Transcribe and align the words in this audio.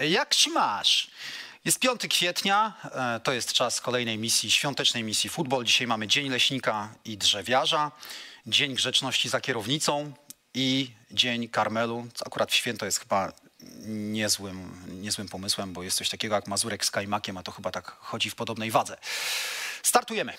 Jak 0.00 0.34
się 0.34 0.50
masz? 0.50 1.10
Jest 1.64 1.78
5 1.78 2.08
kwietnia, 2.08 2.72
e, 2.84 3.20
to 3.20 3.32
jest 3.32 3.52
czas 3.52 3.80
kolejnej 3.80 4.18
misji, 4.18 4.50
świątecznej 4.50 5.04
misji 5.04 5.30
futbol. 5.30 5.64
Dzisiaj 5.64 5.86
mamy 5.86 6.06
Dzień 6.06 6.28
Leśnika 6.28 6.94
i 7.04 7.18
Drzewiarza, 7.18 7.92
Dzień 8.46 8.74
Grzeczności 8.74 9.28
za 9.28 9.40
kierownicą 9.40 10.12
i 10.54 10.90
Dzień 11.10 11.48
Karmelu. 11.48 12.06
Akurat 12.26 12.50
w 12.50 12.54
święto 12.54 12.86
jest 12.86 13.00
chyba 13.00 13.32
niezłym, 13.86 14.84
niezłym 14.88 15.28
pomysłem, 15.28 15.72
bo 15.72 15.82
jest 15.82 15.96
coś 15.96 16.08
takiego 16.08 16.34
jak 16.34 16.46
Mazurek 16.46 16.84
z 16.84 16.90
Kajmakiem, 16.90 17.36
a 17.36 17.42
to 17.42 17.52
chyba 17.52 17.70
tak 17.70 17.96
chodzi 18.00 18.30
w 18.30 18.34
podobnej 18.34 18.70
wadze. 18.70 18.98
Startujemy. 19.82 20.32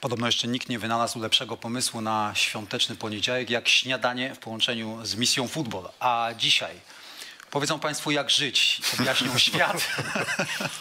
Podobno 0.00 0.26
jeszcze 0.26 0.48
nikt 0.48 0.68
nie 0.68 0.78
wynalazł 0.78 1.18
lepszego 1.20 1.56
pomysłu 1.56 2.00
na 2.00 2.32
świąteczny 2.34 2.96
poniedziałek, 2.96 3.50
jak 3.50 3.68
śniadanie 3.68 4.34
w 4.34 4.38
połączeniu 4.38 4.98
z 5.06 5.14
misją 5.14 5.48
futbol. 5.48 5.88
A 6.00 6.28
dzisiaj 6.38 6.74
powiedzą 7.50 7.78
Państwu, 7.78 8.10
jak 8.10 8.30
żyć, 8.30 8.80
objaśnią 9.00 9.38
świat. 9.48 9.88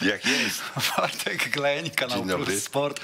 Jak 0.02 0.26
jest? 0.26 0.62
Bartek 0.98 1.50
Gleń, 1.50 1.90
kanał. 1.90 2.24
Plus 2.24 2.64
Sport, 2.64 3.00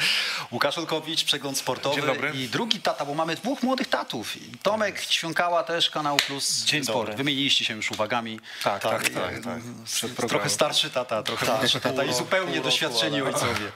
Łukasz 0.52 0.78
Olkowicz, 0.78 1.24
przegląd 1.24 1.58
sportowy 1.58 1.96
Dzień 1.96 2.06
dobry. 2.06 2.32
i 2.36 2.50
drugi 2.50 2.80
tata, 2.80 3.06
bo 3.06 3.14
mamy 3.14 3.36
dwóch 3.36 3.64
młodych 3.64 3.88
tatów. 3.88 4.38
I 4.38 4.58
Tomek 4.64 5.06
Ćwiąkała 5.06 5.64
też, 5.64 5.90
kanał 5.90 6.18
Plus 6.18 6.64
Dzień 6.64 6.84
Sport. 6.84 6.98
dobry. 7.00 7.16
Wymieniliście 7.16 7.66
się 7.66 7.76
już 7.76 7.92
uwagami. 7.92 8.40
Tak, 8.64 8.82
tak, 8.84 9.04
tak, 9.04 9.14
tak. 9.14 9.44
tak. 9.44 9.60
Przed 9.94 10.16
Trochę 10.16 10.50
starszy 10.50 10.90
tata, 10.90 11.24
trochę 11.24 11.46
Tak, 11.46 11.60
młodszy 11.60 11.80
tata 11.82 12.04
i 12.04 12.14
zupełnie 12.14 12.62
doświadczeni 12.62 13.16
ale- 13.22 13.26
ojcowie. 13.26 13.72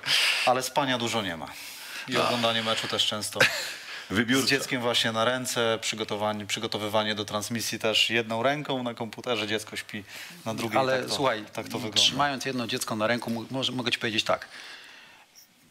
Ale 0.46 0.64
spania 0.64 0.98
dużo 0.98 1.22
nie 1.22 1.38
ma. 1.38 1.48
I 2.08 2.18
oglądanie 2.18 2.64
meczu 2.64 2.88
też 2.88 3.06
często. 3.06 3.40
Z 4.10 4.14
Wybiórczo. 4.14 4.48
dzieckiem 4.48 4.82
właśnie 4.82 5.12
na 5.12 5.26
ręce, 5.26 5.78
przygotowanie, 5.82 6.46
przygotowywanie 6.46 7.16
do 7.16 7.26
transmisji 7.26 7.80
też 7.80 8.10
jedną 8.10 8.44
ręką 8.44 8.84
na 8.84 8.94
komputerze, 8.94 9.48
dziecko 9.48 9.76
śpi 9.76 10.04
na 10.46 10.54
drugiej. 10.54 10.80
Ale 10.80 10.98
tak 11.00 11.10
to, 11.10 11.16
słuchaj, 11.16 11.46
tak 11.54 11.66
to 11.66 11.72
wygląda. 11.80 11.98
trzymając 11.98 12.46
jedno 12.46 12.68
dziecko 12.68 12.96
na 12.96 13.08
ręku, 13.08 13.30
mo- 13.32 13.46
może, 13.52 13.72
mogę 13.72 13.92
ci 13.92 14.00
powiedzieć 14.00 14.24
tak. 14.24 14.48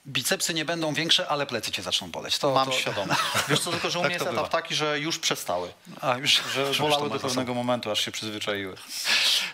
Bicepsy 0.06 0.54
nie 0.54 0.64
będą 0.64 0.94
większe, 0.94 1.28
ale 1.28 1.46
plecy 1.46 1.70
cię 1.72 1.82
zaczną 1.82 2.10
boleć. 2.10 2.38
To, 2.38 2.54
Mam 2.54 2.66
to, 2.66 2.72
świadomość. 2.72 3.20
Wiesz 3.48 3.60
co, 3.60 3.70
tylko 3.70 3.90
że 3.90 3.98
u 3.98 4.02
Tak 4.02 4.10
mnie 4.10 4.18
to 4.18 4.24
jest 4.24 4.38
etap 4.38 4.48
taki, 4.48 4.74
że 4.74 4.98
już 5.00 5.18
przestały. 5.18 5.72
A, 6.00 6.18
już, 6.18 6.42
Że 6.54 6.62
już 6.68 6.76
to 6.76 6.82
bolały 6.82 7.10
do 7.10 7.20
pewnego 7.20 7.54
momentu, 7.54 7.90
aż 7.90 8.00
się 8.00 8.10
przyzwyczaiły. 8.10 8.76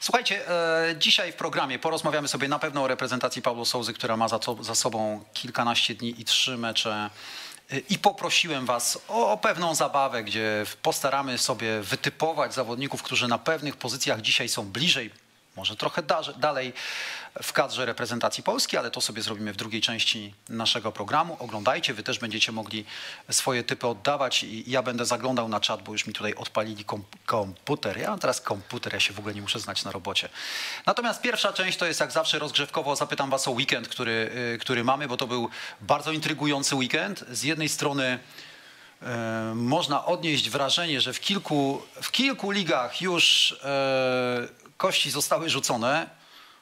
Słuchajcie, 0.01 0.49
e, 0.49 0.95
dzisiaj 0.99 1.33
w 1.33 1.35
programie 1.35 1.79
porozmawiamy 1.79 2.29
sobie 2.29 2.49
na 2.49 2.59
pewno 2.59 2.83
o 2.83 2.87
reprezentacji 2.87 3.43
Paulo 3.43 3.65
Souzy, 3.65 3.93
która 3.93 4.17
ma 4.17 4.29
za, 4.29 4.39
co, 4.39 4.65
za 4.65 4.75
sobą 4.75 5.25
kilkanaście 5.35 5.95
dni 5.95 6.21
i 6.21 6.25
trzy 6.25 6.57
mecze. 6.57 7.11
E, 7.71 7.79
I 7.79 7.99
poprosiłem 7.99 8.67
Was 8.67 8.99
o, 9.09 9.39
pewną 9.39 9.75
zabawę, 9.75 10.25
gdzie 10.25 10.67
postaramy 10.83 11.39
sobie 11.39 11.81
wytypować 11.81 12.55
zawodników, 12.55 13.03
którzy 13.03 13.29
na 13.29 13.39
pewnych 13.39 13.77
pozycjach 13.77 14.21
dzisiaj 14.21 14.49
są 14.49 14.65
bliżej, 14.65 15.11
może 15.57 15.77
trochę 15.77 16.03
da, 16.03 16.23
dalej 16.23 16.73
w 17.43 17.53
kadrze 17.53 17.87
reprezentacji 17.87 18.43
Polski, 18.43 18.77
ale 18.77 18.91
to 18.91 19.01
sobie 19.01 19.23
zrobimy 19.23 19.53
w 19.53 19.57
drugiej 19.57 19.81
części 19.81 20.35
naszego 20.49 20.93
programu. 20.93 21.37
Oglądajcie, 21.39 21.95
Wy 21.95 22.03
też 22.03 22.19
będziecie 22.19 22.53
mogli 22.53 22.85
swoje 23.31 23.63
typy 23.63 23.87
oddawać 23.87 24.43
i 24.43 24.71
ja 24.71 24.83
będę 24.83 25.07
zaglądał 25.07 25.49
na 25.49 25.61
czat, 25.61 25.83
bo 25.83 25.93
już 25.93 26.07
mi 26.07 26.13
tutaj 26.13 26.35
odpalili 26.35 26.85
kom 26.85 27.05
komputer. 27.27 27.99
Ja 27.99 28.11
mam 28.11 28.19
teraz 28.19 28.41
komputer, 28.41 28.93
ja 28.93 29.01
się 29.01 29.15
w 29.15 29.19
ogóle 29.19 29.35
nie 29.35 29.43
muszę 29.43 29.61
znać 29.61 29.85
na 29.85 29.93
robocie. 29.93 30.29
Natomiast 30.87 31.21
pierwsza 31.21 31.53
część 31.53 31.79
to 31.79 31.87
jest 31.87 32.01
jak 32.01 32.13
zawsze 32.13 32.39
rozgrzewkowo. 32.39 32.97
Zapytam 32.97 33.31
Was 33.31 33.49
o 33.49 33.51
weekend, 33.51 33.89
który, 33.89 34.31
y, 34.55 34.59
który 34.59 34.85
mamy, 34.85 35.09
bo 35.09 35.17
to 35.17 35.27
był 35.27 35.49
bardzo 35.81 36.13
intrygujący 36.13 36.77
weekend. 36.77 37.25
Z 37.31 37.43
jednej 37.43 37.69
strony 37.69 38.19
e, 39.03 39.53
można 39.55 40.07
odnieść 40.07 40.51
wrażenie, 40.51 41.01
że 41.01 41.13
w 41.13 41.21
kilku, 41.21 41.83
w 42.03 42.11
kilku 42.11 42.51
ligach 42.51 43.01
już 43.01 43.53
e, 43.65 44.49
kości 44.77 45.11
zostały 45.11 45.51
rzucone. 45.51 46.20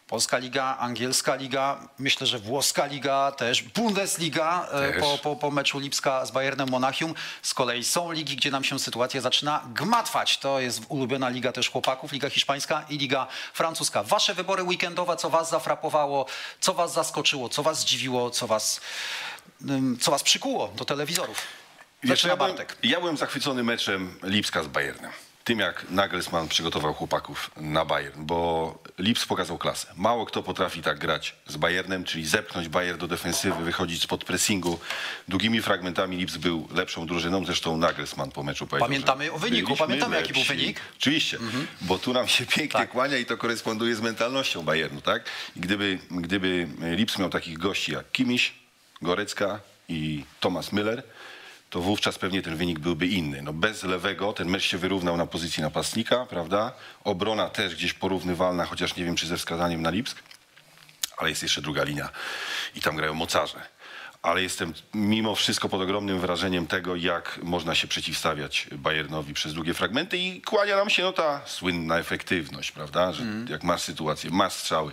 Polska 0.09 0.39
Liga, 0.39 0.77
Angielska 0.79 1.35
Liga, 1.35 1.89
myślę, 1.99 2.27
że 2.27 2.39
Włoska 2.39 2.87
Liga 2.87 3.33
też, 3.33 3.63
Bundesliga 3.63 4.69
e, 4.73 4.93
Też. 4.93 5.01
po, 5.01 5.19
po, 5.19 5.37
po 5.37 5.51
meczu 5.51 5.79
Lipska 5.79 6.27
z 6.27 6.31
Bayernem 6.31 6.69
Monachium. 6.69 7.15
Z 7.43 7.55
kolei 7.55 7.85
są 7.85 8.13
ligi, 8.13 8.37
gdzie 8.37 8.51
nam 8.51 8.65
się 8.65 8.79
sytuacja 8.79 9.21
zaczyna 9.21 9.63
gmatwać. 9.75 10.39
To 10.39 10.61
jest 10.61 10.81
ulubiona 10.89 11.29
liga 11.29 11.53
też 11.53 11.71
chłopaków, 11.71 12.13
Liga 12.13 12.31
Hiszpańska 12.31 12.85
i 12.89 12.99
Liga 12.99 13.27
Francuska. 13.53 14.03
Wasze 14.03 14.35
wybory 14.35 14.63
weekendowe, 14.63 15.17
co 15.17 15.31
was 15.31 15.51
zafrapowało, 15.51 16.27
co 16.61 16.75
was 16.75 16.93
zaskoczyło, 16.93 17.49
co 17.49 17.63
was 17.63 17.81
zdziwiło, 17.81 18.31
co 18.31 18.47
was, 18.47 18.81
co 20.01 20.11
was 20.11 20.23
przykuło 20.23 20.69
do 20.69 20.85
telewizorów. 20.85 21.39
Wiesz, 22.03 22.11
Zaczyna 22.11 22.33
ja, 22.33 22.37
byłem, 22.37 22.57
ja 22.83 23.01
byłem 23.01 23.17
zachwycony 23.17 23.63
meczem 23.65 24.15
Lipska 24.23 24.63
z 24.63 24.67
Bayernem. 24.67 25.13
Tym 25.49 25.59
jak 25.59 25.91
Nagelsmann 25.91 26.49
przygotował 26.49 26.95
chłopaków 26.95 27.51
na 27.57 27.85
Bayern, 27.85 28.25
bo 28.27 28.79
Lips 28.99 29.27
pokazał 29.27 29.59
klasę. 29.59 29.87
Mało 29.97 30.27
kto 30.27 30.43
potrafi 30.43 30.83
tak 30.83 30.99
grać 30.99 31.35
z 31.47 31.57
Bayernem, 31.57 32.05
czyli 32.05 32.27
zepchnąć 32.27 32.69
Bayern 32.69 32.99
do 32.99 33.09
defensywy, 33.09 33.65
wychodzić 33.65 34.03
spod 34.03 34.25
pressingu. 34.25 34.79
Długimi 35.29 35.63
fragmentami 35.63 36.17
Lips 36.17 36.37
był 36.37 36.69
lepszą 36.75 37.07
drużyną, 37.07 37.45
zresztą 37.45 37.77
Nagelsmann 37.77 38.31
po 38.31 38.43
meczu 38.43 38.67
powiedział, 38.67 38.89
Pamiętamy 38.89 39.33
o 39.33 39.39
wyniku, 39.39 39.77
pamiętamy, 39.77 40.17
jaki 40.17 40.33
był 40.33 40.41
lepsi. 40.41 40.57
wynik. 40.57 40.81
Oczywiście, 40.99 41.39
bo 41.81 41.99
tu 41.99 42.13
nam 42.13 42.29
się 42.29 42.47
pięknie 42.47 42.81
Tak. 42.81 42.91
kłania 42.91 43.17
i 43.19 43.27
to 43.27 43.37
koresponduje 43.37 43.95
z 43.95 44.01
mentalnością 44.01 44.63
Bayernu, 44.63 45.01
tak? 45.01 45.23
I 45.57 45.61
gdyby, 45.61 45.99
gdyby 46.11 46.69
Lips 46.81 47.19
miał 47.19 47.31
takich 47.31 47.59
gości 47.59 47.93
jak 47.93 48.13
Kimiś, 48.13 48.53
Gorecka 49.03 49.61
i 49.89 50.25
Thomas 50.41 50.73
Müller, 50.73 51.03
to 51.71 51.81
wówczas 51.81 52.19
pewnie 52.19 52.43
ten 52.43 52.57
wynik 52.57 52.79
byłby 52.79 53.07
inny. 53.07 53.43
No 53.43 53.53
bez 53.53 53.83
lewego 53.83 54.33
ten 54.33 54.49
mecz 54.49 54.63
się 54.63 54.79
wyrównał 54.79 55.17
na 55.17 55.27
pozycji 55.27 55.63
napastnika, 55.63 56.27
prawda? 56.27 56.73
Obrona 57.05 57.49
też 57.51 57.75
gdzieś 57.75 57.93
porównywalna, 57.93 58.65
chociaż 58.65 58.97
nie 58.97 59.05
wiem, 59.05 59.17
czy 59.17 59.27
ze 59.27 59.37
wskazaniem 59.37 59.83
na 59.83 59.91
Lipsk, 59.91 60.23
ale 61.17 61.31
jest 61.31 61.43
jeszcze 61.43 61.63
druga 61.63 61.85
linia 61.85 62.09
i 62.75 62.81
tam 62.81 62.97
grają 62.97 63.15
mocarze. 63.15 63.61
Ale 64.23 64.43
jestem 64.43 64.75
mimo 64.95 65.35
wszystko 65.35 65.69
pod 65.69 65.81
ogromnym 65.81 66.21
wrażeniem 66.21 66.67
tego, 66.67 66.97
jak 66.97 67.41
można 67.43 67.75
się 67.75 67.89
przeciwstawiać 67.89 68.67
Bayernowi 68.73 69.35
przez 69.35 69.55
długie 69.55 69.75
fragmenty 69.75 70.19
i 70.19 70.43
kłania 70.43 70.77
nam 70.77 70.91
się 70.91 71.03
no, 71.03 71.13
ta 71.13 71.41
słynna 71.47 71.99
efektywność, 71.99 72.73
prawda? 72.73 73.13
Że 73.13 73.25
jak 73.49 73.63
masz 73.63 73.83
sytuację, 73.83 74.31
masz 74.31 74.53
strzały, 74.53 74.93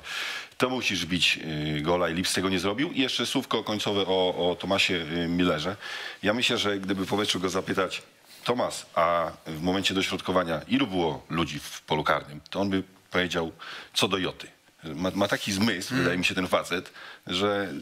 to 0.58 0.70
musisz 0.70 1.06
bić 1.06 1.40
y, 1.78 1.82
gola 1.82 2.10
i 2.10 2.14
Lips 2.14 2.34
tego 2.34 2.50
nie 2.50 2.60
zrobił. 2.60 2.92
I 2.92 3.02
jeszcze 3.02 3.26
słówko 3.26 3.64
końcowe 3.64 4.02
o, 4.08 4.50
o 4.52 4.56
Tomasie 4.56 4.94
y, 4.96 5.28
Millerze. 5.28 5.76
Ja 6.24 6.34
myślę, 6.34 6.58
że 6.58 6.80
gdyby 6.80 7.06
po 7.06 7.18
meczu 7.18 7.40
go 7.40 7.50
zapytać, 7.50 8.02
Tomas, 8.44 8.86
a 8.96 9.32
w 9.48 9.62
momencie 9.62 9.94
dośrodkowania 9.94 10.62
ilu 10.68 10.88
było 10.88 11.26
ludzi 11.30 11.60
w 11.60 11.82
polu 11.82 12.04
karnym, 12.04 12.42
to 12.50 12.60
on 12.60 12.70
by 12.70 12.84
powiedział 13.12 13.52
co 13.94 14.08
do 14.08 14.18
joty. 14.18 14.48
Ma, 14.84 15.12
ma 15.16 15.28
taki 15.28 15.52
zmysł, 15.52 15.94
Mm. 15.94 16.04
wydaje 16.04 16.18
mi 16.18 16.26
się 16.26 16.36
ten 16.36 16.48
facet, 16.48 16.92
że 17.28 17.74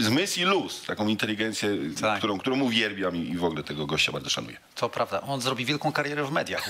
zmysł 0.00 0.40
i 0.40 0.42
luz, 0.42 0.82
taką 0.86 1.06
inteligencję, 1.08 1.68
Tak. 2.00 2.18
którą, 2.18 2.38
którą 2.38 2.60
uwielbiam 2.60 3.16
i, 3.16 3.36
w 3.36 3.44
ogóle 3.44 3.62
tego 3.62 3.86
gościa 3.86 4.12
bardzo 4.12 4.30
szanuję. 4.30 4.56
To 4.74 4.88
prawda. 4.88 5.20
On 5.20 5.40
zrobi 5.40 5.64
wielką 5.64 5.92
karierę 5.92 6.24
w 6.24 6.32
mediach 6.32 6.68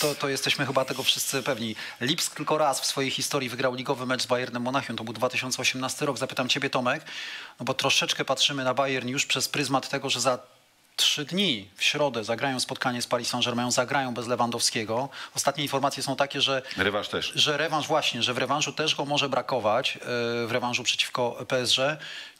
to, 0.00 0.14
to 0.14 0.28
jesteśmy 0.28 0.66
chyba 0.66 0.84
tego 0.84 1.02
wszyscy 1.02 1.42
pewni. 1.42 1.76
Lipsk 2.00 2.36
tylko 2.36 2.58
raz 2.58 2.80
w 2.80 2.86
swojej 2.86 3.10
historii 3.10 3.48
wygrał 3.48 3.74
ligowy 3.74 4.06
mecz 4.06 4.22
z 4.22 4.26
Bayernem 4.26 4.62
Monachium. 4.62 4.96
To 4.96 5.04
był 5.04 5.14
2018 5.14 6.06
rok. 6.06 6.18
Zapytam 6.18 6.48
ciebie, 6.48 6.70
Tomek, 6.70 7.04
no 7.60 7.64
bo 7.64 7.74
troszeczkę 7.74 8.24
patrzymy 8.24 8.64
na 8.64 8.74
Bayern 8.74 9.08
już 9.08 9.26
przez 9.26 9.48
pryzmat 9.48 9.88
tego, 9.88 10.10
że 10.10 10.20
za 10.20 10.38
trzy 10.96 11.24
dni 11.24 11.68
w 11.76 11.84
środę 11.84 12.24
zagrają 12.24 12.60
spotkanie 12.60 13.02
z 13.02 13.06
Paris 13.06 13.28
Saint-Germain, 13.28 13.70
zagrają 13.70 14.14
bez 14.14 14.26
Lewandowskiego. 14.26 15.08
Ostatnie 15.36 15.62
informacje 15.62 16.02
są 16.02 16.16
takie, 16.16 16.40
że 16.40 16.62
Rewanż 16.76 17.08
też. 17.08 17.32
że 17.34 17.56
rewanż 17.56 17.86
właśnie, 17.86 18.22
że 18.22 18.34
w 18.34 18.38
rewanżu 18.38 18.72
też 18.72 18.94
go 18.94 19.04
może 19.04 19.28
brakować, 19.28 19.96
e, 19.96 20.00
w 20.46 20.48
rewanżu 20.50 20.82
przeciwko 20.82 21.46
PSG. 21.48 21.78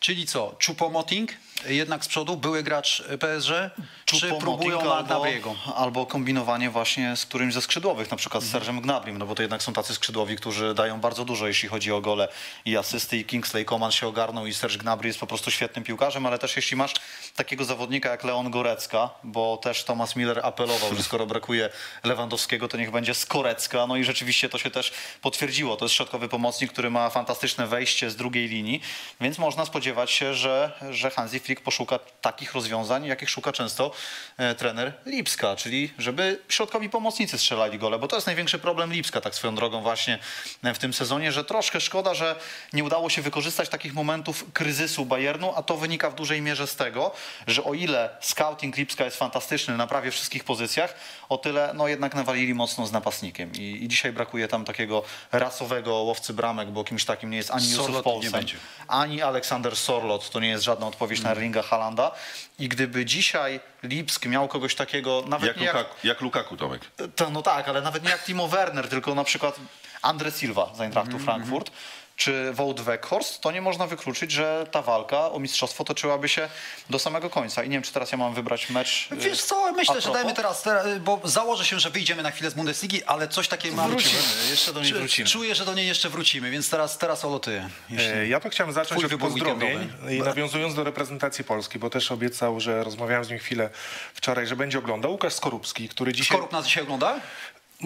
Czyli 0.01 0.27
co, 0.27 0.55
Choupo-Moting 0.67 1.27
jednak 1.67 2.05
z 2.05 2.09
przodu, 2.09 2.37
były 2.37 2.63
gracz 2.63 3.03
PSG, 3.21 3.71
czy 4.05 4.35
próbują 4.41 4.85
na 4.85 5.03
Gnabriego? 5.03 5.55
albo 5.77 6.07
kombinowanie 6.07 6.71
właśnie 6.71 7.17
z 7.17 7.27
którymś 7.27 7.55
ze 7.55 7.63
skrzydłowych, 7.63 8.11
na 8.11 8.17
przykład 8.17 8.43
z 8.45 8.51
Sergem 8.51 8.81
Gnabrim, 8.81 9.19
no 9.19 9.27
bo 9.27 9.35
to 9.35 9.43
jednak 9.43 9.63
są 9.63 9.73
tacy 9.73 9.95
skrzydłowi, 9.95 10.37
którzy 10.37 10.75
dają 10.75 11.01
bardzo 11.01 11.25
dużo, 11.25 11.47
jeśli 11.47 11.69
chodzi 11.69 11.93
o 11.93 12.01
gole 12.01 12.29
i 12.65 12.77
asysty 12.77 13.17
i 13.19 13.25
Kingsley 13.25 13.65
Coman 13.65 13.93
się 13.93 14.07
ogarnął 14.07 14.47
i 14.47 14.55
Serge 14.55 14.79
Gnabry 14.79 15.09
jest 15.09 15.21
po 15.21 15.27
prostu 15.27 15.51
świetnym 15.51 15.85
piłkarzem, 15.85 16.27
ale 16.27 16.39
też 16.39 16.57
jeśli 16.57 16.77
masz 16.77 16.95
takiego 17.37 17.65
zawodnika 17.65 18.11
jak 18.11 18.25
Leon 18.25 18.44
Gorecka, 18.51 19.11
bo 19.23 19.57
też 19.57 19.85
Thomas 19.85 20.17
Miller 20.17 20.41
apelował, 20.43 20.95
że 20.95 21.03
skoro 21.03 21.27
brakuje 21.27 21.71
Lewandowskiego, 22.05 22.69
to 22.69 22.77
niech 22.77 22.91
będzie 22.91 23.15
z 23.15 23.27
Korecka, 23.27 23.87
no 23.87 23.97
i 23.97 24.05
rzeczywiście 24.05 24.49
to 24.49 24.59
się 24.59 24.71
też 24.71 24.93
potwierdziło. 25.23 25.77
To 25.77 25.85
jest 25.85 25.95
środkowy 25.95 26.29
pomocnik, 26.29 26.73
który 26.73 26.91
ma 26.91 27.11
fantastyczne 27.11 27.67
wejście 27.67 28.11
z 28.11 28.17
drugiej 28.17 28.49
linii, 28.49 28.81
więc 29.21 29.39
można 29.39 29.65
spodziewać 29.65 30.11
się, 30.11 30.35
że, 30.35 30.73
że 30.91 31.11
Hansi 31.11 31.41
Flick 31.41 31.63
poszuka 31.63 31.99
takich 32.21 32.55
rozwiązań, 32.55 33.07
jakich 33.07 33.31
szuka 33.31 33.53
często 33.53 33.91
e, 34.37 34.55
trener 34.55 34.93
Lipska, 35.07 35.57
czyli 35.57 35.93
żeby 35.99 36.41
środkowi 36.49 36.91
pomocnicy 36.91 37.39
strzelali 37.39 37.79
gole, 37.79 37.99
bo 37.99 38.09
to 38.09 38.17
jest 38.17 38.27
największy 38.27 38.59
problem 38.59 38.93
Lipska, 38.93 39.21
tak 39.21 39.35
swoją 39.35 39.55
drogą 39.55 39.83
właśnie 39.83 40.19
e, 40.63 40.75
w 40.75 40.79
tym 40.79 40.93
sezonie, 40.93 41.33
że 41.33 41.45
troszkę 41.45 41.81
szkoda, 41.81 42.15
że 42.15 42.37
nie 42.73 42.85
udało 42.85 43.11
się 43.11 43.23
wykorzystać 43.23 43.69
takich 43.69 43.95
momentów 43.95 44.45
kryzysu 44.53 45.05
Bayernu, 45.07 45.53
a 45.57 45.63
to 45.63 45.77
wynika 45.77 46.11
w 46.11 46.15
dużej 46.15 46.43
mierze 46.43 46.67
z 46.67 46.77
tego, 46.77 47.13
że 47.47 47.65
o 47.65 47.75
ile 47.75 48.11
scouting 48.35 48.77
Lipska 48.77 49.05
jest 49.05 49.17
fantastyczny 49.17 49.77
na 49.77 49.87
prawie 49.87 50.11
wszystkich 50.11 50.45
pozycjach, 50.45 50.95
o 51.29 51.39
tyle 51.39 51.71
no 51.75 51.89
jednak 51.89 52.15
nawalili 52.15 52.55
mocno 52.55 52.87
z 52.87 52.93
napastnikiem 52.93 53.53
i, 53.55 53.61
i 53.85 53.89
dzisiaj 53.89 54.13
brakuje 54.13 54.49
tam 54.49 54.65
takiego 54.65 55.03
rasowego 55.33 55.95
łowcy 55.95 56.35
bramek, 56.35 56.69
bo 56.71 56.85
kimś 56.85 57.05
takim 57.05 57.31
nie 57.31 57.37
jest 57.37 57.51
ani 57.51 57.65
Jusuf 57.71 57.85
Sorlot 57.87 58.05
Poulsen, 58.05 58.33
będzie. 58.33 58.57
ani 58.89 59.23
Aleksander 59.23 59.77
Sorlot, 59.77 60.31
to 60.31 60.41
nie 60.41 60.49
jest 60.49 60.65
żadna 60.65 60.87
odpowiedź 60.87 61.19
Mm. 61.19 61.25
na 61.25 61.31
Erlinga 61.33 61.63
Halanda 61.63 62.11
i 62.59 62.69
gdyby 62.69 63.05
dzisiaj 63.05 63.61
Lipsk 63.83 64.27
miał 64.27 64.49
kogoś 64.49 64.75
takiego, 64.75 65.25
nawet 65.29 65.47
Jak, 65.47 65.57
nie 65.57 65.65
jak, 65.65 65.75
Lukaku, 65.77 65.95
jak 66.05 66.21
Lukaku, 66.21 66.57
Tomek. 66.57 66.83
to, 67.17 67.31
no 67.31 67.43
tak, 67.43 67.69
ale 67.69 67.81
nawet 67.83 68.05
nie 68.05 68.11
jak 68.11 68.25
Timo 68.25 68.49
Werner, 68.49 68.89
tylko 68.89 69.15
na 69.15 69.25
przykład 69.25 69.57
Andre 70.03 70.31
Silva 70.31 70.73
z 70.77 70.81
Eintrachtu 70.81 71.17
Mhm, 71.17 71.25
Frankfurt, 71.25 71.71
czy 72.17 72.53
Wout 72.53 72.81
Weghorst, 72.81 73.41
to 73.41 73.53
nie 73.53 73.63
można 73.63 73.87
wykluczyć, 73.87 74.33
że 74.33 74.67
ta 74.71 74.83
walka 74.83 75.31
o 75.33 75.39
mistrzostwo 75.39 75.85
toczyłaby 75.85 76.29
się 76.29 76.49
do 76.91 76.99
samego 76.99 77.31
końca. 77.31 77.63
I 77.65 77.69
nie 77.69 77.77
wiem, 77.77 77.83
czy 77.83 77.93
teraz 77.93 78.13
ja 78.13 78.19
mam 78.19 78.35
wybrać 78.35 78.71
mecz. 78.71 79.09
y, 79.13 79.17
Wiesz 79.17 79.43
co, 79.43 79.73
myślę, 79.73 80.01
że 80.01 80.13
dajmy 80.13 80.35
teraz, 80.35 80.65
bo 81.01 81.21
założę 81.25 81.65
się, 81.65 81.81
że 81.81 81.91
wyjdziemy 81.91 82.23
na 82.23 82.31
chwilę 82.31 82.51
z 82.51 82.55
Bundesligi, 82.55 83.05
ale 83.05 83.29
coś 83.29 83.49
takiego 83.49 83.77
mam. 83.77 83.91
Wrócimy, 83.91 84.23
jeszcze 84.51 84.73
do 84.73 84.81
niej 84.81 84.93
wrócimy. 84.93 85.29
Czuję, 85.29 85.55
że 85.55 85.65
do 85.65 85.75
niej 85.75 85.87
jeszcze 85.87 86.09
wrócimy, 86.09 86.51
więc 86.51 86.71
teraz, 86.71 86.99
teraz 86.99 87.25
Olo, 87.25 87.39
ty. 87.39 87.69
Jeśli... 87.91 88.07
E, 88.09 88.27
Ja 88.27 88.41
to 88.41 88.49
chciałem 88.51 88.73
zacząć 88.73 89.01
Twój 89.05 89.15
od 89.15 89.21
pozdrowień 89.21 89.93
i 90.11 90.19
nawiązując 90.19 90.75
do 90.75 90.85
reprezentacji 90.85 91.45
Polski, 91.45 91.79
bo 91.79 91.91
też 91.91 92.13
obiecał, 92.13 92.61
że 92.61 92.85
rozmawiałem 92.85 93.25
z 93.25 93.31
nim 93.31 93.39
chwilę 93.39 93.71
wczoraj, 94.15 94.47
że 94.47 94.57
będzie 94.57 94.79
oglądał. 94.79 95.11
Łukasz 95.13 95.33
Skorupski, 95.33 95.89
który 95.89 96.13
dzisiaj 96.13 96.37
Skorup 96.37 96.53
nas 96.53 96.65
dzisiaj 96.67 96.83
ogląda? 96.83 97.21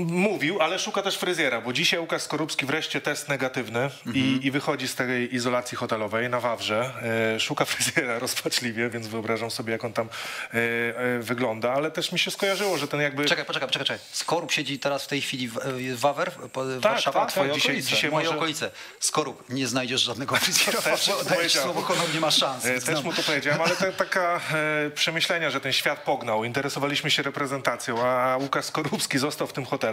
Mówił, 0.07 0.61
ale 0.63 0.79
szuka 0.79 1.03
też 1.03 1.19
fryzjera, 1.19 1.61
bo 1.61 1.73
dzisiaj 1.73 2.01
Łukasz 2.01 2.23
Skorupski 2.23 2.67
wreszcie 2.67 3.01
test 3.01 3.29
negatywny 3.29 3.91
i, 4.15 4.41
i 4.43 4.51
wychodzi 4.51 4.89
z 4.89 4.95
tej 4.95 5.35
izolacji 5.35 5.77
hotelowej 5.77 6.29
na 6.31 6.41
Wawrze. 6.41 6.91
E, 7.35 7.41
szuka 7.41 7.65
fryzjera 7.75 8.19
rozpaczliwie, 8.19 8.91
więc 8.91 9.07
wyobrażam 9.07 9.51
sobie, 9.51 9.73
jak 9.73 9.85
on 9.85 9.93
tam 9.93 10.09
e, 10.09 10.59
e, 10.99 11.19
wygląda, 11.19 11.73
ale 11.73 11.91
też 11.91 12.13
mi 12.13 12.19
się 12.19 12.31
skojarzyło, 12.31 12.79
że 12.79 12.89
ten 12.89 13.01
jakby... 13.01 13.25
Czekaj, 13.25 13.45
poczekaj, 13.45 13.69
poczekaj, 13.69 13.87
czekaj. 13.87 14.05
Skorup 14.13 14.53
siedzi 14.53 14.79
teraz 14.79 15.05
w 15.05 15.07
tej 15.09 15.21
chwili 15.21 15.49
w, 15.49 15.55
w 15.95 16.01
Wawer, 16.01 16.31
po- 16.33 16.65
Warszawa? 16.81 17.21
tak, 17.21 17.31
Twoje 17.33 17.53
dzisiaj- 17.53 17.71
okolice. 17.73 17.89
dzisiaj 17.91 18.11
Moje 18.11 18.27
może- 18.27 18.37
okolice. 18.39 18.71
Skorup, 19.01 19.45
nie 19.49 19.67
znajdziesz 19.67 20.01
żadnego 20.03 20.37
fryzjera. 20.37 20.83
Też 20.83 21.11
Dajesz 21.29 21.53
słowo 21.53 21.83
honor, 21.83 22.15
nie 22.15 22.21
ma 22.21 22.31
szans. 22.31 22.67
E, 22.67 22.81
Znam. 22.81 22.95
Też 22.97 23.05
mu 23.05 23.13
to 23.13 23.23
powiedziałem, 23.23 23.61
ale 23.63 23.77
to 23.77 23.93
taka 23.93 24.41
e, 24.87 24.91
przemyślenia, 24.91 25.51
że 25.51 25.61
ten 25.61 25.73
świat 25.73 25.99
pognał. 26.03 26.45
Interesowaliśmy 26.45 27.11
się 27.11 27.23
reprezentacją, 27.23 28.03
a 28.07 28.37
Łukasz 28.41 28.65
Skorupski 28.65 29.19
został 29.19 29.47
w 29.47 29.53
tym 29.53 29.65
hotelu. 29.65 29.88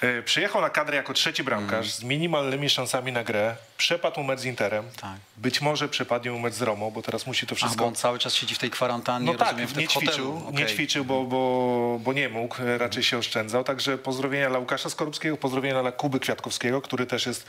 E, 0.00 0.22
przyjechał 0.22 0.62
na 0.62 0.70
kadrę 0.70 0.96
jako 0.96 1.12
trzeci 1.12 1.44
bramkarz 1.44 1.90
z 1.92 2.02
minimalnymi 2.02 2.70
szansami 2.70 3.12
na 3.12 3.24
grę. 3.24 3.56
Przepadł 3.78 4.22
mecz 4.22 4.40
z 4.40 4.44
Interem. 4.44 4.84
Tak. 5.00 5.16
Być 5.36 5.60
może 5.60 5.88
przepadnie 5.88 6.30
mecz 6.32 6.54
z 6.54 6.62
Romą, 6.62 6.90
bo 6.90 7.02
teraz 7.02 7.26
musi 7.26 7.46
to 7.46 7.52
A, 7.52 7.56
wszystko... 7.56 7.78
bo 7.78 7.88
on 7.88 7.94
cały 7.94 8.18
czas 8.18 8.34
siedzi 8.34 8.54
w 8.54 8.58
tej 8.58 8.70
kwarantannie, 8.70 9.32
No 9.32 9.38
tak, 9.38 9.48
rozumiem, 9.48 9.68
w 9.68 9.72
tym 9.72 9.82
nie 9.82 9.88
ćwiczył, 9.88 10.40
hotelu. 10.40 10.58
nie 10.58 10.66
ćwiczył, 10.66 11.04
bo, 11.04 11.24
bo, 11.24 11.98
bo 12.02 12.12
nie 12.12 12.28
mógł, 12.28 12.62
e, 12.62 12.78
raczej 12.78 13.02
się 13.02 13.18
oszczędzał. 13.18 13.64
Także 13.64 13.98
pozdrowienia 13.98 14.48
dla 14.48 14.58
Łukasza 14.58 14.90
Skorupskiego, 14.90 15.36
pozdrowienia 15.36 15.82
dla 15.82 15.92
Kuby 15.92 16.20
Kwiatkowskiego, 16.20 16.82
który 16.82 17.06
też 17.06 17.26
jest 17.26 17.46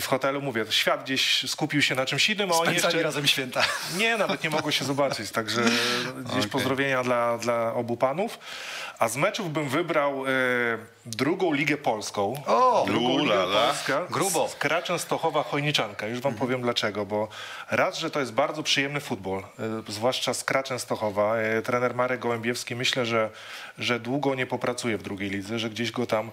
w 0.00 0.06
hotelu. 0.06 0.42
Mówię, 0.42 0.64
świat 0.70 1.04
gdzieś 1.04 1.50
skupił 1.50 1.82
się 1.82 1.94
na 1.94 2.06
czymś 2.06 2.30
innym, 2.30 2.52
a 2.52 2.54
oni 2.54 2.74
jeszcze... 2.74 3.02
razem 3.02 3.26
święta. 3.26 3.64
Nie, 3.98 4.16
nawet 4.16 4.44
nie 4.44 4.50
mogło 4.50 4.70
się 4.70 4.84
zobaczyć, 4.84 5.30
także 5.30 5.62
gdzieś 6.24 6.46
pozdrowienia 6.56 7.02
dla, 7.02 7.38
dla 7.38 7.74
obu 7.74 7.96
panów. 7.96 8.38
A 8.98 9.08
z 9.08 9.16
meczów 9.16 9.52
bym 9.52 9.68
wybrał 9.68 10.26
e, 10.26 10.30
drugą 11.16 11.52
ligę 11.52 11.76
polską. 11.76 12.34
O! 12.46 12.84
drugą 12.86 13.08
ligę 13.18 13.22
Ulala. 13.22 13.66
Polska. 13.66 14.06
Grubo. 14.10 14.48
Z 14.48 14.54
Kraczem 14.54 14.98
Stochowa 14.98 15.42
Chojniczanka. 15.42 16.06
Już 16.06 16.20
wam 16.20 16.34
powiem 16.34 16.62
dlaczego, 16.62 17.06
bo 17.06 17.28
raz, 17.70 17.98
że 17.98 18.10
to 18.10 18.20
jest 18.20 18.32
bardzo 18.32 18.62
przyjemny 18.62 19.00
futbol, 19.00 19.38
e, 19.38 19.44
zwłaszcza 19.88 20.34
z 20.34 20.44
Kraczem 20.44 20.78
Stochowa. 20.78 21.36
E, 21.36 21.62
trener 21.62 21.94
Marek 21.94 22.20
Gołębiewski 22.20 22.76
myślę, 22.76 23.06
że, 23.06 23.30
że 23.78 24.00
długo 24.00 24.34
nie 24.34 24.46
popracuje 24.46 24.98
w 24.98 25.02
drugiej 25.02 25.30
lidze, 25.30 25.58
że 25.58 25.70
gdzieś 25.70 25.92
go 25.92 26.06
tam 26.06 26.30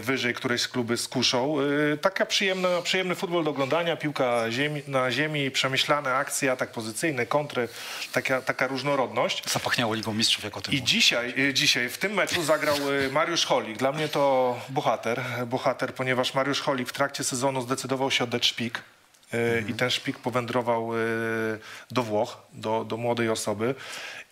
wyżej 0.00 0.34
któreś 0.34 0.68
kluby 0.68 0.96
skuszą. 0.96 1.56
E, 1.92 1.96
taka 1.96 2.26
przyjemna, 2.26 2.68
przyjemny 2.82 3.14
futbol 3.14 3.44
do 3.44 3.50
oglądania, 3.50 3.96
piłka 3.96 4.50
ziemi, 4.50 4.82
na 4.88 5.10
ziemi, 5.10 5.50
przemyślane 5.50 6.14
akcje, 6.14 6.52
atak 6.52 6.70
pozycyjny, 6.70 7.26
kontry, 7.26 7.68
taka, 8.12 8.42
taka 8.42 8.66
różnorodność. 8.66 9.50
Zapachniało 9.50 9.94
Ligą 9.94 10.14
Mistrzów, 10.14 10.44
jak 10.44 10.56
o 10.56 10.60
tym 10.60 10.74
I 10.74 10.82
dzisiaj, 10.82 11.34
y, 11.38 11.54
dzisiaj 11.54 11.88
w 11.88 11.98
tym 11.98 12.12
meczu 12.12 12.42
zagrał 12.42 12.76
Mariusz 13.10 13.46
Holik. 13.46 13.78
Dla 13.78 13.92
mnie 13.92 14.08
to 14.08 14.56
bohater, 14.68 15.22
bohater, 15.46 15.94
ponieważ 15.94 16.34
Mariusz 16.34 16.60
Holik 16.60 16.88
w 16.88 16.92
trakcie 16.92 17.24
sezonu 17.24 17.62
zdecydował 17.62 18.10
się 18.10 18.24
oddać 18.24 18.46
szpik. 18.46 18.82
y, 19.34 19.64
I 19.68 19.74
ten 19.74 19.90
szpik 19.90 20.18
powędrował 20.18 20.90
do 21.90 22.02
Włoch, 22.02 22.36
do, 22.52 22.84
do 22.84 22.96
młodej 22.96 23.30
osoby. 23.30 23.74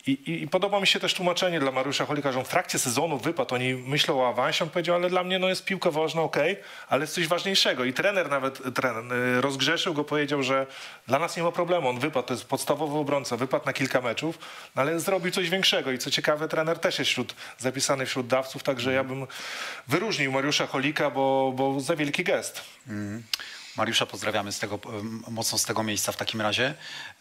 I, 0.06 0.10
i, 0.10 0.42
I 0.42 0.48
podoba 0.48 0.80
mi 0.80 0.86
się 0.86 1.00
też 1.00 1.14
tłumaczenie 1.14 1.60
dla 1.60 1.72
Mariusza 1.72 2.06
Holika, 2.06 2.32
że 2.32 2.38
on 2.38 2.44
w 2.44 2.48
trakcie 2.48 2.78
sezonu 2.78 3.18
wypadł, 3.18 3.54
oni 3.54 3.74
myślą 3.74 4.22
o 4.22 4.28
awansie, 4.28 4.64
on 4.64 4.70
powiedział, 4.70 4.94
ale 4.94 5.10
dla 5.10 5.24
mnie 5.24 5.38
no 5.38 5.48
jest 5.48 5.64
piłka 5.64 5.90
ważna, 5.90 6.22
okej, 6.22 6.56
ale 6.88 7.00
jest 7.00 7.14
coś 7.14 7.28
ważniejszego. 7.28 7.84
I 7.84 7.92
trener 7.92 8.30
nawet 8.30 8.74
trener, 8.74 9.12
y, 9.12 9.40
rozgrzeszył 9.40 9.94
go, 9.94 10.04
powiedział, 10.04 10.42
że 10.42 10.66
dla 11.06 11.18
nas 11.18 11.36
nie 11.36 11.42
ma 11.42 11.52
problemu, 11.52 11.88
on 11.88 11.98
wypadł, 11.98 12.28
to 12.28 12.34
jest 12.34 12.44
podstawowy 12.44 12.98
obrońca, 12.98 13.36
wypadł 13.36 13.66
na 13.66 13.72
kilka 13.72 14.00
meczów, 14.00 14.38
no 14.76 14.82
ale 14.82 15.00
zrobił 15.00 15.32
coś 15.32 15.50
większego. 15.50 15.92
I 15.92 15.98
co 15.98 16.10
ciekawe, 16.10 16.48
trener 16.48 16.78
też 16.78 16.98
jest 16.98 17.10
wśród, 17.10 17.34
zapisany 17.58 18.06
wśród 18.06 18.26
dawców, 18.26 18.62
także 18.62 18.92
ja 18.92 19.04
bym 19.04 19.26
wyróżnił 19.88 20.32
Mariusza 20.32 20.66
Holika, 20.66 21.10
bo, 21.10 21.52
bo 21.56 21.80
za 21.80 21.96
wielki 21.96 22.24
gest. 22.24 22.64
Mariusza 23.76 24.06
pozdrawiamy 24.06 24.52
z 24.52 24.58
tego, 24.58 24.78
mocno 25.28 25.58
z 25.58 25.64
tego 25.64 25.82
miejsca 25.82 26.12
w 26.12 26.16
takim 26.16 26.40
razie. 26.40 26.74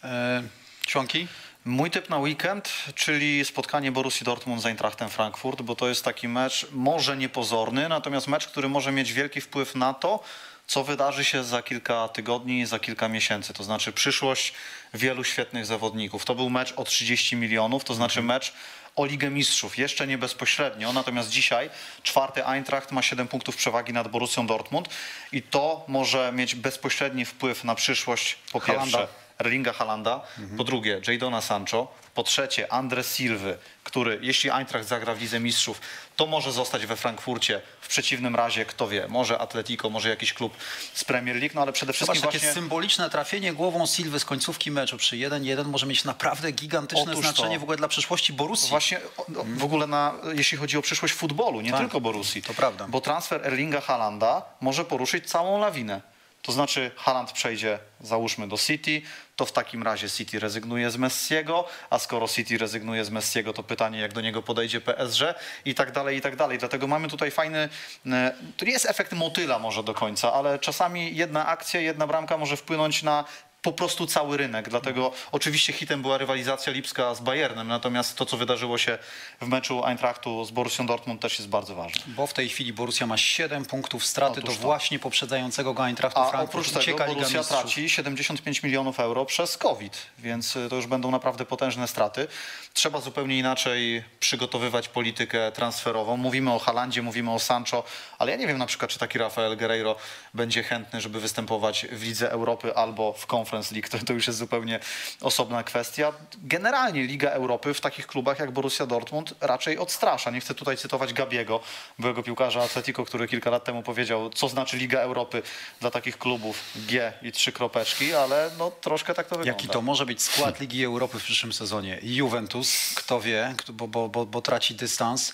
E, 0.03 0.43
Członki? 0.85 1.27
Mój 1.65 1.91
typ 1.91 2.09
na 2.09 2.17
weekend, 2.17 2.69
czyli 2.95 3.45
spotkanie 3.45 3.91
Borussii 3.91 4.25
Dortmund 4.25 4.61
z 4.61 4.65
Eintrachtem 4.65 5.09
Frankfurt, 5.09 5.61
bo 5.61 5.75
to 5.75 5.87
jest 5.87 6.03
taki 6.03 6.27
mecz 6.27 6.67
może 6.71 7.17
niepozorny, 7.17 7.89
natomiast 7.89 8.27
mecz, 8.27 8.47
który 8.47 8.69
może 8.69 8.91
mieć 8.91 9.13
wielki 9.13 9.41
wpływ 9.41 9.75
na 9.75 9.93
to, 9.93 10.23
co 10.67 10.83
wydarzy 10.83 11.23
się 11.23 11.43
za 11.43 11.61
kilka 11.63 12.07
tygodni, 12.07 12.65
za 12.65 12.79
kilka 12.79 13.07
miesięcy. 13.07 13.53
To 13.53 13.63
znaczy 13.63 13.91
przyszłość 13.91 14.53
wielu 14.93 15.23
świetnych 15.23 15.65
zawodników. 15.65 16.25
To 16.25 16.35
był 16.35 16.49
mecz 16.49 16.73
o 16.75 16.83
30 16.83 17.35
milionów, 17.35 17.83
to 17.83 17.93
znaczy 17.93 18.21
mecz 18.21 18.53
o 18.95 19.05
Ligę 19.05 19.29
Mistrzów, 19.29 19.77
jeszcze 19.77 20.07
nie 20.07 20.17
bezpośrednio, 20.17 20.93
natomiast 20.93 21.29
dzisiaj 21.29 21.69
czwarty 22.03 22.45
Eintracht 22.45 22.91
ma 22.91 23.01
7 23.01 23.27
punktów 23.27 23.55
przewagi 23.55 23.93
nad 23.93 24.07
Borussią 24.07 24.47
Dortmund 24.47 24.89
i 25.31 25.41
to 25.41 25.85
może 25.87 26.31
mieć 26.31 26.55
bezpośredni 26.55 27.25
wpływ 27.25 27.63
na 27.63 27.75
przyszłość 27.75 28.37
po 28.51 28.61
pierwsze 28.61 29.07
Erlinga 29.41 29.73
Halanda, 29.73 30.21
po 30.57 30.63
drugie 30.63 31.01
Jadona 31.07 31.41
Sancho, 31.41 31.87
po 32.13 32.23
trzecie 32.23 32.73
Andre 32.73 33.03
Silwy, 33.03 33.57
który 33.83 34.19
jeśli 34.21 34.49
Eintracht 34.51 34.87
zagra 34.87 35.15
w 35.15 35.21
Lidze 35.21 35.39
Mistrzów, 35.39 35.81
to 36.15 36.25
może 36.25 36.51
zostać 36.51 36.85
we 36.85 36.95
Frankfurcie. 36.95 37.61
W 37.81 37.87
przeciwnym 37.87 38.35
razie, 38.35 38.65
kto 38.65 38.87
wie, 38.87 39.07
może 39.07 39.39
Atletico, 39.39 39.89
może 39.89 40.09
jakiś 40.09 40.33
klub 40.33 40.53
z 40.93 41.03
Premier 41.03 41.35
League, 41.35 41.51
no 41.55 41.61
ale 41.61 41.73
przede 41.73 41.93
wszystkim 41.93 42.15
Zobacz, 42.15 42.33
takie 42.33 42.45
właśnie... 42.45 42.61
symboliczne 42.61 43.09
trafienie 43.09 43.53
głową 43.53 43.85
Silwy 43.87 44.19
z 44.19 44.25
końcówki 44.25 44.71
meczu 44.71 44.97
przy 44.97 45.15
1-1 45.15 45.65
może 45.65 45.85
mieć 45.85 46.03
naprawdę 46.03 46.51
gigantyczne 46.51 47.11
Otóż 47.11 47.25
to. 47.25 47.31
znaczenie 47.33 47.59
w 47.59 47.63
ogóle 47.63 47.77
dla 47.77 47.87
przyszłości 47.87 48.33
Borussii. 48.33 48.69
Właśnie 48.69 48.99
o- 49.17 49.25
w 49.57 49.63
ogóle 49.63 49.87
na, 49.87 50.13
jeśli 50.35 50.57
chodzi 50.57 50.77
o 50.77 50.81
przyszłość 50.81 51.13
futbolu, 51.13 51.61
nie 51.61 51.71
Tak, 51.71 51.79
tylko 51.79 52.01
Borussii. 52.01 52.41
to 52.43 52.53
prawda. 52.53 52.85
Bo 52.89 53.01
transfer 53.01 53.47
Erlinga 53.47 53.81
Halanda 53.81 54.41
może 54.61 54.85
poruszyć 54.85 55.29
całą 55.29 55.59
lawinę. 55.59 56.01
To 56.41 56.51
znaczy 56.51 56.91
Haaland 56.95 57.31
przejdzie, 57.31 57.79
załóżmy, 57.99 58.47
do 58.47 58.57
City, 58.57 59.01
to 59.35 59.45
w 59.45 59.51
takim 59.51 59.83
razie 59.83 60.09
City 60.09 60.39
rezygnuje 60.39 60.91
z 60.91 60.97
Messiego, 60.97 61.67
a 61.89 61.99
skoro 61.99 62.27
City 62.27 62.57
rezygnuje 62.57 63.05
z 63.05 63.09
Messiego, 63.09 63.53
to 63.53 63.63
pytanie, 63.63 63.99
jak 63.99 64.13
do 64.13 64.21
niego 64.21 64.41
podejdzie 64.41 64.81
PSG 64.81 65.19
i 65.65 65.75
tak 65.75 65.91
dalej, 65.91 66.17
i 66.17 66.21
tak 66.21 66.35
dalej. 66.35 66.57
Dlatego 66.57 66.87
mamy 66.87 67.07
tutaj 67.07 67.31
fajny, 67.31 67.69
e, 68.05 68.35
to 68.57 68.65
nie 68.65 68.71
jest 68.71 68.85
efekt 68.85 69.13
motyla 69.13 69.59
może 69.59 69.83
do 69.83 69.93
końca, 69.93 70.33
ale 70.33 70.59
czasami 70.59 71.15
jedna 71.15 71.47
akcja, 71.47 71.81
jedna 71.81 72.07
bramka 72.07 72.37
może 72.37 72.57
wpłynąć 72.57 73.03
na 73.03 73.25
po 73.61 73.71
prostu 73.73 74.07
cały 74.07 74.37
rynek. 74.37 74.69
Dlatego 74.69 75.11
oczywiście 75.31 75.73
hitem 75.73 76.01
była 76.01 76.17
rywalizacja 76.17 76.73
Lipska 76.73 77.15
z 77.15 77.21
Bayernem, 77.21 77.67
natomiast 77.67 78.15
to, 78.17 78.25
co 78.25 78.37
wydarzyło 78.37 78.77
się 78.77 78.97
w 79.41 79.47
meczu 79.47 79.85
Eintrachtu 79.85 80.45
z 80.45 80.51
Borussią 80.51 80.85
Dortmund 80.85 81.21
też 81.21 81.39
jest 81.39 81.49
bardzo 81.49 81.75
ważne. 81.75 82.03
Bo 82.07 82.27
w 82.27 82.33
tej 82.33 82.49
chwili 82.49 82.73
Borussia 82.73 83.07
ma 83.07 83.17
7 83.17 83.65
punktów 83.65 84.05
straty 84.05 84.39
Otóż 84.39 84.55
do 84.55 84.61
to. 84.61 84.67
właśnie 84.67 84.99
poprzedzającego 84.99 85.73
go 85.73 85.85
Eintrachtu 85.85 86.19
A 86.19 86.29
Frankfurt. 86.29 86.67
oprócz 86.67 86.85
tego 86.85 87.05
Borussia 87.05 87.43
traci 87.43 87.89
75 87.89 88.63
milionów 88.63 88.99
euro 88.99 89.25
przez 89.25 89.57
COVID, 89.57 89.97
więc 90.19 90.55
y, 90.55 90.69
to 90.69 90.75
już 90.75 90.87
będą 90.87 91.11
naprawdę 91.11 91.45
potężne 91.45 91.87
straty. 91.87 92.27
Trzeba 92.73 93.01
zupełnie 93.01 93.37
inaczej 93.39 94.03
przygotowywać 94.19 94.87
politykę 94.87 95.51
transferową. 95.51 96.17
Mówimy 96.17 96.53
o 96.53 96.59
Halandzie, 96.59 97.01
mówimy 97.01 97.31
o 97.31 97.39
Sancho, 97.39 97.83
ale 98.21 98.31
ja 98.31 98.37
nie 98.37 98.47
wiem 98.47 98.57
na 98.57 98.65
przykład, 98.65 98.91
czy 98.91 98.99
taki 98.99 99.17
Rafael 99.17 99.57
Guerreiro 99.57 99.95
będzie 100.33 100.63
chętny, 100.63 101.01
żeby 101.01 101.19
występować 101.19 101.85
w 101.91 102.03
Lidze 102.03 102.31
Europy 102.31 102.75
albo 102.75 103.13
w 103.13 103.33
Conference 103.33 103.75
League, 103.75 103.89
to, 103.89 104.05
to 104.05 104.13
już 104.13 104.27
jest 104.27 104.39
zupełnie 104.39 104.79
osobna 105.21 105.63
kwestia. 105.63 106.13
Generalnie 106.37 107.03
Liga 107.03 107.29
Europy 107.29 107.73
w 107.73 107.81
takich 107.81 108.07
klubach 108.07 108.39
jak 108.39 108.51
Borussia 108.51 108.85
Dortmund 108.85 109.33
raczej 109.41 109.77
odstrasza. 109.77 110.31
Nie 110.31 110.39
chcę 110.39 110.55
tutaj 110.55 110.77
cytować 110.77 111.13
Gabiego, 111.13 111.59
byłego 111.99 112.23
piłkarza 112.23 112.63
Atletico, 112.63 113.05
który 113.05 113.27
kilka 113.27 113.49
lat 113.49 113.63
temu 113.63 113.83
powiedział, 113.83 114.29
co 114.29 114.47
znaczy 114.47 114.77
Liga 114.77 114.99
Europy 114.99 115.41
dla 115.79 115.91
takich 115.91 116.17
klubów 116.17 116.63
G 116.75 117.13
i 117.21 117.31
trzy 117.31 117.51
kropeczki, 117.51 118.13
ale 118.13 118.51
no 118.57 118.71
troszkę 118.71 119.13
tak 119.13 119.27
to 119.27 119.35
wygląda. 119.35 119.61
Jaki 119.61 119.67
to 119.67 119.81
może 119.81 120.05
być 120.05 120.21
skład 120.21 120.59
Ligi 120.59 120.85
Europy 120.85 121.19
w 121.19 121.23
przyszłym 121.23 121.53
sezonie? 121.53 121.99
Juventus, 122.03 122.93
kto 122.95 123.21
wie, 123.21 123.55
bo, 123.69 123.87
bo, 123.87 124.09
bo, 124.09 124.25
bo 124.25 124.41
traci 124.41 124.75
dystans. 124.75 125.33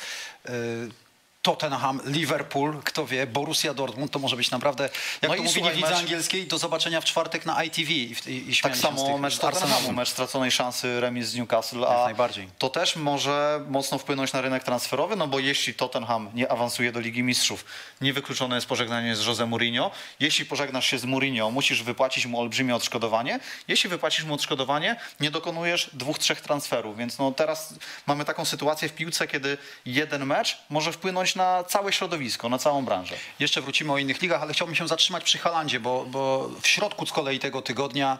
Tottenham, 1.47 2.01
Liverpool, 2.05 2.81
kto 2.83 3.05
wie, 3.07 3.27
Borussia 3.27 3.73
Dortmund, 3.73 4.11
to 4.11 4.19
może 4.19 4.35
być 4.35 4.51
naprawdę, 4.51 4.83
jak 4.83 5.21
No 5.21 5.29
to 5.29 5.35
i 5.35 5.37
mówili 5.37 5.53
słuchaj, 5.53 5.73
w 5.73 5.75
lidze 5.77 5.89
mecz- 5.89 5.99
angielskiej, 5.99 6.47
do 6.47 6.57
zobaczenia 6.57 7.01
w 7.01 7.05
czwartek 7.05 7.45
na 7.45 7.63
ITV 7.63 7.91
i, 7.91 8.15
i, 8.27 8.51
i 8.51 8.57
Tak 8.61 8.77
samo 8.77 9.05
tych 9.05 9.19
mecz 9.19 9.43
Arsenalu. 9.43 9.91
mecz 9.93 10.09
straconej 10.09 10.51
szansy 10.51 10.99
remis 10.99 11.27
z 11.27 11.35
Newcastle, 11.35 11.83
a 11.85 12.09
to 12.57 12.69
też 12.69 12.95
może 12.95 13.61
mocno 13.69 13.97
wpłynąć 13.97 14.33
na 14.33 14.41
rynek 14.41 14.63
transferowy, 14.63 15.15
no 15.15 15.27
bo 15.27 15.39
jeśli 15.39 15.73
Tottenham 15.73 16.29
nie 16.33 16.51
awansuje 16.51 16.91
do 16.91 16.99
Ligi 16.99 17.23
Mistrzów, 17.23 17.65
niewykluczone 18.01 18.55
jest 18.55 18.67
pożegnanie 18.67 19.15
z 19.15 19.25
Jose 19.25 19.45
Mourinho. 19.45 19.91
Jeśli 20.19 20.45
pożegnasz 20.45 20.85
się 20.87 20.97
z 20.99 21.05
Mourinho, 21.05 21.51
musisz 21.51 21.83
wypłacić 21.83 22.25
mu 22.25 22.39
olbrzymie 22.39 22.75
odszkodowanie. 22.75 23.39
Jeśli 23.67 23.89
wypłacisz 23.89 24.25
mu 24.25 24.33
odszkodowanie, 24.33 24.95
nie 25.19 25.31
dokonujesz 25.31 25.89
dwóch, 25.93 26.19
trzech 26.19 26.41
transferów. 26.41 26.97
Więc 26.97 27.17
no 27.17 27.31
teraz 27.31 27.73
mamy 28.07 28.25
taką 28.25 28.45
sytuację 28.45 28.89
w 28.89 28.93
piłce, 28.93 29.27
kiedy 29.27 29.57
jeden 29.85 30.25
mecz 30.25 30.57
może 30.69 30.91
wpłynąć 30.91 31.36
na 31.37 31.63
całe 31.63 31.93
środowisko, 31.93 32.49
na 32.49 32.57
całą 32.57 32.85
branżę. 32.85 33.15
Jeszcze 33.39 33.61
wrócimy 33.61 33.93
o 33.93 33.97
innych 33.97 34.21
ligach, 34.21 34.41
ale 34.41 34.53
chciałbym 34.53 34.75
się 34.75 34.87
zatrzymać 34.87 35.23
przy 35.23 35.37
Halandzie, 35.37 35.79
bo, 35.79 36.05
bo 36.05 36.49
w 36.61 36.67
środku 36.67 37.05
z 37.05 37.11
kolei 37.11 37.39
tego 37.39 37.61
tygodnia 37.61 38.17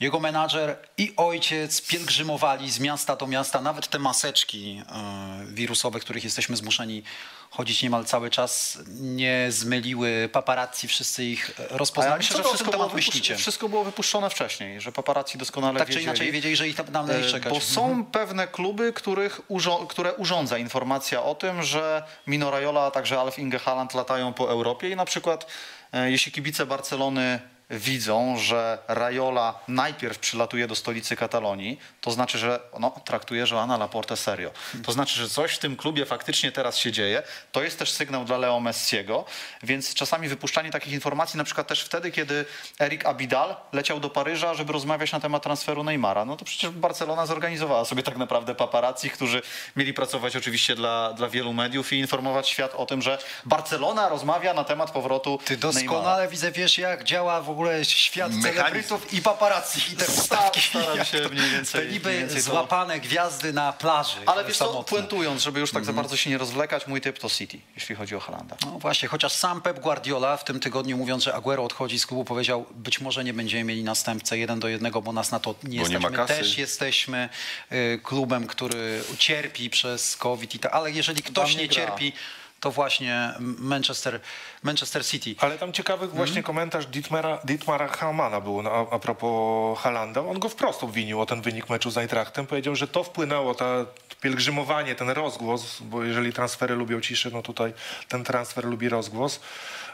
jego 0.00 0.20
menadżer 0.20 0.78
i 0.98 1.12
ojciec 1.16 1.86
pielgrzymowali 1.86 2.70
z 2.70 2.80
miasta 2.80 3.16
do 3.16 3.26
miasta, 3.26 3.60
nawet 3.60 3.88
te 3.88 3.98
maseczki 3.98 4.82
e, 4.88 5.44
wirusowe, 5.46 6.00
których 6.00 6.24
jesteśmy 6.24 6.56
zmuszeni 6.56 7.02
chodzić 7.50 7.82
niemal 7.82 8.04
cały 8.04 8.30
czas, 8.30 8.78
nie 9.00 9.46
zmyliły 9.48 10.28
paparazzi, 10.32 10.88
wszyscy 10.88 11.24
ich 11.24 11.50
rozpoznali. 11.70 12.12
ja 12.12 12.18
myślę, 12.18 12.36
że 12.36 12.44
wszystko 12.44 12.70
było, 12.70 12.88
myślicie? 12.88 13.36
wszystko 13.36 13.68
było 13.68 13.84
wypuszczone 13.84 14.30
wcześniej, 14.30 14.80
że 14.80 14.92
paparazzi 14.92 15.38
doskonale 15.38 15.78
Tak 15.78 15.88
czy 15.88 15.94
wiedzieli. 15.94 16.04
inaczej 16.04 16.32
wiedzieli, 16.32 16.56
że 16.56 16.68
ich 16.68 16.76
tam 16.76 17.06
na 17.08 17.16
nich 17.16 17.26
E, 17.26 17.30
czekać. 17.30 17.52
Bo 17.52 17.60
są 17.60 18.04
pewne 18.04 18.46
kluby, 18.48 18.92
których 18.92 19.40
które 19.88 20.14
urządza 20.14 20.58
informacja 20.58 21.22
o 21.22 21.34
tym, 21.34 21.62
że 21.62 22.02
Mino 22.26 22.50
Raiola, 22.50 22.80
a 22.86 22.90
także 22.90 23.20
Alf 23.20 23.38
Inge 23.38 23.58
Haaland 23.58 23.94
latają 23.94 24.32
po 24.32 24.50
Europie 24.50 24.90
i 24.90 24.96
na 24.96 25.04
przykład 25.04 25.46
e, 25.92 26.10
jeśli 26.10 26.32
kibice 26.32 26.66
Barcelony 26.66 27.40
widzą, 27.70 28.36
że 28.36 28.78
Raiola 28.88 29.54
najpierw 29.68 30.18
przylatuje 30.18 30.66
do 30.66 30.74
stolicy 30.74 31.16
Katalonii, 31.16 31.78
to 32.00 32.10
znaczy, 32.10 32.38
że 32.38 32.60
no, 32.80 32.90
traktuje 33.04 33.44
Joana 33.50 33.76
Laporte 33.76 34.16
serio. 34.16 34.50
To 34.84 34.92
znaczy, 34.92 35.14
że 35.14 35.28
coś 35.28 35.54
w 35.54 35.58
tym 35.58 35.76
klubie 35.76 36.06
faktycznie 36.06 36.52
teraz 36.52 36.78
się 36.78 36.92
dzieje. 36.92 37.22
To 37.52 37.62
jest 37.62 37.78
też 37.78 37.92
sygnał 37.92 38.24
dla 38.24 38.38
Leo 38.38 38.60
Messiego, 38.60 39.24
więc 39.62 39.94
czasami 39.94 40.28
wypuszczanie 40.28 40.70
takich 40.70 40.92
informacji, 40.92 41.38
na 41.38 41.44
przykład 41.44 41.66
też 41.66 41.82
wtedy, 41.84 42.10
kiedy 42.10 42.44
Erik 42.80 43.06
Abidal 43.06 43.56
leciał 43.72 44.00
do 44.00 44.10
Paryża, 44.10 44.54
żeby 44.54 44.72
rozmawiać 44.72 45.12
na 45.12 45.20
temat 45.20 45.42
transferu 45.42 45.84
Neymara. 45.84 46.24
No 46.24 46.36
to 46.36 46.44
przecież 46.44 46.70
Barcelona 46.70 47.26
zorganizowała 47.26 47.84
sobie 47.84 48.02
tak 48.02 48.16
naprawdę 48.16 48.54
paparazzi, 48.54 49.10
którzy 49.10 49.42
mieli 49.76 49.94
pracować 49.94 50.36
oczywiście 50.36 50.74
dla, 50.74 51.12
dla 51.12 51.28
wielu 51.28 51.52
mediów 51.52 51.92
i 51.92 51.98
informować 51.98 52.48
świat 52.48 52.74
o 52.74 52.86
tym, 52.86 53.02
że 53.02 53.18
Barcelona 53.44 54.08
rozmawia 54.08 54.54
na 54.54 54.64
temat 54.64 54.90
powrotu 54.90 55.38
Ty 55.44 55.56
Neymara. 55.56 55.72
doskonale 55.72 56.28
widzę, 56.28 56.52
wiesz, 56.52 56.78
jak 56.78 57.04
działa 57.04 57.40
w 57.40 57.50
ogóle 57.50 57.59
świat 57.84 58.32
Mechanizm. 58.32 58.56
celebrytów 58.56 59.12
i 59.14 59.22
paparazzi 59.22 59.92
i 59.92 59.96
te 59.96 60.04
wstawki. 60.04 60.60
staram 60.60 61.04
się 61.04 61.20
to- 61.20 61.28
mniej 61.28 61.50
więcej- 61.50 61.72
Te 61.80 61.86
mniej 61.86 61.92
niby 61.92 62.12
więcej 62.18 62.36
to- 62.36 62.50
złapane 62.50 63.00
gwiazdy 63.00 63.52
na 63.52 63.72
plaży. 63.72 64.16
Ale 64.26 64.44
wiesz 64.44 64.56
co, 64.56 64.64
samotne. 64.66 64.90
puentując, 64.90 65.42
żeby 65.42 65.60
już 65.60 65.70
tak 65.72 65.84
za 65.84 65.92
bardzo 65.92 66.16
się 66.16 66.30
nie 66.30 66.38
rozwlekać, 66.38 66.86
mój 66.86 67.00
typ 67.00 67.18
to 67.18 67.30
City, 67.30 67.58
jeśli 67.74 67.94
chodzi 67.94 68.16
o 68.16 68.20
Halanda. 68.20 68.56
No 68.66 68.78
właśnie, 68.78 69.08
chociaż 69.08 69.32
sam 69.32 69.62
Pep 69.62 69.80
Guardiola 69.80 70.36
w 70.36 70.44
tym 70.44 70.60
tygodniu 70.60 70.96
mówiąc, 70.96 71.24
że 71.24 71.34
Aguero 71.34 71.64
odchodzi 71.64 71.98
z 71.98 72.06
klubu, 72.06 72.24
powiedział, 72.24 72.66
być 72.70 73.00
może 73.00 73.24
nie 73.24 73.34
będziemy 73.34 73.64
mieli 73.64 73.84
następcę 73.84 74.38
jeden 74.38 74.60
do 74.60 74.68
jednego, 74.68 75.02
bo 75.02 75.12
nas 75.12 75.30
na 75.30 75.40
to 75.40 75.54
nie 75.62 75.80
Bo 75.80 75.88
nie 75.88 75.98
ma 75.98 76.08
jesteśmy. 76.08 76.16
kasy. 76.16 76.34
Też 76.34 76.58
jesteśmy 76.58 77.28
y, 77.72 78.00
klubem, 78.02 78.46
który 78.46 79.02
cierpi 79.18 79.70
przez 79.70 80.16
COVID 80.16 80.54
i 80.54 80.58
tak, 80.58 80.72
ale 80.74 80.90
jeżeli 80.90 81.22
ktoś 81.22 81.56
nie 81.56 81.66
gra. 81.68 81.74
cierpi, 81.74 82.12
to 82.60 82.70
właśnie 82.70 83.34
Manchester, 83.58 84.20
Manchester 84.62 85.06
City. 85.06 85.34
Ale 85.38 85.58
tam 85.58 85.72
ciekawy 85.72 86.08
właśnie 86.08 86.42
komentarz 86.42 86.86
Dietmara, 86.86 87.38
Dietmara 87.44 87.88
Haumana 87.88 88.40
był 88.40 88.62
na, 88.62 88.70
a 88.70 88.98
propos 88.98 89.78
Halanda. 89.78 90.20
On 90.20 90.38
go 90.38 90.48
wprost 90.48 90.84
obwinił 90.84 91.20
o 91.20 91.26
ten 91.26 91.42
wynik 91.42 91.68
meczu 91.68 91.90
z 91.90 91.98
Eintrachtem. 91.98 92.46
Powiedział, 92.46 92.76
że 92.76 92.88
to 92.88 93.04
wpłynęło, 93.04 93.54
ta 93.54 93.86
pielgrzymowanie, 94.20 94.94
ten 94.94 95.10
rozgłos, 95.10 95.80
bo 95.80 96.04
jeżeli 96.04 96.32
transfery 96.32 96.74
lubią 96.74 97.00
ciszę, 97.00 97.30
no 97.32 97.42
tutaj 97.42 97.72
ten 98.08 98.24
transfer 98.24 98.64
lubi 98.64 98.88
rozgłos. 98.88 99.40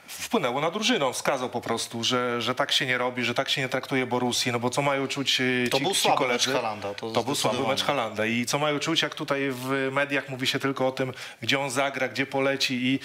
Wpłynęło 0.09 0.61
na 0.61 0.71
drużynę. 0.71 1.13
Wskazał 1.13 1.51
po 1.51 1.61
prostu, 1.61 2.05
że, 2.05 2.41
że 2.43 2.55
tak 2.55 2.73
się 2.73 2.87
nie 2.87 2.99
robi, 2.99 3.25
że 3.25 3.35
tak 3.35 3.49
się 3.49 3.61
nie 3.61 3.69
traktuje 3.69 4.07
Borussii, 4.07 4.53
no 4.53 4.61
bo 4.61 4.71
co 4.71 4.83
mają 4.83 5.09
czuć 5.09 5.41
e, 5.41 5.69
To 5.71 5.79
ci, 5.79 5.85
był 5.85 5.95
ci 5.95 6.01
słaby 6.01 6.19
koledzy? 6.19 6.49
mecz 6.51 6.57
Haalanda, 6.57 6.95
to 6.95 7.11
To, 7.11 7.23
był 7.23 7.35
słaby 7.35 7.69
mecz 7.69 7.85
Halanda. 7.85 8.27
I 8.27 8.47
co 8.47 8.59
mają 8.59 8.79
czuć, 8.79 9.03
jak 9.03 9.15
tutaj 9.15 9.51
w 9.51 9.89
mediach 9.93 10.29
mówi 10.29 10.47
się 10.47 10.59
tylko 10.59 10.87
o 10.87 10.93
tym, 10.93 11.13
gdzie 11.43 11.61
on 11.61 11.71
zagra, 11.71 12.09
gdzie 12.09 12.27
poleci 12.27 12.75
i, 12.75 13.01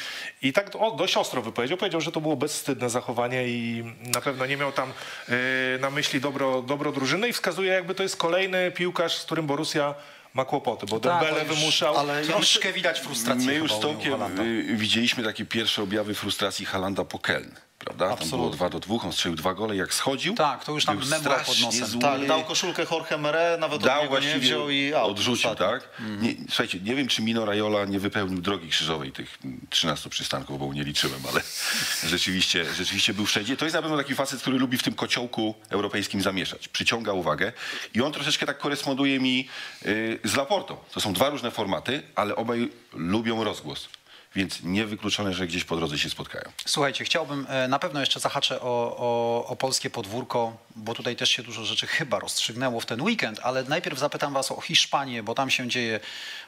i 0.48 0.53
tak 0.53 0.70
o, 0.79 0.91
dość 0.91 1.17
ostro 1.17 1.41
wypowiedział. 1.41 1.77
Powiedział, 1.77 2.01
że 2.01 2.12
to 2.12 2.22
było 2.22 2.36
bezwstydne 2.36 2.89
zachowanie 2.89 3.48
i 3.48 3.84
na 4.13 4.22
pewno 4.22 4.46
nie 4.46 4.58
miał 4.58 4.72
tam 4.72 4.93
e, 5.29 5.34
na 5.79 5.89
myśli 5.89 6.22
dobro, 6.22 6.62
dobro 6.62 6.91
drużyny 6.91 7.27
i 7.29 7.34
wskazuje 7.34 7.74
jakby 7.74 7.96
to 7.96 8.03
jest 8.03 8.17
kolejny 8.17 8.72
piłkarz, 8.72 9.17
z 9.17 9.25
którym 9.25 9.48
Borussia 9.48 9.96
ma 10.33 10.45
kłopoty, 10.45 10.85
bo 10.85 11.00
Tak, 11.00 11.23
Dembele 11.23 11.45
wymuszał. 11.45 11.97
ale 11.97 12.21
Troszkę 12.25 12.73
widać 12.73 13.00
frustrację 13.00 13.45
My 13.47 13.53
już 13.53 13.73
z 13.73 13.79
y, 14.43 14.75
widzieliśmy 14.77 15.23
takie 15.23 15.45
pierwsze 15.45 15.83
objawy 15.83 16.13
frustracji 16.13 16.65
Halanda 16.65 17.05
po 17.05 17.19
Keln. 17.19 17.51
Prawda? 17.85 18.05
Tam 18.05 18.13
Absolutnie. 18.13 18.38
było 18.38 18.50
2 18.50 18.69
do 18.69 18.79
2, 18.79 18.95
on 19.03 19.11
strzelił 19.13 19.35
dwa 19.38 19.53
gole, 19.53 19.75
jak 19.75 19.93
schodził. 19.93 20.33
Tak, 20.35 20.65
to 20.65 20.71
już 20.71 20.85
tam 20.85 20.97
memrał 21.09 21.39
pod 21.45 21.59
nosem. 21.61 21.85
Zły, 21.88 22.01
Tak, 22.01 22.27
dał 22.27 22.43
koszulkę 22.43 22.85
Jorge 22.91 23.17
Mere, 23.17 23.57
nawet 23.59 23.75
od 23.77 23.83
dał 23.83 24.03
niego 24.03 24.19
nie 24.19 24.39
wziął 24.39 24.69
i 24.69 24.93
out. 24.93 25.11
odrzucił, 25.11 25.50
ostatnio. 25.50 25.79
tak? 25.79 25.89
Nie, 26.21 26.35
słuchajcie, 26.47 26.79
nie 26.79 26.95
wiem, 26.95 27.07
czy 27.07 27.21
Mino 27.21 27.45
Raiola 27.45 27.85
nie 27.85 28.00
wypełnił 28.00 28.41
drogi 28.41 28.69
krzyżowej 28.69 29.11
tych 29.11 29.39
13 29.69 30.09
przystanków, 30.09 30.59
bo 30.59 30.73
nie 30.73 30.83
liczyłem, 30.83 31.19
ale 31.31 31.41
rzeczywiście, 32.09 32.65
rzeczywiście 32.77 33.13
był 33.13 33.25
wszędzie. 33.25 33.57
To 33.57 33.65
jest 33.65 33.75
na 33.75 33.81
pewno 33.81 33.97
taki 33.97 34.15
facet, 34.15 34.41
który 34.41 34.57
lubi 34.59 34.77
w 34.77 34.83
tym 34.83 34.93
kociołku 34.93 35.55
europejskim 35.69 36.21
zamieszać. 36.21 36.67
Przyciąga 36.67 37.13
uwagę 37.13 37.51
i 37.93 38.01
on 38.01 38.11
troszeczkę 38.11 38.45
tak 38.45 38.57
koresponduje 38.57 39.19
mi 39.19 39.47
y, 39.85 40.19
z 40.23 40.35
Laportą. 40.35 40.77
To 40.91 41.01
są 41.01 41.13
dwa 41.13 41.29
różne 41.29 41.51
formaty, 41.51 42.03
ale 42.15 42.35
obaj 42.35 42.69
lubią 42.93 43.43
rozgłos. 43.43 43.89
Więc 44.35 44.63
niewykluczone, 44.63 45.33
że 45.33 45.47
gdzieś 45.47 45.63
po 45.63 45.75
drodze 45.75 46.00
się 46.00 46.09
spotkają. 46.09 46.51
Słuchajcie, 46.65 47.05
chciałbym, 47.05 47.47
e, 47.50 47.67
na 47.67 47.79
pewno 47.79 48.00
jeszcze 48.00 48.19
zahaczę 48.19 48.61
o, 48.61 48.97
o, 48.97 49.45
o 49.47 49.55
polskie 49.55 49.89
podwórko, 49.89 50.57
bo 50.75 50.93
tutaj 50.93 51.15
też 51.15 51.29
się 51.29 51.43
dużo 51.43 51.65
rzeczy 51.65 51.88
chyba 51.88 52.19
rozstrzygnęło 52.19 52.79
w 52.79 52.85
ten 52.85 53.01
weekend, 53.01 53.39
ale 53.43 53.63
najpierw 53.63 54.00
zapytam 54.00 54.33
was 54.33 54.51
o 54.51 54.61
Hiszpanię, 54.61 55.23
bo 55.23 55.35
tam 55.35 55.50
się 55.50 55.67
dzieje 55.67 56.00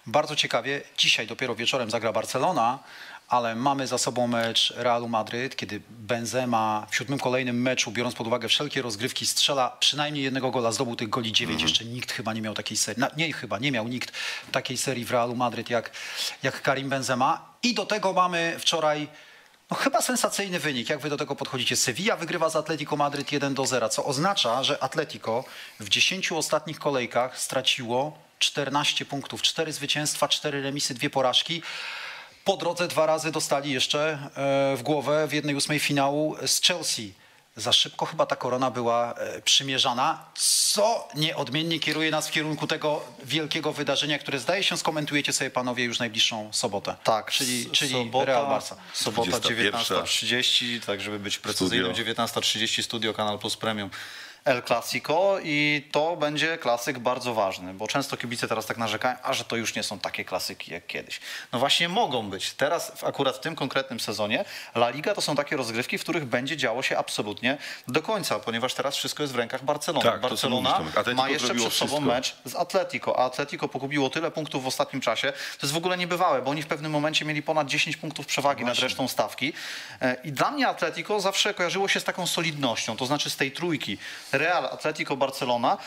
bardzo 0.05 0.35
ciekawie. 0.35 0.81
Dzisiaj 0.97 1.27
dopiero 1.27 1.55
wieczorem 1.55 1.91
zagra 1.91 2.13
Barcelona, 2.13 2.79
ale 3.27 3.55
mamy 3.55 3.87
za 3.87 3.97
sobą 3.97 4.27
mecz 4.27 4.73
Realu 4.77 5.09
Madryt, 5.09 5.55
kiedy 5.55 5.81
Benzema 5.89 6.87
w 6.89 6.95
siódmym 6.95 7.19
kolejnym 7.19 7.61
meczu, 7.61 7.91
biorąc 7.91 8.15
pod 8.15 8.27
uwagę 8.27 8.47
wszelkie 8.47 8.81
rozgrywki, 8.81 9.27
strzela 9.27 9.77
przynajmniej 9.79 10.23
jednego 10.23 10.51
gola, 10.51 10.71
zdobył 10.71 10.95
tych 10.95 11.09
goli 11.09 11.31
dziewięć. 11.31 11.61
Jeszcze 11.61 11.85
nikt 11.85 12.11
chyba 12.11 12.33
nie 12.33 12.41
miał 12.41 12.53
takiej 12.53 12.77
serii, 12.77 13.03
nie 13.17 13.33
chyba, 13.33 13.59
nie 13.59 13.71
miał 13.71 13.87
nikt 13.87 14.11
takiej 14.51 14.77
serii 14.77 15.05
w 15.05 15.11
Realu 15.11 15.35
Madryt 15.35 15.69
jak, 15.69 15.91
jak 16.43 16.61
Karim 16.61 16.89
Benzema. 16.89 17.52
I 17.63 17.73
do 17.73 17.85
tego 17.85 18.13
mamy 18.13 18.55
wczoraj 18.59 19.07
no 19.71 19.77
chyba 19.77 20.01
sensacyjny 20.01 20.59
wynik. 20.59 20.89
Jak 20.89 20.99
wy 20.99 21.09
do 21.09 21.17
tego 21.17 21.35
podchodzicie? 21.35 21.75
Sevilla 21.75 22.15
wygrywa 22.15 22.49
z 22.49 22.55
Atletico 22.55 22.95
Madryt 22.95 23.31
1 23.31 23.53
do 23.53 23.65
0, 23.65 23.89
co 23.89 24.05
oznacza, 24.05 24.63
że 24.63 24.83
Atletico 24.83 25.43
w 25.79 25.89
10 25.89 26.31
ostatnich 26.31 26.79
kolejkach 26.79 27.39
straciło 27.39 28.17
14 28.39 29.05
punktów. 29.05 29.41
4 29.41 29.73
zwycięstwa, 29.73 30.27
4 30.27 30.61
remisy, 30.61 30.93
2 30.93 31.09
porażki. 31.09 31.61
Po 32.43 32.57
drodze 32.57 32.87
dwa 32.87 33.05
razy 33.05 33.31
dostali 33.31 33.71
jeszcze 33.71 34.11
e, 34.11 34.77
w 34.77 34.83
głowę 34.83 35.27
w 35.27 35.33
jednej 35.33 35.55
ósmej 35.55 35.79
finału 35.79 36.35
z 36.45 36.61
Chelsea. 36.61 37.13
Za 37.55 37.73
szybko 37.73 38.05
chyba 38.05 38.25
ta 38.25 38.35
korona 38.35 38.71
była 38.71 39.13
e, 39.13 39.41
przymierzana, 39.41 40.25
co 40.35 41.07
nieodmiennie 41.15 41.79
kieruje 41.79 42.11
nas 42.11 42.27
w 42.27 42.31
kierunku 42.31 42.67
tego 42.67 43.05
wielkiego 43.23 43.73
wydarzenia, 43.73 44.19
które 44.19 44.39
zdaje 44.39 44.63
się 44.63 44.77
skomentujecie 44.77 45.33
sobie 45.33 45.49
panowie 45.49 45.83
już 45.83 45.99
najbliższą 45.99 46.49
sobotę. 46.51 46.95
Tak, 47.03 47.31
czyli, 47.31 47.69
czyli 47.71 47.91
sobota, 47.91 48.25
Real 48.25 48.47
Barca. 48.47 48.75
Sobota 48.93 49.29
21. 49.29 49.73
19.30, 49.81 50.85
tak 50.85 51.01
żeby 51.01 51.19
być 51.19 51.37
precyzyjnym, 51.37 51.93
Studio. 51.95 52.13
19.30 52.13 52.83
Studio 52.83 53.13
Kanal 53.13 53.39
Plus 53.39 53.57
Premium. 53.57 53.89
El 54.45 54.63
Clasico 54.63 55.37
i 55.43 55.87
to 55.91 56.15
będzie 56.15 56.57
klasyk 56.57 56.99
bardzo 56.99 57.33
ważny, 57.33 57.73
bo 57.73 57.87
często 57.87 58.17
kibice 58.17 58.47
teraz 58.47 58.65
tak 58.65 58.77
narzekają, 58.77 59.15
a 59.23 59.33
że 59.33 59.43
to 59.43 59.55
już 59.55 59.75
nie 59.75 59.83
są 59.83 59.99
takie 59.99 60.25
klasyki 60.25 60.71
jak 60.71 60.87
kiedyś. 60.87 61.19
No 61.51 61.59
właśnie 61.59 61.89
mogą 61.89 62.29
być. 62.29 62.53
Teraz 62.53 63.03
akurat 63.03 63.37
w 63.37 63.39
tym 63.39 63.55
konkretnym 63.55 63.99
sezonie 63.99 64.45
La 64.75 64.89
Liga 64.89 65.15
to 65.15 65.21
są 65.21 65.35
takie 65.35 65.57
rozgrywki, 65.57 65.97
w 65.97 66.01
których 66.01 66.25
będzie 66.25 66.57
działo 66.57 66.83
się 66.83 66.97
absolutnie 66.97 67.57
do 67.87 68.01
końca, 68.01 68.39
ponieważ 68.39 68.73
teraz 68.73 68.95
wszystko 68.95 69.23
jest 69.23 69.33
w 69.33 69.35
rękach 69.35 69.63
Barcelony. 69.63 70.05
Tak, 70.05 70.21
Barcelona 70.21 70.79
mówisz, 70.79 71.15
ma 71.15 71.29
jeszcze 71.29 71.55
przed 71.55 71.73
sobą 71.73 71.87
wszystko. 71.87 71.99
mecz 71.99 72.35
z 72.45 72.55
Atletico, 72.55 73.19
a 73.19 73.25
Atletico 73.25 73.67
pogubiło 73.67 74.09
tyle 74.09 74.31
punktów 74.31 74.63
w 74.63 74.67
ostatnim 74.67 75.01
czasie, 75.01 75.31
to 75.31 75.67
jest 75.67 75.73
w 75.73 75.77
ogóle 75.77 75.97
niebywałe, 75.97 76.41
bo 76.41 76.51
oni 76.51 76.61
w 76.61 76.67
pewnym 76.67 76.91
momencie 76.91 77.25
mieli 77.25 77.41
ponad 77.41 77.67
10 77.67 77.97
punktów 77.97 78.25
przewagi 78.25 78.65
nad 78.65 78.79
resztą 78.79 79.07
stawki. 79.07 79.53
E, 80.01 80.17
I 80.23 80.31
dla 80.31 80.51
mnie 80.51 80.67
Atletico 80.67 81.19
zawsze 81.19 81.53
kojarzyło 81.53 81.87
się 81.87 81.99
z 81.99 82.03
taką 82.03 82.27
solidnością, 82.27 82.97
to 82.97 83.05
znaczy 83.05 83.29
z 83.29 83.35
tej 83.35 83.51
trójki 83.51 83.97
Real, 84.37 84.65
Atletico, 84.65 85.15
Barcelona. 85.15 85.77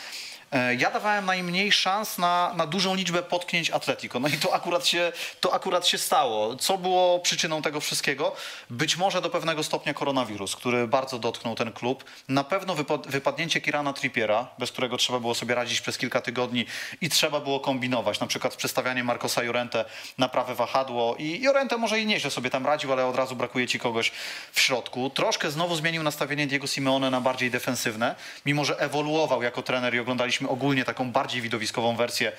E, 0.51 0.75
Ja 0.75 0.91
dawałem 0.91 1.25
najmniej 1.25 1.71
szans 1.71 2.17
na, 2.17 2.53
na 2.55 2.67
dużą 2.67 2.95
liczbę 2.95 3.23
potknięć 3.23 3.69
Atletico. 3.71 4.19
No 4.19 4.27
i 4.27 4.31
to 4.31 4.53
akurat, 4.53 4.87
się, 4.87 5.11
to 5.39 5.53
akurat 5.53 5.87
się 5.87 5.97
stało. 5.97 6.55
Co 6.55 6.77
było 6.77 7.19
przyczyną 7.19 7.61
tego 7.61 7.79
wszystkiego? 7.81 8.35
Być 8.69 8.97
może 8.97 9.21
do 9.21 9.29
pewnego 9.29 9.63
stopnia 9.63 9.93
koronawirus, 9.93 10.55
który 10.55 10.87
bardzo 10.87 11.19
dotknął 11.19 11.55
ten 11.55 11.71
klub. 11.71 12.03
Na 12.29 12.43
pewno 12.43 12.75
wypad- 12.75 13.07
wypadnięcie 13.07 13.61
Kirana 13.61 13.93
Trippiera, 13.93 14.47
bez 14.59 14.71
którego 14.71 14.97
trzeba 14.97 15.19
było 15.19 15.35
sobie 15.35 15.55
radzić 15.55 15.81
przez 15.81 15.97
kilka 15.97 16.21
tygodni 16.21 16.65
i 17.01 17.09
trzeba 17.09 17.39
było 17.39 17.59
kombinować. 17.59 18.19
Na 18.19 18.27
przykład 18.27 18.55
przestawianie 18.55 19.03
Marcosa 19.03 19.43
Jorente 19.43 19.85
na 20.17 20.29
prawe 20.29 20.55
wahadło 20.55 21.15
i 21.19 21.41
Jorente 21.41 21.77
może 21.77 21.99
i 21.99 22.05
nieźle 22.05 22.31
sobie 22.31 22.49
tam 22.49 22.65
radził, 22.65 22.93
ale 22.93 23.05
od 23.05 23.15
razu 23.15 23.35
brakuje 23.35 23.67
ci 23.67 23.79
kogoś 23.79 24.11
w 24.51 24.59
środku. 24.59 25.09
Troszkę 25.09 25.51
znowu 25.51 25.75
zmienił 25.75 26.03
nastawienie 26.03 26.47
Diego 26.47 26.67
Simeone 26.67 27.09
na 27.11 27.21
bardziej 27.21 27.51
defensywne, 27.51 28.15
mimo 28.45 28.65
że 28.65 28.79
ewoluował 28.79 29.43
jako 29.43 29.61
trener 29.63 29.95
i 29.95 29.99
oglądaliśmy 29.99 30.36
ogólnie 30.45 30.85
taką 30.85 31.11
bardziej 31.11 31.41
widowiskową 31.41 31.95
wersję 31.95 32.31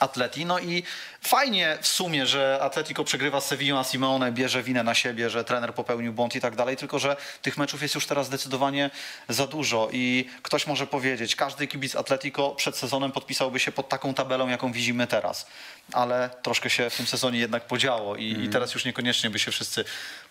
Atleti. 0.00 0.46
No 0.46 0.58
i 0.58 0.82
fajnie 1.22 1.78
w 1.80 1.86
sumie, 1.88 2.26
że 2.26 2.58
Atletico 2.62 3.04
przegrywa 3.04 3.40
z 3.40 3.46
Sevillą, 3.46 3.78
a 3.78 3.84
Simeone 3.84 4.32
bierze 4.32 4.62
winę 4.62 4.82
na 4.82 4.94
siebie, 4.94 5.30
że 5.30 5.44
trener 5.44 5.74
popełnił 5.74 6.12
błąd 6.12 6.36
i 6.36 6.40
tak 6.40 6.56
dalej, 6.56 6.76
tylko 6.76 6.98
że 6.98 7.16
tych 7.42 7.56
meczów 7.56 7.82
jest 7.82 7.94
już 7.94 8.06
teraz 8.06 8.26
zdecydowanie 8.26 8.90
za 9.28 9.46
dużo 9.46 9.88
i 9.92 10.28
ktoś 10.42 10.66
może 10.66 10.86
powiedzieć, 10.86 11.36
każdy 11.36 11.66
kibic 11.66 11.96
Atletico 11.96 12.50
przed 12.50 12.76
sezonem 12.76 13.12
podpisałby 13.12 13.60
się 13.60 13.72
pod 13.72 13.88
taką 13.88 14.14
tabelą, 14.14 14.48
jaką 14.48 14.72
widzimy 14.72 15.06
teraz, 15.06 15.46
ale 15.92 16.30
troszkę 16.42 16.70
się 16.70 16.90
w 16.90 16.96
tym 16.96 17.06
sezonie 17.06 17.38
jednak 17.38 17.66
podziało 17.66 18.16
i, 18.16 18.28
Mhm. 18.28 18.46
i 18.46 18.48
teraz 18.52 18.74
już 18.74 18.84
niekoniecznie 18.84 19.30
by 19.30 19.38
się 19.38 19.50
wszyscy 19.50 19.84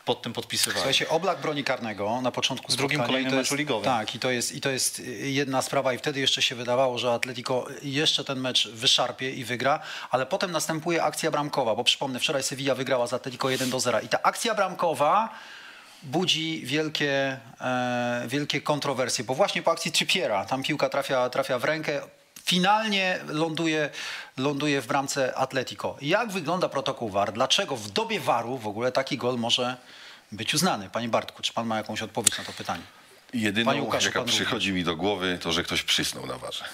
pod 0.08 0.22
tym 0.22 0.34
podpisywali. 0.34 0.76
Słuchajcie, 0.80 1.10
oblak 1.10 1.42
broni 1.42 1.64
karnego 1.64 2.22
na 2.22 2.32
początku 2.32 2.72
Z 2.72 2.76
drugim 2.76 3.04
kolejnym 3.04 3.34
jest- 3.38 3.52
meczu 3.52 3.56
ligowym. 3.56 3.86
Tak, 3.86 4.16
i 4.16 4.20
to, 4.20 4.32
jest, 4.32 4.56
i 4.56 4.62
to 4.62 4.70
jest 4.70 5.02
jedna 5.22 5.62
sprawa 5.62 5.94
i 5.94 5.98
wtedy 5.98 6.20
jeszcze 6.20 6.42
się 6.42 6.56
wydawało, 6.56 6.98
że 6.98 7.14
Atletico 7.14 7.66
jeszcze 7.84 8.24
ten 8.24 8.40
mecz 8.40 8.68
wyszarpie 8.68 9.32
i 9.32 9.44
wygra, 9.44 9.80
ale 10.12 10.26
potem 10.26 10.52
następuje 10.52 11.04
akcja 11.04 11.32
bramkowa, 11.32 11.76
bo 11.76 11.84
przypomnę, 11.84 12.20
wczoraj 12.20 12.44
Sevilla 12.44 12.76
wygrała 12.76 13.08
z 13.08 13.14
Atletico 13.14 13.50
1 13.50 13.70
do 13.70 13.80
0 13.80 14.00
i 14.00 14.08
ta 14.08 14.22
akcja 14.24 14.56
bramkowa 14.56 15.30
budzi 16.04 16.62
wielkie, 16.66 17.38
e, 17.62 18.24
wielkie 18.28 18.62
kontrowersje, 18.62 19.24
bo 19.26 19.36
właśnie 19.36 19.62
po 19.62 19.72
akcji 19.72 19.92
Trippiera, 19.92 20.46
tam 20.46 20.64
piłka 20.64 20.90
trafia, 20.90 21.30
trafia 21.30 21.60
w 21.60 21.64
rękę, 21.64 22.02
finalnie 22.48 23.20
ląduje, 23.28 23.90
ląduje 24.38 24.82
w 24.82 24.88
bramce 24.88 25.38
Atletico. 25.38 25.98
Jak 26.02 26.32
wygląda 26.32 26.70
protokół 26.70 27.10
VAR? 27.10 27.34
Dlaczego 27.34 27.76
w 27.76 27.90
dobie 27.90 28.20
VAR-u 28.20 28.58
w 28.58 28.68
ogóle 28.68 28.92
taki 28.92 29.18
gol 29.18 29.38
może 29.38 29.78
być 30.32 30.54
uznany? 30.54 30.90
Panie 30.90 31.10
Bartku, 31.10 31.42
czy 31.42 31.54
pan 31.54 31.68
ma 31.68 31.78
jakąś 31.78 32.02
odpowiedź 32.02 32.38
na 32.38 32.44
to 32.44 32.54
pytanie? 32.54 32.84
Jedyną, 33.34 33.82
Łukaszu, 33.82 34.06
jaka 34.06 34.24
przychodzi 34.24 34.74
mi 34.74 34.84
do 34.84 34.96
głowy, 34.96 35.40
to 35.42 35.52
że 35.52 35.64
ktoś 35.64 35.84
przysnął 35.84 36.26
na 36.26 36.38
warze. 36.38 36.66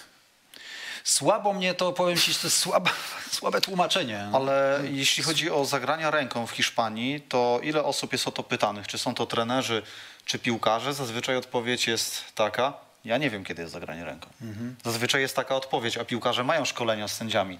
Słabo 1.03 1.53
mnie 1.53 1.73
to, 1.73 1.93
powiem 1.93 2.17
ci, 2.17 2.33
że 2.33 2.39
to 2.39 2.47
jest 2.47 2.57
słabe, 2.57 2.89
słabe 3.39 3.61
tłumaczenie. 3.61 4.29
Ale 4.33 4.81
jeśli 4.91 5.23
chodzi 5.23 5.51
o 5.51 5.65
zagrania 5.65 6.11
ręką 6.11 6.47
w 6.47 6.51
Hiszpanii, 6.51 7.21
to 7.21 7.59
ile 7.63 7.83
osób 7.83 8.11
jest 8.11 8.27
o 8.27 8.31
to 8.31 8.43
pytanych? 8.43 8.87
Czy 8.87 8.97
są 8.97 9.15
to 9.15 9.25
trenerzy, 9.25 9.81
czy 10.25 10.39
piłkarze? 10.39 10.93
Zazwyczaj 10.93 11.35
odpowiedź 11.35 11.87
jest 11.87 12.23
taka. 12.35 12.73
Ja 13.05 13.17
nie 13.17 13.29
wiem, 13.29 13.43
kiedy 13.43 13.61
jest 13.61 13.73
zagranie 13.73 14.05
ręką. 14.05 14.29
Zazwyczaj 14.83 15.21
jest 15.21 15.35
taka 15.35 15.55
odpowiedź, 15.55 15.97
a 15.97 16.05
piłkarze 16.05 16.43
mają 16.43 16.65
szkolenia 16.65 17.07
z 17.07 17.13
sędziami 17.17 17.57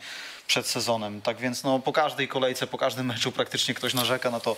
przed 0.47 0.67
sezonem. 0.67 1.21
Tak 1.21 1.37
więc 1.37 1.63
no, 1.63 1.79
po 1.79 1.93
każdej 1.93 2.27
kolejce, 2.27 2.67
po 2.67 2.77
każdym 2.77 3.05
meczu 3.05 3.31
praktycznie 3.31 3.73
ktoś 3.73 3.93
narzeka 3.93 4.31
na 4.31 4.39
to, 4.39 4.55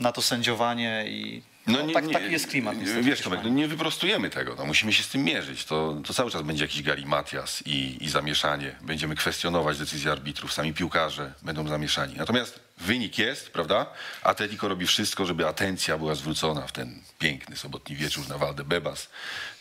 na 0.00 0.12
to 0.12 0.22
sędziowanie 0.22 1.04
i 1.06 1.42
no, 1.66 1.92
tak, 1.92 2.04
taki 2.12 2.32
jest 2.32 2.46
klimat. 2.46 2.78
niestety 2.78 3.02
Wiesz, 3.02 3.20
Tomek, 3.20 3.40
no 3.44 3.48
nie 3.48 3.68
wyprostujemy 3.68 4.30
tego, 4.30 4.54
no, 4.54 4.66
musimy 4.66 4.92
się 4.92 5.02
z 5.02 5.08
tym 5.08 5.24
mierzyć. 5.24 5.64
To, 5.64 5.96
to 6.06 6.14
cały 6.14 6.30
czas 6.30 6.42
będzie 6.42 6.64
jakiś 6.64 6.82
galimatias 6.82 7.62
i, 7.66 8.04
i 8.04 8.08
zamieszanie. 8.08 8.76
Będziemy 8.80 9.16
kwestionować 9.16 9.78
decyzje 9.78 10.12
arbitrów, 10.12 10.52
sami 10.52 10.74
piłkarze 10.74 11.32
będą 11.42 11.68
zamieszani. 11.68 12.14
Natomiast 12.16 12.60
wynik 12.78 13.18
jest, 13.18 13.50
prawda? 13.50 13.86
Atletico 14.22 14.68
robi 14.68 14.86
wszystko, 14.86 15.24
żeby 15.26 15.46
atencja 15.46 15.98
była 15.98 16.14
zwrócona 16.14 16.66
w 16.66 16.72
ten 16.72 17.02
piękny 17.18 17.56
sobotni 17.56 17.96
wieczór 17.96 18.28
na 18.28 18.38
Valdebebas, 18.38 19.08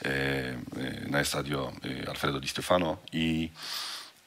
e, 0.05 0.07
e, 0.07 0.55
na 1.07 1.19
estadio 1.19 1.73
e, 2.05 2.09
Alfredo 2.09 2.39
Di 2.39 2.47
Stefano 2.47 2.97
i 3.13 3.49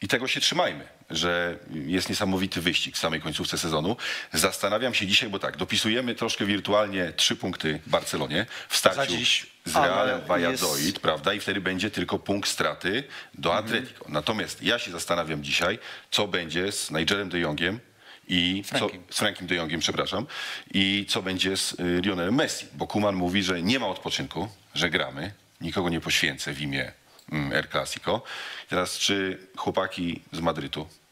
i 0.04 0.08
tego 0.08 0.28
się 0.28 0.40
trzymajmy, 0.40 0.84
że 1.10 1.58
jest 1.74 2.08
niesamowity 2.08 2.60
wyścig 2.60 2.94
w 2.96 2.98
samej 2.98 3.20
końcówce 3.20 3.58
sezonu. 3.58 3.96
Zastanawiam 4.32 4.94
się 4.94 5.06
dzisiaj, 5.06 5.28
bo 5.28 5.38
tak, 5.38 5.56
dopisujemy 5.56 6.14
troszkę 6.14 6.44
wirtualnie 6.46 7.12
trzy 7.16 7.36
punkty 7.36 7.80
Barcelonie 7.86 8.46
w 8.68 8.76
starciu 8.76 9.16
dziś. 9.16 9.46
z 9.64 9.76
Ale 9.76 9.88
Realem 9.88 10.14
jest- 10.16 10.26
Valladolid, 10.28 11.00
prawda? 11.00 11.34
I 11.34 11.40
wtedy 11.40 11.60
będzie 11.60 11.90
tylko 11.90 12.18
punkt 12.18 12.48
straty 12.48 13.04
do 13.34 13.54
Atletico. 13.56 14.04
Natomiast 14.08 14.62
ja 14.62 14.78
się 14.78 14.90
zastanawiam 14.90 15.42
dzisiaj, 15.44 15.78
co 16.10 16.28
będzie 16.28 16.72
z 16.72 16.90
Nigelem 16.90 17.28
de 17.28 17.38
Jongiem 17.38 17.80
i 18.28 18.62
co, 18.66 18.78
Frankiem. 18.78 19.02
z 19.10 19.18
Frankiem 19.18 19.46
de 19.46 19.54
Jongiem, 19.54 19.80
przepraszam, 19.80 20.26
i 20.74 21.06
co 21.08 21.22
będzie 21.22 21.56
z 21.56 21.72
y, 21.72 22.00
Lionelem 22.02 22.34
Messi, 22.34 22.66
bo 22.72 22.86
Kuman 22.86 23.14
mówi, 23.14 23.42
że 23.42 23.62
nie 23.62 23.78
ma 23.78 23.86
odpoczynku, 23.86 24.48
że 24.74 24.90
gramy, 24.90 25.32
nikogo 25.60 25.88
nie 25.88 26.00
poświęcę 26.00 26.52
w 26.52 26.60
imię 26.60 26.92
El 27.32 27.68
Clasico. 27.68 28.22
Teraz 28.68 28.98
czy 28.98 29.46
chłopaki 29.56 30.22
z 30.32 30.40
Madrytu, 30.40 30.80
mm, 30.80 31.03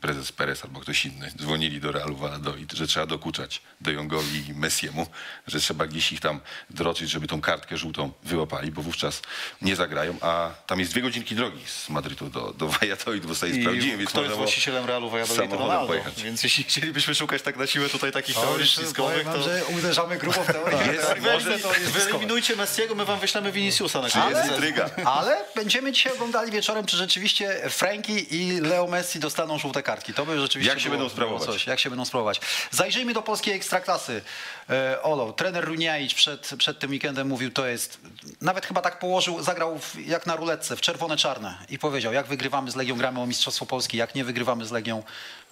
prezes 0.00 0.32
Perez 0.32 0.64
albo 0.64 0.80
ktoś 0.80 1.04
inny, 1.06 1.32
dzwonili 1.38 1.80
do 1.80 1.92
Realu 1.92 2.16
Valladolid, 2.16 2.72
że 2.72 2.86
trzeba 2.86 3.06
dokuczać 3.06 3.62
De 3.80 3.92
Jongowi 3.92 4.48
i 4.48 4.54
Messiemu, 4.54 5.06
że 5.46 5.60
trzeba 5.60 5.86
gdzieś 5.86 6.12
ich 6.12 6.20
tam 6.20 6.40
droczyć, 6.70 7.10
żeby 7.10 7.26
tą 7.26 7.40
kartkę 7.40 7.76
żółtą 7.76 8.12
wyłapali, 8.24 8.70
bo 8.70 8.82
wówczas 8.82 9.22
nie 9.62 9.76
zagrają, 9.76 10.16
a 10.20 10.50
tam 10.66 10.80
jest 10.80 10.92
dwie 10.92 11.02
godzinki 11.02 11.34
drogi 11.34 11.60
z 11.66 11.88
Madrytu 11.88 12.30
do, 12.30 12.52
do 12.52 12.68
Valladolid, 12.68 13.26
bo 13.26 13.34
sobie 13.34 13.62
sprawdziłem, 13.62 13.94
I 13.94 13.98
więc 13.98 14.10
kto 14.10 14.22
jest 14.24 14.36
właścicielem 14.36 14.86
Realu 14.86 15.10
Valladolid? 15.10 15.52
Ronaldo. 15.52 15.86
pojechać. 15.86 16.22
Więc 16.22 16.42
jeśli 16.42 16.64
chcielibyśmy 16.64 17.14
szukać 17.14 17.42
tak 17.42 17.56
na 17.56 17.66
siłę 17.66 17.88
tutaj 17.88 18.12
takich 18.12 18.34
teorii 18.36 18.68
spiskowych, 18.68 19.24
to... 19.24 19.44
uderzamy 19.78 20.18
grubo 20.18 20.44
w 20.44 20.46
teorię. 20.52 20.92
Jest, 20.92 21.20
może 21.20 21.58
Wyeliminujcie 21.90 22.56
Messiego, 22.56 22.94
my 22.94 23.04
wam 23.04 23.20
wyślemy 23.20 23.52
Viniciusa 23.52 24.00
na 24.02 24.10
koniec. 24.10 24.38
jest 24.38 24.50
intryga. 24.50 24.90
Ale 25.04 25.44
będziemy 25.54 25.92
dzisiaj 25.92 26.12
oglądali 26.12 26.52
wieczorem, 26.52 26.86
czy 26.86 26.96
rzeczywiście 26.96 27.70
Franki 27.70 28.36
i 28.36 28.60
Leo 28.60 28.86
Messi 28.86 29.20
dostaną 29.20 29.58
żółte 29.70 29.82
kartki. 29.82 30.14
To 30.14 30.26
by 30.26 30.40
rzeczywiście 30.40 30.68
Jak 30.72 30.80
się 30.80 30.88
było, 30.88 30.98
będą 30.98 31.10
sprawować? 31.14 31.44
Coś. 31.46 31.66
Jak 31.66 31.80
się 31.80 31.90
będą 31.90 32.04
sprawować. 32.04 32.40
Zajrzyjmy 32.70 33.12
do 33.14 33.22
polskiej 33.22 33.54
ekstraklasy. 33.54 34.22
E, 34.70 35.02
Olo, 35.02 35.32
trener 35.32 35.64
Runiaić 35.64 36.14
przed, 36.14 36.50
przed 36.58 36.78
tym 36.78 36.90
weekendem 36.90 37.28
mówił, 37.28 37.50
to 37.50 37.66
jest, 37.66 38.00
nawet 38.40 38.66
chyba 38.66 38.80
tak 38.82 38.98
położył, 38.98 39.42
zagrał 39.42 39.78
w, 39.78 39.94
jak 40.06 40.26
na 40.26 40.36
ruletce, 40.36 40.76
w 40.76 40.80
czerwone-czarne 40.80 41.58
i 41.68 41.78
powiedział, 41.78 42.12
jak 42.12 42.26
wygrywamy 42.26 42.70
z 42.70 42.76
Legią, 42.76 42.96
gramy 42.96 43.20
o 43.20 43.26
Mistrzostwo 43.26 43.66
Polski, 43.66 43.96
jak 43.96 44.14
nie 44.14 44.24
wygrywamy 44.24 44.66
z 44.66 44.70
Legią, 44.70 45.02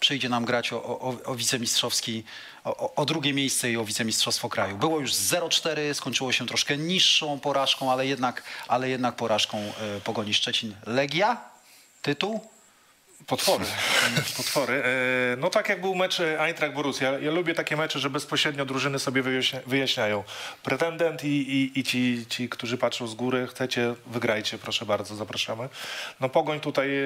przyjdzie 0.01 0.29
nam 0.29 0.45
grać 0.45 0.73
o, 0.73 0.85
o, 0.85 1.15
o 1.25 1.35
wicemistrzowski, 1.35 2.25
o, 2.65 2.77
o- 2.77 2.95
o 2.95 3.05
drugie 3.05 3.35
miejsce 3.35 3.71
i 3.71 3.77
o 3.77 3.85
wicemistrzostwo 3.85 4.49
kraju. 4.49 4.77
Było 4.79 5.01
już 5.01 5.13
0-4, 5.13 5.95
skończyło 5.95 6.33
się 6.33 6.47
troszkę 6.47 6.77
niższą 6.77 7.41
porażką, 7.41 7.93
ale 7.93 8.07
jednak, 8.07 8.43
ale 8.69 8.89
jednak 8.89 9.17
porażką 9.17 9.59
e, 9.59 10.01
Pogoni 10.01 10.35
Szczecin. 10.35 10.75
Legia? 10.87 11.37
Tytuł? 12.03 12.41
Potwory. 13.29 13.65
Potwory. 14.37 14.75
E, 14.85 15.37
No 15.39 15.51
tak 15.51 15.69
jak 15.69 15.81
był 15.81 15.95
mecz 15.95 16.21
Eintracht 16.21 16.75
Borussia. 16.75 17.19
Ja 17.19 17.31
lubię 17.31 17.55
takie 17.55 17.77
mecze, 17.77 17.99
że 17.99 18.11
bezpośrednio 18.11 18.65
drużyny 18.67 18.99
sobie 18.99 19.23
wyjaśnia- 19.23 19.61
wyjaśniają. 19.67 20.25
Pretendent 20.63 21.25
i, 21.25 21.29
i, 21.29 21.79
i 21.79 21.85
ci, 21.85 22.27
ci, 22.29 22.49
którzy 22.49 22.79
patrzą 22.79 23.07
z 23.07 23.15
góry, 23.15 23.47
chcecie, 23.47 23.95
wygrajcie, 24.07 24.59
proszę 24.59 24.87
bardzo, 24.87 25.17
zapraszamy. 25.17 25.69
No 26.21 26.29
Pogoń 26.29 26.61
tutaj 26.61 26.97
e, 26.99 27.05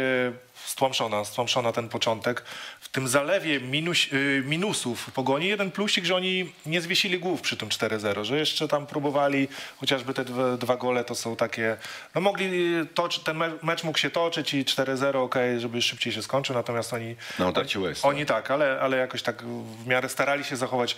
stłamszona, 0.65 1.25
stłamszona 1.25 1.73
ten 1.73 1.89
początek. 1.89 2.45
W 2.81 2.89
tym 2.89 3.09
zalewie 3.09 3.61
minus, 3.61 3.99
y, 4.13 4.43
minusów 4.47 5.11
pogoni 5.11 5.47
jeden 5.49 5.71
plusik, 5.71 6.05
że 6.05 6.17
oni 6.17 6.53
nie 6.67 6.81
zwiesili 6.81 7.19
głów 7.19 7.41
przy 7.41 7.57
tym 7.57 7.69
4-0, 7.69 8.25
że 8.25 8.39
jeszcze 8.39 8.69
tam 8.69 8.87
próbowali, 8.87 9.49
chociażby 9.77 10.15
te 10.15 10.25
dwa, 10.25 10.57
dwa 10.57 10.77
gole 10.77 11.05
to 11.05 11.15
są 11.15 11.37
takie, 11.37 11.77
no 12.15 12.21
mogli 12.21 12.51
toczyć, 12.95 13.23
ten 13.23 13.37
me- 13.37 13.53
mecz 13.63 13.85
mógł 13.85 13.99
się 13.99 14.11
toczyć 14.11 14.55
i 14.55 14.65
4-0 14.65 15.17
okej, 15.17 15.61
żeby 15.61 15.83
szybciej 15.83 16.13
się 16.13 16.23
skończył, 16.23 16.55
natomiast 16.57 16.93
oni... 16.93 17.17
Na 17.39 17.49
otarcie 17.49 17.81
łez, 17.81 18.05
Oni 18.05 18.27
tak, 18.27 18.51
ale, 18.51 18.81
ale 18.81 18.97
jakoś 18.97 19.23
tak 19.23 19.43
w 19.83 19.87
miarę 19.87 20.09
starali 20.09 20.45
się 20.45 20.57
zachować 20.57 20.97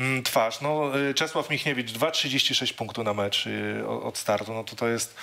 mm, 0.00 0.22
twarz. 0.22 0.60
No, 0.60 0.98
y, 1.10 1.14
Czesław 1.14 1.50
Michniewicz 1.50 1.92
2,36 1.92 2.74
punktu 2.74 3.04
na 3.04 3.14
mecz 3.14 3.46
y, 3.46 3.86
od 3.88 4.18
startu, 4.18 4.54
no 4.54 4.64
to 4.64 4.76
to 4.76 4.88
jest, 4.88 5.14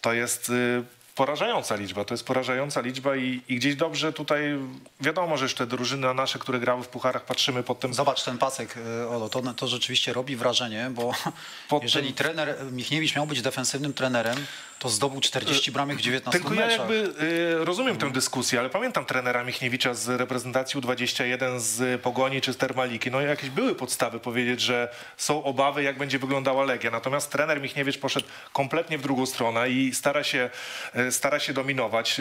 to 0.00 0.12
jest 0.12 0.50
y, 0.50 0.82
porażająca 1.14 1.76
liczba, 1.76 2.04
to 2.04 2.14
jest 2.14 2.24
porażająca 2.26 2.80
liczba 2.80 3.16
i, 3.16 3.40
i 3.48 3.56
gdzieś 3.56 3.76
dobrze 3.76 4.12
tutaj, 4.12 4.58
wiadomo, 5.00 5.36
że 5.36 5.44
jeszcze 5.44 5.66
drużyny 5.66 6.14
nasze, 6.14 6.38
które 6.38 6.60
grały 6.60 6.82
w 6.82 6.88
pucharach, 6.88 7.24
patrzymy 7.24 7.62
pod 7.62 7.80
tym 7.80 7.94
Zobacz 7.94 8.24
ten 8.24 8.38
pasek, 8.38 8.76
y, 8.76 9.08
Olo, 9.08 9.28
to, 9.28 9.42
to 9.54 9.68
rzeczywiście 9.68 10.12
robi 10.12 10.36
wrażenie, 10.36 10.90
bo 10.94 11.12
Pod 11.68 11.82
jeżeli 11.82 12.06
tym- 12.06 12.16
trener 12.16 12.56
Michniewicz 12.72 13.16
miał 13.16 13.26
być 13.26 13.42
defensywnym 13.42 13.94
trenerem, 13.94 14.46
to 14.82 14.88
zdobył 14.88 15.20
40 15.20 15.72
bramek 15.72 15.98
w 15.98 16.00
19 16.00 16.40
Tylko 16.40 16.54
ja 16.54 16.66
meczach. 16.66 16.78
jakby 16.78 17.24
y, 17.24 17.64
rozumiem 17.64 17.96
tę 17.96 18.12
dyskusję, 18.12 18.60
ale 18.60 18.70
pamiętam 18.70 19.04
trenera 19.04 19.44
Michniewicza 19.44 19.94
z 19.94 20.08
reprezentacji 20.08 20.80
U21 20.80 21.58
z 21.58 22.02
Pogoni 22.02 22.40
czy 22.40 22.52
z 22.52 22.56
Termaliki. 22.56 23.10
No 23.10 23.20
jakieś 23.20 23.50
były 23.50 23.74
podstawy 23.74 24.20
powiedzieć, 24.20 24.60
że 24.60 24.88
są 25.16 25.44
obawy, 25.44 25.82
jak 25.82 25.98
będzie 25.98 26.18
wyglądała 26.18 26.64
Legia. 26.64 26.90
Natomiast 26.90 27.32
trener 27.32 27.60
Michniewicz 27.60 27.98
poszedł 27.98 28.26
kompletnie 28.52 28.98
w 28.98 29.02
drugą 29.02 29.26
stronę 29.26 29.70
i 29.70 29.94
stara 29.94 30.24
się, 30.24 30.50
y, 30.96 31.12
stara 31.12 31.38
się 31.38 31.52
dominować. 31.52 32.20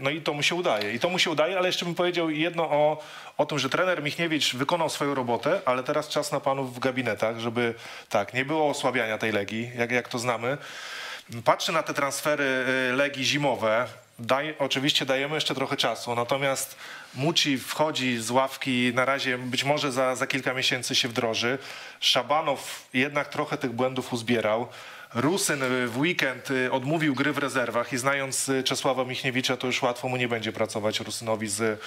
No 0.00 0.10
i 0.10 0.20
to 0.20 0.32
mu 0.32 0.42
się 0.42 0.54
udaje. 0.54 0.92
I 0.92 0.98
to 0.98 1.08
mu 1.08 1.18
się 1.18 1.30
udaje, 1.30 1.58
ale 1.58 1.68
jeszcze 1.68 1.84
bym 1.84 1.94
powiedział 1.94 2.30
jedno 2.30 2.70
o, 2.70 3.02
o 3.36 3.46
tym, 3.46 3.58
że 3.58 3.68
trener 3.68 4.02
Michniewicz 4.02 4.54
wykonał 4.54 4.90
swoją 4.90 5.14
robotę, 5.14 5.60
ale 5.64 5.82
teraz 5.82 6.08
czas 6.08 6.32
na 6.32 6.40
panów 6.40 6.74
w 6.74 6.78
gabinetach, 6.78 7.38
żeby 7.38 7.74
tak, 8.08 8.34
nie 8.34 8.44
było 8.44 8.68
osłabiania 8.68 9.18
tej 9.18 9.32
Legii, 9.32 9.70
jak, 9.76 9.90
jak 9.90 10.08
to 10.08 10.18
znamy. 10.18 10.58
Patrzę 11.44 11.72
na 11.72 11.82
te 11.82 11.94
transfery 11.94 12.44
y, 12.90 12.96
Legii 12.96 13.24
zimowe. 13.24 13.86
Daj, 14.18 14.54
oczywiście 14.58 15.06
dajemy 15.06 15.34
jeszcze 15.34 15.54
trochę 15.54 15.76
czasu, 15.76 16.14
natomiast 16.14 16.76
Muci 17.14 17.58
wchodzi 17.58 18.18
z 18.18 18.30
ławki, 18.30 18.92
na 18.94 19.04
razie 19.04 19.38
być 19.38 19.64
może 19.64 19.92
za, 19.92 20.14
za 20.14 20.26
kilka 20.26 20.54
miesięcy 20.54 20.94
się 20.94 21.08
wdroży. 21.08 21.58
Szabanow 22.00 22.88
jednak 22.94 23.28
trochę 23.28 23.58
tych 23.58 23.72
błędów 23.72 24.12
uzbierał. 24.12 24.68
Rusyn 25.14 25.62
y, 25.62 25.86
w 25.86 25.98
weekend 25.98 26.50
y, 26.50 26.72
odmówił 26.72 27.14
gry 27.14 27.32
w 27.32 27.38
rezerwach 27.38 27.92
i 27.92 27.98
znając 27.98 28.48
y, 28.48 28.62
Czesława 28.62 29.04
Michniewicza, 29.04 29.56
to 29.56 29.66
już 29.66 29.82
łatwo 29.82 30.08
mu 30.08 30.16
nie 30.16 30.28
będzie 30.28 30.52
pracować 30.52 31.00
Rusynowi 31.00 31.48
z 31.48 31.80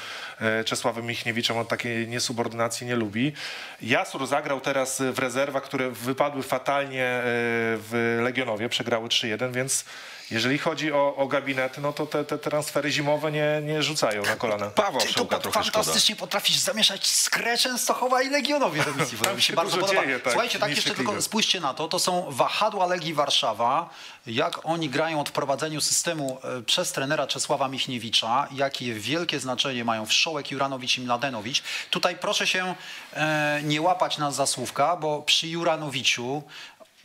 Czesławem 0.66 1.06
Michniewiczem. 1.06 1.58
On 1.58 1.66
takiej 1.66 2.08
niesubordynacji 2.08 2.88
nie 2.88 2.96
lubi. 2.96 3.34
Jasur 3.82 4.28
zagrał 4.28 4.62
teraz 4.62 5.02
w 5.14 5.20
rezerwach, 5.20 5.64
które 5.64 5.92
wypadły 5.92 6.44
fatalnie 6.44 7.22
w 7.24 8.20
Legionowie, 8.24 8.70
przegrały 8.70 9.08
3-1, 9.08 9.54
więc 9.54 9.86
jeżeli 10.32 10.58
chodzi 10.58 10.94
o, 10.94 11.15
o 11.15 11.28
gabinety, 11.28 11.82
no 11.82 11.94
to 11.94 12.06
te, 12.06 12.26
te 12.26 12.38
transfery 12.38 12.91
zimowe 12.91 13.32
nie, 13.32 13.62
nie 13.63 13.84
rzucają 13.84 14.24
na 14.24 14.36
kolana. 14.36 14.65
Pawła 14.67 15.02
Ty 15.02 15.13
to 15.13 15.26
trochę 15.26 15.41
szkoda. 15.41 15.63
fantastycznie 15.63 16.15
potrafisz 16.15 16.58
zamieszać 16.58 17.08
Skrę 17.08 17.58
Częstochowa 17.58 18.22
i 18.22 18.30
Legionowie 18.30 18.84
do 18.84 18.94
misji. 18.94 19.17
To 19.32 19.36
mi 19.36 19.41
się 19.41 19.54
bardzo 19.54 19.78
podoba. 19.78 20.06
dzieje, 20.06 20.20
tak, 20.20 20.34
Słuchajcie, 20.34 20.60
tak 20.60 20.70
jeszcze 20.70 20.96
tylko 20.96 21.22
spójrzcie 21.22 21.60
na 21.60 21.74
to. 21.74 21.88
To 21.88 22.00
są 22.00 22.26
wahadła 22.30 22.86
Legii 22.86 23.13
Warszawa. 23.13 23.89
Jak 24.26 24.65
oni 24.65 24.89
grają 24.89 25.20
od 25.20 25.32
prowadzeniu 25.32 25.82
systemu 25.82 26.39
e, 26.44 26.62
przez 26.62 26.91
trenera 26.91 27.28
Czesława 27.28 27.67
Michniewicza. 27.67 28.48
Jakie 28.52 28.94
wielkie 28.94 29.39
znaczenie 29.39 29.86
mają 29.86 30.06
Wszołek, 30.06 30.52
Juranowicz 30.52 30.98
i 30.98 31.02
Mladenowicz. 31.02 31.63
Tutaj 31.89 32.15
proszę 32.15 32.48
się 32.48 32.76
e, 33.13 33.62
nie 33.63 33.82
łapać 33.82 34.17
na 34.17 34.32
zasłówka, 34.32 34.96
bo 34.96 35.22
przy 35.22 35.48
Juranowiciu 35.48 36.44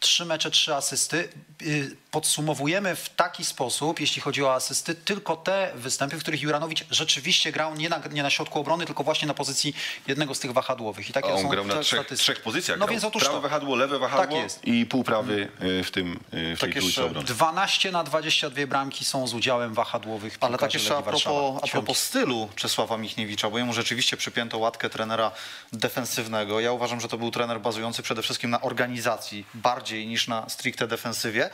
trzy 0.01 0.25
mecze, 0.25 0.51
trzy 0.51 0.75
asysty. 0.75 1.29
Y, 1.63 1.97
Podsumowujemy 2.17 2.97
w 2.97 3.09
taki 3.09 3.45
sposób, 3.45 4.01
jeśli 4.01 4.23
chodzi 4.23 4.45
o 4.45 4.55
asysty, 4.55 4.95
tylko 4.95 5.37
te 5.37 5.73
występy, 5.75 6.17
w 6.17 6.21
których 6.21 6.43
Juranowicz 6.43 6.85
rzeczywiście 6.91 7.53
grał 7.53 7.75
nie 7.75 7.89
na, 7.89 8.01
nie 8.13 8.23
na 8.23 8.31
środku 8.31 8.61
obrony, 8.61 8.87
tylko 8.87 9.05
właśnie 9.05 9.29
na 9.29 9.35
pozycji 9.35 9.75
jednego 10.07 10.35
z 10.35 10.41
tych 10.41 10.53
wahadłowych. 10.53 11.11
I 11.11 11.13
takie 11.13 11.29
A 11.29 11.33
on 11.33 11.43
są 11.43 11.49
grał 11.49 11.65
na 11.65 11.81
trzech, 11.81 12.07
trzech 12.07 12.43
pozycjach. 12.43 12.79
No 12.79 12.87
grał. 12.87 12.93
więc 12.93 13.05
otóż 13.05 13.23
Prawe 13.23 13.39
to. 13.39 13.43
wahadło, 13.43 13.77
lewe 13.77 13.99
wahadło 13.99 14.37
Tak 14.37 14.45
jest. 14.45 14.65
i 14.65 14.87
półprawy 14.87 15.49
y, 15.63 15.85
w 15.85 15.91
tym 15.91 16.13
y, 16.13 16.17
w 16.17 16.31
tej 16.31 16.57
Tak 16.57 16.71
trójce 16.71 16.87
jeszcze 16.87 17.05
obrony. 17.05 17.27
12 17.27 17.93
na 17.93 18.05
22 18.05 18.67
bramki 18.67 19.05
są 19.05 19.27
z 19.27 19.35
udziałem 19.35 19.75
wahadłowych 19.75 20.39
Ale 20.41 20.59
tak 20.59 20.75
jeszcze 20.75 20.97
a 20.97 21.03
propos, 21.03 21.63
a 21.63 21.67
propos 21.67 21.99
stylu 21.99 22.49
Czesława 22.55 22.99
Michniewicza, 22.99 23.51
bo 23.51 23.59
jemu 23.59 23.73
rzeczywiście 23.73 24.17
przypięto 24.17 24.59
łatkę 24.59 24.91
trenera 24.91 25.31
defensywnego. 25.73 26.61
Ja 26.61 26.73
uważam, 26.73 27.01
że 27.01 27.09
to 27.09 27.19
był 27.19 27.31
trener 27.31 27.61
bazujący 27.61 28.03
przede 28.03 28.23
wszystkim 28.23 28.51
na 28.51 28.61
organizacji 28.61 29.47
bardziej 29.55 30.07
niż 30.07 30.29
na 30.29 30.49
stricte 30.49 30.87
defensywie. 30.87 31.51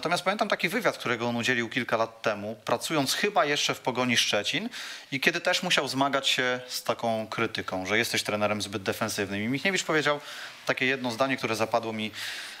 Natomiast 0.00 0.24
pamiętam 0.24 0.48
taki 0.48 0.68
wywiad, 0.68 0.98
którego 0.98 1.28
on 1.28 1.36
udzielił 1.36 1.68
kilka 1.68 1.96
lat 1.96 2.22
temu, 2.22 2.56
pracując 2.64 3.14
chyba 3.14 3.44
jeszcze 3.44 3.74
w 3.74 3.80
Pogoni 3.80 4.16
Szczecin 4.16 4.68
i 5.12 5.20
kiedy 5.20 5.40
też 5.40 5.62
musiał 5.62 5.88
zmagać 5.88 6.28
się 6.28 6.60
z 6.68 6.82
taką 6.82 7.26
krytyką, 7.26 7.86
że 7.86 7.98
jesteś 7.98 8.22
trenerem 8.22 8.62
zbyt 8.62 8.82
defensywnym. 8.82 9.42
I 9.42 9.48
Michniewicz 9.48 9.84
powiedział 9.84 10.20
takie 10.66 10.86
jedno 10.86 11.10
zdanie, 11.10 11.36
które 11.36 11.56
zapadło 11.56 11.92
mi 11.92 12.10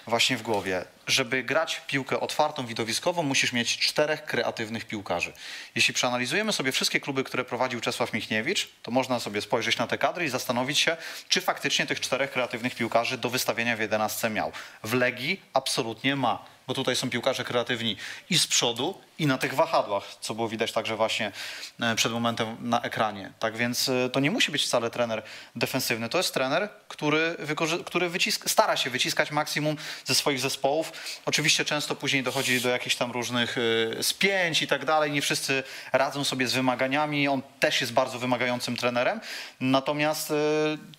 właśnie 0.06 0.36
w 0.36 0.42
głowie. 0.42 0.84
Żeby 1.06 1.42
grać 1.42 1.82
piłkę 1.86 2.20
otwartą, 2.20 2.66
widowiskową, 2.66 3.22
musisz 3.22 3.52
mieć 3.52 3.78
czterech 3.78 4.24
kreatywnych 4.24 4.84
piłkarzy. 4.84 5.32
Jeśli 5.74 5.94
przeanalizujemy 5.94 6.52
sobie 6.52 6.72
wszystkie 6.72 7.00
kluby, 7.00 7.24
które 7.24 7.44
prowadził 7.44 7.80
Czesław 7.80 8.12
Michniewicz, 8.12 8.68
to 8.82 8.90
można 8.90 9.20
sobie 9.20 9.40
spojrzeć 9.40 9.78
na 9.78 9.86
te 9.86 9.98
kadry 9.98 10.24
i 10.24 10.28
zastanowić 10.28 10.78
się, 10.78 10.96
czy 11.28 11.40
faktycznie 11.40 11.86
tych 11.86 12.00
czterech 12.00 12.30
kreatywnych 12.30 12.74
piłkarzy 12.74 13.18
do 13.18 13.30
wystawienia 13.30 13.76
w 13.76 13.80
11 13.80 14.30
miał. 14.30 14.52
W 14.84 14.94
Legii 14.94 15.40
absolutnie 15.52 16.16
ma, 16.16 16.44
bo 16.70 16.74
tutaj 16.74 16.96
są 16.96 17.10
piłkarze 17.10 17.44
kreatywni 17.44 17.96
i 18.30 18.38
z 18.38 18.46
przodu, 18.46 18.94
i 19.20 19.26
na 19.26 19.38
tych 19.38 19.54
wahadłach, 19.54 20.04
co 20.20 20.34
było 20.34 20.48
widać 20.48 20.72
także 20.72 20.96
właśnie 20.96 21.32
e, 21.80 21.94
przed 21.94 22.12
momentem 22.12 22.56
na 22.60 22.82
ekranie. 22.82 23.32
Tak 23.38 23.56
więc 23.56 23.88
e, 23.88 24.10
to 24.10 24.20
nie 24.20 24.30
musi 24.30 24.52
być 24.52 24.64
wcale 24.64 24.90
trener 24.90 25.22
defensywny. 25.56 26.08
To 26.08 26.18
jest 26.18 26.34
trener, 26.34 26.68
który, 26.88 27.36
który 27.84 28.10
stara 28.46 28.76
się 28.76 28.90
wyciskać 28.90 29.30
maksimum 29.30 29.76
ze 30.04 30.14
swoich 30.14 30.40
zespołów. 30.40 30.92
Oczywiście 31.26 31.64
często 31.64 31.96
później 31.96 32.22
dochodzi 32.22 32.60
do 32.60 32.68
jakichś 32.68 32.96
tam 32.96 33.12
różnych 33.12 33.56
e, 33.98 34.02
spięć 34.02 34.62
i 34.62 34.66
tak 34.66 34.84
dalej. 34.84 35.10
Nie 35.10 35.22
wszyscy 35.22 35.62
radzą 35.92 36.24
sobie 36.24 36.48
z 36.48 36.52
wymaganiami. 36.52 37.28
On 37.28 37.42
też 37.60 37.80
jest 37.80 37.92
bardzo 37.92 38.18
wymagającym 38.18 38.76
trenerem. 38.76 39.20
Natomiast 39.60 40.32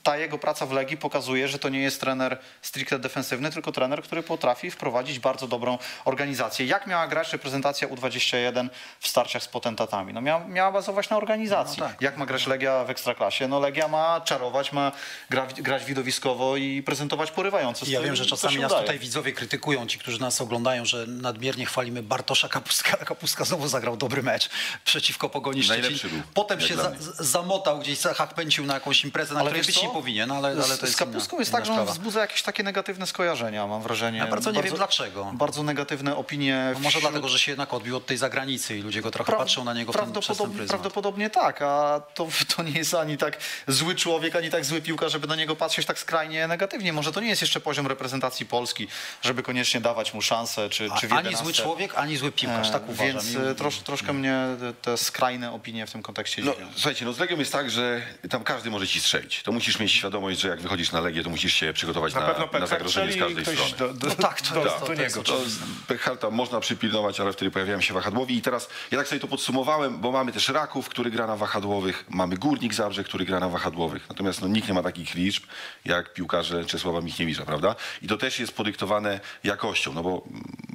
ta 0.03 0.17
jego 0.17 0.37
praca 0.37 0.65
w 0.65 0.71
Legii 0.71 0.97
pokazuje, 0.97 1.47
że 1.47 1.59
to 1.59 1.69
nie 1.69 1.81
jest 1.81 2.01
trener 2.01 2.37
stricte 2.61 2.99
defensywny, 2.99 3.51
tylko 3.51 3.71
trener, 3.71 4.03
który 4.03 4.23
potrafi 4.23 4.71
wprowadzić 4.71 5.19
bardzo 5.19 5.47
dobrą 5.61 5.77
organizację. 6.05 6.65
Jak 6.65 6.87
miała 6.87 7.07
grać 7.07 7.33
reprezentacja 7.33 7.87
U21 7.87 8.69
w 8.99 9.07
starciach 9.07 9.43
z 9.43 9.47
potentatami? 9.47 10.13
No 10.13 10.21
miała, 10.21 10.47
miała 10.47 10.71
bazować 10.71 11.09
na 11.09 11.17
organizacji. 11.17 11.79
No 11.79 11.87
tak. 11.87 12.01
Jak 12.01 12.17
ma 12.17 12.25
grać 12.25 12.47
Legia 12.47 12.83
w 12.83 12.89
Ekstraklasie? 12.89 13.47
No 13.47 13.59
Legia 13.59 13.87
ma 13.87 14.21
czarować, 14.21 14.71
ma 14.71 14.91
gra, 15.29 15.47
grać 15.57 15.85
widowiskowo 15.85 16.57
i 16.57 16.83
prezentować 16.83 17.31
porywający 17.31 17.91
Ja 17.91 18.01
wiem, 18.01 18.15
że 18.15 18.25
czasami 18.25 18.57
nas 18.59 18.71
udaje. 18.71 18.83
tutaj 18.83 18.99
widzowie 18.99 19.31
krytykują, 19.31 19.87
ci, 19.87 19.99
którzy 19.99 20.21
nas 20.21 20.41
oglądają, 20.41 20.85
że 20.85 21.07
nadmiernie 21.07 21.65
chwalimy 21.65 22.03
Bartosza 22.03 22.49
Kapuska. 22.49 22.97
Kapuska 23.11 23.43
znowu 23.45 23.67
zagrał 23.67 23.97
dobry 23.97 24.23
mecz 24.23 24.49
przeciwko 24.85 25.29
Pogoni 25.29 25.67
Najlepszy 25.67 25.97
Szczecin. 25.97 26.09
był, 26.19 26.27
Potem 26.33 26.61
się 26.61 26.75
za, 26.75 26.91
zamotał 27.19 27.79
gdzieś, 27.79 27.97
zachach 27.99 28.33
pęcił 28.33 28.65
na 28.65 28.73
jakąś 28.73 29.03
imprezę, 29.03 29.33
na 29.33 29.39
Ale 29.39 29.49
której 29.49 29.65
być 29.65 29.75
co? 29.75 29.87
nie 29.87 29.93
powinien, 29.93 30.31
ale, 30.31 30.47
ale 30.47 30.57
to 30.57 30.63
z, 30.63 30.81
jest 30.81 30.93
z 30.93 30.95
Kapustką 30.95 31.35
inna, 31.35 31.41
jest 31.41 31.51
tak, 31.51 31.65
że 31.65 31.73
on 31.73 31.85
wzbudza 31.85 32.21
jakieś 32.21 32.43
takie 32.43 32.63
negatywne 32.63 33.07
skojarzenia, 33.07 33.67
mam 33.67 33.81
wrażenie. 33.81 34.17
Ja 34.17 34.27
bardzo 34.27 34.51
nie 34.51 34.63
wiem 34.63 34.75
dlaczego. 34.75 35.31
Bardzo 35.41 35.63
negatywne 35.63 36.15
opinie. 36.15 36.69
No 36.73 36.79
może 36.79 36.89
wśród- 36.89 37.03
dlatego, 37.03 37.27
że 37.29 37.39
się 37.39 37.51
jednak 37.51 37.73
odbił 37.73 37.97
od 37.97 38.05
tej 38.05 38.17
zagranicy 38.17 38.77
i 38.77 38.81
ludzie 38.81 39.01
go 39.01 39.11
trochę 39.11 39.31
Pra- 39.31 39.37
patrzą 39.37 39.63
na 39.63 39.73
niego 39.73 39.93
w 39.93 39.97
ten, 39.97 40.13
przez 40.21 40.37
ten 40.37 40.67
prawdopodobnie, 40.67 41.29
tak, 41.29 41.61
a 41.61 42.01
to, 42.13 42.27
to 42.55 42.63
nie 42.63 42.71
jest 42.71 42.93
ani 42.93 43.17
tak 43.17 43.37
zły 43.67 43.95
człowiek, 43.95 44.35
ani 44.35 44.49
tak 44.49 44.65
zły 44.65 44.81
piłka, 44.81 45.09
żeby 45.09 45.27
na 45.27 45.35
niego 45.35 45.55
patrzeć 45.55 45.85
tak 45.85 45.99
skrajnie 45.99 46.47
negatywnie. 46.47 46.93
Może 46.93 47.11
to 47.11 47.19
nie 47.21 47.27
jest 47.29 47.41
jeszcze 47.41 47.59
poziom 47.59 47.87
reprezentacji 47.87 48.45
Polski, 48.45 48.87
żeby 49.21 49.43
koniecznie 49.43 49.81
dawać 49.81 50.13
mu 50.13 50.21
szansę, 50.21 50.69
czy, 50.69 50.89
czy 50.99 51.07
w 51.07 51.13
ani 51.13 51.17
11. 51.25 51.43
zły 51.43 51.53
człowiek, 51.53 51.95
ani 51.95 52.17
zły 52.17 52.31
piłkarz, 52.31 52.71
tak 52.71 52.81
E, 52.81 52.85
uważam. 52.91 53.07
Więc 53.07 53.33
I- 53.33 53.37
e, 53.37 53.55
trosz, 53.55 53.77
troszkę 53.77 54.13
mnie 54.13 54.35
te- 54.81 54.97
skrajne 54.97 55.51
opinie 55.51 55.87
w 55.87 55.91
tym 55.91 56.01
kontekście 56.03 56.41
No, 56.41 56.53
dziwią. 56.53 56.67
słuchajcie, 56.75 57.05
no 57.05 57.13
z 57.13 57.19
Legią 57.19 57.37
jest 57.37 57.51
tak, 57.51 57.69
że 57.71 58.01
tam 58.29 58.43
każdy 58.43 58.69
może 58.71 58.87
ci 58.87 58.99
strzelić. 58.99 59.43
To 59.43 59.51
musisz 59.51 59.79
mieć 59.79 59.91
świadomość, 59.91 60.39
że 60.39 60.47
jak 60.47 60.61
wychodzisz 60.61 60.91
na 60.91 60.99
Legię, 61.01 61.23
to 61.23 61.29
musisz 61.29 61.53
się 61.53 61.73
przygotować 61.73 62.13
Na 62.13 62.19
na, 62.19 62.27
pewno 62.33 62.59
na 62.59 62.67
zagrożenie 62.67 63.13
z 63.13 63.17
każdej 63.19 63.45
strony. 63.45 63.71
do, 63.77 63.93
do, 63.93 64.07
No 64.07 64.15
tak, 64.15 64.41
to 64.41 64.53
do, 64.55 64.63
do 64.63 64.69
to 64.71 64.93
jest 64.93 65.15
niego. 65.15 65.30
To 65.31 65.41
Pecharta 65.87 66.29
można 66.29 66.59
przypilnować, 66.59 67.19
ale 67.19 67.33
wtedy 67.33 67.51
pojawiają 67.51 67.81
się 67.81 67.93
wahadłowi. 67.93 68.37
I 68.37 68.41
teraz 68.41 68.69
ja 68.91 68.97
tak 68.97 69.07
sobie 69.07 69.21
to 69.21 69.27
podsumowałem, 69.27 69.97
bo 69.97 70.11
mamy 70.11 70.31
też 70.31 70.49
Raków, 70.49 70.89
który 70.89 71.11
gra 71.11 71.27
na 71.27 71.35
wahadłowych, 71.35 72.05
mamy 72.09 72.37
Górnik 72.37 72.73
Zabrze, 72.73 73.03
który 73.03 73.25
gra 73.25 73.39
na 73.39 73.49
wahadłowych. 73.49 74.09
Natomiast 74.09 74.41
no, 74.41 74.47
nikt 74.47 74.67
nie 74.67 74.73
ma 74.73 74.83
takich 74.83 75.15
liczb 75.15 75.43
jak 75.85 76.13
piłkarze 76.13 76.65
Czesława 76.65 77.01
Michniewicza, 77.01 77.45
prawda? 77.45 77.75
I 78.01 78.07
to 78.07 78.17
też 78.17 78.39
jest 78.39 78.53
podyktowane 78.53 79.19
jakością, 79.43 79.93
no 79.93 80.03
bo 80.03 80.23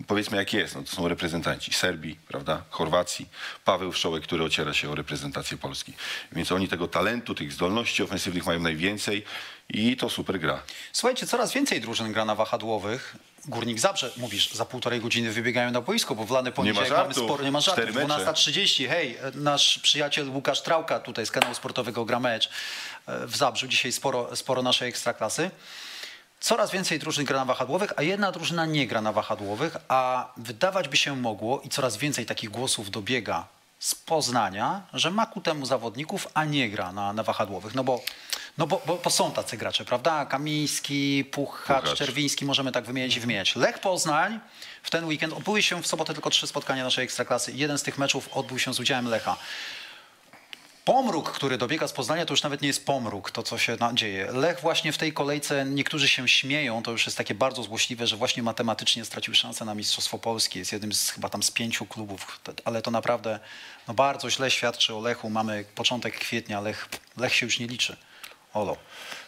powiedzmy 0.07 0.37
jak 0.37 0.53
jest, 0.53 0.75
no 0.75 0.83
to 0.83 0.97
są 0.97 1.09
reprezentanci 1.09 1.73
Serbii, 1.73 2.19
prawda, 2.29 2.63
Chorwacji, 2.71 3.29
Paweł 3.65 3.93
Wszołek, 3.93 4.23
który 4.23 4.45
ociera 4.45 4.75
się 4.75 4.91
o 4.91 4.95
reprezentację 4.95 5.57
Polski. 5.57 5.93
Więc 6.33 6.53
oni 6.53 6.69
tego 6.69 6.89
talentu, 6.89 7.35
tych 7.35 7.53
zdolności 7.53 8.03
ofensywnych 8.03 8.47
mają 8.47 8.61
najwięcej 8.61 9.25
i 9.69 9.97
to 9.97 10.11
super 10.11 10.41
gra. 10.41 10.63
Słuchajcie, 10.93 11.27
coraz 11.27 11.53
więcej 11.53 11.81
drużyn 11.81 12.13
gra 12.13 12.25
na 12.25 12.35
wahadłowych. 12.35 13.17
Górnik 13.49 13.81
Zabrze, 13.81 14.13
mówisz, 14.17 14.53
za 14.53 14.65
półtorej 14.65 15.01
godziny 15.01 15.33
wybiegają 15.33 15.71
na 15.71 15.81
boisko, 15.81 16.15
bo 16.15 16.25
w 16.25 16.31
lany 16.31 16.53
poniedziałek 16.53 16.91
mamy 16.91 17.15
sporo, 17.15 17.45
nie 17.45 17.51
ma 17.51 17.59
mecze. 17.59 17.73
12.30, 17.73 18.89
hej, 18.89 19.19
nasz 19.35 19.79
przyjaciel 19.79 20.31
Łukasz 20.31 20.63
Trałka 20.63 21.01
tutaj 21.01 21.27
z 21.27 21.31
kanału 21.31 21.55
sportowego 21.55 22.05
Gra 22.05 22.21
Mecz 22.21 22.51
e, 23.07 23.27
w 23.27 23.37
Zabrzu, 23.37 23.69
dzisiaj 23.69 23.93
sporo, 23.93 24.37
sporo 24.37 24.63
naszej 24.63 24.89
ekstraklasy. 24.89 25.51
Coraz 26.41 26.71
więcej 26.71 26.99
drużyn 26.99 27.25
gra 27.25 27.39
na 27.39 27.45
wahadłowych, 27.45 27.93
a 27.97 28.03
jedna 28.03 28.33
drużyna 28.33 28.67
nie 28.67 28.87
gra 28.87 29.01
na 29.01 29.13
wahadłowych, 29.13 29.77
a 29.89 30.33
wydawać 30.37 30.89
by 30.89 30.97
się 30.97 31.17
mogło 31.17 31.61
i 31.61 31.69
coraz 31.69 31.97
więcej 31.97 32.27
takich 32.27 32.51
głosów 32.51 32.91
dobiega 32.91 33.47
z 33.79 33.95
Poznania, 33.95 34.83
że 34.93 35.11
ma 35.11 35.27
ku 35.27 35.41
temu 35.41 35.67
zawodników, 35.67 36.29
a 36.35 36.45
nie 36.45 36.71
gra 36.71 36.93
na, 36.93 37.13
na 37.13 37.23
wahadłowych. 37.23 37.75
No 37.75 37.85
bo, 37.85 38.01
no 38.59 38.67
bo, 38.67 38.83
bo, 38.87 38.97
bo 39.05 39.11
są 39.11 39.33
tacy 39.33 39.57
gracze, 39.57 39.85
prawda? 39.85 40.27
Kamiński, 40.27 41.25
Puchacz, 41.25 41.83
Puchacz. 41.83 41.99
Czerwiński, 41.99 42.45
możemy 42.45 42.73
tak 42.73 42.85
wymieniać 42.85 43.17
i 43.17 43.21
wymieniać. 43.21 43.57
Lech 43.57 43.79
Poznań 43.79 44.41
w 44.83 44.91
ten 44.91 45.05
weekend 45.05 45.33
odbyły 45.33 45.63
się 45.63 45.83
w 45.83 45.87
sobotę 45.87 46.15
tylko 46.15 46.31
trzy 46.31 46.47
spotkania 46.47 46.85
naszej 46.85 47.05
ekstraklasy. 47.05 47.53
Jeden 47.53 47.79
z 47.79 47.83
tych 47.83 47.99
meczów 47.99 48.29
odbył 48.33 48.59
się 48.59 48.75
z 48.75 48.81
udziałem 48.81 49.09
Lecha. 49.09 49.37
Pomruk, 50.87 51.33
który 51.33 51.59
dobiega 51.59 51.89
z 51.89 51.93
Poznania, 51.93 52.27
to 52.27 52.33
już 52.33 52.43
nawet 52.43 52.63
nie 52.63 52.69
jest 52.69 52.87
pomruk, 52.87 53.31
to 53.31 53.43
co 53.43 53.59
się 53.59 53.77
dzieje. 53.95 54.33
Lech 54.33 54.61
właśnie 54.61 54.93
w 54.93 54.99
tej 54.99 55.13
kolejce, 55.13 55.65
niektórzy 55.65 56.09
się 56.09 56.29
śmieją, 56.29 56.83
to 56.83 56.91
już 56.91 57.07
jest 57.07 57.19
takie 57.19 57.35
bardzo 57.35 57.63
złośliwe, 57.63 58.07
że 58.07 58.17
właśnie 58.17 58.43
matematycznie 58.43 59.05
stracił 59.05 59.35
szansę 59.35 59.65
na 59.65 59.75
Mistrzostwo 59.75 60.19
Polskie. 60.19 60.59
Jest 60.59 60.73
jednym 60.73 60.93
z 60.93 61.11
chyba 61.11 61.29
tam 61.29 61.43
z 61.43 61.51
pięciu 61.51 61.87
klubów, 61.87 62.41
ale 62.65 62.83
to 62.83 62.91
naprawdę 62.91 63.39
no 63.89 63.95
bardzo 63.95 64.31
źle 64.31 64.51
świadczy 64.51 64.95
o 64.95 65.01
Lechu. 65.01 65.31
Mamy 65.31 65.65
początek 65.75 66.19
kwietnia, 66.19 66.61
Lech, 66.61 66.89
Lech 67.17 67.35
się 67.35 67.47
już 67.47 67.59
nie 67.59 67.67
liczy. 67.67 67.97
Olo. 68.55 68.77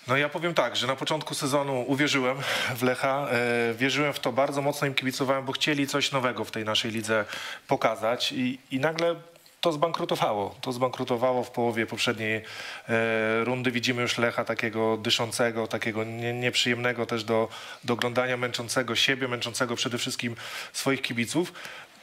No 0.06 0.16
ja 0.16 0.28
powiem 0.28 0.54
tak, 0.54 0.76
że 0.76 0.86
na 0.86 0.96
początku 0.96 1.34
sezonu 1.34 1.84
uwierzyłem 1.86 2.38
w 2.76 2.82
Lecha, 2.82 3.28
e, 3.30 3.74
wierzyłem 3.74 4.12
w 4.12 4.20
to, 4.20 4.32
bardzo 4.32 4.62
mocno 4.62 4.86
im 4.86 4.94
kibicowałem, 4.94 5.44
bo 5.44 5.52
chcieli 5.52 5.86
coś 5.86 6.12
nowego 6.12 6.44
w 6.44 6.50
tej 6.50 6.64
naszej 6.64 6.90
lidze 6.90 7.24
pokazać 7.68 8.32
i, 8.32 8.58
i 8.70 8.80
nagle 8.80 9.16
to 9.60 9.72
zbankrutowało. 9.72 10.54
To 10.60 10.72
zbankrutowało 10.72 11.44
w 11.44 11.50
połowie 11.50 11.86
poprzedniej 11.86 12.42
e, 12.88 13.44
rundy. 13.44 13.70
Widzimy 13.70 14.02
już 14.02 14.18
Lecha 14.18 14.44
takiego 14.44 14.96
dyszącego, 14.96 15.66
takiego 15.66 16.04
nie, 16.04 16.32
nieprzyjemnego 16.32 17.06
też 17.06 17.24
do, 17.24 17.48
do 17.84 17.94
oglądania, 17.94 18.36
męczącego 18.36 18.96
siebie, 18.96 19.28
męczącego 19.28 19.76
przede 19.76 19.98
wszystkim 19.98 20.36
swoich 20.72 21.02
kibiców. 21.02 21.52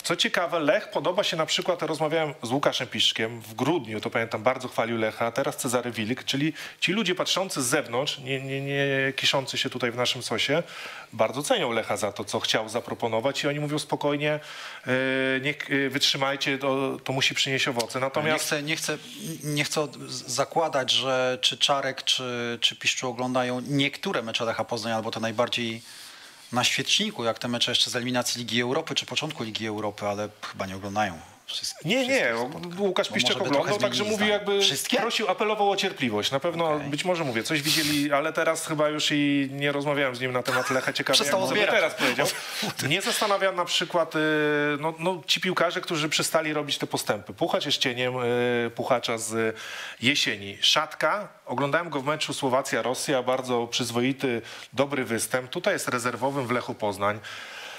Co 0.05 0.15
ciekawe, 0.15 0.59
Lech 0.59 0.89
podoba 0.91 1.23
się 1.23 1.37
na 1.37 1.45
przykład, 1.45 1.81
rozmawiałem 1.81 2.33
z 2.43 2.51
Łukaszem 2.51 2.87
Piszczkiem 2.87 3.41
w 3.41 3.53
grudniu, 3.53 4.01
to 4.01 4.09
pamiętam, 4.09 4.43
bardzo 4.43 4.67
chwalił 4.67 4.97
Lecha, 4.97 5.31
teraz 5.31 5.57
Cezary 5.57 5.91
Wilk, 5.91 6.23
czyli 6.23 6.53
ci 6.79 6.91
ludzie 6.93 7.15
patrzący 7.15 7.63
z 7.63 7.65
zewnątrz, 7.65 8.19
nie, 8.19 8.41
nie, 8.41 8.61
nie 8.61 9.13
kiszący 9.15 9.57
się 9.57 9.69
tutaj 9.69 9.91
w 9.91 9.95
naszym 9.95 10.23
sosie, 10.23 10.63
bardzo 11.13 11.43
cenią 11.43 11.71
Lecha 11.71 11.97
za 11.97 12.11
to, 12.11 12.23
co 12.25 12.39
chciał 12.39 12.69
zaproponować 12.69 13.43
i 13.43 13.47
oni 13.47 13.59
mówią 13.59 13.79
spokojnie, 13.79 14.39
e, 14.87 14.91
niech 15.41 15.71
e, 15.71 15.89
wytrzymajcie, 15.89 16.57
to, 16.57 16.97
to 17.03 17.13
musi 17.13 17.35
przynieść 17.35 17.67
owoce. 17.67 17.99
Nie 17.99 18.05
Natomiast 18.05 18.45
chcę, 18.45 18.63
nie, 18.63 18.75
chcę, 18.75 18.97
nie 19.43 19.63
chcę 19.63 19.81
od- 19.81 19.97
z- 19.97 20.27
zakładać, 20.27 20.91
że 20.91 21.37
czy 21.41 21.57
Czarek, 21.57 22.03
czy, 22.03 22.57
czy 22.61 22.75
Piszczu 22.75 23.09
oglądają 23.09 23.61
niektóre 23.67 24.21
mecze 24.21 24.45
Lecha 24.45 24.63
Poznań, 24.65 24.93
albo 24.93 25.11
to 25.11 25.19
najbardziej 25.19 25.81
na 26.51 26.63
świeczniku, 26.63 27.23
jak 27.23 27.39
te 27.39 27.47
mecze 27.47 27.71
jeszcze 27.71 27.89
z 27.89 27.95
eliminacji 27.95 28.39
Ligi 28.39 28.61
Europy, 28.61 28.95
czy 28.95 29.05
początku 29.05 29.43
Ligi 29.43 29.67
Europy, 29.67 30.07
ale 30.07 30.29
chyba 30.41 30.65
nie 30.65 30.75
oglądają 30.75 31.19
wszystkich. 31.45 31.85
Nie, 31.85 32.07
nie. 32.07 32.33
Łukasz 32.77 33.09
Piszczek 33.09 33.41
oglądał, 33.41 33.77
także 33.77 34.03
mówił 34.03 34.27
jakby 34.27 34.61
Wszystkie? 34.61 34.97
prosił, 34.97 35.29
apelował 35.29 35.71
o 35.71 35.75
cierpliwość. 35.75 36.31
Na 36.31 36.39
pewno, 36.39 36.73
Okej. 36.73 36.89
być 36.89 37.05
może 37.05 37.23
mówię, 37.23 37.43
coś 37.43 37.61
widzieli, 37.61 38.13
ale 38.13 38.33
teraz 38.33 38.67
chyba 38.67 38.89
już 38.89 39.11
i 39.11 39.49
nie 39.51 39.71
rozmawiałem 39.71 40.15
z 40.15 40.19
nim 40.19 40.31
na 40.31 40.43
temat 40.43 40.69
Lecha. 40.69 40.93
Ciekawe, 40.93 41.13
Przestał 41.15 41.39
jak 41.39 41.49
sobie 41.49 41.61
odbierać. 41.61 41.81
teraz 41.81 41.99
powiedział. 41.99 42.27
Mnie 42.83 43.01
zastanawia 43.01 43.51
na 43.51 43.65
przykład 43.65 44.15
y, 44.15 44.19
no, 44.79 44.93
no, 44.99 45.21
ci 45.27 45.41
piłkarze, 45.41 45.81
którzy 45.81 46.09
przestali 46.09 46.53
robić 46.53 46.77
te 46.77 46.87
postępy. 46.87 47.33
Puchacz 47.33 47.65
jest 47.65 47.77
cieniem 47.77 48.13
y, 48.17 48.71
Puchacza 48.75 49.17
z 49.17 49.57
jesieni. 50.01 50.57
Szatka, 50.61 51.27
oglądałem 51.45 51.89
go 51.89 51.99
w 52.01 52.05
meczu 52.05 52.33
Słowacja-Rosja, 52.33 53.23
bardzo 53.23 53.67
przyzwoity, 53.67 54.41
dobry 54.73 55.03
występ. 55.05 55.49
Tutaj 55.49 55.73
jest 55.73 55.87
rezerwowym 55.87 56.47
w 56.47 56.51
Lechu 56.51 56.73
Poznań. 56.73 57.19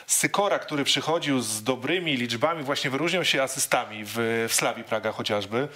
Sykora, 0.06 0.58
który 0.58 0.84
przychodził 0.84 1.40
z 1.40 1.62
dobrymi 1.62 2.16
liczbami, 2.16 2.62
właśnie 2.62 2.90
wyróżniał 2.90 3.24
się 3.24 3.42
asystami 3.42 4.04
w, 4.04 4.46
w 4.48 4.54
Slawii 4.54 4.84
Praga 4.84 5.12
chociażby. 5.12 5.68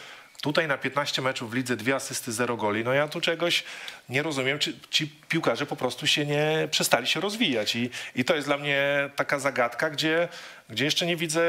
Tutaj 0.42 0.68
na 0.68 0.78
15 0.78 1.22
meczów 1.22 1.50
w 1.50 1.54
lidze 1.54 1.76
dwie 1.76 1.94
asysty, 1.94 2.32
zero 2.32 2.56
goli. 2.56 2.84
No 2.84 2.92
ja 2.92 3.08
tu 3.08 3.20
czegoś 3.20 3.64
nie 4.08 4.22
rozumiem, 4.22 4.58
czy 4.58 4.74
ci 4.90 5.06
piłkarze 5.28 5.66
po 5.66 5.76
prostu 5.76 6.06
się 6.06 6.26
nie 6.26 6.68
przestali 6.70 7.06
się 7.06 7.20
rozwijać. 7.20 7.76
I, 7.76 7.90
i 8.14 8.24
to 8.24 8.34
jest 8.34 8.48
dla 8.48 8.56
mnie 8.58 9.10
taka 9.16 9.38
zagadka, 9.38 9.90
gdzie, 9.90 10.28
gdzie 10.70 10.84
jeszcze 10.84 11.06
nie 11.06 11.16
widzę 11.16 11.42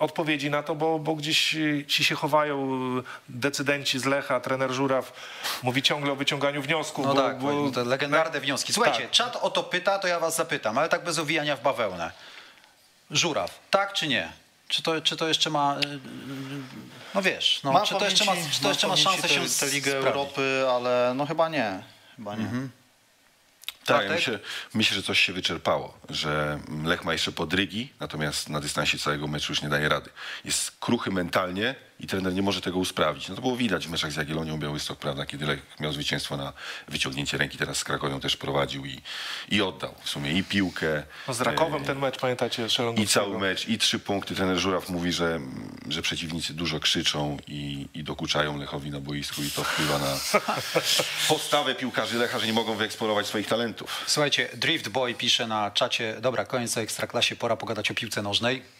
odpowiedzi 0.00 0.50
na 0.50 0.62
to, 0.62 0.74
bo, 0.74 0.98
bo 0.98 1.14
gdzieś 1.14 1.56
ci 1.88 2.04
się 2.04 2.14
chowają 2.14 2.68
decydenci 3.28 3.98
z 3.98 4.04
Lecha, 4.04 4.40
trener 4.40 4.72
Żuraw 4.72 5.12
mówi 5.62 5.82
ciągle 5.82 6.12
o 6.12 6.16
wyciąganiu 6.16 6.62
wniosków. 6.62 7.06
No 7.06 7.14
bo, 7.14 7.22
tak, 7.22 7.38
bo, 7.38 7.70
te 7.70 7.84
legendarne 7.84 8.40
wnioski. 8.40 8.72
Słuchajcie, 8.72 9.00
Tak. 9.02 9.10
czat 9.10 9.36
o 9.36 9.50
to 9.50 9.62
pyta, 9.62 9.98
to 9.98 10.08
ja 10.08 10.20
was 10.20 10.36
zapytam, 10.36 10.78
ale 10.78 10.88
tak 10.88 11.04
bez 11.04 11.18
owijania 11.18 11.56
w 11.56 11.62
bawełnę. 11.62 12.10
Żuraw, 13.10 13.58
tak 13.70 13.92
czy 13.92 14.08
nie? 14.08 14.32
Czy 14.68 14.82
to, 14.82 15.00
czy 15.00 15.16
to 15.16 15.28
jeszcze 15.28 15.50
ma... 15.50 15.76
y, 15.84 15.98
No 17.14 17.22
wiesz, 17.22 17.60
no, 17.64 17.72
Mam 17.72 17.86
czy 17.86 17.94
to 17.94 18.04
jeszcze 18.04 18.24
ma, 18.24 18.32
pamięci- 18.32 18.50
czy 18.50 18.60
to 18.62 18.68
jeszcze 18.68 18.86
ma 18.86 18.94
pamięci 18.94 19.12
szansę 19.12 19.28
się 19.28 19.40
tę- 19.40 19.72
Ligę? 19.72 19.96
Europy, 19.96 20.66
ale 20.70 21.12
no 21.16 21.26
chyba 21.26 21.48
nie. 21.48 21.82
Chyba 22.16 22.36
nie. 22.36 22.46
Tak, 23.86 24.04
ja 24.04 24.12
myślę, 24.12 24.38
myślę, 24.74 24.96
że 24.96 25.02
coś 25.02 25.20
się 25.20 25.32
wyczerpało, 25.32 25.98
że 26.08 26.58
Lech 26.84 27.04
ma 27.04 27.12
jeszcze 27.12 27.32
podrygi, 27.32 27.92
natomiast 28.00 28.48
na 28.48 28.60
dystansie 28.60 28.98
całego 28.98 29.26
meczu 29.26 29.52
już 29.52 29.62
nie 29.62 29.68
daje 29.68 29.88
rady. 29.88 30.10
Jest 30.44 30.70
kruchy 30.80 31.10
mentalnie 31.10 31.74
i 32.00 32.06
trener 32.06 32.34
nie 32.34 32.42
może 32.42 32.60
tego 32.60 32.78
usprawnić. 32.78 33.28
No 33.28 33.34
to 33.34 33.40
było 33.40 33.56
widać 33.56 33.86
w 33.86 33.90
meczach 33.90 34.12
z 34.12 34.16
Jagiellonią, 34.16 34.58
Białystok, 34.58 34.98
prawda, 34.98 35.26
kiedy 35.26 35.46
Lech 35.46 35.62
miał 35.80 35.92
zwycięstwo 35.92 36.36
na 36.36 36.52
wyciągnięcie 36.88 37.38
ręki, 37.38 37.58
teraz 37.58 37.76
z 37.76 37.84
Krakowią 37.84 38.20
też 38.20 38.36
prowadził 38.36 38.86
i, 38.86 39.00
i 39.48 39.62
oddał 39.62 39.94
w 40.02 40.08
sumie 40.08 40.32
i 40.32 40.44
piłkę. 40.44 41.02
No 41.28 41.34
z 41.34 41.40
Rakowem 41.40 41.82
e, 41.82 41.84
ten 41.84 41.98
mecz, 41.98 42.18
pamiętacie, 42.18 42.66
i 42.96 43.06
cały 43.06 43.38
mecz, 43.38 43.68
i 43.68 43.78
trzy 43.78 43.98
punkty. 43.98 44.34
Trener 44.34 44.58
Żuraw 44.58 44.88
mówi, 44.88 45.12
że, 45.12 45.40
że 45.88 46.02
przeciwnicy 46.02 46.54
dużo 46.54 46.80
krzyczą 46.80 47.36
i, 47.48 47.86
i 47.94 48.04
dokuczają 48.04 48.58
Lechowi 48.58 48.90
na 48.90 49.00
boisku 49.00 49.42
i 49.42 49.50
to 49.50 49.64
wpływa 49.64 49.98
na 49.98 50.16
postawę 51.28 51.74
piłkarzy 51.74 52.18
Lecha, 52.18 52.38
że 52.38 52.46
nie 52.46 52.52
mogą 52.52 52.74
wyeksplorować 52.74 53.26
swoich 53.26 53.46
talentów. 53.46 54.04
Słuchajcie, 54.06 54.48
Drift 54.54 54.88
Boy 54.88 55.14
pisze 55.14 55.46
na 55.46 55.70
czacie, 55.70 56.16
dobra, 56.20 56.44
koniec 56.44 56.76
o 56.76 56.80
Ekstraklasie, 56.80 57.36
pora 57.36 57.56
pogadać 57.56 57.90
o 57.90 57.94
piłce 57.94 58.22
nożnej. 58.22 58.75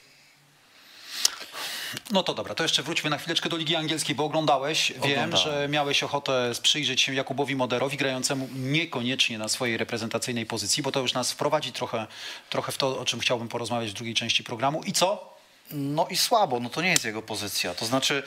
No 2.10 2.22
to 2.22 2.34
dobra, 2.34 2.54
to 2.54 2.62
jeszcze 2.62 2.82
wróćmy 2.82 3.10
na 3.10 3.18
chwileczkę 3.18 3.48
do 3.48 3.56
Ligi 3.56 3.76
Angielskiej, 3.76 4.14
bo 4.16 4.24
oglądałeś. 4.24 4.92
Wiem, 4.92 5.02
Oglądałem. 5.02 5.36
że 5.36 5.68
miałeś 5.68 6.02
ochotę 6.02 6.52
przyjrzeć 6.62 7.00
się 7.00 7.14
Jakubowi 7.14 7.56
Moderowi, 7.56 7.96
grającemu 7.96 8.48
niekoniecznie 8.54 9.38
na 9.38 9.48
swojej 9.48 9.76
reprezentacyjnej 9.76 10.46
pozycji, 10.46 10.82
bo 10.82 10.92
to 10.92 11.00
już 11.00 11.12
nas 11.14 11.32
wprowadzi 11.32 11.72
trochę, 11.72 12.06
trochę 12.50 12.72
w 12.72 12.78
to, 12.78 12.98
o 12.98 13.04
czym 13.04 13.20
chciałbym 13.20 13.48
porozmawiać 13.48 13.90
w 13.90 13.94
drugiej 13.94 14.14
części 14.14 14.44
programu. 14.44 14.82
I 14.82 14.92
co? 14.92 15.36
No 15.70 16.06
i 16.10 16.16
słabo, 16.16 16.60
no 16.60 16.70
to 16.70 16.82
nie 16.82 16.90
jest 16.90 17.04
jego 17.04 17.22
pozycja. 17.22 17.74
To 17.74 17.86
znaczy. 17.86 18.22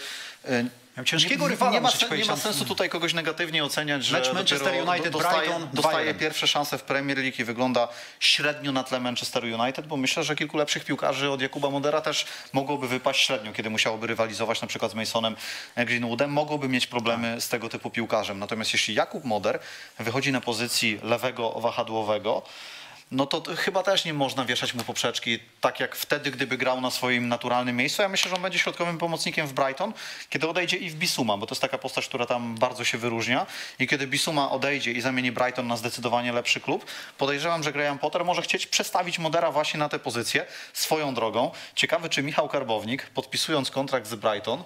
y, 0.49 0.65
Miał 0.97 1.05
ciężkiego 1.05 1.43
nie, 1.45 1.49
rywala, 1.49 1.71
nie, 1.71 1.81
ma, 1.81 1.91
sen- 1.91 2.17
nie 2.17 2.25
ma 2.25 2.35
sensu 2.37 2.65
tutaj 2.65 2.89
kogoś 2.89 3.13
negatywnie 3.13 3.63
oceniać, 3.63 4.05
że 4.05 4.17
Mecz 4.19 4.33
Manchester 4.33 4.73
United, 4.89 5.13
do- 5.13 5.19
dostaje, 5.19 5.39
Brighton, 5.49 5.69
dostaje 5.73 6.13
2-1. 6.13 6.17
pierwsze 6.19 6.47
szanse 6.47 6.77
w 6.77 6.83
Premier 6.83 7.17
League 7.17 7.35
i 7.39 7.43
wygląda 7.43 7.87
średnio 8.19 8.71
na 8.71 8.83
tle 8.83 8.99
Manchester 8.99 9.43
United, 9.43 9.87
bo 9.87 9.97
myślę, 9.97 10.23
że 10.23 10.35
kilku 10.35 10.57
lepszych 10.57 10.85
piłkarzy 10.85 11.29
od 11.29 11.41
Jakuba 11.41 11.69
Modera 11.69 12.01
też 12.01 12.25
mogłoby 12.53 12.87
wypaść 12.87 13.25
średnio, 13.25 13.53
kiedy 13.53 13.69
musiałoby 13.69 14.07
rywalizować 14.07 14.61
na 14.61 14.67
przykład 14.67 14.91
z 14.91 14.95
Masonem 14.95 15.35
Greenwoodem, 15.77 16.31
mogłoby 16.31 16.69
mieć 16.69 16.87
problemy 16.87 17.41
z 17.41 17.49
tego 17.49 17.69
typu 17.69 17.89
piłkarzem. 17.89 18.39
Natomiast 18.39 18.73
jeśli 18.73 18.95
Jakub 18.95 19.23
Moder 19.23 19.59
wychodzi 19.99 20.31
na 20.31 20.41
pozycji 20.41 20.99
lewego 21.03 21.51
wahadłowego, 21.51 22.41
no 23.11 23.25
to 23.25 23.55
chyba 23.55 23.83
też 23.83 24.05
nie 24.05 24.13
można 24.13 24.45
wieszać 24.45 24.73
mu 24.73 24.83
poprzeczki, 24.83 25.39
tak 25.61 25.79
jak 25.79 25.95
wtedy, 25.95 26.31
gdyby 26.31 26.57
grał 26.57 26.81
na 26.81 26.91
swoim 26.91 27.27
naturalnym 27.27 27.75
miejscu. 27.75 28.01
Ja 28.01 28.09
myślę, 28.09 28.29
że 28.29 28.35
on 28.35 28.41
będzie 28.41 28.59
środkowym 28.59 28.97
pomocnikiem 28.97 29.47
w 29.47 29.53
Brighton, 29.53 29.93
kiedy 30.29 30.47
odejdzie 30.47 30.77
i 30.77 30.89
w 30.89 30.95
Bisuma, 30.95 31.37
bo 31.37 31.45
to 31.47 31.53
jest 31.53 31.61
taka 31.61 31.77
postać, 31.77 32.07
która 32.07 32.25
tam 32.25 32.55
bardzo 32.55 32.83
się 32.83 32.97
wyróżnia. 32.97 33.45
I 33.79 33.87
kiedy 33.87 34.07
Bisuma 34.07 34.51
odejdzie 34.51 34.91
i 34.91 35.01
zamieni 35.01 35.31
Brighton 35.31 35.67
na 35.67 35.77
zdecydowanie 35.77 36.31
lepszy 36.31 36.59
klub, 36.59 36.85
podejrzewam, 37.17 37.63
że 37.63 37.71
Graham 37.71 37.99
Potter 37.99 38.25
może 38.25 38.41
chcieć 38.41 38.67
przestawić 38.67 39.19
Modera 39.19 39.51
właśnie 39.51 39.79
na 39.79 39.89
tę 39.89 39.99
pozycję 39.99 40.45
swoją 40.73 41.13
drogą. 41.13 41.51
Ciekawe, 41.75 42.09
czy 42.09 42.23
Michał 42.23 42.49
Karbownik, 42.49 43.09
podpisując 43.09 43.71
kontrakt 43.71 44.07
z 44.07 44.15
Brighton, 44.15 44.63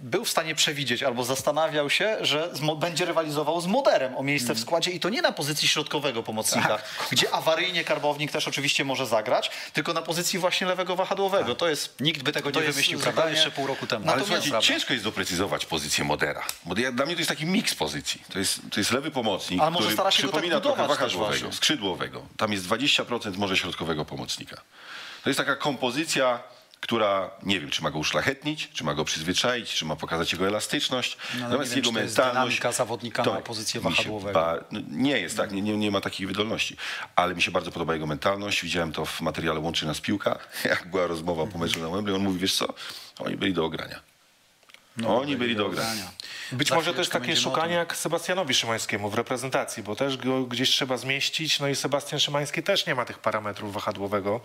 był 0.00 0.24
w 0.24 0.30
stanie 0.30 0.54
przewidzieć 0.54 1.02
albo 1.02 1.24
zastanawiał 1.24 1.90
się, 1.90 2.16
że 2.20 2.50
będzie 2.76 3.04
rywalizował 3.04 3.60
z 3.60 3.66
Moderem 3.66 4.16
o 4.16 4.22
miejsce 4.22 4.54
w 4.54 4.60
składzie 4.60 4.90
i 4.90 5.00
to 5.00 5.08
nie 5.08 5.22
na 5.22 5.32
pozycji 5.32 5.68
środkowego 5.68 6.22
pomocnika, 6.22 6.78
gdzie 7.10 7.30
awaryjnie 7.34 7.84
Karbownik 7.84 8.32
też 8.32 8.48
oczywiście 8.48 8.84
może 8.84 9.06
zagrać, 9.06 9.50
tylko 9.72 9.92
na 9.92 10.02
pozycji 10.02 10.38
właśnie 10.38 10.66
lewego 10.66 10.96
wahadłowego. 10.96 11.54
To 11.54 11.68
jest 11.68 12.00
Nikt 12.00 12.22
by 12.22 12.32
tego 12.32 12.50
to 12.50 12.60
nie 12.60 12.66
wymyślił, 12.66 13.00
prawda? 13.00 13.30
Jeszcze 13.30 13.50
pół 13.50 13.66
roku 13.66 13.86
temu. 13.86 14.04
Ale 14.04 14.16
Natomiast- 14.16 14.26
słuchajcie, 14.26 14.50
Prawda. 14.50 14.68
ciężko 14.68 14.92
jest 14.92 15.04
doprecyzować 15.04 15.66
pozycję 15.66 16.04
Modera. 16.04 16.42
Bo 16.64 16.74
dla 16.74 17.06
mnie 17.06 17.14
to 17.14 17.20
jest 17.20 17.28
taki 17.28 17.46
miks 17.46 17.74
pozycji. 17.74 18.22
To 18.32 18.38
jest, 18.38 18.60
to 18.70 18.80
jest 18.80 18.90
lewy 18.92 19.10
pomocnik, 19.10 19.60
Ale 19.60 19.70
może 19.70 19.86
który 19.86 20.02
tak 20.02 20.12
przypomina 20.12 20.60
trochę 20.60 20.82
budować 20.82 20.98
też 20.98 21.16
wahadłowego, 21.16 21.52
skrzydłowego. 21.52 22.22
Tam 22.36 22.52
jest 22.52 22.64
20% 22.64 23.36
może 23.36 23.56
środkowego 23.56 24.04
pomocnika. 24.04 24.60
To 25.22 25.30
jest 25.30 25.38
taka 25.38 25.56
kompozycja, 25.56 26.40
która 26.84 27.30
nie 27.42 27.60
wiem, 27.60 27.70
czy 27.70 27.82
ma 27.82 27.90
go 27.90 27.98
uszlachetnić, 27.98 28.68
czy 28.72 28.84
ma 28.84 28.94
go 28.94 29.04
przyzwyczaić, 29.04 29.74
czy 29.74 29.84
ma 29.84 29.96
pokazać 29.96 30.32
jego 30.32 30.46
elastyczność. 30.46 31.16
No, 31.34 31.40
Natomiast 31.40 31.70
wiem, 31.70 31.76
jego 31.78 31.88
czy 31.88 31.94
to 31.94 32.00
jest 32.00 32.16
mentalność. 32.16 32.56
dynamika 32.56 32.72
zawodnika 32.72 33.22
na 33.24 33.30
pozycję 33.40 33.80
wahadłowego. 33.80 34.32
ba- 34.40 34.64
no, 34.70 34.80
nie 34.90 35.20
jest, 35.20 35.36
tak, 35.36 35.52
nie, 35.52 35.62
nie, 35.62 35.76
nie 35.76 35.90
ma 35.90 36.00
takiej 36.00 36.26
wydolności. 36.26 36.76
Ale 37.16 37.34
mi 37.34 37.42
się 37.42 37.50
bardzo 37.50 37.70
podoba 37.72 37.94
jego 37.94 38.06
mentalność. 38.06 38.62
Widziałem 38.62 38.92
to 38.92 39.04
w 39.04 39.20
materiale 39.20 39.60
Łączy 39.60 39.86
nas 39.86 40.00
piłka, 40.00 40.38
jak 40.64 40.90
była 40.90 41.06
rozmowa 41.06 41.46
po 41.46 41.58
meczu 41.58 41.80
na 41.80 41.88
Wembley. 41.88 42.16
On 42.16 42.22
mówi, 42.22 42.38
wiesz 42.38 42.54
co, 42.56 42.66
oni 43.18 43.36
byli 43.36 43.52
do 43.52 43.64
ogrania. 43.64 44.00
oni 45.06 45.36
byli 45.36 45.56
do 45.56 45.66
ogrania. 45.66 46.10
Być 46.52 46.68
Za 46.68 46.74
może 46.74 46.94
też 46.94 47.08
takie 47.08 47.36
szukanie 47.36 47.74
jak 47.74 47.96
Sebastianowi 47.96 48.54
Szymańskiemu 48.54 49.10
w 49.10 49.14
reprezentacji, 49.14 49.82
bo 49.82 49.96
też 49.96 50.16
go 50.16 50.42
gdzieś 50.44 50.70
trzeba 50.70 50.96
zmieścić, 50.96 51.60
no 51.60 51.68
i 51.68 51.74
Sebastian 51.76 52.20
Szymański 52.20 52.62
też 52.62 52.86
nie 52.86 52.94
ma 52.94 53.04
tych 53.04 53.18
parametrów 53.18 53.72
wahadłowego, 53.72 54.40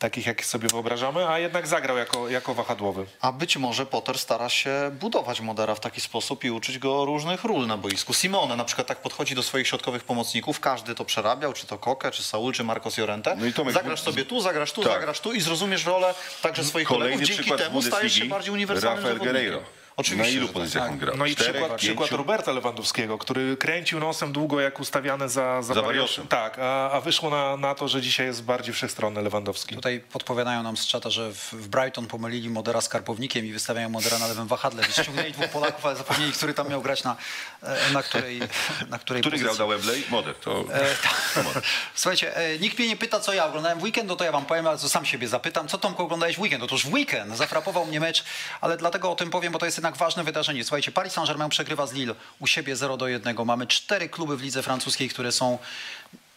takich 0.00 0.26
jakie 0.26 0.44
sobie 0.44 0.68
wyobrażamy, 0.68 1.28
a 1.28 1.38
jednak 1.38 1.66
zagrał 1.66 1.96
jako, 1.96 2.28
jako 2.28 2.54
wahadłowy. 2.54 3.06
A 3.20 3.32
być 3.32 3.56
może 3.56 3.86
Potter 3.86 4.18
stara 4.18 4.48
się 4.48 4.90
budować 5.00 5.40
Modera 5.40 5.74
w 5.74 5.80
taki 5.80 6.00
sposób 6.00 6.44
i 6.44 6.50
uczyć 6.50 6.78
go 6.78 7.04
różnych 7.04 7.44
ról 7.44 7.66
na 7.66 7.76
boisku. 7.76 8.12
Simone 8.12 8.56
na 8.56 8.64
przykład 8.64 8.86
tak 8.86 9.02
podchodzi 9.02 9.34
do 9.34 9.42
swoich 9.42 9.68
środkowych 9.68 10.04
pomocników, 10.04 10.60
każdy 10.60 10.94
to 10.94 11.04
przerabiał, 11.04 11.52
czy 11.52 11.66
to 11.66 11.78
Koke, 11.78 12.10
czy 12.10 12.22
Saul, 12.22 12.52
czy 12.52 12.64
Marcos 12.64 12.98
Llorente. 12.98 13.36
No 13.36 13.46
i 13.46 13.52
Tomek, 13.52 13.74
zagrasz 13.74 14.00
sobie 14.00 14.24
tu, 14.24 14.40
zagrasz 14.40 14.72
tu, 14.72 14.82
tak. 14.82 14.92
zagrasz 14.92 15.20
tu 15.20 15.32
i 15.32 15.40
zrozumiesz 15.40 15.84
rolę 15.86 16.14
także 16.42 16.64
swoich 16.64 16.88
Kolejny 16.88 17.16
kolegów. 17.16 17.36
Dzięki 17.36 17.62
temu 17.62 17.82
stajesz 17.82 18.12
się 18.12 18.24
bardziej 18.24 18.52
uniwersalnym 18.54 19.04
Rafael 19.04 19.18
zawodnikiem. 19.18 19.50
Guerreiro. 19.50 19.80
Oczywiście, 19.96 20.32
Na 20.32 20.36
ilu 20.38 20.46
tak. 20.46 20.54
pozycjach 20.54 20.88
on 20.90 20.98
grał? 20.98 21.16
No 21.16 21.26
i 21.26 21.36
Czterech, 21.36 21.52
przykład, 21.54 21.80
przykład? 21.80 22.10
Roberta 22.10 22.52
Lewandowskiego, 22.52 23.18
który 23.18 23.56
kręcił 23.56 24.00
nosem 24.00 24.32
długo 24.32 24.60
jak 24.60 24.80
ustawiany 24.80 25.28
za, 25.28 25.62
za, 25.62 25.74
Za 25.74 25.82
Barioszem. 25.82 26.26
Tak, 26.26 26.58
a, 26.58 26.90
a 26.90 27.00
wyszło 27.00 27.30
na, 27.30 27.56
na 27.56 27.74
to, 27.74 27.88
że 27.88 28.00
dzisiaj 28.02 28.26
jest 28.26 28.42
bardziej 28.44 28.74
wszechstronny 28.74 29.22
Lewandowski. 29.22 29.74
Tutaj 29.74 30.00
podpowiadają 30.00 30.62
nam 30.62 30.76
z 30.76 30.86
czata, 30.86 31.10
że 31.10 31.32
w, 31.32 31.52
w 31.52 31.68
Brighton 31.68 32.06
pomylili 32.06 32.50
Modera 32.50 32.80
z 32.80 32.88
Karpownikiem 32.88 33.46
i 33.46 33.52
wystawiają 33.52 33.88
Modera 33.88 34.18
na 34.18 34.26
lewym 34.26 34.46
wahadle. 34.46 34.84
Ściągnęli 34.84 35.32
dwóch 35.32 35.48
Polaków, 35.48 35.86
ale 35.86 35.96
zapomnieli, 35.96 36.32
który 36.32 36.54
tam 36.54 36.68
miał 36.68 36.82
grać 36.82 37.04
na, 37.04 37.16
e, 37.62 37.92
na 37.92 38.02
której, 38.02 38.40
na 38.88 38.98
której 38.98 39.22
Który 39.22 39.38
pozycji. 39.38 39.56
grał 39.56 39.68
na 39.68 39.74
Wembley? 39.76 40.04
Moder. 40.10 40.34
To... 40.34 40.64
E, 40.72 40.80
tak. 41.02 41.62
Słuchajcie, 41.94 42.36
e, 42.36 42.58
nikt 42.58 42.78
mnie 42.78 42.88
nie 42.88 42.96
pyta, 42.96 43.20
co 43.20 43.32
ja 43.32 43.46
oglądałem 43.46 43.78
w 43.78 43.82
weekend, 43.82 44.08
no 44.08 44.16
to 44.16 44.24
ja 44.24 44.32
wam 44.32 44.44
powiem, 44.46 44.66
ale 44.66 44.78
to 44.78 44.88
sam 44.88 45.04
siebie 45.06 45.28
zapytam. 45.28 45.68
Co 45.68 45.78
Tomku 45.78 46.02
oglądałeś 46.02 46.36
w 46.36 46.40
weekend? 46.40 46.62
Otóż 46.64 46.86
w 46.86 46.92
weekend 46.92 47.36
zafrapował 47.36 47.86
mnie 47.86 48.00
mecz, 48.00 48.24
ale 48.60 48.76
dlatego 48.76 49.10
o 49.12 49.16
tym 49.16 49.30
powiem, 49.30 49.52
bo 49.52 49.58
to 49.58 49.66
jest 49.66 49.78
jednak 49.78 49.89
ważne 49.96 50.24
wydarzenie. 50.24 50.64
Słuchajcie, 50.64 50.92
Paris 50.92 51.12
Saint-Germain 51.12 51.48
przegrywa 51.48 51.86
z 51.86 51.92
Lille 51.92 52.14
u 52.38 52.46
siebie 52.46 52.76
0 52.76 52.96
do 52.96 53.08
1. 53.08 53.36
Mamy 53.44 53.66
cztery 53.66 54.08
kluby 54.08 54.36
w 54.36 54.42
lidze 54.42 54.62
francuskiej, 54.62 55.08
które 55.08 55.32
są 55.32 55.58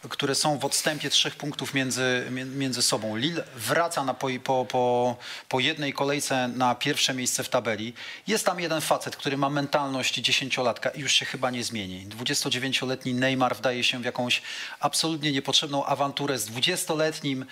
które 0.08 0.34
są 0.34 0.58
w 0.58 0.64
odstępie 0.64 1.10
trzech 1.10 1.36
punktów 1.36 1.74
między, 1.74 2.26
mię- 2.30 2.44
między 2.44 2.82
sobą. 2.82 3.16
Lille 3.16 3.44
wraca 3.56 4.04
na 4.04 4.14
po, 4.14 4.28
po, 4.44 4.64
po, 4.64 5.16
po 5.48 5.60
jednej 5.60 5.92
kolejce 5.92 6.48
na 6.48 6.74
pierwsze 6.74 7.14
miejsce 7.14 7.44
w 7.44 7.48
tabeli. 7.48 7.94
Jest 8.26 8.46
tam 8.46 8.60
jeden 8.60 8.80
facet, 8.80 9.16
który 9.16 9.36
ma 9.36 9.50
mentalność 9.50 10.14
dziesięciolatka 10.14 10.90
i 10.90 11.00
już 11.00 11.12
się 11.12 11.26
chyba 11.26 11.50
nie 11.50 11.64
zmieni. 11.64 12.06
29-letni 12.06 13.14
Neymar 13.14 13.56
wdaje 13.56 13.84
się 13.84 14.02
w 14.02 14.04
jakąś 14.04 14.42
absolutnie 14.80 15.32
niepotrzebną 15.32 15.84
awanturę 15.84 16.38
z 16.38 16.50
20-letnim 16.50 17.44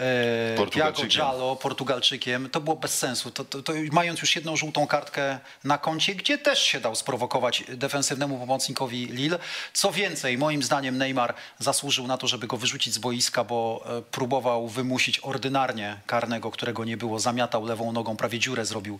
e, 0.00 0.54
Thiago 0.56 0.64
Portugalczykiem. 0.64 1.08
Giallo, 1.10 1.56
Portugalczykiem. 1.56 2.50
To 2.50 2.60
było 2.60 2.76
bez 2.76 2.98
sensu. 2.98 3.30
To, 3.30 3.44
to, 3.44 3.62
to, 3.62 3.72
mając 3.92 4.20
już 4.20 4.36
jedną 4.36 4.56
żółtą 4.56 4.86
kartkę 4.86 5.38
na 5.64 5.78
koncie, 5.78 6.14
gdzie 6.14 6.38
też 6.38 6.62
się 6.62 6.80
dał 6.80 6.94
sprowokować 6.94 7.64
defensywnemu 7.68 8.38
pomocnikowi 8.38 9.06
Lille. 9.06 9.38
Co 9.72 9.92
więcej, 9.92 10.38
moim 10.38 10.62
zdaniem 10.62 10.98
Neymar 10.98 11.34
zasłużył 11.58 12.06
na 12.06 12.16
to, 12.16 12.26
żeby 12.26 12.46
go 12.46 12.56
wyrzucić 12.56 12.94
z 12.94 12.98
boiska, 12.98 13.44
bo 13.44 13.84
e, 13.98 14.02
próbował 14.02 14.68
wymusić 14.68 15.18
ordynarnie 15.18 15.96
karnego, 16.06 16.50
którego 16.50 16.84
nie 16.84 16.96
było. 16.96 17.20
Zamiatał 17.20 17.64
lewą 17.64 17.92
nogą, 17.92 18.16
prawie 18.16 18.38
dziurę 18.38 18.64
zrobił 18.64 18.98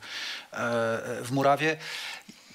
e, 0.53 0.57
e, 0.57 1.23
w 1.23 1.31
murawie. 1.33 1.77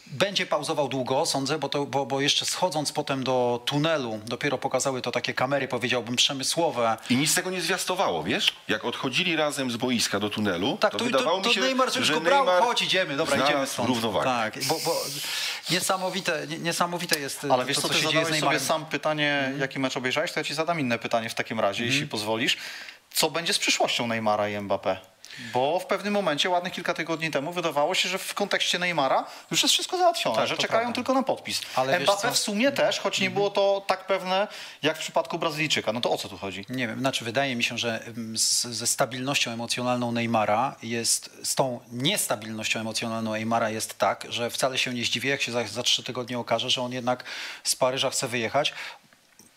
Będzie 0.08 0.46
pauzował 0.46 0.88
długo, 0.88 1.26
sądzę, 1.26 1.60
bo, 1.60 1.70
to, 1.70 1.86
bo, 1.86 2.06
bo 2.06 2.22
jeszcze 2.22 2.46
schodząc 2.46 2.92
potem 2.92 3.24
do 3.24 3.62
tunelu, 3.66 4.20
dopiero 4.26 4.58
pokazały 4.58 5.02
to 5.02 5.12
takie 5.12 5.34
kamery, 5.34 5.68
powiedziałbym, 5.68 6.16
przemysłowe. 6.16 6.98
I 7.10 7.16
nic 7.16 7.32
z 7.32 7.36
tego 7.36 7.52
nie 7.52 7.62
zwiastowało, 7.62 8.24
wiesz? 8.24 8.54
Jak 8.68 8.86
odchodzili 8.86 9.36
razem 9.36 9.72
z 9.72 9.78
boiska 9.78 10.20
do 10.20 10.30
tunelu, 10.30 10.78
Tak, 10.78 10.92
to, 10.92 10.98
to, 10.98 11.06
wydawało 11.06 11.38
to, 11.38 11.44
to 11.44 11.50
mi 11.50 11.56
się, 11.56 11.62
Neymar 11.62 11.92
że 11.94 12.14
go 12.14 12.22
brał, 12.22 12.46
Neymar 12.46 12.64
chodź, 12.64 12.82
idziemy, 12.82 13.18
dobra, 13.18 13.46
idziemy 13.46 13.68
stąd. 13.68 13.90
równowagę. 13.90 14.26
Tak, 14.26 14.64
bo, 14.64 14.76
bo 14.86 14.96
niesamowite, 15.72 16.48
nie- 16.48 16.60
niesamowite 16.60 17.20
jest 17.20 17.44
Ale 17.44 17.64
to, 17.64 17.66
wiesz 17.66 17.76
to, 17.78 17.82
co, 17.82 17.88
co 17.88 17.94
ty 17.94 18.00
się 18.00 18.08
dzieje 18.10 18.12
z 18.12 18.14
zadałeś 18.14 18.28
sobie 18.40 18.42
Neymarem. 18.42 18.68
sam 18.68 18.86
pytanie, 18.86 19.34
Mhm. 19.40 19.60
jaki 19.60 19.80
mecz 19.80 19.98
obejrzałeś, 19.98 20.32
to 20.32 20.40
ja 20.40 20.44
ci 20.44 20.54
zadam 20.54 20.80
inne 20.80 21.00
pytanie 21.00 21.30
w 21.30 21.34
takim 21.36 21.60
razie, 21.60 21.86
jeśli 21.86 22.08
pozwolisz. 22.08 22.58
Co 23.14 23.30
będzie 23.32 23.54
z 23.54 23.60
przyszłością 23.60 24.08
Neymara 24.08 24.50
i 24.50 24.56
Mbappé? 24.58 24.96
Bo 25.54 25.80
w 25.80 25.86
pewnym 25.86 26.14
momencie, 26.14 26.50
ładnych 26.50 26.74
kilka 26.74 26.94
tygodni 26.94 27.32
temu, 27.32 27.52
wydawało 27.52 27.96
się, 27.96 28.10
że 28.10 28.18
w 28.18 28.34
kontekście 28.34 28.80
Neymara 28.80 29.26
już 29.52 29.64
jest 29.64 29.74
wszystko 29.74 29.98
załatwione, 29.98 30.36
Tak, 30.36 30.48
że 30.48 30.58
czekają 30.58 30.80
prawda. 30.82 30.96
tylko 30.96 31.14
na 31.14 31.24
podpis. 31.24 31.62
Ale 31.76 32.00
Mbappé? 32.00 32.12
Mhm. 32.16 32.34
w 32.34 32.38
sumie 32.38 32.72
też, 32.72 33.00
choć 33.00 33.20
nie 33.20 33.30
było 33.30 33.50
to 33.50 33.84
tak 33.88 34.08
pewne 34.08 34.48
jak 34.84 34.98
w 34.98 35.00
przypadku 35.00 35.40
Brazylijczyka. 35.40 35.94
No 35.94 36.02
to 36.02 36.12
o 36.12 36.18
co 36.18 36.30
tu 36.30 36.38
chodzi? 36.38 36.66
Nie 36.70 36.88
wiem, 36.88 37.00
znaczy 37.00 37.26
wydaje 37.26 37.56
mi 37.56 37.64
się, 37.64 37.78
że 37.78 38.04
mm, 38.06 38.38
z, 38.38 38.62
ze 38.64 38.88
stabilnością 38.88 39.52
emocjonalną 39.52 40.12
Neymara 40.12 40.76
jest, 40.84 41.30
z 41.44 41.56
tą 41.56 41.80
niestabilnością 41.92 42.80
emocjonalną 42.80 43.32
Neymara 43.32 43.70
jest 43.70 43.98
tak, 43.98 44.26
że 44.30 44.50
wcale 44.50 44.78
się 44.78 44.94
nie 44.94 45.04
zdziwię, 45.06 45.30
jak 45.30 45.42
się 45.42 45.52
za, 45.52 45.68
za 45.68 45.84
trzy 45.84 46.04
tygodnie 46.04 46.40
okaże, 46.40 46.70
że 46.70 46.82
on 46.82 46.92
jednak 46.92 47.24
z 47.64 47.76
Paryża 47.76 48.10
chce 48.10 48.28
wyjechać. 48.28 48.74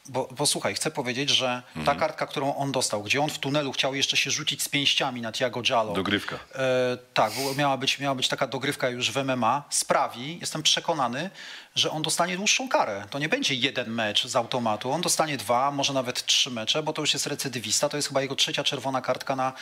Bo, 0.09 0.29
bo 0.37 0.47
słuchaj, 0.47 0.75
chcę 0.75 0.91
powiedzieć, 0.91 1.31
że 1.31 1.63
ta 1.85 1.95
kartka, 1.95 2.27
którą 2.27 2.55
on 2.55 2.73
dostał, 2.73 3.03
gdzie 3.03 3.23
on 3.23 3.31
w 3.31 3.39
tunelu 3.39 3.73
chciał 3.73 3.95
jeszcze 3.95 4.17
się 4.17 4.31
rzucić 4.31 4.63
z 4.63 4.69
pięściami 4.69 5.21
na 5.21 5.33
Tiago 5.33 5.63
Giallo. 5.63 5.93
Dogrywka. 5.93 6.39
E, 6.55 6.99
tak, 7.15 7.33
miała 7.57 7.77
być, 7.77 7.99
miała 7.99 8.15
być 8.15 8.29
taka 8.29 8.47
dogrywka 8.47 8.89
już 8.89 9.11
w 9.11 9.25
MMA. 9.25 9.63
Sprawi, 9.71 10.39
jestem 10.41 10.63
przekonany, 10.63 11.31
że 11.79 11.91
on 11.91 12.03
dostanie 12.03 12.37
dłuższą 12.37 12.69
karę. 12.69 13.05
To 13.11 13.19
nie 13.19 13.29
będzie 13.29 13.55
jeden 13.55 13.91
mecz 13.91 14.27
z 14.27 14.37
automatu. 14.37 14.93
On 14.93 15.01
dostanie 15.01 15.37
dwa, 15.37 15.71
może 15.71 15.93
nawet 15.93 16.27
trzy 16.27 16.51
mecze, 16.51 16.83
bo 16.83 16.93
to 16.93 17.03
już 17.03 17.13
jest 17.15 17.27
recydywista. 17.27 17.89
To 17.89 17.97
jest 17.97 18.09
chyba 18.09 18.23
jego 18.23 18.37
trzecia 18.37 18.65
czerwona 18.65 19.01
kartka 19.01 19.37
na, 19.37 19.53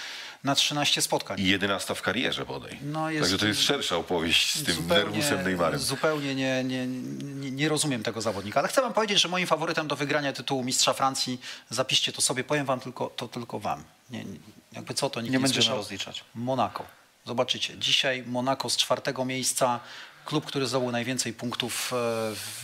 na 0.44 0.55
13 0.55 1.02
spotkań. 1.02 1.40
I 1.40 1.44
jedenasta 1.44 1.94
w 1.94 2.02
karierze 2.02 2.46
bodaj. 2.46 2.79
No, 2.83 3.11
jest- 3.11 3.22
Także 3.22 3.38
to 3.38 3.46
jest 3.46 3.62
szersza 3.62 3.96
opowieść 3.96 4.55
z 4.55 4.64
tym 4.64 4.87
nerwusem 4.87 5.42
Neymarem. 5.44 5.81
Zupełnie 5.81 6.35
nie, 6.35 6.64
nie, 6.64 6.87
nie, 6.87 7.50
nie 7.50 7.68
rozumiem 7.68 8.02
tego 8.02 8.20
zawodnika. 8.20 8.61
Ale 8.61 8.68
chcę 8.68 8.83
wam 8.83 8.92
powiedzieć, 8.92 9.20
że 9.20 9.29
moim 9.29 9.46
faworytem 9.46 9.88
do 9.88 9.96
wygrania 9.96 10.33
tytułu 10.33 10.64
mistrza 10.64 10.92
Francji, 10.92 11.40
zapiszcie 11.70 12.12
to 12.12 12.22
sobie, 12.22 12.44
powiem 12.44 12.66
wam 12.66 12.81
tylko, 12.81 13.07
to 13.07 13.29
tylko 13.29 13.59
wam. 13.61 13.85
Nie, 14.11 14.24
nie, 14.24 14.37
jakby 14.72 14.94
co, 14.94 15.11
to 15.11 15.20
nikt 15.20 15.33
Nie 15.33 15.38
nie, 15.38 15.42
będziemy 15.42 15.62
słyszał. 15.62 15.76
rozliczać. 15.76 16.24
Monako. 16.35 16.85
Zobaczycie, 17.26 17.79
dzisiaj 17.79 18.22
Monako 18.26 18.70
z 18.70 18.76
czwartego 18.76 19.24
miejsca, 19.24 19.81
klub, 20.27 20.47
który 20.47 20.67
zdobył 20.67 20.91
najwięcej 20.93 21.33
punktów 21.33 21.93
e, 21.93 21.97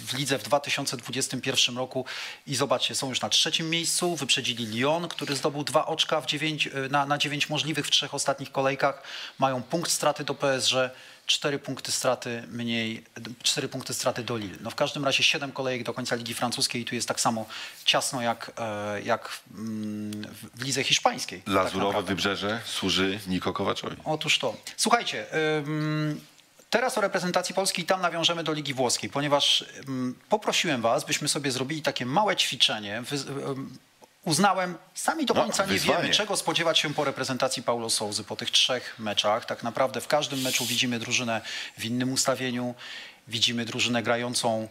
w 0.07 0.15
lidze 0.19 0.39
w 0.39 0.43
2021 0.43 1.77
roku 1.77 2.05
i 2.47 2.55
zobaczcie, 2.55 2.95
są 2.95 3.09
już 3.09 3.21
na 3.21 3.29
trzecim 3.29 3.71
miejscu, 3.71 4.17
wyprzedzili 4.17 4.67
Lyon, 4.67 5.09
który 5.09 5.37
zdobył 5.37 5.65
dwa 5.65 5.87
oczka 5.87 6.21
w 6.21 6.27
dziewięć, 6.27 6.67
e, 6.67 6.71
na, 6.91 7.07
na 7.07 7.19
dziewięć 7.19 7.49
możliwych 7.49 7.87
w 7.87 7.91
trzech 7.91 8.15
ostatnich 8.15 8.53
kolejkach, 8.53 9.03
mają 9.39 9.63
punkt 9.63 9.91
straty 9.91 10.25
do 10.25 10.35
PSG, 10.35 10.75
cztery 11.27 11.59
punkty 11.59 11.93
straty 11.93 12.43
mniej, 12.49 13.05
cztery 13.43 13.69
punkty 13.69 13.95
straty 13.95 14.23
do 14.25 14.37
Lille. 14.37 14.57
No 14.61 14.71
w 14.71 14.75
każdym 14.75 15.05
razie 15.05 15.23
siedem 15.23 15.53
kolejek 15.53 15.83
do 15.83 15.95
końca 15.95 16.17
Ligi 16.17 16.35
Francuskiej 16.35 16.83
i 16.83 16.85
tu 16.85 16.95
jest 16.95 17.09
tak 17.09 17.21
samo 17.21 17.47
ciasno 17.85 18.23
jak, 18.23 18.53
e, 18.59 19.03
jak 19.03 19.41
mm, 19.55 20.13
w- 20.55 20.65
lidze 20.65 20.85
hiszpańskiej. 20.85 21.43
tak 21.43 21.55
Lazurowe 21.55 21.87
naprawdę. 21.87 22.09
wybrzeże 22.09 22.61
służy 22.67 23.21
Niko 23.27 23.53
Kowaczowi. 23.53 23.97
Otóż 24.05 24.39
to. 24.39 24.57
Słuchajcie, 24.77 25.27
ym, 25.67 26.21
teraz 26.73 26.99
o 26.99 27.01
reprezentacji 27.01 27.55
Polski 27.55 27.83
i 27.83 27.85
tam 27.85 28.01
nawiążemy 28.01 28.45
do 28.45 28.53
Ligi 28.53 28.75
Włoskiej, 28.75 29.11
ponieważ 29.11 29.65
ym, 29.89 30.19
poprosiłem 30.29 30.83
was, 30.83 31.05
byśmy 31.05 31.29
sobie 31.29 31.51
zrobili 31.51 31.83
takie 31.83 32.07
małe 32.07 32.37
ćwiczenie. 32.37 33.03
Uznałem, 34.25 34.79
sami 34.95 35.27
do 35.27 35.35
No, 35.35 35.43
końca 35.43 35.63
nie 35.63 35.73
wyzwanie. 35.73 35.99
wiemy, 36.03 36.15
czego 36.15 36.37
spodziewać 36.37 36.79
się 36.79 36.95
po 36.95 37.05
reprezentacji 37.05 37.63
Paulo 37.63 37.91
Souzy 37.91 38.25
po 38.25 38.37
tych 38.37 38.51
trzech 38.51 38.95
meczach. 38.99 39.45
Tak 39.45 39.63
naprawdę 39.63 40.01
w 40.01 40.07
każdym 40.07 40.41
meczu 40.43 40.65
widzimy 40.67 40.99
drużynę 40.99 41.41
w 41.79 41.85
innym 41.85 42.13
ustawieniu, 42.13 42.75
widzimy 43.29 43.65
drużynę 43.65 44.03
grającą 44.03 44.69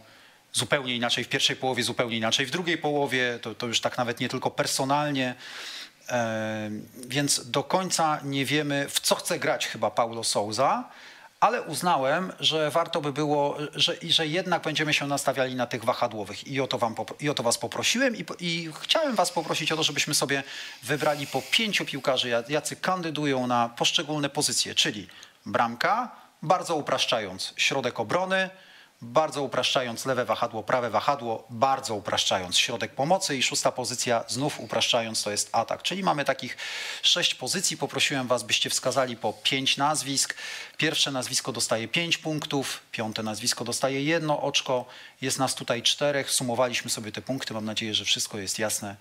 zupełnie 0.53 0.95
inaczej 0.95 1.23
w 1.23 1.29
pierwszej 1.29 1.55
połowie, 1.55 1.83
zupełnie 1.83 2.17
inaczej 2.17 2.45
w 2.45 2.51
drugiej 2.51 2.77
połowie, 2.77 3.39
to, 3.41 3.55
to 3.55 3.67
już 3.67 3.81
tak 3.81 3.97
nawet 3.97 4.19
nie 4.19 4.29
tylko 4.29 4.51
personalnie. 4.51 5.35
E, 6.09 6.71
więc 7.07 7.51
do 7.51 7.63
końca 7.63 8.19
nie 8.23 8.45
wiemy, 8.45 8.87
w 8.89 8.99
co 8.99 9.15
chce 9.15 9.39
grać 9.39 9.67
chyba 9.67 9.91
Paulo 9.91 10.23
Souza, 10.23 10.89
ale 11.41 11.61
uznałem, 11.61 12.33
że 12.39 12.71
warto 12.71 13.01
by 13.01 13.13
było, 13.13 13.57
że, 13.75 13.95
że 14.01 14.27
jednak 14.27 14.63
będziemy 14.63 14.93
się 14.93 15.07
nastawiali 15.07 15.55
na 15.55 15.65
tych 15.67 15.83
wahadłowych. 15.83 16.47
I 16.47 16.61
o 16.61 16.67
to, 16.67 16.77
wam, 16.77 16.95
i 17.19 17.29
o 17.29 17.33
to 17.33 17.43
was 17.43 17.57
poprosiłem 17.57 18.15
i, 18.15 18.25
i 18.39 18.69
chciałem 18.81 19.15
was 19.15 19.31
poprosić 19.31 19.71
o 19.71 19.75
to, 19.75 19.83
żebyśmy 19.83 20.13
sobie 20.13 20.43
wybrali 20.83 21.27
po 21.27 21.41
pięciu 21.51 21.85
piłkarzy, 21.85 22.29
ja- 22.29 22.43
jacy 22.49 22.75
kandydują 22.75 23.47
na 23.47 23.69
poszczególne 23.69 24.29
pozycje, 24.29 24.75
czyli 24.75 25.07
bramka, 25.45 26.11
bardzo 26.41 26.75
upraszczając, 26.75 27.53
środek 27.57 27.99
obrony, 27.99 28.49
bardzo 29.01 29.43
upraszczając 29.43 30.05
lewe 30.05 30.25
wahadło, 30.25 30.63
prawe 30.63 30.89
wahadło, 30.89 31.43
bardzo 31.49 31.95
upraszczając 31.95 32.57
środek 32.57 32.95
pomocy 32.95 33.37
i 33.37 33.43
szósta 33.43 33.71
pozycja, 33.71 34.23
znów 34.27 34.59
upraszczając, 34.59 35.23
to 35.23 35.31
jest 35.31 35.49
atak. 35.51 35.81
Czyli 35.81 36.03
mamy 36.03 36.25
takich 36.25 36.57
sześć 37.01 37.35
pozycji. 37.35 37.77
Poprosiłem 37.77 38.27
was, 38.27 38.43
byście 38.43 38.69
wskazali 38.69 39.17
po 39.17 39.33
pięć 39.33 39.77
nazwisk. 39.77 40.35
Pierwsze 40.77 41.11
nazwisko 41.11 41.51
dostaje 41.51 41.87
pięć 41.87 42.17
punktów, 42.17 42.81
piąte 42.91 43.23
nazwisko 43.23 43.65
dostaje 43.65 44.03
jedno 44.03 44.41
oczko. 44.41 44.85
Jest 45.21 45.39
nas 45.39 45.55
tutaj 45.55 45.83
czterech. 45.83 46.31
Sumowaliśmy 46.31 46.91
sobie 46.91 47.11
te 47.11 47.21
punkty. 47.21 47.53
Mam 47.53 47.65
nadzieję, 47.65 47.93
że 47.93 48.05
wszystko 48.05 48.37
jest 48.37 48.59
jasne. 48.59 48.95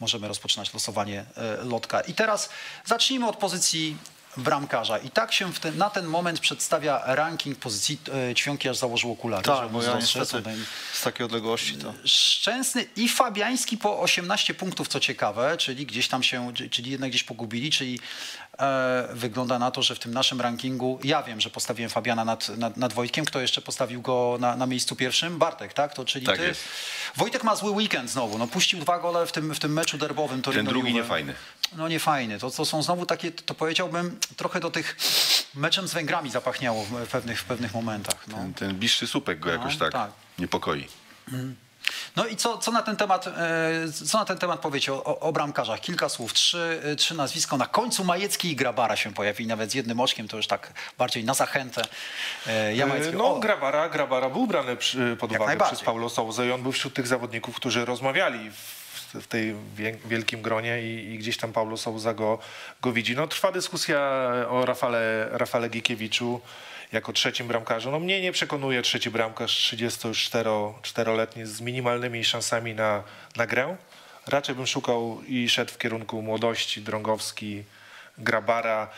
Możemy 0.00 0.28
rozpoczynać 0.28 0.74
losowanie 0.74 1.24
e, 1.36 1.64
lotka. 1.64 2.00
I 2.00 2.14
teraz 2.14 2.48
zacznijmy 2.84 3.28
od 3.28 3.36
pozycji 3.36 3.96
bramkarza. 4.36 4.98
I 4.98 5.10
tak 5.10 5.32
się 5.32 5.52
w 5.52 5.60
ten, 5.60 5.78
na 5.78 5.90
ten 5.90 6.06
moment 6.06 6.40
przedstawia 6.40 7.02
ranking 7.06 7.58
pozycji. 7.58 7.98
E, 8.30 8.34
Ćwiąki 8.34 8.68
aż 8.68 8.76
założył 8.76 9.12
okulary. 9.12 9.42
Tak, 9.44 9.68
bo 9.70 9.82
ja 9.82 9.94
niestety 9.94 10.42
z 10.92 11.02
takiej 11.02 11.26
odległości 11.26 11.74
to... 11.74 11.94
Szczęsny 12.04 12.86
i 12.96 13.08
Fabiański 13.08 13.78
po 13.78 14.00
18 14.00 14.54
punktów, 14.54 14.88
co 14.88 15.00
ciekawe, 15.00 15.56
czyli 15.56 15.86
gdzieś 15.86 16.08
tam 16.08 16.22
się, 16.22 16.52
czyli 16.70 16.90
jednak 16.90 17.10
gdzieś 17.10 17.22
pogubili, 17.24 17.70
czyli 17.70 18.00
e, 18.58 19.08
wygląda 19.12 19.58
na 19.58 19.70
to, 19.70 19.82
że 19.82 19.94
w 19.94 19.98
tym 19.98 20.14
naszym 20.14 20.40
rankingu, 20.40 20.98
ja 21.04 21.22
wiem, 21.22 21.40
że 21.40 21.50
postawiłem 21.50 21.90
Fabiana 21.90 22.24
nad, 22.24 22.48
nad, 22.48 22.76
nad 22.76 22.92
Wojtkiem, 22.92 23.24
kto 23.24 23.40
jeszcze 23.40 23.62
postawił 23.62 24.02
go 24.02 24.36
na, 24.40 24.56
na 24.56 24.66
miejscu 24.66 24.96
pierwszym? 24.96 25.38
Bartek, 25.38 25.72
tak? 25.72 25.94
To 25.94 26.04
czyli 26.04 26.26
Tak 26.26 26.38
ty. 26.38 26.44
jest. 26.44 26.60
Wojtek 27.16 27.44
ma 27.44 27.56
zły 27.56 27.70
weekend 27.70 28.10
znowu, 28.10 28.38
no 28.38 28.46
puścił 28.46 28.80
dwa 28.80 28.98
gole 28.98 29.26
w 29.26 29.32
tym, 29.32 29.54
w 29.54 29.58
tym 29.58 29.72
meczu 29.72 29.98
derbowym. 29.98 30.42
Ten 30.42 30.66
drugi 30.66 30.94
niefajny. 30.94 31.34
No 31.76 31.88
nie 31.88 31.98
fajny. 32.00 32.38
To, 32.38 32.50
to 32.50 32.64
są 32.64 32.82
znowu 32.82 33.06
takie, 33.06 33.32
to 33.32 33.54
powiedziałbym, 33.54 34.18
trochę 34.36 34.60
do 34.60 34.70
tych 34.70 34.96
meczem 35.54 35.88
z 35.88 35.94
Węgrami 35.94 36.30
zapachniało 36.30 36.84
w 36.84 37.08
pewnych, 37.08 37.40
w 37.40 37.44
pewnych 37.44 37.74
momentach. 37.74 38.28
No. 38.28 38.36
Ten, 38.36 38.54
ten 38.54 38.74
bliższy 38.74 39.06
słupek 39.06 39.38
go 39.40 39.46
No, 39.46 39.52
jakoś 39.52 39.76
tak, 39.76 39.92
tak. 39.92 40.10
niepokoi. 40.38 40.88
No 42.16 42.26
i 42.26 42.36
co, 42.36 42.58
co, 42.58 42.70
na 42.70 42.82
ten 42.82 42.96
temat, 42.96 43.26
e, 43.26 43.32
co 44.06 44.18
na 44.18 44.24
ten 44.24 44.38
temat 44.38 44.60
powiecie 44.60 44.92
o, 44.92 45.20
o, 45.20 45.32
bramkarzach? 45.32 45.80
Kilka 45.80 46.08
słów, 46.08 46.32
trzy, 46.32 46.80
e, 46.84 46.96
trzy 46.96 47.14
nazwiska. 47.14 47.56
Na 47.56 47.66
końcu 47.66 48.04
Majecki 48.04 48.50
i 48.50 48.56
Grabara 48.56 48.96
się 48.96 49.12
pojawili, 49.14 49.48
nawet 49.48 49.70
z 49.70 49.74
jednym 49.74 50.00
oczkiem, 50.00 50.28
to 50.28 50.36
już 50.36 50.46
tak 50.46 50.72
bardziej 50.98 51.24
na 51.24 51.34
zachętę. 51.34 51.82
E, 52.46 52.74
Ja 52.74 52.86
Majecki, 52.86 53.16
No, 53.16 53.36
o, 53.36 53.40
Grabara, 53.40 53.88
Grabara 53.88 54.30
był 54.30 54.46
brany 54.46 54.76
przy, 54.76 55.16
pod 55.20 55.32
Jak 55.32 55.40
uwagę 55.40 55.46
najbardziej. 55.50 55.76
przez 55.76 55.86
Paulo 55.86 56.10
Souzę 56.10 56.46
i 56.46 56.52
on 56.52 56.62
był 56.62 56.72
wśród 56.72 56.94
tych 56.94 57.06
zawodników, 57.06 57.56
którzy 57.56 57.84
rozmawiali 57.84 58.50
w, 58.50 58.81
w 59.14 59.26
tej 59.26 59.54
wielkim 60.04 60.42
gronie 60.42 60.82
i, 60.82 61.14
i 61.14 61.18
gdzieś 61.18 61.36
tam 61.36 61.52
Paulo 61.52 61.76
Souza 61.76 62.14
go, 62.14 62.38
go 62.82 62.92
widzi. 62.92 63.16
No, 63.16 63.26
trwa 63.26 63.52
dyskusja 63.52 64.00
o 64.48 64.66
Rafale, 64.66 65.28
Rafale 65.30 65.68
Gikiewiczu 65.68 66.40
jako 66.92 67.12
trzecim 67.12 67.48
bramkarzu. 67.48 67.90
No, 67.90 68.00
mnie 68.00 68.20
nie 68.20 68.32
przekonuje 68.32 68.82
trzeci 68.82 69.10
bramkarz 69.10 69.74
34-letni 69.74 71.46
z 71.46 71.60
minimalnymi 71.60 72.24
szansami 72.24 72.74
na, 72.74 73.02
na 73.36 73.46
grę. 73.46 73.76
Raczej 74.26 74.54
bym 74.54 74.66
szukał 74.66 75.22
i 75.28 75.48
szedł 75.48 75.72
w 75.72 75.78
kierunku 75.78 76.22
młodości, 76.22 76.82
Drągowski, 76.82 77.64
Grabara. 78.18 78.90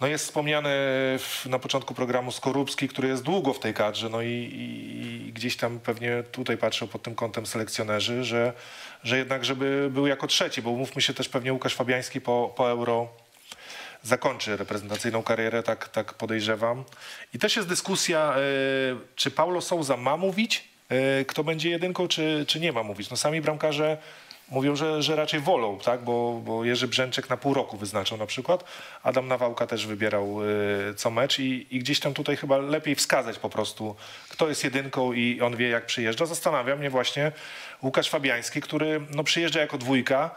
No 0.00 0.06
jest 0.06 0.24
wspomniany 0.24 0.70
w, 1.18 1.46
na 1.46 1.58
początku 1.58 1.94
programu 1.94 2.32
Skorupski, 2.32 2.88
który 2.88 3.08
jest 3.08 3.22
długo 3.22 3.52
w 3.52 3.58
tej 3.58 3.74
kadrze, 3.74 4.08
no 4.08 4.22
i, 4.22 4.28
i, 4.28 5.26
i 5.28 5.32
gdzieś 5.32 5.56
tam 5.56 5.80
pewnie 5.80 6.22
tutaj 6.22 6.56
patrzą 6.56 6.88
pod 6.88 7.02
tym 7.02 7.14
kątem 7.14 7.46
selekcjonerzy, 7.46 8.24
że, 8.24 8.52
że 9.04 9.18
jednak 9.18 9.44
żeby 9.44 9.88
był 9.90 10.06
jako 10.06 10.26
trzeci, 10.26 10.62
bo 10.62 10.72
mówmy 10.72 11.02
się 11.02 11.14
też 11.14 11.28
pewnie 11.28 11.52
Łukasz 11.52 11.74
Fabiański 11.74 12.20
po, 12.20 12.54
po 12.56 12.70
Euro 12.70 13.08
zakończy 14.02 14.56
reprezentacyjną 14.56 15.22
karierę, 15.22 15.62
tak, 15.62 15.88
tak 15.88 16.14
podejrzewam. 16.14 16.84
I 17.34 17.38
też 17.38 17.56
jest 17.56 17.68
dyskusja, 17.68 18.34
e, 18.36 18.40
czy 19.16 19.30
Paulo 19.30 19.60
Souza 19.60 19.96
ma 19.96 20.16
mówić, 20.16 20.64
e, 20.88 21.24
kto 21.24 21.44
będzie 21.44 21.70
jedynką, 21.70 22.08
czy, 22.08 22.44
czy 22.48 22.60
nie 22.60 22.72
ma 22.72 22.82
mówić. 22.82 23.10
No 23.10 23.16
sami 23.16 23.40
bramkarze 23.40 23.98
mówią, 24.48 24.76
że, 24.76 25.02
że 25.02 25.16
raczej 25.16 25.40
wolą, 25.40 25.78
tak? 25.78 26.04
bo, 26.04 26.40
bo 26.44 26.64
Jerzy 26.64 26.88
Brzęczek 26.88 27.30
na 27.30 27.36
pół 27.36 27.54
roku 27.54 27.76
wyznaczał 27.76 28.18
na 28.18 28.26
przykład. 28.26 28.64
Adam 29.02 29.28
Nawałka 29.28 29.66
też 29.66 29.86
wybierał 29.86 30.38
e, 30.90 30.94
co 30.94 31.10
mecz 31.10 31.38
i, 31.38 31.66
i 31.70 31.78
gdzieś 31.78 32.00
tam 32.00 32.14
tutaj 32.14 32.36
chyba 32.36 32.58
lepiej 32.58 32.94
wskazać 32.94 33.38
po 33.38 33.50
prostu, 33.50 33.96
kto 34.28 34.48
jest 34.48 34.64
jedynką 34.64 35.12
i 35.12 35.40
on 35.40 35.56
wie 35.56 35.68
jak 35.68 35.86
przyjeżdża. 35.86 36.26
Zastanawia 36.26 36.76
mnie 36.76 36.90
właśnie 36.90 37.32
Łukasz 37.82 38.10
Fabiański, 38.10 38.60
który 38.60 39.00
no, 39.10 39.24
przyjeżdża 39.24 39.60
jako 39.60 39.78
dwójka, 39.78 40.30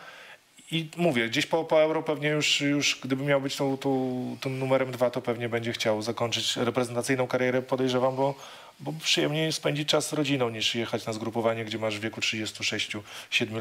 i 0.72 0.90
mówię, 0.98 1.30
gdzieś 1.30 1.46
po, 1.46 1.64
po 1.64 1.82
euro 1.82 2.04
pewnie 2.04 2.30
już, 2.30 2.62
już 2.62 3.00
gdyby 3.04 3.24
miał 3.24 3.42
być 3.42 3.56
tą, 3.56 3.78
tą, 3.78 4.38
tym 4.42 4.60
numerem 4.60 4.92
dwa, 4.92 5.10
to 5.10 5.22
pewnie 5.22 5.50
będzie 5.50 5.72
chciał 5.72 6.02
zakończyć 6.02 6.58
reprezentacyjną 6.58 7.28
karierę, 7.28 7.62
podejrzewam, 7.62 8.16
bo, 8.16 8.36
bo 8.80 8.94
przyjemniej 9.04 9.54
spędzić 9.54 9.90
czas 9.90 10.10
z 10.10 10.14
rodziną 10.14 10.50
niż 10.50 10.76
jechać 10.76 11.06
na 11.06 11.14
zgrupowanie, 11.14 11.66
gdzie 11.66 11.78
masz 11.78 11.98
w 11.98 12.02
wieku 12.02 12.22
36-7 12.22 13.02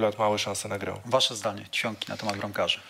lat 0.00 0.18
małe 0.18 0.38
szanse 0.38 0.68
na 0.68 0.78
grę. 0.78 0.94
Wasze 1.04 1.36
zdanie, 1.36 1.64
Ćwiąki, 1.72 2.08
na 2.08 2.16
temat 2.16 2.36
bramkarzy. 2.36 2.80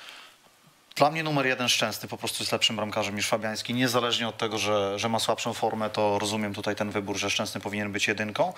Dla 0.97 1.11
mnie 1.11 1.23
numer 1.23 1.47
jeden 1.47 1.69
Szczęsny 1.69 2.09
po 2.09 2.17
prostu 2.17 2.43
jest 2.43 2.53
lepszym 2.53 2.77
bramkarzem 2.77 3.17
niż 3.17 3.29
Fabiański. 3.29 3.75
Niezależnie 3.75 4.29
od 4.29 4.39
tego, 4.39 4.59
że, 4.59 4.99
że 4.99 5.09
ma 5.09 5.19
słabszą 5.19 5.55
formę, 5.55 5.91
to 5.91 6.19
rozumiem 6.19 6.55
tutaj 6.55 6.77
ten 6.77 6.91
wybór, 6.91 7.17
że 7.17 7.31
Szczęsny 7.31 7.61
powinien 7.61 7.93
być 7.93 8.09
jedynką. 8.09 8.53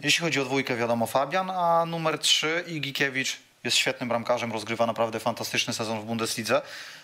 Jeśli 0.00 0.24
chodzi 0.24 0.40
o 0.40 0.44
dwójkę, 0.44 0.76
wiadomo 0.76 1.06
Fabian, 1.06 1.50
a 1.50 1.86
numer 1.86 2.18
trzy 2.18 2.64
Igikiewicz 2.66 3.36
jest 3.64 3.76
świetnym 3.76 4.08
bramkarzem, 4.08 4.52
rozgrywa 4.52 4.86
naprawdę 4.86 5.20
fantastyczny 5.20 5.74
sezon 5.74 6.00
w 6.00 6.04
Bundeslidze, 6.04 6.62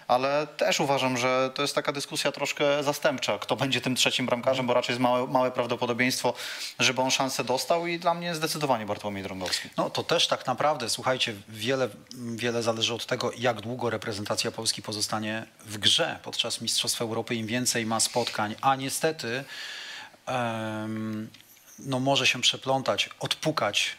ale 0.09 0.47
też 0.47 0.81
uważam, 0.81 1.17
że 1.17 1.51
to 1.55 1.63
jest 1.63 1.75
taka 1.75 1.93
dyskusja 1.93 2.33
troszkę 2.33 2.83
zastępcza, 2.83 3.39
kto 3.39 3.57
będzie 3.57 3.81
tym 3.81 3.97
trzecim 3.97 4.27
bramkarzem, 4.27 4.67
bo 4.67 4.75
raczej 4.75 4.93
jest 4.93 5.01
małe, 5.01 5.27
małe 5.27 5.51
prawdopodobieństwo, 5.51 6.35
żeby 6.79 7.03
on 7.03 7.11
szansę 7.11 7.45
dostał 7.45 7.87
i 7.87 7.99
dla 7.99 8.15
mnie 8.15 8.35
zdecydowanie 8.35 8.87
Bartłomiej 8.87 9.23
Drągowski. 9.23 9.69
No 9.77 9.91
to 9.91 10.03
też 10.03 10.29
tak 10.29 10.47
naprawdę, 10.47 10.89
słuchajcie, 10.89 11.35
wiele, 11.49 11.89
wiele 12.37 12.63
zależy 12.63 12.95
od 12.95 13.07
tego, 13.07 13.33
jak 13.39 13.61
długo 13.61 13.91
reprezentacja 13.91 14.51
Polski 14.51 14.83
pozostanie 14.83 15.47
w 15.67 15.79
grze 15.79 16.19
podczas 16.23 16.61
Mistrzostw 16.61 17.03
Europy. 17.03 17.35
Im 17.35 17.47
więcej 17.47 17.87
ma 17.87 18.01
spotkań, 18.01 18.55
a 18.61 18.77
niestety 18.77 19.45
em, 20.27 21.29
no 21.79 22.01
może 22.01 22.27
się 22.27 22.41
przeplątać, 22.41 23.11
odpukać 23.21 23.97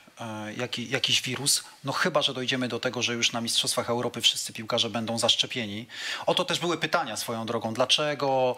jaki, 0.57 0.89
jakiś 0.89 1.21
wirus, 1.21 1.63
no 1.83 1.91
chyba, 1.91 2.21
że 2.21 2.33
dojdziemy 2.33 2.67
do 2.67 2.79
tego, 2.79 3.01
że 3.01 3.13
już 3.13 3.31
na 3.31 3.41
Mistrzostwach 3.41 3.89
Europy 3.89 4.21
wszyscy 4.21 4.53
piłkarze 4.53 4.89
będą 4.89 5.19
zaszczepieni. 5.19 5.87
Oto 6.25 6.45
też 6.45 6.59
były 6.59 6.77
pytania 6.77 7.17
swoją 7.17 7.45
drogą, 7.45 7.73
dlaczego 7.73 8.55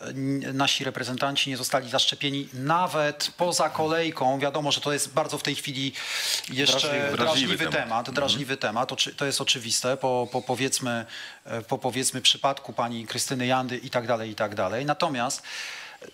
e, 0.00 0.12
nasi 0.52 0.84
reprezentanci 0.84 1.50
nie 1.50 1.56
zostali 1.56 1.90
zaszczepieni 1.90 2.48
nawet 2.52 3.30
poza 3.36 3.70
kolejką. 3.70 4.38
Wiadomo, 4.38 4.72
że 4.72 4.80
to 4.80 4.92
jest 4.92 5.12
bardzo 5.12 5.38
w 5.38 5.42
tej 5.42 5.54
chwili 5.54 5.92
jeszcze 6.48 6.72
Drażliwy. 6.72 7.16
drażliwy, 7.16 7.16
Drażliwy 7.16 7.64
temat, 7.64 7.76
temat. 8.06 8.10
drażliwy 8.10 8.56
temat. 8.56 8.90
To 9.16 9.26
jest 9.26 9.40
oczywiste 9.40 9.96
po, 9.96 10.28
po, 10.32 10.42
powiedzmy, 10.42 11.06
e, 11.44 11.62
po 11.62 11.78
powiedzmy 11.78 12.20
przypadku 12.20 12.72
pani 12.72 13.06
Krystyny 13.06 13.46
Jandy 13.46 13.76
i 13.78 13.90
tak 13.90 14.06
dalej, 14.06 14.30
i 14.30 14.34
tak 14.34 14.54
dalej. 14.54 14.86
Natomiast 14.86 15.42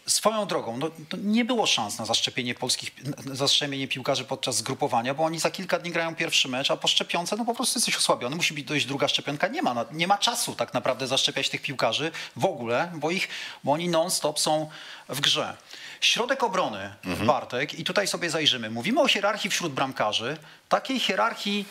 Swoją 0.07 0.47
drogą, 0.47 0.76
no, 0.76 0.91
nie 1.18 1.45
było 1.45 1.66
szans 1.66 1.99
na 1.99 2.05
zaszczepienie 2.05 2.55
polskich, 2.55 2.91
zaszczepienie 3.32 3.88
piłkarzy 3.88 4.24
podczas 4.24 4.57
zgrupowania, 4.57 5.14
bo 5.14 5.24
oni 5.24 5.38
za 5.38 5.51
kilka 5.51 5.78
dni 5.78 5.91
grają 5.91 6.14
pierwszy 6.14 6.49
mecz, 6.49 6.70
a 6.70 6.76
po 6.76 6.88
szczepionce 6.88 7.36
no 7.36 7.45
po 7.45 7.55
prostu 7.55 7.78
jesteś 7.78 7.97
osłabiony, 7.97 8.36
musi 8.36 8.55
być 8.55 8.64
dojść 8.64 8.86
druga 8.86 9.09
szczepionka. 9.09 9.49
Nie 9.49 9.62
ma, 9.62 9.74
na- 9.74 9.84
nie 9.93 10.07
ma 10.07 10.18
czasu 10.18 10.55
tak 10.55 10.74
naprawdę 10.74 11.07
zaszczepiać 11.07 11.49
tych 11.49 11.62
piłkarzy 11.62 12.12
w 12.36 12.45
ogóle, 12.45 12.93
bo, 12.95 13.11
ich, 13.11 13.28
bo 13.64 13.72
oni 13.72 13.88
non-stop 13.88 14.38
są 14.38 14.70
w 15.09 15.20
grze. 15.20 15.57
Środek 16.01 16.43
obrony, 16.43 16.95
Bartek, 17.26 17.74
i 17.78 17.84
tutaj 17.84 18.07
sobie 18.09 18.30
zajrzymy. 18.30 18.70
Mówimy 18.70 19.01
o 19.01 19.09
hierarchii 19.09 19.51
wśród 19.51 19.72
bramkarzy. 19.72 20.36
Takiej 20.68 21.01
hierarchii 21.01 21.64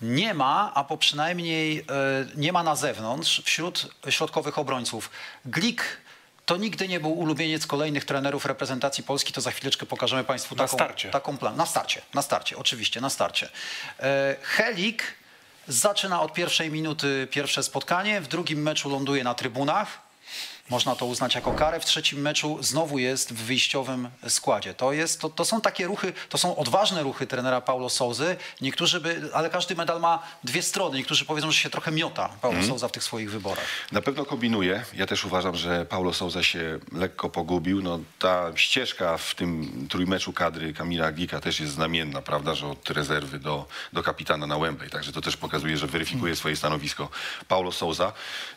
nie 0.00 0.34
ma, 0.34 0.72
a 0.74 0.84
po 0.84 0.96
przynajmniej 0.96 1.78
e, 1.78 1.84
nie 2.34 2.52
ma 2.52 2.62
na 2.62 2.76
zewnątrz 2.76 3.42
wśród 3.44 3.86
środkowych 4.10 4.58
obrońców. 4.58 5.10
Glik 5.44 5.84
to 6.46 6.56
nigdy 6.56 6.88
nie 6.88 7.00
był 7.00 7.12
ulubieniec 7.12 7.66
kolejnych 7.66 8.04
trenerów 8.04 8.44
reprezentacji 8.46 9.04
Polski, 9.04 9.32
to 9.32 9.40
za 9.40 9.50
chwileczkę 9.50 9.86
pokażemy 9.86 10.24
Państwu 10.24 10.54
Na 10.54 10.64
taką, 10.64 10.76
starcie. 10.76 11.10
taką 11.10 11.38
plan. 11.38 11.56
Na 11.56 11.66
starcie, 11.66 12.02
na 12.14 12.22
starcie, 12.22 12.56
oczywiście, 12.58 13.00
na 13.00 13.10
starcie. 13.10 13.48
E, 14.00 14.36
Helik 14.42 15.02
zaczyna 15.68 16.20
od 16.22 16.32
pierwszej 16.32 16.70
minuty 16.70 17.28
pierwsze 17.30 17.62
spotkanie, 17.62 18.20
w 18.20 18.28
drugim 18.28 18.62
meczu 18.62 18.90
ląduje 18.90 19.24
na 19.24 19.34
trybunach. 19.34 20.11
Można 20.70 20.96
to 20.96 21.06
uznać 21.06 21.34
jako 21.34 21.52
karę. 21.52 21.80
W 21.80 21.84
trzecim 21.84 22.20
meczu 22.20 22.58
znowu 22.60 22.98
jest 22.98 23.32
w 23.32 23.36
wyjściowym 23.36 24.08
składzie. 24.28 24.74
To, 24.74 24.92
jest, 24.92 25.20
to, 25.20 25.28
to 25.30 25.44
są 25.44 25.60
takie 25.60 25.86
ruchy, 25.86 26.12
to 26.28 26.38
są 26.38 26.56
odważne 26.56 27.02
ruchy 27.02 27.26
trenera 27.26 27.60
Paulo 27.60 27.88
Souzy. 27.88 28.36
Niektórzy 28.60 29.00
by, 29.00 29.30
ale 29.34 29.50
każdy 29.50 29.74
medal 29.76 30.00
ma 30.00 30.22
dwie 30.44 30.62
strony. 30.62 30.98
Niektórzy 30.98 31.24
powiedzą, 31.24 31.50
że 31.50 31.58
się 31.58 31.70
trochę 31.70 31.92
miota 31.92 32.28
Paulo 32.28 32.52
Mhm. 32.58 32.68
Souza 32.72 32.88
w 32.88 32.92
tych 32.92 33.04
swoich 33.04 33.30
wyborach. 33.30 33.64
Na 33.92 34.02
pewno 34.02 34.24
kombinuje. 34.24 34.84
Ja 34.94 35.06
też 35.06 35.24
uważam, 35.24 35.56
że 35.56 35.86
Paulo 35.86 36.12
Souza 36.12 36.42
się 36.42 36.78
lekko 36.92 37.30
pogubił. 37.30 37.82
No, 37.82 37.98
ta 38.18 38.50
ścieżka 38.56 39.18
w 39.18 39.34
tym 39.34 39.86
trójmeczu 39.90 40.32
kadry 40.32 40.72
Kamila 40.74 41.12
Glika 41.12 41.40
też 41.40 41.60
jest 41.60 41.72
znamienna, 41.72 42.22
prawda, 42.22 42.54
że 42.54 42.66
od 42.66 42.90
rezerwy 42.90 43.38
do, 43.38 43.66
do 43.92 44.02
kapitana 44.02 44.46
na 44.46 44.58
Wembley. 44.58 44.90
Także 44.90 45.12
to 45.12 45.20
też 45.20 45.36
pokazuje, 45.36 45.76
że 45.76 45.86
weryfikuje 45.86 46.36
swoje 46.36 46.56
stanowisko 46.56 47.08
Paulo 47.48 47.72
Souza, 47.72 48.12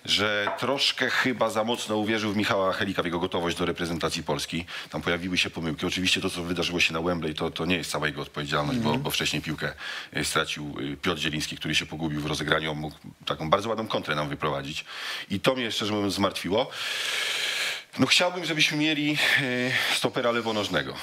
że 0.06 0.48
troszkę 0.60 1.10
chyba 1.10 1.50
za 1.50 1.64
mocno 1.64 1.96
uwierzył 2.06 2.34
w 2.34 2.38
Michała 2.38 2.74
Helika, 2.74 3.02
w 3.02 3.06
jego 3.06 3.20
gotowość 3.20 3.58
do 3.58 3.66
reprezentacji 3.66 4.24
Polski. 4.24 4.66
Tam 4.90 5.02
pojawiły 5.02 5.38
się 5.38 5.50
pomyłki. 5.50 5.86
Oczywiście 5.86 6.22
to, 6.22 6.30
co 6.30 6.44
wydarzyło 6.44 6.80
się 6.80 6.94
na 6.94 7.02
Wembley, 7.02 7.34
to, 7.34 7.52
to 7.52 7.66
nie 7.66 7.76
jest 7.78 7.92
cała 7.92 8.08
jego 8.08 8.22
odpowiedzialność, 8.22 8.80
bo, 8.80 8.98
bo 8.98 9.12
wcześniej 9.12 9.42
piłkę 9.42 9.74
e, 10.14 10.26
stracił 10.26 10.78
e, 10.94 10.98
Piotr 10.98 11.22
Zieliński, 11.22 11.58
który 11.58 11.76
się 11.76 11.86
pogubił 11.86 12.22
w 12.22 12.26
rozegraniu. 12.26 12.72
On 12.72 12.78
mógł 12.78 12.96
taką 13.26 13.50
bardzo 13.50 13.70
ładną 13.70 13.88
kontrę 13.88 14.16
nam 14.16 14.30
wyprowadzić. 14.30 14.86
I 15.30 15.40
to 15.40 15.56
mnie 15.56 15.72
szczerze 15.72 15.94
mówiąc 15.94 16.14
zmartwiło. 16.14 16.70
No 18.00 18.06
chciałbym, 18.06 18.46
żebyśmy 18.46 18.78
mieli 18.78 19.12
e, 19.12 19.96
stopera 19.96 20.32
lewonożnego. 20.32 20.94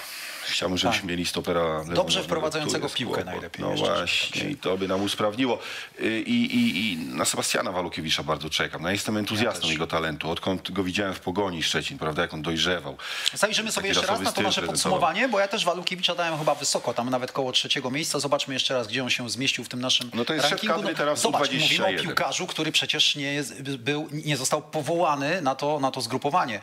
Chciałbym, 0.44 0.78
żebyśmy 0.78 1.08
mieli 1.08 1.26
stopera 1.26 1.78
lewonożnego. 1.78 2.24
wprowadzającego 2.24 2.88
piłkę 2.88 3.24
najlepiej 3.24 3.64
No 3.64 3.74
właśnie, 3.74 4.50
i 4.50 4.56
to 4.56 4.78
by 4.78 4.88
nam 4.88 5.02
usprawniło. 5.02 5.58
Y, 6.00 6.20
I, 6.20 6.56
i, 6.56 6.92
I 6.92 6.96
na 6.96 7.24
Sebastiana 7.24 7.72
Walukiewicza 7.72 8.22
bardzo 8.22 8.50
czekam. 8.50 8.82
No, 8.82 8.88
ja 8.88 8.92
jestem 8.92 9.16
entuzjastą 9.16 9.68
jego 9.68 9.86
talentu. 9.86 10.30
Odkąd 10.30 10.70
go 10.70 10.84
widziałem 10.84 11.14
w 11.14 11.20
Pogoni 11.20 11.62
Szczecin, 11.62 11.98
prawda, 11.98 12.22
jak 12.22 12.34
on 12.34 12.42
dojrzewał. 12.42 12.96
Zajrzymy 13.34 13.72
sobie 13.72 13.88
Taki 13.88 13.98
jeszcze 14.00 14.12
raz 14.12 14.20
na 14.20 14.32
to 14.32 14.42
nasze 14.42 14.62
podsumowanie, 14.62 15.28
bo 15.28 15.40
ja 15.40 15.48
też 15.48 15.64
Walukiewicza 15.64 16.14
dałem 16.14 16.38
chyba 16.38 16.54
wysoko, 16.54 16.94
tam 16.94 17.10
nawet 17.10 17.32
koło 17.32 17.52
trzeciego 17.52 17.90
miejsca. 17.90 18.20
Zobaczmy 18.20 18.54
jeszcze 18.54 18.74
raz, 18.74 18.88
gdzie 18.88 19.02
on 19.02 19.10
się 19.10 19.30
zmieścił 19.30 19.64
w 19.64 19.68
tym 19.68 19.80
naszym 19.80 20.10
No 20.14 20.24
to 20.24 20.34
jest 20.34 20.50
rankingu. 20.50 20.74
kadry 20.74 20.94
teraz 20.94 21.20
Zobacz, 21.20 21.52
mówimy 21.52 21.84
o 21.86 21.88
U21. 21.88 22.02
piłkarzu, 22.02 22.46
który 22.46 22.72
przecież 22.72 23.16
nie, 23.16 23.34
jest, 23.34 23.62
był, 23.62 24.08
nie 24.12 24.36
został 24.36 24.62
powołany 24.62 25.42
na 25.42 25.54
to, 25.54 25.80
na 25.80 25.90
to 25.90 26.00
zgrupowanie. 26.00 26.60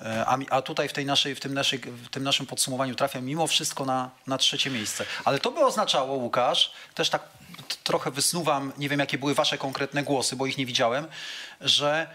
E, 0.00 0.26
A, 0.50 0.62
tutaj 0.62 0.88
w, 0.88 0.92
tej 0.92 1.06
naszej, 1.06 1.34
w, 1.34 1.40
tym 1.40 1.54
naszej, 1.54 1.78
w 1.78 2.08
tym 2.08 2.22
naszym 2.22 2.46
podsumowaniu 2.46 2.94
trafia 2.94 3.20
mimo 3.20 3.46
wszystko 3.46 3.84
na, 3.84 4.10
na 4.26 4.38
trzecie 4.38 4.70
miejsce. 4.70 5.04
Ale 5.24 5.38
to 5.38 5.50
by 5.50 5.64
oznaczało, 5.64 6.14
Łukasz, 6.16 6.72
też 6.94 7.10
tak 7.10 7.22
trochę 7.84 8.10
wysnuwam, 8.10 8.72
nie 8.78 8.88
wiem 8.88 9.00
jakie 9.00 9.18
były 9.18 9.34
wasze 9.34 9.58
konkretne 9.58 10.02
głosy, 10.02 10.36
bo 10.36 10.46
ich 10.46 10.58
nie 10.58 10.66
widziałem, 10.66 11.06
że 11.60 12.06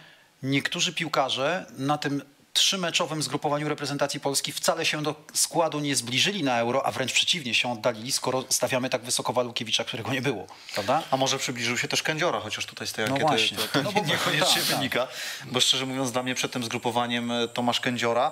niektórzy 0.44 0.94
piłkarze 0.94 1.66
na 1.78 1.98
tym 1.98 2.22
trzymeczowym 2.60 3.24
zgrupowaniu 3.24 3.70
reprezentacji 3.70 4.20
Polski 4.20 4.52
wcale 4.52 4.86
się 4.86 5.04
do 5.04 5.16
składu 5.34 5.80
nie 5.80 5.96
zbliżyli 5.96 6.44
na 6.44 6.60
euro, 6.60 6.86
a 6.86 6.92
wręcz 6.92 7.14
przeciwnie 7.14 7.54
się 7.54 7.72
oddalili, 7.72 8.12
skoro 8.12 8.44
stawiamy 8.50 8.90
tak 8.90 9.02
wysoko 9.02 9.34
Walukiewicza, 9.34 9.84
którego 9.84 10.12
nie 10.12 10.22
było, 10.22 10.48
prawda? 10.74 11.04
A 11.12 11.18
może 11.18 11.38
przybliżył 11.40 11.78
się 11.78 11.88
też 11.88 12.04
Kędziora, 12.04 12.40
chociaż 12.40 12.66
tutaj 12.66 12.88
z 12.88 12.94
tej 12.94 13.06
No 13.10 13.16
ankiety 13.16 13.56
to, 13.56 13.68
to 13.68 13.82
No 13.84 13.92
bo- 13.92 14.02
niekoniecznie 14.14 14.62
tak, 14.62 14.70
tak. 14.70 14.78
wynika. 14.78 15.08
Bo 15.46 15.60
szczerze 15.60 15.86
mówiąc, 15.86 16.12
dla 16.12 16.24
mnie 16.24 16.36
przed 16.36 16.52
tym 16.52 16.64
zgrupowaniem 16.64 17.32
e, 17.32 17.48
Tomasz 17.48 17.80
Kędziora 17.80 18.32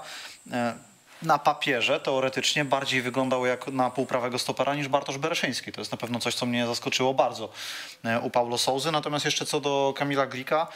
e, 0.52 0.74
na 1.22 1.40
papierze 1.40 2.00
teoretycznie 2.00 2.66
bardziej 2.66 3.02
wyglądał 3.02 3.46
jak 3.46 3.68
na 3.68 3.90
półprawego 3.90 4.40
stopera 4.40 4.76
niż 4.76 4.88
Bartosz 4.88 5.18
Bereszyński. 5.18 5.72
To 5.72 5.82
jest 5.82 5.92
na 5.92 5.98
pewno 5.98 6.20
coś, 6.20 6.36
co 6.36 6.46
mnie 6.46 6.68
zaskoczyło 6.68 7.14
bardzo 7.14 7.50
e, 8.06 8.20
u 8.20 8.30
Paulo 8.30 8.58
Souzy. 8.58 8.92
Natomiast 8.92 9.26
jeszcze 9.26 9.46
co 9.46 9.60
do 9.60 9.94
Kamila 9.98 10.26
Glika, 10.26 10.68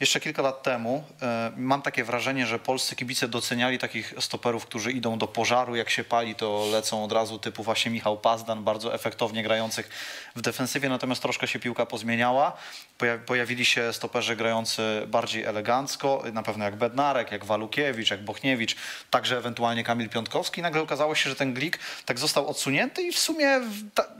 jeszcze 0.00 0.20
kilka 0.20 0.42
lat 0.42 0.62
temu 0.62 1.04
e, 1.22 1.52
mam 1.56 1.82
takie 1.82 2.04
wrażenie, 2.04 2.46
że 2.46 2.58
polscy 2.58 2.96
kibice 2.96 3.28
doceniali 3.28 3.78
takich 3.78 4.14
stoperów, 4.20 4.66
którzy 4.66 4.92
idą 4.92 5.18
do 5.18 5.26
pożaru, 5.26 5.76
jak 5.76 5.90
się 5.90 6.04
pali, 6.04 6.34
to 6.34 6.66
lecą 6.72 7.04
od 7.04 7.12
razu 7.12 7.38
typu 7.38 7.62
właśnie 7.62 7.90
Michał 7.90 8.18
Pazdan, 8.18 8.64
bardzo 8.64 8.94
efektownie 8.94 9.42
grających 9.42 9.88
w 10.36 10.40
defensywie, 10.40 10.88
natomiast 10.88 11.22
troszkę 11.22 11.46
się 11.48 11.58
piłka 11.58 11.86
pozmieniała. 11.86 12.56
Poja- 12.98 13.18
Pojawili 13.18 13.64
się 13.64 13.92
stoperzy 13.92 14.36
grający 14.36 14.82
bardziej 15.06 15.44
elegancko, 15.44 16.22
na 16.32 16.42
pewno 16.42 16.64
jak 16.64 16.76
Bednarek, 16.76 17.32
jak 17.32 17.44
Walukiewicz, 17.44 18.10
jak 18.10 18.24
Bochniewicz, 18.24 18.76
także 19.10 19.38
ewentualnie 19.38 19.84
Kamil 19.84 20.08
Piątkowski. 20.08 20.62
Nagle 20.62 20.82
okazało 20.82 21.14
się, 21.14 21.30
że 21.30 21.36
ten 21.36 21.54
Glik 21.54 21.78
tak 22.04 22.18
został 22.18 22.48
odsunięty 22.48 23.02
i 23.02 23.12
w 23.12 23.18
sumie 23.18 23.60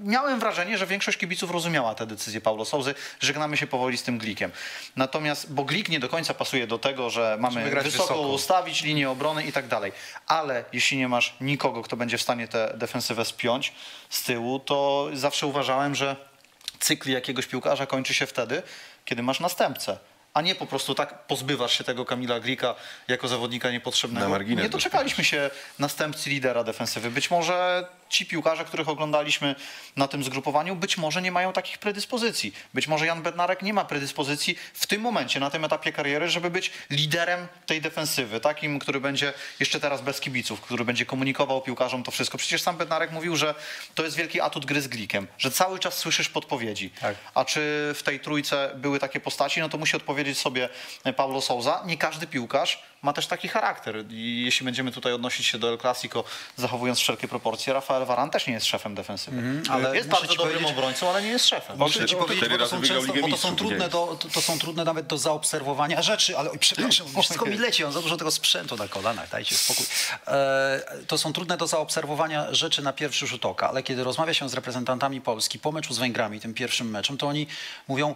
miałem 0.00 0.40
wrażenie, 0.40 0.78
że 0.78 0.86
większość 0.86 1.18
kibiców 1.18 1.50
rozumiała 1.50 1.94
tę 1.94 2.06
decyzję 2.06 2.40
Paulo 2.40 2.64
Souzy. 2.64 2.94
Żegnamy 3.20 3.56
się 3.56 3.66
powoli 3.66 3.98
z 3.98 4.02
tym 4.02 4.18
Glikiem. 4.18 4.50
Natomiast, 4.96 5.52
bo 5.52 5.63
Glik 5.64 5.88
nie 5.88 6.00
do 6.00 6.08
końca 6.08 6.34
pasuje 6.34 6.66
do 6.66 6.78
tego, 6.78 7.10
że 7.10 7.36
mamy 7.40 7.70
wysoko, 7.70 7.84
wysoko. 7.84 8.20
ustawić 8.20 8.82
linię 8.82 9.10
obrony 9.10 9.44
i 9.44 9.52
tak 9.52 9.68
dalej. 9.68 9.92
Ale 10.26 10.64
jeśli 10.72 10.98
nie 10.98 11.08
masz 11.08 11.34
nikogo, 11.40 11.82
kto 11.82 11.96
będzie 11.96 12.18
w 12.18 12.22
stanie 12.22 12.48
tę 12.48 12.74
defensywę 12.76 13.24
spiąć 13.24 13.72
z 14.10 14.22
tyłu, 14.22 14.58
to 14.58 15.08
zawsze 15.12 15.46
uważałem, 15.46 15.94
że 15.94 16.16
cykl 16.80 17.10
jakiegoś 17.10 17.46
piłkarza 17.46 17.86
kończy 17.86 18.14
się 18.14 18.26
wtedy, 18.26 18.62
kiedy 19.04 19.22
masz 19.22 19.40
następcę. 19.40 19.98
A 20.34 20.40
nie 20.40 20.54
po 20.54 20.66
prostu 20.66 20.94
tak 20.94 21.26
pozbywasz 21.26 21.78
się 21.78 21.84
tego 21.84 22.04
Kamila 22.04 22.40
Glika 22.40 22.74
jako 23.08 23.28
zawodnika 23.28 23.70
niepotrzebnego. 23.70 24.26
Na 24.26 24.30
margines 24.30 24.62
nie 24.62 24.70
doczekaliśmy 24.70 25.24
się 25.24 25.50
następcy 25.78 26.30
lidera 26.30 26.64
defensywy. 26.64 27.10
Być 27.10 27.30
może 27.30 27.86
ci 28.14 28.26
piłkarze, 28.26 28.64
których 28.64 28.88
oglądaliśmy 28.88 29.54
na 29.96 30.08
tym 30.08 30.24
zgrupowaniu, 30.24 30.76
być 30.76 30.96
może 30.96 31.22
nie 31.22 31.32
mają 31.32 31.52
takich 31.52 31.78
predyspozycji. 31.78 32.54
Być 32.74 32.88
może 32.88 33.06
Jan 33.06 33.22
Bednarek 33.22 33.62
nie 33.62 33.74
ma 33.74 33.84
predyspozycji 33.84 34.58
w 34.74 34.86
tym 34.86 35.00
momencie, 35.00 35.40
na 35.40 35.50
tym 35.50 35.64
etapie 35.64 35.92
kariery, 35.92 36.30
żeby 36.30 36.50
być 36.50 36.70
liderem 36.90 37.48
tej 37.66 37.80
defensywy. 37.80 38.40
Takim, 38.40 38.78
który 38.78 39.00
będzie 39.00 39.32
jeszcze 39.60 39.80
teraz 39.80 40.02
bez 40.02 40.20
kibiców, 40.20 40.60
który 40.60 40.84
będzie 40.84 41.06
komunikował 41.06 41.62
piłkarzom 41.62 42.02
to 42.02 42.10
wszystko. 42.10 42.38
Przecież 42.38 42.62
sam 42.62 42.76
Bednarek 42.76 43.10
mówił, 43.10 43.36
że 43.36 43.54
to 43.94 44.04
jest 44.04 44.16
wielki 44.16 44.40
atut 44.40 44.66
gry 44.66 44.80
z 44.80 44.88
Glikiem, 44.88 45.26
że 45.38 45.50
cały 45.50 45.78
czas 45.78 45.96
słyszysz 45.98 46.28
podpowiedzi. 46.28 46.90
Tak. 47.00 47.16
A 47.34 47.44
czy 47.44 47.60
w 47.94 48.02
tej 48.04 48.20
trójce 48.20 48.70
były 48.76 48.98
takie 48.98 49.20
postaci, 49.20 49.60
no 49.60 49.68
to 49.68 49.78
musi 49.78 49.96
odpowiedzieć 49.96 50.38
sobie 50.38 50.68
Paulo 51.16 51.40
Souza. 51.40 51.82
Nie 51.86 51.96
każdy 51.96 52.26
piłkarz 52.26 52.82
ma 53.04 53.12
też 53.12 53.26
taki 53.26 53.48
charakter. 53.48 54.04
I 54.10 54.42
jeśli 54.44 54.64
będziemy 54.64 54.92
tutaj 54.92 55.12
odnosić 55.12 55.46
się 55.46 55.58
do 55.58 55.68
El 55.68 55.78
Clasico, 55.78 56.24
zachowując 56.56 56.98
wszelkie 56.98 57.28
proporcje, 57.28 57.72
Rafael 57.72 58.06
Varan 58.06 58.30
też 58.30 58.46
nie 58.46 58.52
jest 58.52 58.66
szefem 58.66 58.94
defensywy. 58.94 59.62
ale 59.70 59.96
jest 59.96 60.08
bardzo 60.08 60.34
dobrym 60.34 60.66
obrońcą, 60.66 61.10
ale 61.10 61.22
nie 61.22 61.28
jest 61.28 61.46
szefem. 61.46 61.78
Muszę 61.78 62.06
ci 62.06 62.16
powiedzieć, 62.16 62.48
bo 62.48 62.58
to 62.58 62.66
są, 62.66 62.82
często, 62.82 63.12
bo 63.20 63.28
to 63.28 63.36
są 63.36 63.56
trudne 63.56 63.88
do, 63.88 64.16
to, 64.20 64.28
to 64.28 64.40
są 64.40 64.58
trudne 64.58 64.84
nawet 64.84 65.06
do 65.06 65.18
zaobserwowania 65.18 66.02
rzeczy, 66.02 66.38
ale 66.38 66.50
oj, 66.50 66.58
przepraszam, 66.58 67.06
wszystko 67.22 67.46
mi 67.46 67.56
leci, 67.56 67.84
on 67.84 67.92
za 67.92 68.02
dużo 68.02 68.16
tego 68.16 68.30
sprzętu 68.30 68.76
na 68.76 68.88
kolanach, 68.88 69.28
dajcie 69.30 69.56
spokój. 69.56 69.86
E, 70.26 70.80
to 71.06 71.18
są 71.18 71.32
trudne 71.32 71.56
do 71.56 71.66
zaobserwowania 71.66 72.54
rzeczy 72.54 72.82
na 72.82 72.92
pierwszy 72.92 73.26
rzut 73.26 73.44
oka, 73.44 73.68
ale 73.68 73.82
kiedy 73.82 74.04
rozmawia 74.04 74.34
się 74.34 74.48
z 74.48 74.54
reprezentantami 74.54 75.20
Polski 75.20 75.58
po 75.58 75.72
meczu 75.72 75.94
z 75.94 75.98
Węgrami, 75.98 76.40
tym 76.40 76.54
pierwszym 76.54 76.90
meczem, 76.90 77.18
to 77.18 77.26
oni 77.26 77.46
mówią, 77.88 78.14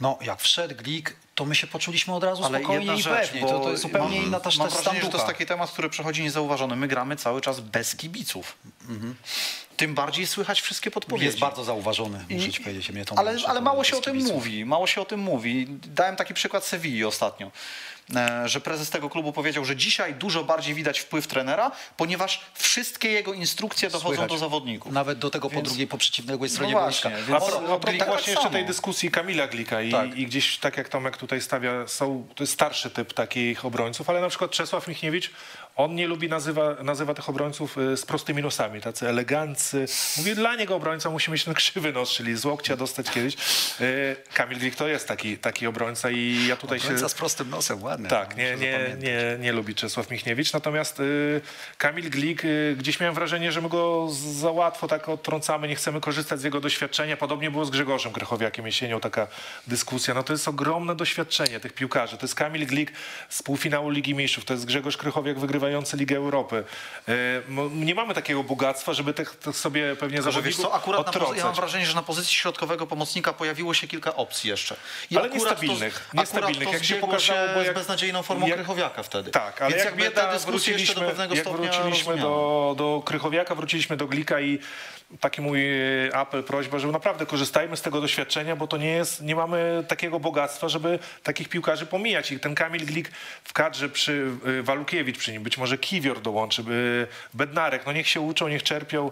no 0.00 0.18
jak 0.20 0.40
wszedł 0.40 0.74
Glik, 0.74 1.16
to 1.34 1.44
my 1.44 1.54
się 1.54 1.66
poczuliśmy 1.66 2.14
od 2.14 2.24
razu 2.24 2.44
Ale 2.44 2.58
spokojnie 2.58 2.96
i 2.96 3.02
rzecz, 3.02 3.30
pewnie. 3.30 3.40
To, 3.40 3.60
to 3.60 3.70
jest 3.70 3.82
zupełnie 3.82 4.16
mam, 4.16 4.26
inna 4.26 4.40
też, 4.40 4.58
mam 4.58 4.68
wrażenie, 4.68 5.02
że 5.02 5.08
to 5.08 5.16
jest 5.16 5.26
taki 5.26 5.46
temat, 5.46 5.70
który 5.70 5.88
przechodzi 5.88 6.22
niezauważony. 6.22 6.76
My 6.76 6.88
gramy 6.88 7.16
cały 7.16 7.40
czas 7.40 7.60
bez 7.60 7.96
kibiców. 7.96 8.56
Tym 9.76 9.94
bardziej 9.94 10.26
słychać 10.26 10.60
wszystkie 10.60 10.90
podpowiedzi. 10.90 11.26
Jest 11.26 11.38
bardzo 11.38 11.64
zauważony, 11.64 12.24
muszę 12.30 12.52
ci 12.52 12.60
powiedzieć. 12.60 12.90
Mnie 12.90 13.04
to 13.04 13.18
ale, 13.18 13.36
ale 13.46 13.60
mało 13.60 13.84
się 13.84 13.96
o 13.96 14.00
tym 14.00 14.16
mówi. 14.16 14.64
Mało 14.64 14.86
się 14.86 15.00
o 15.00 15.04
tym 15.04 15.20
mówi. 15.20 15.66
Dałem 15.68 16.16
taki 16.16 16.34
przykład 16.34 16.64
Sewilli 16.64 17.04
ostatnio. 17.04 17.50
E, 18.16 18.48
Że 18.48 18.60
prezes 18.60 18.90
tego 18.90 19.10
klubu 19.10 19.32
powiedział, 19.32 19.64
że 19.64 19.76
dzisiaj 19.76 20.14
dużo 20.14 20.44
bardziej 20.44 20.74
widać 20.74 20.98
wpływ 21.00 21.26
trenera, 21.26 21.70
ponieważ 21.96 22.40
wszystkie 22.54 23.10
jego 23.10 23.32
instrukcje 23.34 23.90
dochodzą 23.90 24.08
Słychać. 24.08 24.28
do 24.30 24.38
zawodników. 24.38 24.92
Nawet 24.92 25.18
do 25.18 25.30
tego 25.30 25.50
po 25.50 25.62
drugiej, 25.62 25.86
po 25.86 25.98
przeciwnej 25.98 26.48
stronie 26.48 26.72
No 26.74 26.80
boiska. 26.80 27.08
właśnie, 27.10 27.24
A, 27.24 27.28
więc- 27.40 27.44
pro, 27.44 27.58
a 27.58 27.60
tak- 27.60 27.80
propos 27.80 27.98
tak 27.98 28.08
właśnie 28.08 28.32
jeszcze 28.32 28.50
tej 28.50 28.64
dyskusji 28.64 29.10
Kamila 29.10 29.46
Glika 29.46 29.82
i, 29.82 29.90
Tak. 29.92 30.16
i 30.18 30.26
gdzieś 30.26 30.58
tak 30.58 30.76
jak 30.76 30.88
Tomek 30.88 31.16
tutaj 31.16 31.40
stawia, 31.40 31.86
są, 31.86 32.26
to 32.34 32.42
jest 32.42 32.52
starszy 32.52 32.90
typ 32.90 33.12
takich 33.12 33.64
obrońców, 33.64 34.10
ale 34.10 34.20
na 34.20 34.28
przykład 34.28 34.50
Czesław 34.50 34.88
Michniewicz, 34.88 35.30
on 35.76 35.94
nie 35.94 36.06
lubi, 36.06 36.28
nazywa, 36.28 36.76
nazywa 36.82 37.14
tych 37.14 37.28
obrońców 37.28 37.78
y, 37.78 37.96
z 37.96 38.06
prostymi 38.06 38.42
nosami, 38.42 38.80
tacy 38.80 39.08
eleganccy. 39.08 39.86
Mówi, 40.16 40.34
dla 40.34 40.56
niego 40.56 40.76
obrońca 40.76 41.10
musi 41.10 41.30
mieć 41.30 41.44
ten 41.44 41.54
krzywy 41.54 41.92
nos, 41.92 42.10
czyli 42.10 42.36
z 42.36 42.44
łokcia 42.44 42.76
dostać 42.76 43.10
kiedyś. 43.10 43.36
Y, 43.80 44.16
Kamil 44.34 44.58
Glik 44.58 44.74
to 44.74 44.88
jest 44.88 45.08
taki, 45.08 45.38
taki 45.38 45.66
obrońca 45.66 46.10
i 46.10 46.46
ja 46.48 46.56
tutaj 46.56 46.78
się... 46.78 46.84
Obrońca 46.84 47.08
z 47.08 47.14
prostym 47.14 47.50
nosem, 47.50 47.82
ładny. 47.82 48.08
Tak, 48.08 48.36
nie, 48.36 48.56
nie, 48.56 48.96
nie, 48.98 49.36
nie 49.40 49.52
lubi 49.52 49.74
Czesław 49.74 50.10
Michniewicz. 50.10 50.52
Natomiast 50.52 51.00
y, 51.00 51.40
Kamil 51.78 52.10
Glik, 52.10 52.42
gdzieś 52.76 53.00
miałem 53.00 53.14
wrażenie, 53.14 53.52
że 53.52 53.60
my 53.60 53.68
go 53.68 54.08
za 54.10 54.50
łatwo 54.50 54.88
tak 54.88 55.08
odtrącamy, 55.08 55.68
nie 55.68 55.76
chcemy 55.76 56.00
korzystać 56.00 56.40
z 56.40 56.44
jego 56.44 56.60
doświadczenia. 56.60 57.16
Podobnie 57.16 57.50
było 57.50 57.64
z 57.64 57.70
Grzegorzem 57.70 58.12
Krychowiakiem 58.12 58.66
jesienią 58.66 59.00
taka 59.00 59.26
dyskusja. 59.66 60.14
No 60.14 60.22
to 60.22 60.32
jest 60.32 60.48
ogromne 60.48 60.94
doświadczenie 60.94 61.60
tych 61.60 61.72
piłkarzy. 61.72 62.16
To 62.16 62.24
jest 62.24 62.34
Kamil 62.34 62.66
Glik 62.66 62.92
z 63.28 63.42
półfinału 63.42 63.90
Ligi 63.90 64.14
Mistrzów, 64.14 64.44
to 64.44 64.54
jest 64.54 64.66
Grzegorz 64.66 64.96
Krychowiak 64.96 65.38
wygrywa 65.38 65.65
Ligę 65.96 66.16
Europy. 66.16 66.64
E, 67.08 67.12
Nie 67.70 67.94
mamy 67.94 68.14
takiego 68.14 68.42
bogactwa, 68.44 68.92
żeby 68.94 69.14
tych, 69.14 69.36
tych 69.36 69.56
sobie 69.56 69.96
pewnie 69.96 70.22
zawodników 70.22 70.62
co, 70.62 70.74
akurat 70.74 71.06
na 71.06 71.12
ja 71.36 71.44
mam 71.44 71.54
wrażenie, 71.54 71.86
że 71.86 71.94
na 71.94 72.02
pozycji 72.02 72.34
środkowego 72.34 72.86
pomocnika 72.86 73.32
pojawiło 73.32 73.74
się 73.74 73.88
kilka 73.88 74.14
opcji 74.14 74.50
jeszcze. 74.50 74.76
I 75.10 75.16
Ale 75.18 75.28
niestabilnych, 75.30 76.08
To, 76.12 76.20
niestabilnych. 76.20 76.68
To 76.68 76.74
Jak 76.74 76.84
się 76.84 76.94
pokazało, 76.94 77.48
bo 77.54 77.62
z 77.62 77.66
jak- 77.66 77.74
beznadziejną 77.74 78.22
formą 78.22 78.46
jak- 78.46 78.56
Krychowiaka 78.56 79.02
wtedy. 79.02 79.30
Tak, 79.30 79.62
ale 79.62 79.70
Więc 79.70 79.84
jak 79.84 79.96
bieda 79.96 80.32
jeszcze 80.32 80.50
wróciliśmy, 80.50 80.94
do 80.94 81.00
pewnego 81.00 81.34
jak 81.34 81.48
wróciliśmy 81.48 82.16
do, 82.16 82.74
do 82.78 83.02
Krychowiaka, 83.04 83.54
wróciliśmy 83.54 83.96
do 83.96 84.06
Glika 84.06 84.40
i 84.40 84.58
taki 85.20 85.40
mój 85.40 85.60
e, 86.06 86.16
apel, 86.16 86.42
prośba, 86.44 86.78
żeby 86.78 86.92
naprawdę 86.92 87.26
korzystajmy 87.26 87.76
z 87.76 87.82
tego 87.82 88.00
doświadczenia, 88.00 88.56
bo 88.56 88.66
to 88.66 88.76
nie 88.76 88.90
jest, 88.90 89.22
nie 89.22 89.36
mamy 89.36 89.84
takiego 89.88 90.20
bogactwa, 90.20 90.68
żeby 90.68 90.98
takich 91.22 91.48
piłkarzy 91.48 91.86
pomijać. 91.86 92.32
I 92.32 92.40
ten 92.40 92.54
Kamil 92.54 92.86
Glik 92.86 93.10
w 93.44 93.52
kadrze 93.52 93.88
przy 93.88 94.30
e, 94.58 94.62
Walukiewicz 94.62 95.18
przy 95.18 95.32
nim, 95.32 95.42
być 95.42 95.58
może 95.58 95.78
Kiwior 95.78 96.20
dołączy, 96.20 96.64
Bednarek, 97.34 97.86
no 97.86 97.92
niech 97.92 98.08
się 98.08 98.20
uczą, 98.20 98.48
niech 98.48 98.62
czerpią. 98.62 99.10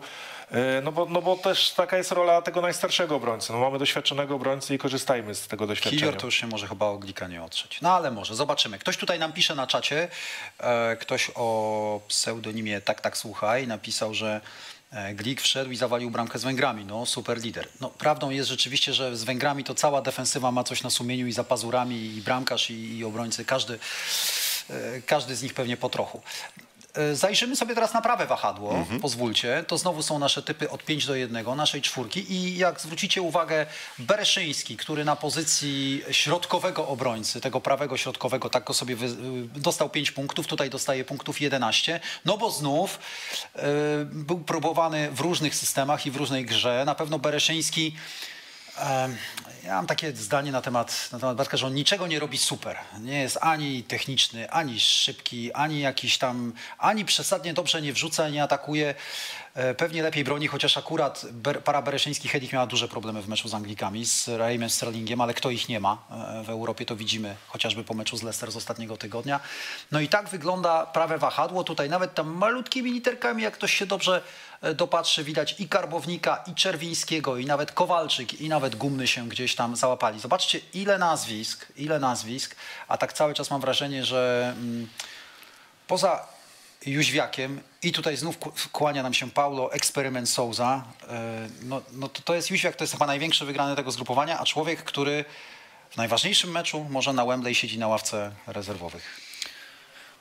e, 0.51 0.81
No 0.85 0.93
bo, 0.93 1.07
no 1.07 1.23
bo 1.23 1.37
też 1.37 1.71
taka 1.71 1.97
jest 1.97 2.13
rola 2.13 2.43
tego 2.43 2.61
najstarszego 2.61 3.17
obrońcy. 3.17 3.53
No 3.53 3.59
mamy 3.59 3.79
doświadczonego 3.79 4.35
obrońcy 4.35 4.75
i 4.75 4.79
korzystajmy 4.79 5.35
z 5.35 5.49
tego 5.49 5.67
doświadczenia. 5.67 5.99
Kiwior 6.01 6.17
to 6.17 6.27
już 6.27 6.35
się 6.35 6.47
może 6.47 6.69
chyba 6.69 6.87
oglika 6.87 7.29
nie 7.29 7.43
otrzeć. 7.43 7.81
No 7.81 7.93
ale 7.93 8.11
może, 8.11 8.35
zobaczymy. 8.35 8.79
Ktoś 8.79 8.97
tutaj 8.97 9.19
nam 9.19 9.33
pisze 9.33 9.55
na 9.55 9.67
czacie, 9.67 10.09
ktoś 11.01 11.31
o 11.35 12.01
pseudonimie 12.09 12.81
Tak 12.81 13.01
Tak 13.01 13.17
Słuchaj 13.17 13.67
napisał, 13.67 14.15
że 14.15 14.41
Glik 15.15 15.41
wszedł 15.41 15.71
i 15.71 15.77
zawalił 15.77 16.11
bramkę 16.11 16.39
z 16.39 16.45
Węgrami. 16.45 16.85
No, 16.85 17.07
super 17.07 17.43
lider. 17.43 17.69
No, 17.81 17.91
prawdą 17.91 18.31
jest 18.31 18.49
rzeczywiście, 18.49 18.95
że 18.95 19.17
z 19.17 19.25
Węgrami 19.25 19.65
to 19.65 19.75
cała 19.75 20.03
defensywa 20.03 20.53
ma 20.53 20.65
coś 20.65 20.83
na 20.83 20.91
sumieniu 20.91 21.27
i 21.27 21.33
za 21.33 21.45
pazurami, 21.45 21.97
i 21.97 22.23
bramkarz, 22.23 22.71
i, 22.71 22.99
i 22.99 23.05
obrońcy. 23.05 23.45
Każdy, 23.45 23.79
e, 24.71 25.01
każdy 25.07 25.37
z 25.37 25.43
nich 25.43 25.55
pewnie 25.55 25.77
po 25.77 25.89
trochu. 25.89 26.23
E, 26.95 27.17
Zajrzymy 27.17 27.57
sobie 27.57 27.75
teraz 27.75 27.95
na 27.95 28.03
prawe 28.03 28.27
wahadło, 28.27 28.87
pozwólcie. 29.03 29.65
To 29.69 29.79
znowu 29.79 30.03
są 30.03 30.19
nasze 30.19 30.43
typy 30.43 30.71
od 30.71 30.85
5 30.85 31.07
do 31.07 31.15
1, 31.15 31.57
naszej 31.57 31.83
czwórki. 31.83 32.33
I 32.33 32.59
jak 32.59 32.81
zwrócicie 32.81 33.23
uwagę, 33.23 33.67
Bereszyński, 33.99 34.77
który 34.77 35.05
na 35.05 35.17
pozycji 35.17 36.03
środkowego 36.11 36.89
obrońcy, 36.89 37.41
tego 37.41 37.61
prawego 37.61 37.97
środkowego, 37.97 38.51
tak 38.51 38.65
go 38.65 38.75
sobie 38.75 38.95
y, 38.95 38.99
dostał 39.61 39.91
5 39.91 40.11
punktów, 40.11 40.47
tutaj 40.47 40.71
dostaje 40.71 41.05
punktów 41.05 41.41
11. 41.41 42.01
No 42.25 42.39
bo 42.39 42.51
znów 42.51 42.99
y, 43.57 43.61
był 44.05 44.39
próbowany 44.39 45.11
w 45.11 45.21
różnych 45.21 45.55
systemach 45.55 46.07
i 46.07 46.11
w 46.11 46.17
różnej 46.17 46.45
grze. 46.45 46.83
Na 46.87 46.95
pewno 46.95 47.19
Bereszyński 47.19 47.95
Ja 49.65 49.75
mam 49.75 49.87
takie 49.87 50.13
zdanie 50.13 50.53
na 50.53 50.63
temat, 50.63 51.09
na 51.13 51.19
temat 51.19 51.37
Bartka, 51.37 51.57
że 51.57 51.67
on 51.67 51.75
niczego 51.75 52.07
nie 52.07 52.19
robi 52.19 52.39
super. 52.39 52.77
Nie 53.01 53.21
jest 53.21 53.39
ani 53.41 53.83
techniczny, 53.83 54.51
ani 54.51 54.81
szybki, 54.81 55.53
ani 55.53 55.81
jakiś 55.81 56.19
tam, 56.19 56.53
ani 56.79 57.05
przesadnie 57.05 57.55
dobrze 57.55 57.83
nie 57.83 57.93
wrzuca, 57.93 58.29
nie 58.29 58.43
atakuje. 58.43 58.95
E, 59.55 59.75
Pewnie 59.75 60.03
lepiej 60.03 60.25
broni, 60.25 60.49
chociaż 60.49 60.77
akurat 60.77 61.27
para 61.65 61.83
Bereszyński 61.83 62.29
Hedik 62.29 62.53
miała 62.53 62.67
duże 62.67 62.89
problemy 62.89 63.23
w 63.23 63.29
meczu 63.29 63.49
z 63.49 63.55
Anglikami, 63.55 64.07
z 64.07 64.29
Raheemem 64.29 64.71
Sterlingiem, 64.71 65.21
ale 65.21 65.35
kto 65.35 65.51
ich 65.51 65.69
nie 65.69 65.81
ma 65.81 65.99
e, 66.11 66.43
w 66.45 66.51
Europie, 66.51 66.87
to 66.87 66.97
widzimy 66.97 67.37
chociażby 67.49 67.85
po 67.85 67.95
meczu 67.95 68.17
z 68.17 68.23
Leicester 68.23 68.53
z 68.53 68.57
ostatniego 68.57 68.97
tygodnia. 68.97 69.41
No 69.93 70.01
i 70.01 70.09
tak 70.09 70.29
wygląda 70.29 70.87
prawe 70.87 71.19
wahadło. 71.19 71.65
Tutaj 71.65 71.89
nawet 71.89 72.15
tam 72.15 72.29
malutkimi 72.29 72.93
literkami, 72.93 73.43
jak 73.43 73.55
ktoś 73.55 73.75
się 73.75 73.87
dobrze 73.87 74.23
e, 74.61 74.75
dopatrzy, 74.75 75.25
widać 75.25 75.61
i 75.61 75.69
Karbownika, 75.69 76.45
i 76.47 76.55
Czerwińskiego, 76.55 77.37
i 77.37 77.47
nawet 77.47 77.73
Kowalczyk, 77.73 78.41
i 78.41 78.49
nawet 78.49 78.77
Gumny 78.77 79.07
się 79.07 79.29
gdzieś 79.29 79.55
tam 79.55 79.77
załapali. 79.77 80.21
Zobaczcie, 80.21 80.61
ile 80.75 80.99
nazwisk, 80.99 81.67
ile 81.77 81.99
nazwisk, 81.99 82.57
a 82.89 82.97
tak 82.97 83.13
cały 83.13 83.35
czas 83.35 83.51
mam 83.51 83.61
wrażenie, 83.61 84.05
że 84.05 84.53
mm, 84.57 84.89
poza 85.87 86.34
Jóźwiakiem 86.87 87.61
i 87.83 87.93
tutaj 87.93 88.17
znów 88.17 88.39
kłania 88.73 89.03
nam 89.03 89.15
się 89.15 89.31
Paulo, 89.31 89.73
eksperyment 89.73 90.29
Souza, 90.29 90.85
e, 91.09 91.49
no, 91.63 91.83
no 91.93 92.09
to, 92.09 92.23
to 92.23 92.35
jest 92.35 92.51
Jóźwiak, 92.51 92.77
to 92.77 92.85
jest 92.85 92.93
chyba 92.93 93.07
największy 93.07 93.45
wygrany 93.45 93.77
tego 93.77 93.91
zgrupowania, 93.91 94.39
a 94.39 94.45
człowiek, 94.45 94.83
który 94.83 95.25
w 95.91 95.97
najważniejszym 95.97 96.51
meczu 96.51 96.87
może 96.91 97.13
na 97.13 97.25
Wembley 97.25 97.55
siedzi 97.55 97.79
na 97.79 97.89
ławce 97.89 98.33
rezerwowych. 98.47 99.24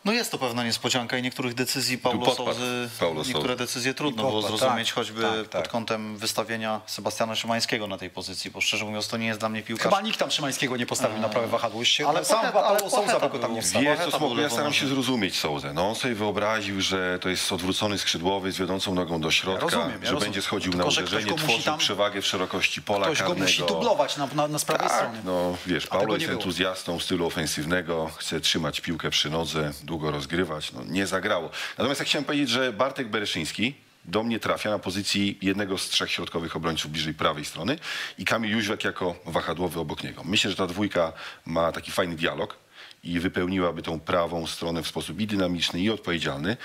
No 0.06 0.12
jest 0.14 0.32
to 0.32 0.38
pewna 0.38 0.64
niespodzianka 0.64 1.18
i 1.18 1.22
niektórych 1.22 1.54
decyzji 1.54 1.98
Paulo 1.98 2.36
Souzy, 2.36 2.90
Paulo 3.00 3.24
niektóre 3.24 3.56
decyzje 3.56 3.94
trudno 3.94 4.24
było 4.24 4.34
podpadł, 4.42 4.58
zrozumieć, 4.58 4.88
tak, 4.88 4.96
choćby 4.96 5.22
tak, 5.22 5.48
tak. 5.50 5.62
pod 5.64 5.72
kątem 5.72 6.18
wystawienia 6.18 6.82
Sebastiana 6.86 7.36
Szymańskiego 7.36 7.88
na 7.88 7.98
tej 7.98 8.10
pozycji, 8.10 8.52
bo 8.52 8.62
szczerze 8.62 8.86
mówiąc 8.86 9.08
to 9.08 9.18
nie 9.18 9.26
jest 9.28 9.40
dla 9.40 9.50
mnie 9.50 9.62
piłkarz. 9.64 9.84
Chyba 9.84 10.02
nikt 10.02 10.20
tam 10.20 10.32
Szymańskiego 10.32 10.78
nie 10.78 10.86
postawił 10.86 11.20
na 11.20 11.30
prawe 11.30 11.48
wahadło. 11.48 11.80
Już 11.80 11.90
się, 11.90 12.08
ale 12.08 12.16
ale 12.18 12.26
sam 12.26 12.40
Pocheta- 12.40 12.52
Paulo 12.54 12.90
Souza 12.90 13.30
go 13.30 13.40
tam 13.40 13.54
nie 13.54 13.62
wstawił. 13.62 13.90
Wiesz 13.90 13.98
co, 13.98 14.04
Pocheta 14.06 14.18
Smoku, 14.18 14.34
był 14.36 14.44
ja 14.44 14.50
staram 14.50 14.74
się 14.74 14.88
zrozumieć 14.88 15.36
Souzę. 15.40 15.74
No 15.74 15.90
on 15.90 15.96
sobie 15.96 16.16
wyobraził, 16.16 16.82
że 16.82 17.20
to 17.22 17.30
jest 17.30 17.52
odwrócony 17.52 17.98
skrzydłowy 17.98 18.52
z 18.52 18.58
wiodącą 18.58 18.96
nogą 18.96 19.22
do 19.22 19.32
środka, 19.32 19.62
rozumiem, 19.66 19.90
ja 19.90 19.94
że 19.96 20.00
rozumiem. 20.00 20.20
będzie 20.20 20.42
schodził 20.42 20.72
Tylko, 20.72 20.86
na 20.88 20.92
ktoś 20.92 20.98
uderzenie, 21.04 21.32
go 21.32 21.38
tworzył 21.38 21.62
tam- 21.62 21.80
przewagę 21.80 22.22
w 22.22 22.28
szerokości 22.28 22.82
pola 22.82 23.06
Ktoś 23.06 23.20
go 23.20 23.26
karnego. 23.26 23.44
musi 23.46 23.64
dublować 23.66 24.18
na, 24.18 24.28
na, 24.36 24.48
na 24.48 24.60
prawej 24.60 24.88
Tak, 24.88 24.98
stronie. 24.98 25.20
no 25.26 25.58
wiesz, 25.68 25.88
Paulo 25.88 26.14
jest 26.14 26.26
było. 26.26 26.40
entuzjastą 26.40 27.00
stylu 27.00 27.26
ofensywnego, 27.28 28.12
chce 28.18 28.40
trzymać 28.42 28.82
piłkę 28.82 29.10
przy 29.10 29.30
nodze, 29.30 29.72
długo 29.94 30.12
rozgrywać, 30.12 30.72
no 30.72 30.82
nie 30.90 31.08
zagrało. 31.08 31.50
Natomiast 31.78 32.02
ja 32.02 32.06
chciałem 32.06 32.26
powiedzieć, 32.26 32.50
że 32.50 32.74
Bartek 32.74 33.08
Bereszyński 33.08 33.74
do 34.06 34.24
mnie 34.24 34.40
trafia 34.40 34.70
na 34.70 34.80
pozycji 34.80 35.38
jednego 35.42 35.78
z 35.78 35.90
trzech 35.90 36.12
środkowych 36.12 36.56
obrońców 36.56 36.92
bliżej 36.92 37.14
prawej 37.14 37.46
strony 37.46 37.80
i 38.18 38.26
Kamil 38.26 38.52
Jóźwiak 38.52 38.84
jako 38.84 39.16
wahadłowy 39.26 39.80
obok 39.80 40.04
niego. 40.04 40.24
Myślę, 40.24 40.52
że 40.52 40.58
ta 40.58 40.68
dwójka 40.68 41.14
ma 41.46 41.72
taki 41.72 41.92
fajny 41.92 42.16
dialog 42.16 42.63
i 43.04 43.20
wypełniłaby 43.20 43.82
tą 43.82 44.00
prawą 44.00 44.48
stronę 44.48 44.84
w 44.84 44.88
sposób 44.88 45.22
i 45.22 45.28
dynamiczny, 45.28 45.80
i 45.80 45.90
odpowiedzialny. 45.90 46.58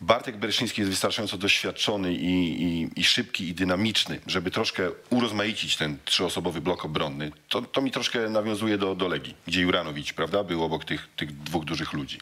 Bartek 0.00 0.36
Bereszyński 0.36 0.80
jest 0.80 0.90
wystarczająco 0.90 1.38
doświadczony 1.38 2.14
i, 2.14 2.62
i, 2.62 2.90
i 2.96 3.04
szybki, 3.04 3.48
i 3.48 3.54
dynamiczny, 3.54 4.20
żeby 4.26 4.50
troszkę 4.50 4.90
urozmaicić 5.10 5.76
ten 5.76 5.98
trzyosobowy 6.04 6.60
blok 6.60 6.84
obronny. 6.84 7.32
To, 7.48 7.62
to 7.62 7.80
mi 7.82 7.90
troszkę 7.90 8.28
nawiązuje 8.28 8.78
do, 8.78 8.94
do 8.94 9.08
Legii, 9.08 9.34
gdzie 9.46 9.60
Juranowicz, 9.60 10.12
prawda, 10.12 10.44
był 10.44 10.64
obok 10.64 10.84
tych, 10.84 11.08
tych 11.16 11.42
dwóch 11.42 11.64
dużych 11.64 11.92
ludzi. 11.92 12.18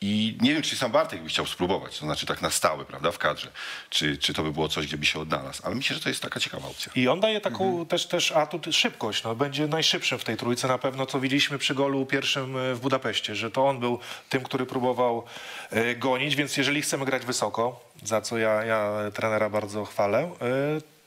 I 0.00 0.38
nie 0.40 0.54
wiem, 0.54 0.62
czy 0.62 0.76
sam 0.76 0.92
Bartek 0.92 1.22
by 1.22 1.28
chciał 1.28 1.46
spróbować, 1.46 1.98
to 1.98 2.04
znaczy 2.06 2.26
tak 2.26 2.42
na 2.42 2.50
stałe, 2.50 2.84
prawda, 2.84 3.10
w 3.12 3.18
kadrze. 3.18 3.48
Czy, 3.90 4.18
czy 4.18 4.34
to 4.34 4.42
by 4.42 4.52
było 4.52 4.68
coś, 4.68 4.86
gdzie 4.86 4.98
by 4.98 5.06
się 5.06 5.20
odnalazł. 5.20 5.62
Ale 5.64 5.74
myślę, 5.74 5.96
że 5.96 6.02
to 6.02 6.08
jest 6.08 6.22
taka 6.22 6.40
ciekawa 6.40 6.68
opcja. 6.68 6.92
I 6.94 7.08
on 7.08 7.20
daje 7.20 7.40
taką 7.40 7.64
Mhm. 7.68 7.86
też, 7.86 8.06
też 8.06 8.32
atut 8.32 8.66
szybkość. 8.70 9.24
No, 9.24 9.34
będzie 9.34 9.66
najszybszym 9.66 10.18
w 10.18 10.24
tej 10.24 10.36
trójce 10.36 10.68
na 10.68 10.78
pewno, 10.78 11.06
co 11.06 11.20
widzieliśmy 11.20 11.58
przy 11.58 11.74
golu 11.74 12.06
pierwszym 12.06 12.56
e, 12.56 12.74
w 12.74 12.80
Budapeszcie, 12.80 13.34
że 13.34 13.50
to 13.50 13.68
on 13.68 13.80
był 13.80 13.98
tym, 14.28 14.42
który 14.42 14.66
próbował 14.66 15.24
e, 15.70 15.94
gonić, 15.94 16.36
więc 16.36 16.56
jeżeli 16.56 16.82
chcemy 16.82 17.04
grać 17.04 17.26
wysoko, 17.26 17.80
za 18.02 18.20
co 18.20 18.38
ja, 18.38 18.64
ja 18.64 18.92
trenera 19.14 19.50
bardzo 19.50 19.84
chwalę, 19.84 20.18
e, 20.20 20.28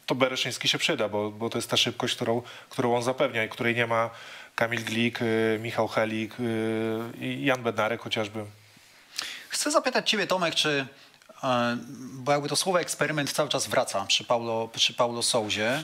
to 0.06 0.16
Bereszyński 0.16 0.68
się 0.68 0.78
przyda, 0.78 1.10
bo, 1.10 1.32
bo 1.32 1.50
to 1.50 1.58
jest 1.58 1.70
ta 1.70 1.78
szybkość, 1.78 2.16
którą, 2.16 2.42
którą 2.70 2.96
on 2.96 3.04
zapewnia 3.04 3.44
i 3.44 3.50
której 3.50 3.76
nie 3.76 3.88
ma 3.88 4.10
Kamil 4.56 4.84
Glik, 4.84 5.20
Michał 5.60 5.88
Helik 5.88 6.36
i 7.22 7.46
Jan 7.46 7.64
Bednarek 7.64 8.02
chociażby. 8.02 8.46
Chcę 9.52 9.72
zapytać 9.72 10.10
Ciebie, 10.10 10.28
Tomek, 10.28 10.56
czy, 10.56 10.86
e, 11.44 11.78
bo 12.14 12.32
jakby 12.32 12.50
to 12.50 12.56
słowo 12.56 12.82
eksperyment 12.82 13.32
cały 13.32 13.50
czas 13.50 13.68
wraca 13.68 14.06
przy 14.06 14.24
Paulo, 14.24 14.68
przy 14.68 14.94
Paulo 14.94 15.24
Souzie 15.24 15.84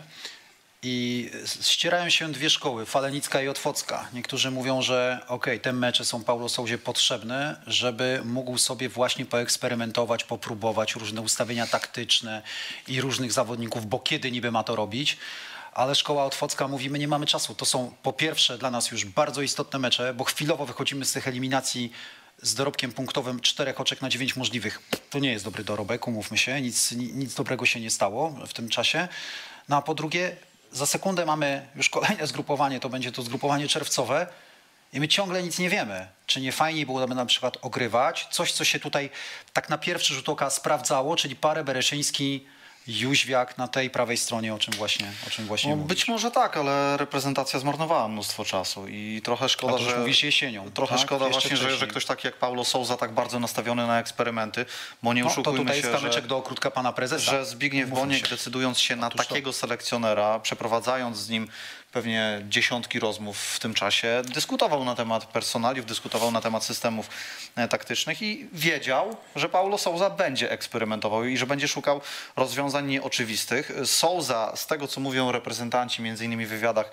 i 0.84 1.30
ścierają 1.62 2.10
się 2.10 2.32
dwie 2.32 2.50
szkoły, 2.50 2.86
Falenicka 2.86 3.42
i 3.42 3.48
Otwocka. 3.48 4.08
Niektórzy 4.14 4.52
mówią, 4.52 4.82
że 4.82 5.20
okej, 5.28 5.60
te 5.60 5.74
mecze 5.74 6.06
są 6.06 6.24
Paulo 6.24 6.50
Souzie 6.50 6.78
potrzebne, 6.78 7.62
żeby 7.68 8.22
mógł 8.26 8.58
sobie 8.58 8.90
właśnie 8.90 9.26
poeksperymentować, 9.26 10.24
popróbować 10.24 10.96
różne 10.96 11.22
ustawienia 11.22 11.68
taktyczne 11.68 12.42
i 12.88 13.02
różnych 13.02 13.32
zawodników, 13.32 13.86
bo 13.86 14.00
kiedy 14.00 14.32
niby 14.32 14.52
ma 14.52 14.64
to 14.64 14.76
robić. 14.76 15.18
Ale 15.74 15.96
szkoła 15.96 16.26
Otwocka 16.26 16.68
mówi, 16.68 16.90
my 16.90 17.00
nie 17.00 17.08
mamy 17.08 17.26
czasu. 17.26 17.56
To 17.56 17.66
są 17.66 17.94
po 18.04 18.14
pierwsze 18.14 18.58
dla 18.58 18.72
nas 18.72 18.92
już 18.92 19.06
bardzo 19.06 19.42
istotne 19.42 19.80
mecze, 19.80 20.14
bo 20.14 20.24
chwilowo 20.24 20.66
wychodzimy 20.66 21.06
z 21.06 21.12
tych 21.12 21.28
eliminacji 21.28 21.92
z 22.42 22.56
dorobkiem 22.56 22.92
punktowym 22.92 23.40
czterech 23.40 23.82
oczek 23.82 24.02
na 24.02 24.10
dziewięć 24.10 24.36
możliwych. 24.36 24.80
To 25.10 25.20
nie 25.20 25.32
jest 25.32 25.46
dobry 25.46 25.64
dorobek, 25.64 26.08
umówmy 26.08 26.38
się, 26.38 26.62
nic, 26.62 26.92
ni- 26.92 27.14
nic 27.14 27.34
dobrego 27.36 27.66
się 27.66 27.80
nie 27.80 27.92
stało 27.92 28.30
w 28.48 28.54
tym 28.54 28.70
czasie. 28.70 29.08
No 29.70 29.76
a 29.78 29.82
po 29.82 29.96
drugie, 29.96 30.36
za 30.72 30.86
sekundę 30.86 31.26
mamy 31.26 31.68
już 31.76 31.90
kolejne 31.90 32.28
zgrupowanie, 32.32 32.80
to 32.80 32.90
będzie 32.90 33.12
to 33.12 33.22
zgrupowanie 33.22 33.68
czerwcowe 33.68 34.28
i 34.94 35.00
my 35.00 35.08
ciągle 35.08 35.44
nic 35.44 35.60
nie 35.60 35.70
wiemy. 35.70 36.08
Czy 36.26 36.42
nie 36.42 36.52
fajniej 36.52 36.86
byłoby 36.86 37.16
na 37.16 37.26
przykład 37.26 37.58
ogrywać 37.62 38.28
coś, 38.32 38.52
co 38.52 38.64
się 38.64 38.80
tutaj 38.80 39.10
tak 39.54 39.70
na 39.70 39.78
pierwszy 39.78 40.14
rzut 40.14 40.30
oka 40.30 40.50
sprawdzało, 40.50 41.16
czyli 41.16 41.36
parę 41.36 41.64
Bereszyński, 41.64 42.46
Jóźwiak 42.88 43.58
na 43.58 43.68
tej 43.68 43.90
prawej 43.90 44.18
stronie, 44.18 44.54
o 44.54 44.60
czym 44.60 44.74
właśnie, 44.74 45.12
o 45.28 45.30
czym 45.30 45.46
właśnie 45.46 45.76
No, 45.76 45.84
być 45.84 46.08
może 46.08 46.32
tak, 46.32 46.58
ale 46.58 46.98
reprezentacja 46.98 47.60
zmarnowała 47.60 48.08
mnóstwo 48.08 48.46
czasu 48.46 48.88
i 48.88 49.22
trochę 49.24 49.50
szkoda, 49.50 49.74
A 49.74 49.78
to 49.78 49.84
już 49.84 49.92
że... 49.94 50.00
mówisz 50.00 50.24
jesienią, 50.24 50.72
Trochę 50.72 50.96
tak? 50.96 51.06
szkoda 51.06 51.28
Jeszcze 51.28 51.50
właśnie, 51.50 51.58
że, 51.70 51.78
że 51.78 51.88
ktoś 51.88 52.06
taki 52.06 52.28
jak 52.28 52.36
Paulo 52.38 52.66
Souza 52.66 52.98
tak 52.98 53.12
bardzo 53.12 53.40
nastawiony 53.40 53.88
na 53.88 54.00
eksperymenty, 54.00 54.66
bo 55.04 55.14
nie 55.14 55.22
No, 55.24 55.28
to 55.28 55.32
oszukujmy 55.34 55.60
tutaj 55.60 55.82
się, 56.02 56.12
że... 56.12 56.22
do 56.22 56.38
okrótka 56.38 56.72
pana 56.72 56.94
prezesa. 56.94 57.32
że 57.32 57.46
Zbigniew 57.46 57.90
Boniek 57.90 58.30
decydując 58.30 58.80
się 58.80 58.96
na 58.96 59.08
Otóż 59.08 59.22
to. 59.22 59.28
takiego 59.30 59.54
selekcjonera, 59.54 60.40
przeprowadzając 60.40 61.18
z 61.18 61.30
nim 61.30 61.48
pewnie 61.92 62.42
dziesiątki 62.50 63.00
rozmów 63.00 63.38
w 63.38 63.60
tym 63.60 63.74
czasie, 63.74 64.22
dyskutował 64.34 64.86
na 64.86 64.96
temat 64.96 65.26
personaliów, 65.26 65.86
dyskutował 65.86 66.32
na 66.32 66.42
temat 66.42 66.64
systemów 66.64 67.10
e, 67.56 67.68
taktycznych 67.68 68.22
i 68.22 68.50
wiedział, 68.54 69.18
że 69.36 69.50
Paulo 69.50 69.78
Souza 69.78 70.10
będzie 70.10 70.52
eksperymentował 70.52 71.26
i 71.26 71.38
że 71.38 71.46
będzie 71.46 71.68
szukał 71.68 72.02
rozwiązań 72.36 72.88
nieoczywistych. 72.88 73.72
Souza, 73.86 74.54
z 74.56 74.68
tego 74.68 74.88
co 74.88 75.02
mówią 75.02 75.32
reprezentanci, 75.32 76.02
między 76.02 76.26
innymi 76.26 76.46
w 76.46 76.50
wywiadach 76.50 76.92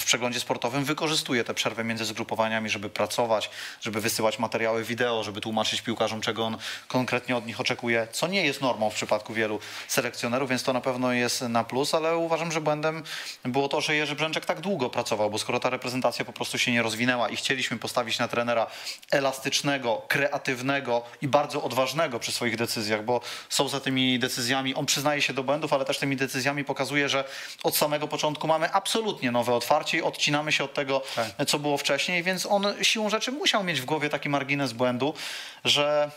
w 0.00 0.04
przeglądzie 0.04 0.40
sportowym, 0.40 0.84
wykorzystuje 0.84 1.44
tę 1.44 1.54
przerwę 1.54 1.84
między 1.84 2.04
zgrupowaniami, 2.04 2.70
żeby 2.70 2.90
pracować, 2.90 3.50
żeby 3.80 4.00
wysyłać 4.00 4.38
materiały 4.38 4.84
wideo, 4.84 5.24
żeby 5.24 5.40
tłumaczyć 5.40 5.82
piłkarzom, 5.82 6.20
czego 6.20 6.44
on 6.44 6.58
konkretnie 6.88 7.36
od 7.36 7.46
nich 7.46 7.60
oczekuje, 7.60 8.08
co 8.12 8.26
nie 8.26 8.46
jest 8.46 8.60
normą 8.60 8.90
w 8.90 8.94
przypadku 8.94 9.34
wielu 9.34 9.60
selekcjonerów, 9.88 10.48
więc 10.48 10.62
to 10.62 10.72
na 10.72 10.80
pewno 10.80 11.12
jest 11.12 11.42
na 11.42 11.64
plus, 11.64 11.94
ale 11.94 12.16
uważam, 12.16 12.52
że 12.52 12.60
błędem 12.60 13.02
było 13.44 13.68
to, 13.68 13.80
że 13.80 13.96
Jerzy 13.96 14.16
Tak 14.40 14.60
długo 14.60 14.90
pracował, 14.90 15.30
bo 15.30 15.38
skoro 15.38 15.60
ta 15.60 15.70
reprezentacja 15.70 16.24
po 16.24 16.32
prostu 16.32 16.58
się 16.58 16.72
nie 16.72 16.82
rozwinęła 16.82 17.28
i 17.28 17.36
chcieliśmy 17.36 17.78
postawić 17.78 18.18
na 18.18 18.28
trenera 18.28 18.66
elastycznego, 19.10 20.02
kreatywnego 20.08 21.02
i 21.22 21.28
bardzo 21.28 21.62
odważnego 21.62 22.18
przy 22.18 22.32
swoich 22.32 22.56
decyzjach, 22.56 23.04
bo 23.04 23.20
są 23.48 23.68
za 23.68 23.80
tymi 23.80 24.18
decyzjami, 24.18 24.74
on 24.74 24.86
przyznaje 24.86 25.22
się 25.22 25.32
do 25.32 25.44
błędów, 25.44 25.72
ale 25.72 25.84
też 25.84 25.98
tymi 25.98 26.16
decyzjami 26.16 26.64
pokazuje, 26.64 27.08
że 27.08 27.24
od 27.62 27.76
samego 27.76 28.08
początku 28.08 28.46
mamy 28.46 28.72
absolutnie 28.72 29.30
nowe 29.30 29.54
otwarcie 29.54 29.98
i 29.98 30.02
odcinamy 30.02 30.52
się 30.52 30.64
od 30.64 30.74
tego, 30.74 31.02
co 31.46 31.58
było 31.58 31.76
wcześniej, 31.78 32.22
więc 32.22 32.46
on 32.46 32.66
siłą 32.82 33.10
rzeczy 33.10 33.32
musiał 33.32 33.64
mieć 33.64 33.80
w 33.80 33.84
głowie 33.84 34.08
taki 34.08 34.28
margines 34.28 34.72
błędu, 34.72 35.14
że 35.64 36.10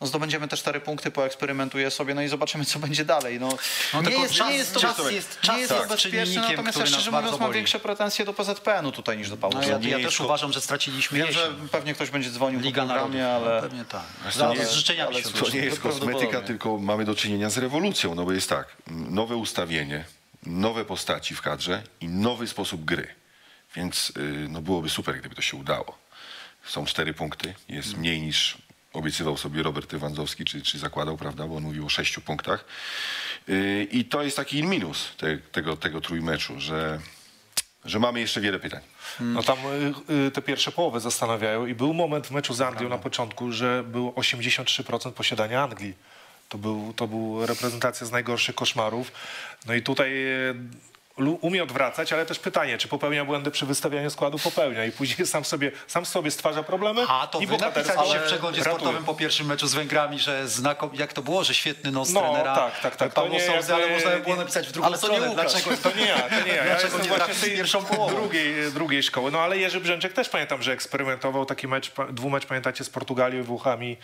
no 0.00 0.06
zdobędziemy 0.06 0.48
te 0.48 0.56
cztery 0.56 0.80
punkty, 0.80 1.10
poeksperymentuje 1.10 1.90
sobie, 1.90 2.14
no 2.14 2.22
i 2.22 2.28
zobaczymy, 2.28 2.64
co 2.64 2.78
będzie 2.78 3.04
dalej. 3.04 3.40
No, 3.40 3.48
No 3.94 4.02
nie, 4.02 4.08
tylko 4.08 4.22
jest, 4.22 4.34
czas- 4.34 4.48
nie 4.48 4.54
jest 4.56 4.74
to, 4.74 4.80
czas 4.80 4.98
jest- 4.98 5.36
nie 5.36 5.46
czas 5.48 5.58
jest 5.58 5.70
jest 5.72 5.82
to 5.82 5.88
bezpieczne, 5.88 6.42
natomiast 6.48 6.78
ja 6.78 6.86
szczerze 6.86 7.10
mówiąc 7.10 7.40
mam 7.40 7.52
większe 7.52 7.80
pretensje 7.80 8.24
do 8.24 8.32
PZPN-u 8.34 8.92
tutaj 8.92 9.18
niż 9.18 9.30
do 9.30 9.36
Pawła 9.36 9.60
No, 9.60 9.66
ja, 9.66 9.78
ja 9.82 9.98
nie 9.98 10.04
też 10.04 10.20
uważam, 10.20 10.52
że 10.52 10.60
straciliśmy 10.60 11.18
Wiem, 11.18 11.32
że 11.32 11.50
pewnie 11.72 11.94
ktoś 11.94 12.10
będzie 12.10 12.30
dzwonił 12.30 12.60
Liga 12.60 12.82
po 12.82 12.88
programie, 12.88 13.20
Narodów. 13.22 13.46
ale... 13.48 13.56
No, 13.56 13.62
pewnie 13.68 13.84
tak. 13.84 14.02
Zaraz 14.32 14.58
nie- 14.58 14.66
z 14.66 14.72
życzeniami 14.72 15.10
ale 15.14 15.20
świątecznymi. 15.20 15.50
To 15.52 15.58
nie 15.58 15.64
jest 15.64 15.80
kosmetyka, 15.80 16.40
tylko 16.40 16.78
mamy 16.78 17.04
do 17.04 17.14
czynienia 17.14 17.50
z 17.50 17.58
rewolucją, 17.58 18.14
no 18.14 18.24
bo 18.24 18.32
jest 18.32 18.48
tak, 18.48 18.76
nowe 18.90 19.36
ustawienie, 19.36 20.04
nowe 20.46 20.84
postaci 20.84 21.34
w 21.34 21.42
kadrze 21.42 21.82
i 22.00 22.08
nowy 22.08 22.46
sposób 22.46 22.84
gry. 22.84 23.06
Więc 23.76 24.12
y, 24.16 24.46
no 24.48 24.60
byłoby 24.62 24.90
super, 24.90 25.18
gdyby 25.18 25.34
to 25.34 25.42
się 25.42 25.56
udało. 25.56 25.98
Są 26.66 26.84
cztery 26.86 27.14
punkty, 27.14 27.54
jest 27.68 27.96
mniej 27.96 28.20
niż 28.22 28.58
obiecywał 28.94 29.36
sobie 29.36 29.62
Robert 29.62 29.92
Lewandowski, 29.92 30.44
czy, 30.44 30.62
czy 30.62 30.78
zakładał, 30.78 31.16
prawda, 31.16 31.46
bo 31.46 31.56
on 31.56 31.62
mówił 31.62 31.86
o 31.86 31.88
sześciu 31.88 32.20
punktach. 32.20 32.64
Y, 33.48 33.88
I 33.92 34.04
to 34.04 34.22
jest 34.22 34.36
taki 34.36 34.62
minus 34.62 35.08
te, 35.16 35.38
tego, 35.38 35.76
tego 35.76 36.00
trójmeczu, 36.00 36.60
że, 36.60 37.00
że 37.84 37.98
mamy 37.98 38.20
jeszcze 38.20 38.40
wiele 38.40 38.58
pytań. 38.58 38.80
No 39.20 39.42
tam 39.42 39.58
y, 40.10 40.26
y, 40.26 40.30
te 40.30 40.42
pierwsze 40.42 40.72
połowy 40.72 41.00
zastanawiają 41.00 41.66
i 41.66 41.74
był 41.74 41.94
moment 41.94 42.26
w 42.26 42.30
meczu 42.30 42.54
z 42.54 42.60
Anglią 42.60 42.88
na 42.88 42.98
początku, 42.98 43.52
że 43.52 43.84
było 43.86 44.12
83% 44.12 45.12
posiadania 45.12 45.62
Anglii. 45.62 45.94
To 46.48 46.58
był, 46.58 46.92
to 46.96 47.06
był 47.06 47.46
reprezentacja 47.46 48.06
z 48.06 48.12
najgorszych 48.12 48.54
koszmarów. 48.54 49.12
No 49.66 49.74
i 49.74 49.82
tutaj 49.82 50.10
umie 51.40 51.62
odwracać, 51.62 52.12
ale 52.12 52.26
też 52.26 52.38
pytanie, 52.38 52.78
czy 52.78 52.88
popełnia 52.88 53.24
błędy 53.24 53.50
przy 53.50 53.66
wystawianiu 53.66 54.10
składu? 54.10 54.38
Popełnia 54.38 54.84
i 54.84 54.92
później 54.92 55.26
sam 55.34 55.44
sobie, 55.44 55.72
sam 55.86 56.06
sobie 56.06 56.30
stwarza 56.30 56.62
problemy 56.62 57.02
A 57.08 57.26
to 57.26 57.40
i 57.40 57.46
wy 57.46 57.58
napisaliście 57.58 58.18
w 58.18 58.22
przeglądzie 58.22 58.60
ratuje. 58.60 58.76
sportowym 58.76 59.04
po 59.04 59.14
pierwszym 59.14 59.46
meczu 59.46 59.66
z 59.66 59.74
Węgrami, 59.74 60.18
że 60.18 60.48
znakom, 60.48 60.90
jak 60.94 61.12
to 61.12 61.22
było, 61.22 61.44
że 61.44 61.54
świetny 61.54 61.90
nos 61.90 62.10
No, 62.10 62.20
trenera 62.20 62.54
tak, 62.54 62.80
tak, 62.80 62.96
tak. 62.96 63.18
Ale 63.18 63.88
można 63.88 64.10
by 64.10 64.20
było 64.20 64.36
napisać 64.36 64.68
w 64.68 64.72
drugą 64.72 64.86
Ale 64.88 64.98
to 64.98 65.08
nie 65.08 65.14
stronę. 65.14 65.30
Łukasz. 65.30 65.52
Dlaczego? 65.52 65.76
To 65.76 65.98
nie 65.98 66.06
ja, 66.06 66.16
to 66.18 66.46
nie 66.46 66.54
ja. 66.54 66.64
Ja 66.74 66.80
jestem 66.80 67.02
nie 67.02 67.08
właśnie 67.08 67.34
tej 67.34 67.50
pierwszą 67.56 67.84
połową? 67.84 68.14
drugiej, 68.16 68.72
drugiej 68.72 69.02
szkoły. 69.02 69.30
No 69.30 69.40
ale 69.40 69.58
Jerzy 69.58 69.80
Brzęczek 69.80 70.12
też 70.12 70.28
pamiętam, 70.28 70.62
że 70.62 70.72
eksperymentował 70.72 71.46
taki 71.46 71.68
mecz, 71.68 71.92
dwumecz 72.12 72.46
pamiętacie 72.46 72.84
z 72.84 72.90
Portugalią 72.90 73.40
i 73.40 73.42
Włochami 73.42 73.96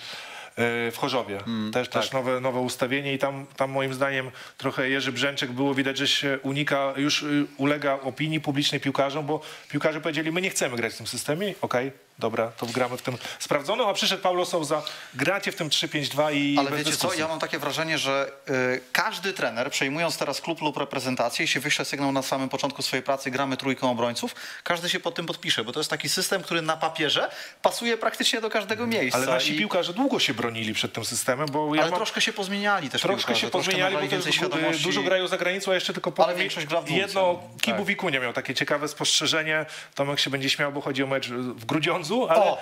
w 0.92 0.96
Chorzowie. 0.96 1.38
też 1.72 1.88
też 1.88 2.12
nowe, 2.12 2.40
nowe 2.40 2.60
ustawienie 2.60 3.14
i 3.14 3.18
tam, 3.18 3.46
tam 3.56 3.70
moim 3.70 3.94
zdaniem 3.94 4.30
trochę 4.58 4.88
Jerzy 4.88 5.12
Brzęczek 5.12 5.52
było 5.52 5.74
widać, 5.74 5.98
że 5.98 6.08
się 6.08 6.38
unika, 6.42 6.94
już 6.96 7.22
y, 7.22 7.46
ulega 7.56 7.92
opinii 7.92 8.40
publicznej 8.40 8.80
piłkarzom, 8.80 9.26
bo 9.26 9.40
piłkarze 9.70 10.00
powiedzieli, 10.00 10.32
my 10.32 10.40
nie 10.40 10.50
chcemy 10.50 10.76
grać 10.76 10.92
w 10.94 10.96
tym 10.96 11.06
systemie, 11.06 11.54
okej, 11.60 11.92
dobra, 12.20 12.52
to 12.56 12.66
gramy 12.66 12.96
w 12.96 13.02
tym 13.02 13.18
sprawdzonym, 13.38 13.86
a 13.88 13.92
przyszedł 13.94 14.22
Paulo 14.22 14.46
Souza, 14.46 14.82
gracie 15.14 15.52
w 15.52 15.56
tym 15.56 15.68
3-5-2 15.68 16.34
i 16.34 16.56
Ale 16.58 16.70
wiecie 16.70 16.84
co, 16.84 16.90
dyskusji. 16.90 17.20
ja 17.20 17.28
mam 17.28 17.38
takie 17.38 17.58
wrażenie, 17.58 17.98
że 17.98 18.32
y, 18.50 18.80
każdy 18.92 19.32
trener, 19.32 19.70
przejmując 19.70 20.16
teraz 20.18 20.40
klub 20.40 20.60
lub 20.62 20.76
reprezentację, 20.76 21.42
jeśli 21.42 21.60
wyśle 21.60 21.84
sygnał 21.84 22.12
na 22.12 22.22
samym 22.22 22.48
początku 22.48 22.82
swojej 22.82 23.02
pracy, 23.02 23.30
gramy 23.30 23.56
trójką 23.56 23.90
obrońców, 23.90 24.34
każdy 24.64 24.88
się 24.88 25.00
pod 25.00 25.14
tym 25.14 25.26
podpisze, 25.26 25.64
bo 25.64 25.72
to 25.72 25.80
jest 25.80 25.90
taki 25.90 26.08
system, 26.08 26.42
który 26.42 26.62
na 26.62 26.76
papierze 26.76 27.30
pasuje 27.62 27.96
praktycznie 27.96 28.40
do 28.40 28.50
każdego 28.50 28.86
miejsca. 28.86 29.18
Ale 29.18 29.26
nasi 29.26 29.54
I- 29.54 29.58
piłkarze 29.58 29.92
długo 29.92 30.18
się 30.18 30.34
bronili 30.34 30.74
przed 30.74 30.92
tym 30.92 31.04
systemem, 31.04 31.46
bo 31.52 31.74
ja 31.74 31.82
ale 31.82 31.90
mam... 31.90 31.98
troszkę 31.98 32.20
się 32.20 32.32
pozmieniali 32.32 32.90
też 32.90 33.02
Troszkę 33.02 33.18
piłkarze, 33.18 33.40
się 33.40 33.50
pozmieniali, 33.50 33.96
bo 33.96 34.16
to 34.24 34.32
świadomości. 34.32 34.82
dużo 34.84 35.02
grają 35.02 35.28
za 35.28 35.38
granicą, 35.38 35.70
a 35.70 35.74
jeszcze 35.74 35.92
tylko 35.92 36.12
Ale 36.16 36.16
powiem, 36.16 36.38
większość 36.38 36.66
gra 36.66 36.80
w 36.80 36.84
dwójce. 36.84 37.06
Jedno, 37.06 37.42
Kibu 37.60 37.76
Tak. 37.76 37.86
Wikunia 37.86 38.20
miał 38.20 38.32
takie 38.32 38.54
ciekawe 38.54 38.88
spostrzeżenie, 38.88 39.66
Tomek 39.94 40.20
się 40.20 40.30
będzie 40.30 40.50
śmiał, 40.50 40.72
bo 40.72 40.80
chodzi 40.80 41.02
o 41.02 41.06
mecz 41.06 41.28
w 41.28 41.64
Grudziądzu, 41.64 42.09
ale 42.28 42.40
O! 42.40 42.58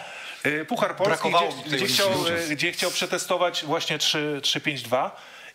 y, 0.47 0.65
Puchar 0.65 0.97
Polski, 0.97 1.09
Brakowało 1.09 1.53
gdzie, 1.67 1.77
gdzie, 1.77 1.87
chciał, 1.87 2.11
y, 2.27 2.49
gdzie 2.49 2.73
chciał 2.73 2.91
przetestować 2.91 3.65
właśnie 3.65 3.99
3 3.99 4.41
3-5-2 4.43 5.11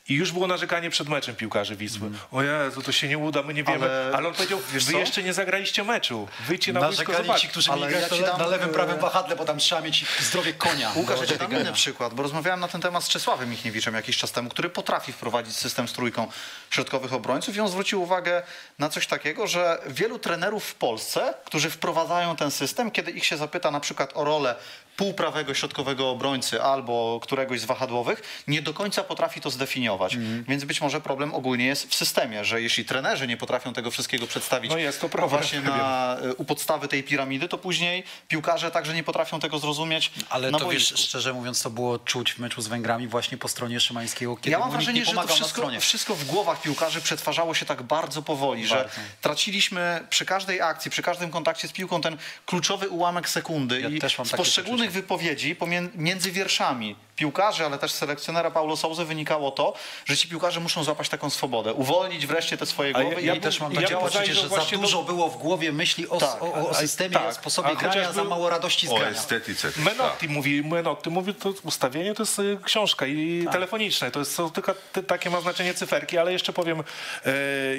i 0.09 0.13
już 0.13 0.31
było 0.31 0.47
narzekanie 0.47 0.89
przed 0.89 1.09
meczem 1.09 1.35
piłkarzy 1.35 1.75
Wisły. 1.75 2.09
O 2.31 2.43
Jezu, 2.43 2.81
to 2.81 2.91
się 2.91 3.07
nie 3.07 3.17
uda, 3.17 3.43
my 3.43 3.53
nie 3.53 3.63
wiemy. 3.63 3.85
Ale, 3.85 4.11
Ale 4.15 4.27
on 4.27 4.33
powiedział, 4.33 4.59
wy 4.59 4.81
co? 4.81 4.99
jeszcze 4.99 5.23
nie 5.23 5.33
zagraliście 5.33 5.83
meczu. 5.83 6.27
Wyjdźcie 6.47 6.73
na 6.73 6.79
boisko, 6.81 7.37
ci, 7.37 7.47
którzy 7.47 7.71
Ale 7.71 7.87
mieli 7.87 8.01
ja 8.01 8.27
dam, 8.27 8.39
na 8.39 8.47
lewym, 8.47 8.69
e, 8.69 8.73
prawym 8.73 8.99
wahadle, 8.99 9.35
bo 9.35 9.45
tam 9.45 9.57
trzeba 9.57 9.81
mieć 9.81 10.05
zdrowie 10.19 10.53
konia. 10.53 10.91
Łukasz, 10.95 11.19
ja 11.19 11.27
ci 11.27 11.37
dam 11.37 11.51
inny 11.51 11.73
przykład, 11.73 12.13
bo 12.13 12.23
rozmawiałem 12.23 12.59
na 12.59 12.67
ten 12.67 12.81
temat 12.81 13.03
z 13.03 13.07
Czesławem 13.07 13.49
Michniewiczem 13.49 13.95
jakiś 13.95 14.17
czas 14.17 14.31
temu, 14.31 14.49
który 14.49 14.69
potrafi 14.69 15.13
wprowadzić 15.13 15.55
system 15.55 15.87
z 15.87 15.93
trójką 15.93 16.27
środkowych 16.69 17.13
obrońców 17.13 17.55
i 17.55 17.59
on 17.59 17.69
zwrócił 17.69 18.01
uwagę 18.01 18.43
na 18.79 18.89
coś 18.89 19.07
takiego, 19.07 19.47
że 19.47 19.81
wielu 19.87 20.19
trenerów 20.19 20.65
w 20.65 20.75
Polsce, 20.75 21.33
którzy 21.45 21.69
wprowadzają 21.69 22.35
ten 22.35 22.51
system, 22.51 22.91
kiedy 22.91 23.11
ich 23.11 23.25
się 23.25 23.37
zapyta 23.37 23.71
na 23.71 23.79
przykład 23.79 24.11
o 24.13 24.23
rolę 24.23 24.55
półprawego 24.95 25.53
środkowego 25.53 26.09
obrońcy 26.09 26.61
albo 26.61 27.19
któregoś 27.23 27.59
z 27.59 27.65
wahadłowych, 27.65 28.43
nie 28.47 28.61
do 28.61 28.73
końca 28.73 29.03
potrafi 29.03 29.41
to 29.41 29.49
zdefiniować. 29.49 30.15
Mhm. 30.15 30.43
Więc 30.47 30.63
być 30.63 30.81
może 30.81 31.01
problem 31.01 31.33
ogólnie 31.33 31.65
jest 31.65 31.89
w 31.89 31.95
systemie, 31.95 32.45
że 32.45 32.61
jeśli 32.61 32.85
trenerzy 32.85 33.27
nie 33.27 33.37
potrafią 33.37 33.73
tego 33.73 33.91
wszystkiego 33.91 34.27
przedstawić 34.27 34.71
No 34.71 34.77
jest 34.77 35.01
to 35.01 35.09
problem, 35.09 35.29
właśnie 35.41 35.61
na, 35.61 36.17
u 36.37 36.45
podstawy 36.45 36.87
tej 36.87 37.03
piramidy, 37.03 37.47
to 37.47 37.57
później 37.57 38.03
piłkarze 38.27 38.71
także 38.71 38.93
nie 38.93 39.03
potrafią 39.03 39.39
tego 39.39 39.59
zrozumieć 39.59 40.11
Ale 40.29 40.51
na 40.51 40.59
to 40.59 40.65
boisku. 40.65 40.95
wiesz, 40.95 41.05
szczerze 41.05 41.33
mówiąc, 41.33 41.61
to 41.61 41.69
było 41.69 41.99
czuć 41.99 42.33
w 42.33 42.39
meczu 42.39 42.61
z 42.61 42.67
Węgrami 42.67 43.07
właśnie 43.07 43.37
po 43.37 43.47
stronie 43.47 43.79
Szymańskiego, 43.79 44.37
kiedy 44.37 44.49
Ja 44.49 44.59
mam 44.59 44.71
wrażenie, 44.71 44.99
nie 44.99 45.05
że 45.05 45.13
to 45.13 45.27
wszystko, 45.27 45.69
wszystko 45.79 46.15
w 46.15 46.25
głowach 46.25 46.61
piłkarzy 46.61 47.01
przetwarzało 47.01 47.53
się 47.53 47.65
tak 47.65 47.83
bardzo 47.83 48.21
powoli, 48.21 48.67
że 48.67 48.75
Bardzo. 48.75 49.01
traciliśmy 49.21 50.07
przy 50.09 50.25
każdej 50.25 50.61
akcji, 50.61 50.91
przy 50.91 51.01
każdym 51.01 51.31
kontakcie 51.31 51.67
z 51.67 51.71
piłką 51.71 52.01
ten 52.01 52.17
kluczowy 52.45 52.89
ułamek 52.89 53.29
sekundy. 53.29 53.81
Ja 53.81 53.89
I 53.89 53.99
też 53.99 54.17
mam 54.17 54.27
z 54.27 54.31
takie 54.31 54.43
poszczególnych 54.83 54.91
wypowiedzi 54.91 55.55
między 55.95 56.31
wierszami 56.31 56.95
piłkarzy, 57.15 57.65
ale 57.65 57.77
też 57.77 57.91
selekcjonera 57.91 58.51
Paulo 58.51 58.77
Souzy 58.77 59.05
wynikało 59.05 59.51
to, 59.51 59.73
że 60.05 60.17
ci 60.17 60.27
piłkarze 60.27 60.59
muszą 60.59 60.83
złapać 60.83 61.09
taką 61.09 61.29
swobodę, 61.29 61.73
uwolnić 61.73 62.27
wreszcie 62.27 62.57
te 62.57 62.65
swoje 62.65 62.95
A 62.95 62.99
ja- 62.99 63.05
głowy 63.05 63.21
ja 63.21 63.35
i 63.35 63.41
też 63.41 63.59
mam 63.59 63.73
Ja 63.73 63.81
takie 63.81 63.93
bym 63.95 64.03
poczucie, 64.03 64.33
że 64.35 64.41
za 64.41 64.47
właśnie 64.47 64.77
do- 64.77 64.83
dużo 64.83 65.03
było 65.03 65.29
w 65.29 65.37
głowie 65.37 65.71
myśli 65.71 66.09
o, 66.09 66.17
Tak, 66.17 66.43
o, 66.43 66.53
o 66.69 66.73
systemie, 66.73 67.13
tak, 67.13 67.27
o 67.29 67.33
sposobie 67.33 67.67
a 67.69 67.75
grania, 67.75 67.93
chociażby 67.93 68.13
za 68.13 68.23
mało 68.23 68.49
radości 68.49 68.87
z 68.87 68.91
O 68.91 68.95
grania. 68.95 69.11
estetyce. 69.11 69.71
Menotti 69.77 70.27
mówi, 70.29 70.63
Menotti 70.63 71.09
mówi, 71.09 71.33
to 71.33 71.53
ustawienie 71.63 72.13
to 72.15 72.23
jest 72.23 72.39
y, 72.39 72.57
książka 72.63 73.05
i 73.05 73.41
Tak. 73.43 73.53
telefoniczne. 73.53 74.11
To 74.11 74.19
jest 74.19 74.37
to 74.37 74.49
tylko 74.49 74.75
ty, 74.93 75.03
takie 75.03 75.29
ma 75.29 75.41
znaczenie 75.41 75.73
cyferki, 75.73 76.17
ale 76.17 76.33
jeszcze 76.33 76.53
powiem 76.53 76.79
e, 77.25 77.31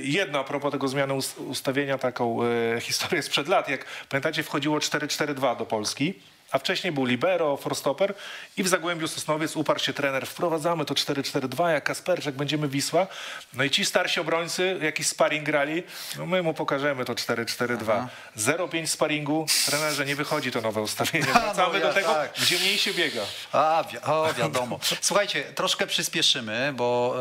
jedno 0.02 0.38
a 0.38 0.44
propos 0.44 0.72
tego 0.72 0.88
zmiany 0.88 1.14
ust, 1.14 1.38
ustawienia, 1.38 1.98
taką 1.98 2.38
e, 2.76 2.80
historię 2.80 3.22
sprzed 3.22 3.48
lat. 3.48 3.68
Jak 3.68 3.84
pamiętacie, 4.08 4.42
wchodziło 4.42 4.78
4-4-2 4.78 5.56
do 5.56 5.66
Polski. 5.66 6.14
A 6.54 6.58
wcześniej 6.58 6.92
był 6.92 7.04
libero, 7.04 7.56
forstoper 7.56 8.14
i 8.56 8.62
w 8.62 8.68
Zagłębiu 8.68 9.08
Sosnowiec 9.08 9.56
uparł 9.56 9.78
się 9.78 9.92
trener. 9.92 10.26
Wprowadzamy 10.26 10.84
to 10.84 10.94
4-4-2, 10.94 11.68
jak 11.68 11.84
Kasperczak, 11.84 12.34
będziemy 12.34 12.68
Wisła. 12.68 13.06
No 13.52 13.64
i 13.64 13.70
ci 13.70 13.84
starsi 13.84 14.20
obrońcy, 14.20 14.78
jakiś 14.82 15.06
sparring 15.06 15.44
grali, 15.44 15.82
no 16.18 16.26
my 16.26 16.42
mu 16.42 16.54
pokażemy 16.54 17.04
to 17.04 17.14
4-4-2. 17.14 18.06
0,5 18.36 18.86
sparingu, 18.86 19.46
trenerze, 19.66 20.06
nie 20.06 20.16
wychodzi 20.16 20.50
to 20.50 20.60
nowe 20.60 20.80
ustawienie. 20.82 21.26
Wracamy 21.32 21.78
ja 21.80 21.86
do 21.86 21.92
tego, 21.92 22.08
tak. 22.08 22.32
gdzie 22.42 22.58
mniej 22.58 22.78
się 22.78 22.94
biega. 22.94 23.22
A, 23.52 23.84
wi- 23.92 23.98
o, 23.98 24.34
wiadomo. 24.34 24.78
Słuchajcie, 25.00 25.42
troszkę 25.42 25.86
przyspieszymy, 25.86 26.72
bo, 26.76 27.16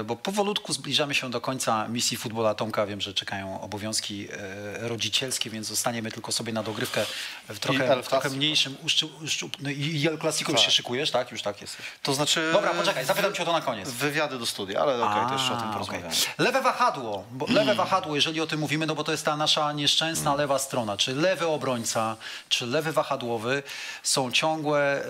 e, 0.00 0.04
bo 0.04 0.16
powolutku 0.16 0.72
zbliżamy 0.72 1.14
się 1.14 1.30
do 1.30 1.40
końca 1.40 1.88
misji 1.88 2.16
futbola 2.16 2.54
Tomka. 2.54 2.86
Wiem, 2.86 3.00
że 3.00 3.14
czekają 3.14 3.60
obowiązki 3.60 4.28
e, 4.32 4.88
rodzicielskie, 4.88 5.50
więc 5.50 5.66
zostaniemy 5.66 6.10
tylko 6.10 6.32
sobie 6.32 6.52
na 6.52 6.62
dogrywkę 6.62 7.06
w 7.48 7.58
trochę, 7.58 8.02
w 8.02 8.08
trochę 8.08 8.30
mniejszym 8.30 8.69
naszym 8.82 9.50
no 9.60 9.70
i 9.70 10.06
El 10.06 10.18
Clasico 10.18 10.52
już 10.52 10.60
się 10.60 10.70
szykujesz, 10.70 11.10
tak? 11.10 11.30
Już 11.30 11.42
tak 11.42 11.60
jesteś. 11.60 11.86
To 12.02 12.14
znaczy... 12.14 12.52
Dobra, 12.52 12.70
poczekaj, 12.70 13.04
zapytam 13.04 13.34
cię 13.34 13.42
o 13.42 13.46
to 13.46 13.52
na 13.52 13.60
koniec. 13.60 13.90
Wywiady 13.90 14.38
do 14.38 14.46
studia, 14.46 14.80
ale 14.80 15.04
okej, 15.04 15.26
to 15.28 15.32
jeszcze 15.32 15.52
o 15.52 15.56
tym 15.56 15.70
porozmawiamy. 15.70 16.06
okej. 16.06 16.34
Lewe 16.38 16.62
wahadło, 16.62 17.24
bo 17.30 17.46
lewe 17.60 17.74
wahadło, 17.74 18.14
jeżeli 18.14 18.40
o 18.40 18.46
tym 18.46 18.60
mówimy, 18.60 18.86
no 18.86 18.94
bo 18.94 19.04
to 19.04 19.12
jest 19.12 19.24
ta 19.24 19.36
nasza 19.36 19.72
nieszczęsna 19.72 20.34
lewa 20.34 20.58
strona, 20.58 20.96
czy 20.96 21.14
lewy 21.14 21.46
obrońca, 21.46 22.16
czy 22.48 22.66
lewy 22.66 22.92
wahadłowy, 22.92 23.62
są 24.02 24.32
ciągłe 24.32 25.04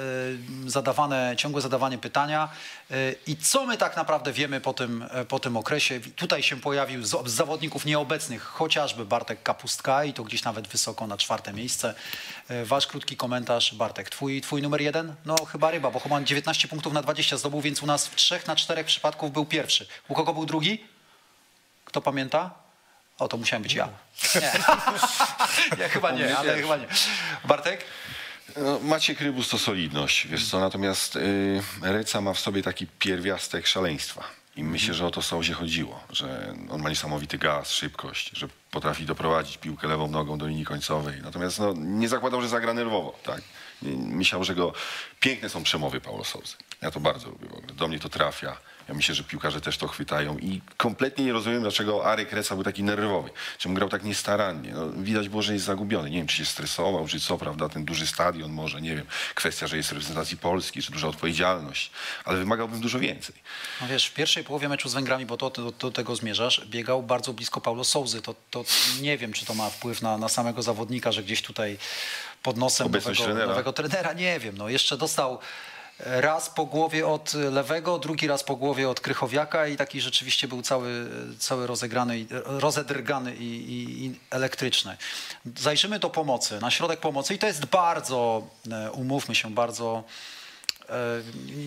y, 0.66 0.70
zadawane, 0.70 1.34
ciągłe 1.36 1.60
zadawanie 1.60 1.98
pytania 1.98 2.48
i 3.26 3.36
co 3.36 3.66
my 3.66 3.76
tak 3.76 3.96
naprawdę 3.96 4.32
wiemy 4.32 4.60
po 4.60 4.74
tym, 4.74 5.08
e, 5.10 5.24
po 5.24 5.38
tym 5.38 5.56
okresie. 5.56 6.00
Tutaj 6.16 6.42
się 6.42 6.60
pojawił 6.60 7.04
z, 7.04 7.10
z 7.10 7.30
zawodników 7.32 7.84
nieobecnych 7.84 8.42
chociażby 8.42 9.04
Bartek 9.04 9.42
Kapustka 9.42 10.04
i 10.04 10.12
to 10.12 10.24
gdzieś 10.24 10.44
nawet 10.44 10.68
wysoko 10.68 11.06
na 11.06 11.16
czwarte 11.16 11.52
miejsce. 11.52 11.94
Y, 12.50 12.64
Wasz 12.64 12.86
krótki 12.86 13.16
komentarz, 13.16 13.74
Bartek, 13.74 14.10
twój, 14.10 14.40
twój 14.40 14.62
numer 14.62 14.80
jeden? 14.80 15.14
No 15.24 15.44
chyba 15.44 15.70
ryba, 15.70 15.90
bo 15.90 16.00
Homan 16.00 16.26
19 16.26 16.68
punktów 16.68 16.92
na 16.92 17.02
20 17.02 17.36
zdobył, 17.36 17.60
więc 17.60 17.82
u 17.82 17.86
nas 17.86 18.06
w 18.06 18.14
trzech 18.14 18.46
na 18.46 18.56
czterech 18.56 18.86
przypadków 18.86 19.32
był 19.32 19.46
pierwszy. 19.46 19.86
U 20.08 20.14
kogo 20.14 20.34
był 20.34 20.46
drugi? 20.46 20.84
Kto 21.84 22.00
pamięta? 22.00 22.50
O, 23.18 23.28
to 23.28 23.36
musiałem 23.36 23.62
być 23.62 23.74
ja. 23.74 23.88
Nie, 24.34 24.52
nie 25.78 25.88
chyba 25.88 26.10
nie, 26.10 26.38
ale 26.38 26.62
chyba 26.62 26.76
nie. 26.76 26.86
Bartek? 27.44 27.84
No, 28.56 28.78
Maciek 28.78 29.20
Rybus 29.20 29.48
to 29.48 29.58
solidność, 29.58 30.26
wiesz 30.26 30.48
co, 30.50 30.60
natomiast 30.60 31.16
y, 31.16 31.62
Reca 31.82 32.20
ma 32.20 32.32
w 32.32 32.40
sobie 32.40 32.62
taki 32.62 32.86
pierwiastek 32.86 33.66
szaleństwa. 33.66 34.24
I 34.56 34.64
myślę, 34.64 34.94
że 34.94 35.06
o 35.06 35.10
to 35.10 35.22
Souzie 35.22 35.54
chodziło, 35.54 36.00
że 36.10 36.54
on 36.70 36.82
ma 36.82 36.88
niesamowity 36.88 37.38
gaz, 37.38 37.70
szybkość, 37.70 38.30
że 38.34 38.48
potrafi 38.70 39.06
doprowadzić 39.06 39.58
piłkę 39.58 39.88
lewą 39.88 40.08
nogą 40.08 40.38
do 40.38 40.46
linii 40.46 40.64
końcowej. 40.64 41.22
Natomiast 41.22 41.58
no, 41.58 41.72
nie 41.76 42.08
zakładał, 42.08 42.42
że 42.42 42.48
zagra 42.48 42.74
nerwowo, 42.74 43.18
tak. 43.22 43.40
Myślał, 43.92 44.44
że 44.44 44.54
go... 44.54 44.72
Piękne 45.20 45.48
są 45.48 45.62
przemowy 45.62 46.00
Paulo 46.00 46.24
Souzy. 46.24 46.56
Ja 46.82 46.90
to 46.90 47.00
bardzo 47.00 47.30
lubię 47.30 47.48
w 47.48 47.54
ogóle. 47.54 47.74
Do 47.74 47.88
mnie 47.88 47.98
to 47.98 48.08
trafia. 48.08 48.56
Ja 48.90 48.94
myślę, 48.94 49.14
że 49.14 49.24
piłkarze 49.24 49.60
też 49.60 49.78
to 49.78 49.88
chwytają 49.88 50.38
i 50.38 50.60
kompletnie 50.76 51.24
nie 51.24 51.32
rozumiem, 51.32 51.62
dlaczego 51.62 52.06
Arek 52.06 52.32
Reca 52.32 52.54
był 52.54 52.64
taki 52.64 52.82
nerwowy. 52.82 53.30
Czemu 53.58 53.74
grał 53.74 53.88
tak 53.88 54.04
niestarannie. 54.04 54.72
No, 54.72 54.88
widać 54.90 55.28
było, 55.28 55.42
że 55.42 55.52
jest 55.52 55.64
zagubiony. 55.64 56.10
Nie 56.10 56.16
wiem, 56.16 56.26
czy 56.26 56.36
się 56.36 56.44
stresował, 56.44 57.08
czy 57.08 57.20
co, 57.20 57.38
prawda, 57.38 57.68
ten 57.68 57.84
duży 57.84 58.06
stadion 58.06 58.52
może, 58.52 58.80
nie 58.80 58.96
wiem. 58.96 59.06
Kwestia, 59.34 59.66
że 59.66 59.76
jest 59.76 59.88
w 59.88 59.92
reprezentacji 59.92 60.36
Polski, 60.36 60.82
czy 60.82 60.92
duża 60.92 61.08
odpowiedzialność. 61.08 61.90
Ale 62.24 62.38
wymagałbym 62.38 62.80
dużo 62.80 62.98
więcej. 62.98 63.34
No 63.80 63.88
wiesz, 63.88 64.06
w 64.06 64.14
pierwszej 64.14 64.44
połowie 64.44 64.68
meczu 64.68 64.88
z 64.88 64.94
Węgrami, 64.94 65.26
bo 65.26 65.36
to, 65.36 65.50
do, 65.50 65.72
do 65.72 65.90
tego 65.90 66.16
zmierzasz, 66.16 66.66
biegał 66.66 67.02
bardzo 67.02 67.32
blisko 67.32 67.60
Paulo 67.60 67.84
Souzy. 67.84 68.22
To, 68.22 68.34
to 68.50 68.64
nie 69.00 69.18
wiem, 69.18 69.32
czy 69.32 69.46
to 69.46 69.54
ma 69.54 69.70
wpływ 69.70 70.02
na, 70.02 70.18
na 70.18 70.28
samego 70.28 70.62
zawodnika, 70.62 71.12
że 71.12 71.22
gdzieś 71.22 71.42
tutaj 71.42 71.78
pod 72.42 72.56
nosem 72.56 72.86
nowego, 72.86 73.14
trenera. 73.14 73.46
nowego 73.46 73.72
trenera, 73.72 74.12
nie 74.12 74.40
wiem. 74.40 74.58
No 74.58 74.68
jeszcze 74.68 74.96
dostał 74.96 75.38
raz 76.04 76.50
po 76.50 76.66
głowie 76.66 77.06
od 77.06 77.34
lewego, 77.34 77.98
drugi 77.98 78.26
raz 78.26 78.44
po 78.44 78.56
głowie 78.56 78.88
od 78.88 79.00
Krychowiaka 79.00 79.66
i 79.66 79.76
taki 79.76 80.00
rzeczywiście 80.00 80.48
był 80.48 80.62
cały, 80.62 81.10
cały 81.38 81.66
rozegrany, 81.66 82.26
rozedrgany 82.44 83.36
i, 83.36 83.72
i, 83.72 84.04
i 84.04 84.20
elektryczny. 84.30 84.96
Zajrzymy 85.56 85.98
do 85.98 86.10
pomocy, 86.10 86.60
na 86.60 86.70
środek 86.70 87.00
pomocy 87.00 87.34
i 87.34 87.38
to 87.38 87.46
jest 87.46 87.66
bardzo, 87.66 88.42
e, 88.70 88.90
umówmy 88.90 89.34
się, 89.34 89.54
bardzo 89.54 90.04
e, 90.88 90.92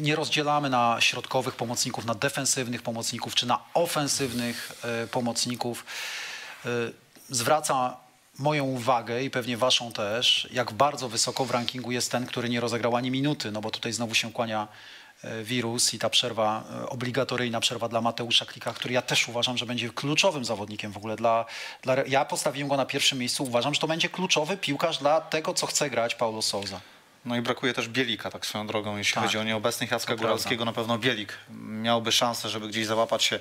nie 0.01 0.15
rozdzielamy 0.15 0.69
na 0.69 0.97
środkowych 0.99 1.55
pomocników, 1.55 2.05
na 2.05 2.15
defensywnych 2.15 2.81
pomocników 2.81 3.35
czy 3.35 3.45
na 3.45 3.59
ofensywnych 3.73 4.71
e, 4.83 5.07
pomocników. 5.07 5.85
Zwraca 7.29 7.97
moją 8.39 8.63
uwagę 8.63 9.23
i 9.23 9.29
pewnie 9.29 9.57
waszą 9.57 9.91
też, 9.91 10.47
jak 10.51 10.71
bardzo 10.71 11.09
wysoko 11.09 11.45
w 11.45 11.51
rankingu 11.51 11.91
jest 11.91 12.11
ten, 12.11 12.25
który 12.25 12.49
nie 12.49 12.59
rozegrał 12.59 12.95
ani 12.95 13.11
minuty, 13.11 13.51
no 13.51 13.61
bo 13.61 13.71
tutaj 13.71 13.93
znowu 13.93 14.15
się 14.15 14.31
kłania 14.31 14.67
e, 15.23 15.43
wirus 15.43 15.93
i 15.93 15.99
ta 15.99 16.09
przerwa, 16.09 16.63
e, 16.83 16.89
obligatoryjna 16.89 17.59
przerwa 17.59 17.89
dla 17.89 18.01
Mateusza 18.01 18.45
Klika, 18.45 18.73
który 18.73 18.93
ja 18.93 19.01
też 19.01 19.27
uważam, 19.27 19.57
że 19.57 19.65
będzie 19.65 19.89
kluczowym 19.89 20.45
zawodnikiem 20.45 20.91
w 20.91 20.97
ogóle 20.97 21.15
dla, 21.15 21.45
dla 21.81 21.95
ja 22.07 22.25
postawiłem 22.25 22.69
go 22.69 22.77
na 22.77 22.85
pierwszym 22.85 23.19
miejscu, 23.19 23.43
uważam, 23.43 23.73
że 23.73 23.79
to 23.79 23.87
będzie 23.87 24.09
kluczowy 24.09 24.57
piłkarz 24.57 24.97
dla 24.97 25.21
tego, 25.21 25.53
co 25.53 25.67
chce 25.67 25.89
grać 25.89 26.15
Paulo 26.15 26.41
Souza. 26.41 26.81
No 27.25 27.35
i 27.35 27.41
brakuje 27.41 27.73
też 27.73 27.87
Bielika, 27.87 28.31
tak 28.31 28.45
swoją 28.45 28.67
drogą, 28.67 28.97
jeśli 28.97 29.13
Tak. 29.13 29.23
chodzi 29.23 29.37
o 29.37 29.43
nieobecnych 29.43 29.91
Jacka 29.91 30.15
Góralskiego, 30.15 30.65
na 30.65 30.73
pewno 30.73 30.97
Bielik 30.97 31.37
miałby 31.59 32.11
szansę, 32.11 32.49
żeby 32.49 32.67
gdzieś 32.67 32.85
załapać 32.85 33.23
się 33.23 33.39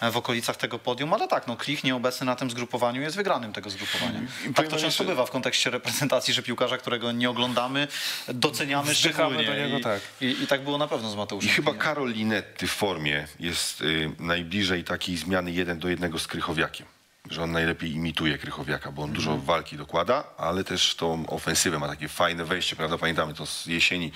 w 0.00 0.16
okolicach 0.16 0.56
tego 0.56 0.78
podium, 0.78 1.12
ale 1.14 1.28
tak, 1.28 1.46
no 1.46 1.56
Klich 1.56 1.84
nieobecny 1.84 2.26
na 2.26 2.36
tym 2.36 2.50
zgrupowaniu 2.50 3.02
jest 3.02 3.16
wygranym 3.16 3.52
tego 3.52 3.70
zgrupowania. 3.70 4.20
Tak 4.20 4.52
powiem 4.54 4.70
to 4.70 4.76
wam 4.76 4.80
często 4.80 5.04
bywa 5.04 5.26
w 5.26 5.30
kontekście 5.30 5.70
reprezentacji, 5.70 6.34
że 6.34 6.42
piłkarza, 6.42 6.78
którego 6.78 7.12
nie 7.12 7.30
oglądamy, 7.30 7.88
doceniamy 8.28 8.94
szczególnie. 8.94 9.44
do 9.44 9.54
niego, 9.54 9.78
I, 9.78 9.82
tak. 9.82 10.00
i, 10.20 10.26
I 10.42 10.46
tak 10.46 10.64
było 10.64 10.78
na 10.78 10.86
pewno 10.86 11.10
z 11.10 11.14
I 11.14 11.16
Mateuszem. 11.16 11.50
chyba 11.50 11.70
Kliem. 11.70 11.82
Karol 11.82 12.12
Linetty 12.12 12.66
w 12.66 12.70
formie 12.72 13.26
jest 13.40 13.80
y, 13.80 14.10
najbliżej 14.18 14.84
takiej 14.84 15.16
zmiany 15.16 15.52
jeden 15.52 15.78
do 15.78 15.88
jednego 15.88 16.18
z 16.18 16.26
Krychowiakiem. 16.26 16.86
Że 17.30 17.42
on 17.42 17.52
najlepiej 17.52 17.92
imituje 17.92 18.38
Krychowiaka, 18.38 18.92
bo 18.92 19.02
on 19.02 19.12
dużo 19.12 19.36
walki 19.38 19.76
dokłada, 19.76 20.24
ale 20.38 20.64
też 20.64 20.94
tą 20.94 21.26
ofensywę 21.26 21.78
ma 21.78 21.88
takie 21.88 22.08
fajne 22.08 22.44
wejście, 22.44 22.76
prawda? 22.76 22.98
Pamiętamy 22.98 23.34
to 23.34 23.46
z 23.46 23.66
jesieni. 23.66 24.12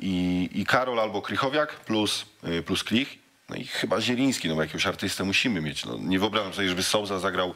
I, 0.00 0.48
i 0.52 0.66
Karol 0.66 1.00
albo 1.00 1.22
Krychowiak 1.22 1.72
plus, 1.74 2.24
y, 2.48 2.62
plus 2.62 2.84
Klich. 2.84 3.19
No 3.50 3.56
i 3.56 3.64
chyba 3.66 4.00
Zieliński, 4.00 4.48
no 4.48 4.54
bo 4.54 4.62
jakiegoś 4.62 4.86
artystę 4.86 5.24
musimy 5.24 5.60
mieć. 5.60 5.84
No, 5.84 5.96
nie 6.00 6.18
wyobrażam 6.18 6.54
sobie, 6.54 6.68
żeby 6.68 6.82
Souza 6.82 7.18
zagrał 7.18 7.54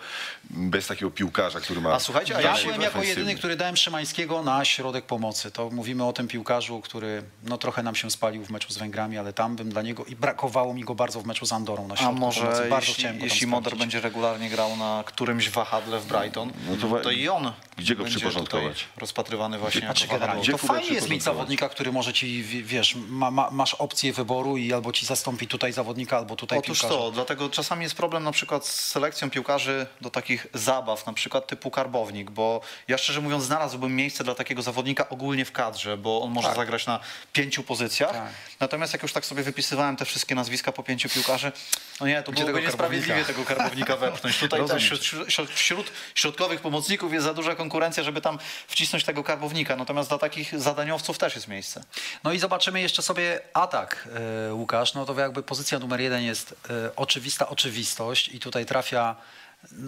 bez 0.50 0.86
takiego 0.86 1.10
piłkarza, 1.10 1.60
który 1.60 1.80
ma... 1.80 1.92
A 1.92 2.00
słuchajcie, 2.00 2.36
a 2.36 2.40
Ja 2.40 2.54
byłem 2.64 2.80
jako 2.80 3.02
jedyny, 3.02 3.34
który 3.34 3.56
dałem 3.56 3.76
Szymańskiego 3.76 4.42
na 4.42 4.64
środek 4.64 5.04
pomocy. 5.06 5.50
To 5.50 5.70
mówimy 5.70 6.04
o 6.06 6.12
tym 6.12 6.28
piłkarzu, 6.28 6.80
który 6.80 7.22
no, 7.42 7.58
trochę 7.58 7.82
nam 7.82 7.94
się 7.94 8.10
spalił 8.10 8.44
w 8.44 8.50
meczu 8.50 8.72
z 8.72 8.78
Węgrami, 8.78 9.18
ale 9.18 9.32
tam 9.32 9.56
bym 9.56 9.70
dla 9.70 9.82
niego 9.82 10.04
i 10.04 10.16
brakowało 10.16 10.74
mi 10.74 10.84
go 10.84 10.94
bardzo 10.94 11.20
w 11.20 11.26
meczu 11.26 11.46
z 11.46 11.52
Andorą 11.52 11.88
na 11.88 11.94
A 11.94 11.96
środku 11.96 12.14
pomocy. 12.14 12.40
może 12.40 12.70
Bardzo 12.70 12.76
jeśli, 12.76 12.94
chciałem 12.94 13.18
go 13.18 13.24
jeśli 13.24 13.46
Moder 13.46 13.62
sprawdzić. 13.62 13.80
będzie 13.80 14.00
regularnie 14.00 14.50
grał 14.50 14.76
na 14.76 15.04
którymś 15.06 15.50
wahadle 15.50 16.00
w 16.00 16.06
Brighton, 16.06 16.52
No 16.70 16.76
to 16.88 17.00
to 17.00 17.10
i 17.10 17.28
on 17.28 17.52
gdzie 17.78 17.96
go 17.96 18.04
przyporządkować? 18.04 18.84
rozpatrywany 18.96 19.58
właśnie 19.58 19.80
Znaczy 19.80 20.04
jako 20.04 20.14
generalnie, 20.14 20.44
to 20.44 20.56
Gdzie 20.58 20.66
fajnie 20.68 20.88
jest 20.88 21.10
mieć 21.10 21.22
zawodnika, 21.22 21.68
który 21.68 21.92
może 21.92 22.12
ci, 22.12 22.42
wiesz, 22.42 22.96
ma, 23.08 23.30
ma, 23.30 23.50
masz 23.50 23.74
opcję 23.74 24.12
wyboru 24.12 24.56
i 24.56 24.72
albo 24.72 24.92
ci 24.92 25.06
zastąpi 25.06 25.46
tutaj 25.46 25.72
zawodnika, 25.72 25.83
albo 26.10 26.36
tutaj 26.36 26.58
Otóż 26.58 26.80
piłkarza. 26.80 27.00
to, 27.00 27.10
dlatego 27.10 27.50
czasami 27.50 27.82
jest 27.82 27.94
problem 27.94 28.24
na 28.24 28.32
przykład 28.32 28.66
z 28.66 28.88
selekcją 28.88 29.30
piłkarzy 29.30 29.86
do 30.00 30.10
takich 30.10 30.46
zabaw, 30.54 31.06
na 31.06 31.12
przykład 31.12 31.46
typu 31.46 31.70
karbownik, 31.70 32.30
bo 32.30 32.60
ja 32.88 32.98
szczerze 32.98 33.20
mówiąc 33.20 33.44
znalazłbym 33.44 33.96
miejsce 33.96 34.24
dla 34.24 34.34
takiego 34.34 34.62
zawodnika 34.62 35.08
ogólnie 35.08 35.44
w 35.44 35.52
kadrze, 35.52 35.96
bo 35.96 36.22
on 36.22 36.30
może 36.30 36.48
Tak. 36.48 36.56
zagrać 36.56 36.86
na 36.86 37.00
pięciu 37.32 37.62
pozycjach. 37.62 38.12
Tak. 38.12 38.32
Natomiast 38.60 38.92
jak 38.92 39.02
już 39.02 39.12
tak 39.12 39.26
sobie 39.26 39.42
wypisywałem 39.42 39.96
te 39.96 40.04
wszystkie 40.04 40.34
nazwiska 40.34 40.72
po 40.72 40.82
pięciu 40.82 41.08
piłkarzy, 41.08 41.52
no 42.00 42.06
nie, 42.06 42.22
to 42.22 42.32
Gdzie 42.32 42.42
byłoby 42.42 42.58
tego 42.58 42.66
niesprawiedliwie 42.66 43.24
tego 43.24 43.44
karbownika 43.44 43.96
wepchnąć. 43.96 44.38
Tutaj 44.38 44.60
wśród, 44.78 45.50
wśród 45.54 45.92
środkowych 46.14 46.60
pomocników 46.60 47.12
jest 47.12 47.24
za 47.24 47.34
duża 47.34 47.54
konkurencja, 47.54 48.02
żeby 48.02 48.20
tam 48.20 48.38
wcisnąć 48.66 49.04
tego 49.04 49.24
karbownika. 49.24 49.76
Natomiast 49.76 50.08
dla 50.08 50.18
takich 50.18 50.60
zadaniowców 50.60 51.18
też 51.18 51.34
jest 51.34 51.48
miejsce. 51.48 51.84
No 52.24 52.32
i 52.32 52.38
zobaczymy 52.38 52.80
jeszcze 52.80 53.02
sobie 53.02 53.40
atak, 53.52 54.08
e, 54.48 54.54
Łukasz. 54.54 54.94
No 54.94 55.06
to 55.06 55.20
jakby 55.20 55.42
pozycja 55.42 55.73
numer 55.78 56.00
jeden 56.00 56.22
jest 56.22 56.54
e, 56.70 56.96
oczywista 56.96 57.48
oczywistość 57.48 58.28
i 58.28 58.40
tutaj 58.40 58.66
trafia, 58.66 59.16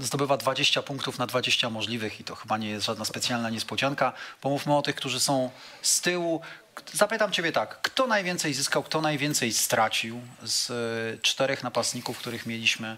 zdobywa 0.00 0.36
20 0.36 0.82
punktów 0.82 1.18
na 1.18 1.26
20 1.26 1.70
możliwych 1.70 2.20
i 2.20 2.24
to 2.24 2.34
chyba 2.34 2.58
nie 2.58 2.70
jest 2.70 2.86
żadna 2.86 3.04
specjalna 3.04 3.50
niespodzianka. 3.50 4.12
Pomówmy 4.40 4.76
o 4.76 4.82
tych, 4.82 4.96
którzy 4.96 5.20
są 5.20 5.50
z 5.82 6.00
tyłu. 6.00 6.40
Zapytam 6.92 7.32
ciebie 7.32 7.52
tak, 7.52 7.78
kto 7.82 8.06
najwięcej 8.06 8.54
zyskał, 8.54 8.82
kto 8.82 9.00
najwięcej 9.00 9.52
stracił 9.52 10.20
z 10.42 10.70
e, 10.70 11.18
czterech 11.22 11.62
napastników, 11.62 12.18
których 12.18 12.46
mieliśmy, 12.46 12.96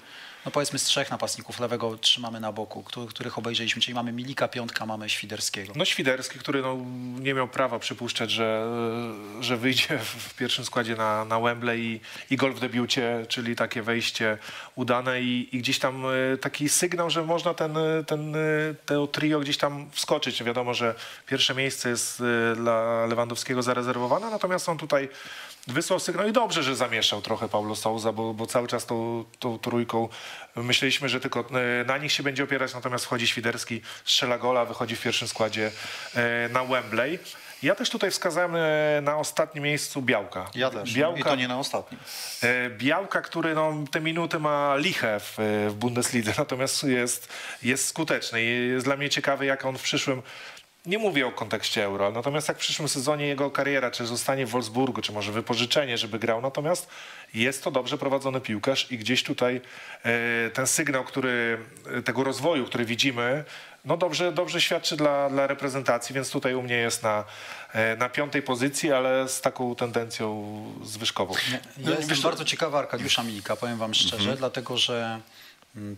no 0.49 0.53
powiedzmy 0.53 0.79
z 0.79 0.85
trzech 0.85 1.11
napastników, 1.11 1.61
lewego 1.61 1.99
trzymamy 1.99 2.41
na 2.41 2.53
boku, 2.53 2.83
któ- 2.83 3.07
których 3.07 3.39
obejrzeliśmy, 3.39 3.83
czyli 3.83 3.95
mamy 3.95 4.13
Milika, 4.13 4.49
Piątka, 4.49 4.87
mamy 4.87 5.09
Świderskiego. 5.09 5.73
No 5.77 5.85
Świderski, 5.85 6.39
który 6.39 6.63
no, 6.63 6.77
nie 7.21 7.35
miał 7.35 7.49
prawa 7.49 7.79
przypuszczać, 7.79 8.31
że, 8.31 8.67
że 9.41 9.57
wyjdzie 9.57 9.99
w 9.99 10.35
pierwszym 10.35 10.65
składzie 10.65 10.97
na, 10.97 11.25
na 11.25 11.41
Wembley 11.41 11.81
i, 11.81 12.01
i 12.31 12.37
gol 12.37 12.53
w 12.55 12.61
debiucie, 12.61 13.27
czyli 13.29 13.57
takie 13.57 13.83
wejście 13.83 14.39
udane 14.75 15.23
i, 15.23 15.49
i 15.57 15.59
gdzieś 15.59 15.79
tam 15.79 16.05
e, 16.07 16.37
taki 16.37 16.69
sygnał, 16.69 17.11
że 17.11 17.25
można 17.25 17.55
ten, 17.55 17.77
e, 17.77 18.05
ten, 18.07 18.37
e, 18.37 18.39
to 18.87 19.07
trio 19.07 19.41
gdzieś 19.41 19.57
tam 19.57 19.91
wskoczyć. 19.91 20.43
Wiadomo, 20.45 20.75
że 20.75 20.95
pierwsze 21.27 21.55
miejsce 21.55 21.89
jest 21.89 22.23
dla 22.57 23.07
Lewandowskiego 23.07 23.63
zarezerwowane, 23.63 24.31
natomiast 24.31 24.69
on 24.69 24.79
tutaj 24.79 25.09
wysłał 25.69 26.01
sygnał 26.01 26.29
i 26.29 26.33
dobrze, 26.33 26.63
że 26.63 26.77
zamieszał 26.77 27.23
trochę 27.23 27.49
Paulo 27.49 27.77
Souza, 27.77 28.13
bo, 28.13 28.35
bo 28.35 28.47
cały 28.47 28.69
czas 28.69 28.87
tą, 28.87 29.25
tą 29.39 29.59
trójką 29.59 30.09
myśleliśmy, 30.57 31.09
że 31.09 31.21
tylko 31.21 31.41
e, 31.41 31.85
na 31.85 31.99
nich 31.99 32.13
się 32.13 32.23
będzie 32.23 32.45
opierać, 32.45 32.75
natomiast 32.75 33.05
wchodzi 33.05 33.27
Świderski, 33.27 33.81
strzela 34.05 34.39
gola, 34.39 34.65
wychodzi 34.65 34.97
w 34.97 35.03
pierwszym 35.03 35.29
składzie 35.29 35.71
e, 36.15 36.49
na 36.49 36.65
Wembley. 36.65 37.19
Ja 37.63 37.75
też 37.75 37.91
tutaj 37.91 38.11
wskazałem 38.11 38.57
e, 38.57 39.01
na 39.03 39.17
ostatnim 39.17 39.65
miejscu 39.65 40.03
Białka. 40.03 40.51
Ja 40.55 40.71
też. 40.71 40.95
Białka, 40.95 41.21
I 41.21 41.23
to 41.23 41.37
nie 41.37 41.49
na 41.49 41.59
ostatnim. 41.59 42.01
Białka, 42.79 43.21
który 43.23 43.55
no, 43.55 43.75
te 43.91 44.01
minuty 44.01 44.39
ma 44.39 44.77
liche 44.77 45.21
w, 45.21 45.35
w 45.69 45.75
Bundeslidze, 45.75 46.33
natomiast 46.39 46.85
jest, 46.85 47.29
jest 47.63 47.89
skuteczny. 47.89 48.43
I 48.43 48.69
jest 48.69 48.85
dla 48.85 48.97
mnie 48.97 49.09
ciekawy, 49.09 49.47
jak 49.47 49.65
on 49.65 49.79
w 49.79 49.83
przyszłym 49.83 50.23
Nie 50.89 50.99
mówię 50.99 51.27
o 51.27 51.33
kontekście 51.33 51.85
euro, 51.85 52.11
natomiast 52.11 52.49
jak 52.49 52.57
w 52.57 52.61
przyszłym 52.61 52.89
sezonie 52.89 53.27
jego 53.27 53.51
kariera, 53.51 53.91
czy 53.91 54.07
zostanie 54.07 54.47
w 54.47 54.51
Wolfsburgu, 54.51 55.03
czy 55.03 55.13
może 55.13 55.33
wypożyczenie, 55.33 55.99
żeby 55.99 56.19
grał, 56.19 56.41
natomiast 56.41 56.89
jest 57.35 57.65
to 57.65 57.71
dobrze 57.71 57.99
prowadzony 57.99 58.41
piłkarz 58.41 58.93
i 58.93 58.99
gdzieś 58.99 59.23
tutaj 59.23 59.61
e, 60.03 60.51
ten 60.51 60.67
sygnał, 60.67 61.05
który, 61.05 61.59
e, 61.99 62.03
tego 62.03 62.25
rozwoju, 62.25 62.65
który 62.65 62.85
widzimy, 62.85 63.45
no 63.85 63.97
dobrze, 63.97 64.33
dobrze 64.33 64.61
świadczy 64.61 64.97
dla, 64.97 65.31
dla 65.31 65.47
reprezentacji, 65.47 66.15
więc 66.15 66.31
tutaj 66.31 66.55
u 66.55 66.63
mnie 66.63 66.77
jest 66.77 67.03
na, 67.03 67.25
e, 67.73 67.97
na 67.97 68.09
piątej 68.09 68.43
pozycji, 68.43 68.93
ale 68.93 69.29
z 69.29 69.41
taką 69.41 69.75
tendencją 69.75 70.55
zwyżkową. 70.85 71.35
Ja 71.79 71.91
jestem 71.91 72.21
bardzo 72.23 72.45
ciekawy 72.45 72.77
Arkadiusza 72.77 73.23
Milika, 73.23 73.57
powiem 73.57 73.79
wam 73.79 73.95
szczerze, 73.95 74.17
Mhm. 74.17 74.37
dlatego 74.37 74.77
że 74.77 75.21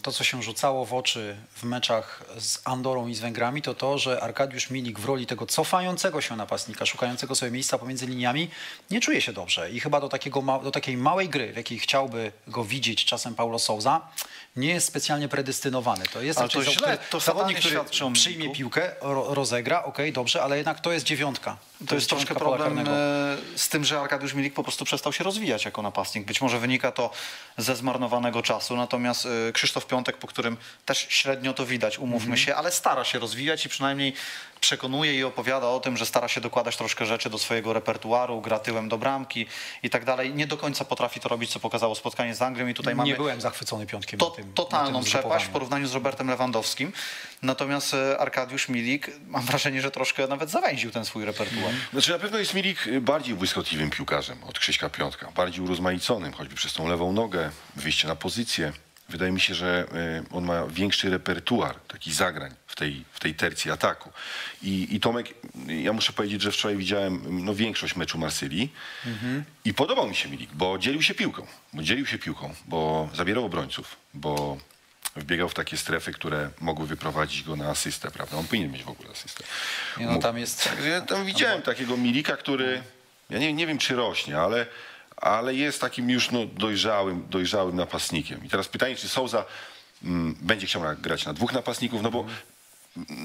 to, 0.03 0.13
co 0.13 0.25
się 0.25 0.43
rzucało 0.43 0.85
w 0.85 0.95
oczy 0.95 1.37
w 1.55 1.65
meczach 1.65 2.25
z 2.39 2.59
Andorą 2.65 3.09
i 3.09 3.15
z 3.15 3.21
Węgrami, 3.21 3.63
to 3.63 3.75
to, 3.75 3.99
że 3.99 4.21
Arkadiusz 4.21 4.71
Milik 4.71 4.99
w 4.99 5.05
roli 5.05 5.27
tego 5.27 5.47
cofającego 5.47 6.21
się 6.21 6.37
napastnika, 6.37 6.87
szukającego 6.87 7.35
sobie 7.35 7.53
miejsca 7.53 7.79
pomiędzy 7.79 8.07
liniami, 8.07 8.51
nie 8.91 9.01
czuje 9.01 9.21
się 9.21 9.33
dobrze. 9.33 9.71
I 9.71 9.81
chyba 9.81 10.01
do, 10.01 10.09
takiego, 10.09 10.61
do 10.65 10.71
takiej 10.71 10.97
małej 10.97 11.29
gry, 11.29 11.53
w 11.53 11.57
jakiej 11.57 11.79
chciałby 11.79 12.33
go 12.47 12.65
widzieć 12.65 13.05
czasem 13.05 13.35
Paulo 13.35 13.59
Souza, 13.59 14.09
nie 14.57 14.69
jest 14.69 14.87
specjalnie 14.87 15.29
predestynowany. 15.29 16.05
To 16.13 16.23
jest 16.23 16.39
Ale 16.39 16.49
to 16.49 16.63
źle, 16.65 16.73
który- 16.73 16.99
to 17.11 17.21
zawodnik, 17.21 17.59
który 17.59 17.81
przyjmie 18.13 18.53
piłkę, 18.53 18.91
ro, 19.01 19.35
rozegra, 19.35 19.83
okej, 19.85 20.13
dobrze, 20.13 20.43
ale 20.43 20.57
jednak 20.57 20.81
to 20.81 20.93
jest 20.93 21.07
dziewiątka. 21.07 21.57
To 21.89 21.95
jest 21.95 22.09
troszkę 22.09 22.25
dziewiątka 22.35 22.45
pola 22.45 22.57
problem 22.57 22.89
e, 22.89 23.59
z 23.59 23.69
tym, 23.69 23.85
że 23.85 24.01
Arkadiusz 24.01 24.35
Milik 24.35 24.55
po 24.55 24.63
prostu 24.63 24.85
przestał 24.85 25.13
się 25.13 25.25
rozwijać 25.25 25.65
jako 25.65 25.83
napastnik. 25.83 26.25
Być 26.27 26.41
może 26.41 26.59
wynika 26.59 26.93
to 26.93 27.11
ze 27.59 27.77
zmarnowanego 27.77 28.43
czasu, 28.43 28.77
natomiast 28.77 29.27
e, 29.49 29.53
Krzysztof 29.53 29.87
Piątek, 29.87 30.17
po 30.17 30.27
którym 30.27 30.57
też 30.87 31.07
średnio 31.09 31.53
to 31.55 31.67
widać, 31.67 31.99
umówmy 31.99 32.27
Mhm. 32.31 32.37
się, 32.47 32.55
ale 32.57 32.73
stara 32.73 33.05
się 33.05 33.19
rozwijać 33.19 33.67
i 33.67 33.69
przynajmniej 33.69 34.13
przekonuje 34.61 35.15
i 35.19 35.25
opowiada 35.25 35.69
o 35.69 35.81
tym, 35.81 35.97
że 35.97 36.07
stara 36.07 36.29
się 36.29 36.41
dokładać 36.41 36.77
troszkę 36.77 37.07
rzeczy 37.07 37.31
do 37.31 37.39
swojego 37.39 37.73
repertuaru, 37.73 38.41
gra 38.41 38.59
tyłem 38.59 38.89
do 38.89 38.99
bramki 38.99 39.47
i 39.83 39.91
tak 39.91 40.05
dalej. 40.05 40.35
Nie 40.35 40.47
do 40.47 40.57
końca 40.57 40.85
potrafi 40.85 41.21
to 41.21 41.29
robić, 41.29 41.51
co 41.51 41.61
pokazało 41.61 41.95
spotkanie 41.95 42.35
z 42.35 42.43
Anglią 42.43 42.67
i 42.67 42.75
tutaj 42.75 42.95
mamy 42.95 43.09
Nie 43.11 43.17
byłem 43.17 43.41
zachwycony 43.41 43.87
piątkiem 43.87 44.21
to, 44.21 44.29
na 44.29 44.37
tym. 44.37 44.53
totalną 44.53 44.91
na 44.91 44.99
tym 44.99 45.05
przepaść 45.05 45.45
w 45.45 45.49
porównaniu 45.49 45.89
z 45.89 45.95
Robertem 45.95 46.29
Lewandowskim. 46.29 46.93
Natomiast 47.43 47.95
e, 47.95 48.19
Arkadiusz 48.19 48.69
Milik, 48.69 49.11
mam 49.27 49.43
wrażenie, 49.43 49.83
że 49.83 49.91
troszkę 49.91 50.27
nawet 50.27 50.51
zawęził 50.51 50.91
ten 50.91 51.05
swój 51.05 51.25
repertuar. 51.25 51.73
Znaczy 51.93 52.11
na 52.13 52.19
pewno 52.19 52.39
jest 52.39 52.55
Milik 52.55 52.87
y, 52.87 53.01
bardziej 53.01 53.35
błyskotliwym 53.35 53.91
piłkarzem 53.91 54.45
od 54.45 54.59
Krzyśka 54.59 54.91
Piątka, 54.91 55.31
bardziej 55.31 55.65
urozmaiconym, 55.65 56.33
choćby 56.33 56.55
przez 56.55 56.73
tą 56.73 56.89
lewą 56.89 57.13
nogę, 57.13 57.51
wyjście 57.77 58.09
na 58.09 58.17
pozycję. 58.17 58.73
Wydaje 59.11 59.33
mi 59.33 59.41
się, 59.41 59.55
że 59.55 59.85
y, 60.31 60.35
on 60.37 60.45
ma 60.45 60.67
większy 60.67 61.11
repertuar 61.11 61.75
takich 61.75 62.15
zagrań 62.15 62.55
w 62.67 62.77
tej, 62.77 63.05
w 63.13 63.21
tej 63.21 63.35
tercji 63.35 63.71
ataku. 63.71 64.11
I, 64.63 64.95
I 64.97 65.01
Tomek, 65.01 65.35
ja 65.67 65.93
muszę 65.93 66.13
powiedzieć, 66.13 66.43
że 66.43 66.53
wczoraj 66.53 66.77
widziałem 66.77 67.45
no, 67.45 67.55
większość 67.55 67.97
meczu 67.97 68.19
Marsylii 68.19 68.73
i 69.65 69.75
podobał 69.75 70.09
mi 70.09 70.15
się 70.17 70.29
Milik, 70.29 70.51
bo 70.55 70.79
dzielił 70.79 71.03
się 71.03 71.15
piłką, 71.15 71.47
bo 71.73 71.83
dzielił 71.83 72.07
się 72.07 72.19
piłką, 72.19 72.55
bo 72.67 73.09
zabierał 73.15 73.45
obrońców, 73.45 73.97
bo 74.15 74.59
wbiegał 75.17 75.49
w 75.49 75.55
takie 75.55 75.77
strefy, 75.77 76.13
które 76.13 76.51
mogły 76.61 76.87
wyprowadzić 76.87 77.43
go 77.43 77.57
na 77.57 77.69
asystę, 77.69 78.11
prawda? 78.11 78.37
On 78.37 78.45
powinien 78.47 78.73
mieć 78.73 78.83
w 78.83 78.89
ogóle 78.89 79.11
asystę. 79.11 79.45
No, 80.01 80.19
tam 80.19 80.39
jest- 80.39 80.65
Także 80.65 80.89
ja 80.89 81.01
tam 81.01 81.25
widziałem 81.25 81.63
takiego 81.63 81.97
Milika, 81.97 82.37
który, 82.37 82.83
ja 83.31 83.39
nie, 83.39 83.53
nie 83.53 83.67
wiem 83.67 83.79
czy 83.79 83.95
rośnie, 83.97 84.39
ale, 84.39 84.67
ale 85.21 85.55
jest 85.55 85.81
takim 85.81 86.11
już 86.11 86.31
no, 86.31 86.47
dojrzałym, 86.47 87.27
dojrzałym 87.31 87.77
napastnikiem. 87.77 88.45
I 88.45 88.49
teraz 88.49 88.69
pytanie, 88.69 88.97
czy 88.97 89.09
Souza 89.09 89.45
mm, 90.05 90.37
będzie 90.41 90.67
chciał 90.67 90.83
grać 90.99 91.27
na 91.27 91.33
dwóch 91.33 91.53
napastników, 91.53 92.03
no 92.03 92.11
bo 92.11 92.25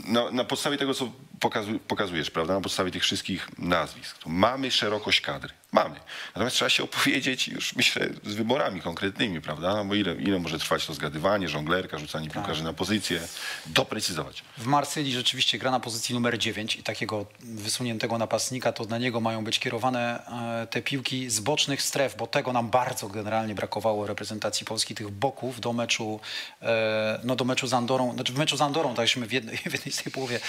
na, 0.08 0.32
na 0.32 0.44
podstawie 0.44 0.78
tego, 0.78 0.94
co 0.94 1.12
pokazu, 1.40 1.80
pokazujesz, 1.80 2.32
prawda, 2.32 2.54
na 2.54 2.62
podstawie 2.62 2.92
tych 2.92 3.04
wszystkich 3.04 3.50
nazwisk, 3.58 4.18
mamy 4.26 4.72
szerokość 4.72 5.22
kadry. 5.22 5.54
Mamy. 5.76 6.00
Natomiast 6.28 6.56
trzeba 6.56 6.70
się 6.70 6.84
opowiedzieć 6.84 7.48
już, 7.48 7.76
myślę, 7.76 8.10
z 8.24 8.34
wyborami 8.34 8.82
konkretnymi, 8.82 9.42
prawda? 9.42 9.76
No 9.76 9.86
bo 9.86 9.96
ile, 9.96 10.16
ile 10.16 10.40
może 10.40 10.60
trwać 10.60 10.86
to 10.86 10.94
zgadywanie, 10.94 11.50
żonglerka, 11.50 11.98
rzucanie 11.98 12.30
piłkarzy 12.30 12.64
na 12.64 12.74
pozycję, 12.74 13.22
doprecyzować. 13.66 14.44
W 14.58 14.66
Marsylii 14.66 15.14
rzeczywiście 15.14 15.58
gra 15.58 15.72
na 15.72 15.80
pozycji 15.80 16.16
numer 16.16 16.38
9 16.38 16.76
i 16.76 16.84
takiego 16.84 17.26
wysuniętego 17.40 18.18
napastnika, 18.18 18.72
to 18.72 18.86
na 18.86 18.98
niego 18.98 19.22
mają 19.22 19.44
być 19.44 19.60
kierowane 19.60 20.28
e, 20.64 20.68
te 20.68 20.82
piłki 20.82 21.30
z 21.30 21.40
bocznych 21.40 21.82
stref, 21.82 22.16
bo 22.18 22.28
tego 22.28 22.54
nam 22.54 22.70
bardzo 22.70 23.08
generalnie 23.08 23.56
brakowało 23.56 24.08
reprezentacji 24.08 24.66
Polski, 24.66 24.96
tych 24.96 25.10
boków 25.10 25.60
do 25.60 25.74
meczu, 25.74 26.20
e, 26.62 27.20
no 27.24 27.36
do 27.36 27.46
meczu 27.46 27.68
z 27.68 27.74
Andorą. 27.74 28.14
Znaczy 28.14 28.34
w 28.34 28.38
meczu 28.38 28.58
z 28.58 28.62
Andorą 28.62 28.96
takśmy 28.96 29.28
w 29.28 29.32
jednej, 29.32 29.58
w 29.72 29.74
jednej 29.74 29.92
z 29.92 30.04
tej 30.04 30.12
połowie 30.12 30.40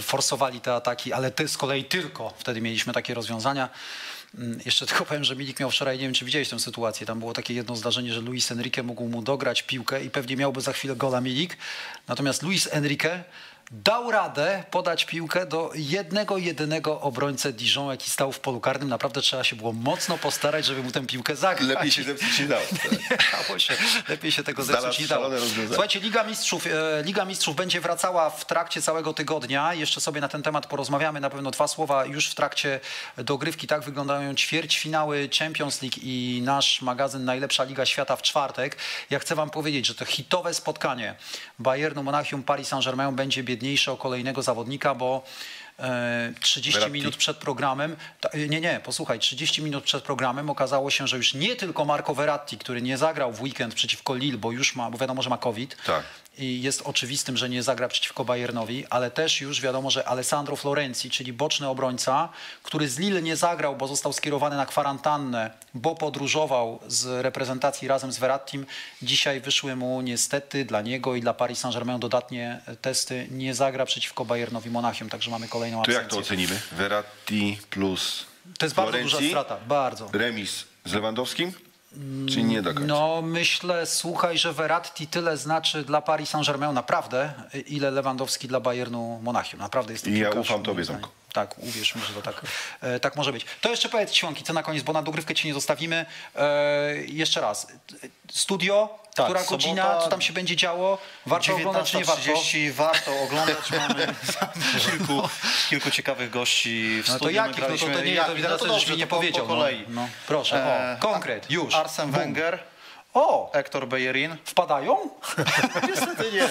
forsowali 0.00 0.60
te 0.60 0.74
ataki, 0.74 1.12
ale 1.12 1.30
ty, 1.30 1.48
z 1.48 1.56
kolei 1.56 1.84
tylko 1.84 2.34
wtedy 2.38 2.60
mieliśmy 2.60 2.92
takie 2.92 3.14
rozwiązania. 3.14 3.68
Mm, 4.38 4.60
Jeszcze 4.64 4.86
tylko 4.86 5.04
powiem, 5.04 5.24
że 5.24 5.36
Milik 5.36 5.60
miał 5.60 5.70
wczoraj, 5.70 5.96
nie 5.98 6.02
wiem 6.04 6.14
czy 6.14 6.24
widziałeś 6.24 6.48
tę 6.48 6.60
sytuację, 6.60 7.06
tam 7.06 7.18
było 7.18 7.32
takie 7.32 7.54
jedno 7.54 7.76
zdarzenie, 7.76 8.12
że 8.12 8.20
Luis 8.20 8.52
Enrique 8.52 8.82
mógł 8.82 9.08
mu 9.08 9.22
dograć 9.22 9.62
piłkę 9.62 10.04
i 10.04 10.10
pewnie 10.10 10.36
miałby 10.36 10.60
za 10.60 10.72
chwilę 10.72 10.96
gola 10.96 11.20
Milik. 11.20 11.56
Natomiast 12.08 12.42
Luis 12.42 12.68
Enrique 12.72 13.24
dał 13.70 14.10
radę 14.10 14.64
podać 14.70 15.04
piłkę 15.04 15.46
do 15.46 15.70
jednego, 15.74 16.38
jedynego 16.38 17.00
obrońcę 17.00 17.52
Dijon, 17.52 17.90
jaki 17.90 18.10
stał 18.10 18.32
w 18.32 18.40
polu 18.40 18.60
karnym. 18.60 18.88
Naprawdę 18.88 19.20
trzeba 19.20 19.44
się 19.44 19.56
było 19.56 19.72
mocno 19.72 20.18
postarać, 20.18 20.64
żeby 20.64 20.82
mu 20.82 20.90
tę 20.90 21.06
piłkę 21.06 21.36
zagrać. 21.36 21.68
Lepiej 21.68 21.90
się 21.90 22.02
zepsuć 22.02 22.38
nie 22.38 22.46
dało. 22.46 22.62
Nie 22.92 23.18
dało 23.32 23.58
się. 23.58 23.74
Lepiej 24.08 24.32
się 24.32 24.42
tego 24.42 24.62
zepsuć 24.62 24.98
nie 24.98 25.06
dało. 25.06 25.30
Słuchajcie, 25.66 26.00
Liga 26.00 26.24
Mistrzów, 26.24 26.66
e, 26.66 26.70
Liga 27.02 27.24
Mistrzów 27.24 27.56
będzie 27.56 27.80
wracała 27.80 28.30
w 28.30 28.44
trakcie 28.44 28.82
całego 28.82 29.14
tygodnia. 29.14 29.74
Jeszcze 29.74 30.00
sobie 30.00 30.20
na 30.20 30.28
ten 30.28 30.42
temat 30.42 30.66
porozmawiamy. 30.66 31.20
Na 31.20 31.30
pewno 31.30 31.50
dwa 31.50 31.68
słowa 31.68 32.04
już 32.04 32.28
w 32.28 32.34
trakcie 32.34 32.80
dogrywki. 33.16 33.66
Tak 33.66 33.82
wyglądają 33.82 34.34
ćwierćfinały 34.34 35.28
Champions 35.38 35.82
League 35.82 35.96
i 36.02 36.42
nasz 36.44 36.82
magazyn 36.82 37.24
Najlepsza 37.24 37.64
Liga 37.64 37.86
Świata 37.86 38.16
w 38.16 38.22
czwartek. 38.22 38.76
Ja 39.10 39.18
chcę 39.18 39.34
wam 39.34 39.50
powiedzieć, 39.50 39.86
że 39.86 39.94
to 39.94 40.04
hitowe 40.04 40.54
spotkanie 40.54 41.14
Bayernu 41.58 42.02
Monachium 42.02 42.42
Paris 42.42 42.68
Saint-Germain 42.68 43.14
będzie 43.14 43.42
biedniejsze 43.60 43.92
o 43.92 43.96
kolejnego 43.96 44.42
zawodnika, 44.42 44.94
bo 44.94 45.22
e, 45.78 46.32
30 46.40 46.72
Verratti. 46.72 46.92
minut 46.92 47.16
przed 47.16 47.36
programem, 47.36 47.96
ta- 48.20 48.30
nie, 48.48 48.60
nie, 48.60 48.80
posłuchaj, 48.84 49.18
30 49.18 49.62
minut 49.62 49.84
przed 49.84 50.04
programem 50.04 50.50
okazało 50.50 50.90
się, 50.90 51.06
że 51.08 51.16
już 51.16 51.34
nie 51.34 51.56
tylko 51.56 51.84
Marco 51.84 52.14
Verratti, 52.14 52.58
który 52.58 52.82
nie 52.82 52.98
zagrał 52.98 53.32
w 53.32 53.42
weekend 53.42 53.74
przeciwko 53.74 54.14
Lille, 54.14 54.38
bo 54.38 54.52
już 54.52 54.76
ma, 54.76 54.90
bo 54.90 54.98
wiadomo, 54.98 55.22
że 55.22 55.30
ma 55.30 55.38
COVID 55.38 55.76
Tak. 55.86 56.02
I 56.40 56.62
jest 56.62 56.82
oczywistym, 56.82 57.36
że 57.36 57.48
nie 57.48 57.62
zagra 57.62 57.88
przeciwko 57.88 58.24
Bayernowi, 58.24 58.86
ale 58.90 59.10
też 59.10 59.40
już 59.40 59.60
wiadomo, 59.60 59.90
że 59.90 60.08
Alessandro 60.08 60.56
Florenzi, 60.56 61.10
czyli 61.10 61.32
boczny 61.32 61.68
obrońca, 61.68 62.28
który 62.62 62.88
z 62.88 62.98
Lille 62.98 63.22
nie 63.22 63.36
zagrał, 63.36 63.76
bo 63.76 63.88
został 63.88 64.12
skierowany 64.12 64.56
na 64.56 64.66
kwarantannę, 64.66 65.50
bo 65.74 65.94
podróżował 65.94 66.78
z 66.86 67.22
reprezentacji 67.24 67.88
razem 67.88 68.12
z 68.12 68.18
Verrattim, 68.18 68.66
dzisiaj 69.02 69.40
wyszły 69.40 69.76
mu 69.76 70.00
niestety 70.00 70.64
dla 70.64 70.82
niego 70.82 71.14
i 71.14 71.20
dla 71.20 71.34
Paris 71.34 71.58
Saint-Germain 71.60 71.98
dodatnie 71.98 72.60
testy, 72.82 73.26
nie 73.30 73.54
zagra 73.54 73.86
przeciwko 73.86 74.24
Bayernowi 74.24 74.70
Monachium, 74.70 75.08
także 75.10 75.30
mamy 75.30 75.48
kolejną 75.48 75.82
To 75.82 75.90
jak 75.90 76.04
absencję. 76.04 76.22
to 76.22 76.26
ocenimy? 76.26 76.60
Verratti 76.72 77.58
plus 77.70 78.26
To 78.58 78.66
jest 78.66 78.76
bardzo 78.76 78.98
duża 78.98 79.18
strata, 79.28 79.56
bardzo. 79.68 80.10
Remis 80.12 80.64
z 80.84 80.94
Lewandowskim? 80.94 81.52
Czy 82.28 82.42
nie 82.42 82.62
do 82.62 82.74
końca? 82.74 82.86
No 82.86 83.22
myślę, 83.22 83.86
słuchaj, 83.86 84.38
że 84.38 84.52
Verratti 84.52 85.06
tyle 85.06 85.36
znaczy 85.36 85.84
dla 85.84 86.02
Paris 86.02 86.30
Saint-Germain 86.30 86.72
naprawdę, 86.72 87.32
ile 87.66 87.90
Lewandowski 87.90 88.48
dla 88.48 88.60
Bayernu 88.60 89.20
Monachium. 89.22 89.60
Naprawdę 89.60 89.92
jest 89.92 90.04
to 90.04 90.10
I 90.10 90.18
ja 90.18 90.30
ufam 90.30 90.62
tobie. 90.62 90.84
Tomku. 90.84 91.08
Tak, 91.32 91.58
uwierz 91.58 91.94
mi, 91.94 92.02
że 92.02 92.12
to 92.12 92.22
tak, 92.22 92.42
e, 92.80 93.00
tak 93.00 93.16
może 93.16 93.32
być. 93.32 93.46
To 93.60 93.70
jeszcze 93.70 93.88
powiedz 93.88 94.12
Siłonki, 94.12 94.44
co 94.44 94.52
na 94.52 94.62
koniec, 94.62 94.82
bo 94.82 94.92
na 94.92 95.02
dogrywkę 95.02 95.34
ci 95.34 95.48
nie 95.48 95.54
zostawimy. 95.54 96.06
E, 96.36 96.94
jeszcze 97.06 97.40
raz, 97.40 97.66
studio, 98.32 98.98
Tak, 99.14 99.26
która 99.26 99.44
godzina, 99.44 99.98
co 100.00 100.08
tam 100.08 100.20
się 100.20 100.32
będzie 100.32 100.56
działo? 100.56 100.98
Warto 101.26 101.54
oglądać 101.54 101.90
czy 101.90 101.96
nie 101.96 102.04
warto? 102.04 102.22
19.30 102.22 102.70
warto 102.72 103.20
oglądać. 103.22 103.56
Mamy 103.88 104.14
kilku, 104.90 105.28
kilku 105.70 105.90
ciekawych 105.90 106.30
gości 106.30 107.02
w 107.02 107.06
No 107.08 107.12
to 107.12 107.18
studiu. 107.18 107.36
jakich? 107.36 107.58
No 107.58 107.66
to- 107.68 107.98
to 107.98 108.04
nie, 108.04 108.16
to 108.16 108.34
teraz 108.42 108.60
dobrze, 108.60 108.80
żeś 108.80 108.88
mi 108.88 108.96
nie 108.96 109.02
to 109.06 109.10
po- 109.10 109.16
powiedział, 109.16 109.46
Po 109.46 109.54
no. 109.54 109.60
kolei. 109.60 109.84
No, 109.88 110.08
proszę, 110.26 110.56
o, 110.56 110.68
E, 110.68 110.96
konkret, 111.00 111.50
już. 111.50 111.74
Arsene 111.74 112.12
Bum. 112.12 112.20
Wenger, 112.20 112.58
O, 113.14 113.50
Hector 113.54 113.88
Bellerin. 113.88 114.36
wpadają? 114.44 114.96
Niestety 115.88 116.32
nie. 116.32 116.48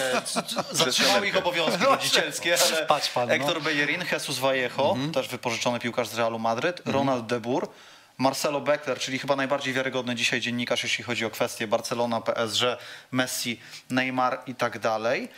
Zatrzymały 0.72 1.28
ich 1.28 1.36
obowiązki 1.36 1.84
rodzicielskie, 1.84 2.56
ale 2.70 2.86
Patrz 2.86 3.08
pan, 3.08 3.28
no. 3.28 3.34
Hector 3.34 3.62
Bellerin, 3.62 4.04
Jesus 4.12 4.38
Vallejo, 4.38 4.96
też 5.14 5.28
wypożyczony 5.28 5.78
piłkarz 5.80 6.08
z 6.08 6.14
Realu 6.18 6.38
Madryt, 6.38 6.82
Ronald 6.86 7.26
de 7.26 7.40
Boer, 7.40 7.66
Marcelo 8.20 8.60
Beckler, 8.60 8.98
czyli 8.98 9.18
chyba 9.18 9.36
najbardziej 9.36 9.74
wiarygodny 9.74 10.14
dzisiaj 10.14 10.40
dziennikarz, 10.40 10.82
jeśli 10.82 11.04
chodzi 11.04 11.24
o 11.24 11.30
kwestie 11.30 11.66
Barcelona, 11.66 12.20
PSG, 12.20 12.62
Messi, 13.12 13.60
Neymar 13.90 14.42
i 14.46 14.54
tak 14.54 14.78
dalej. 14.78 15.28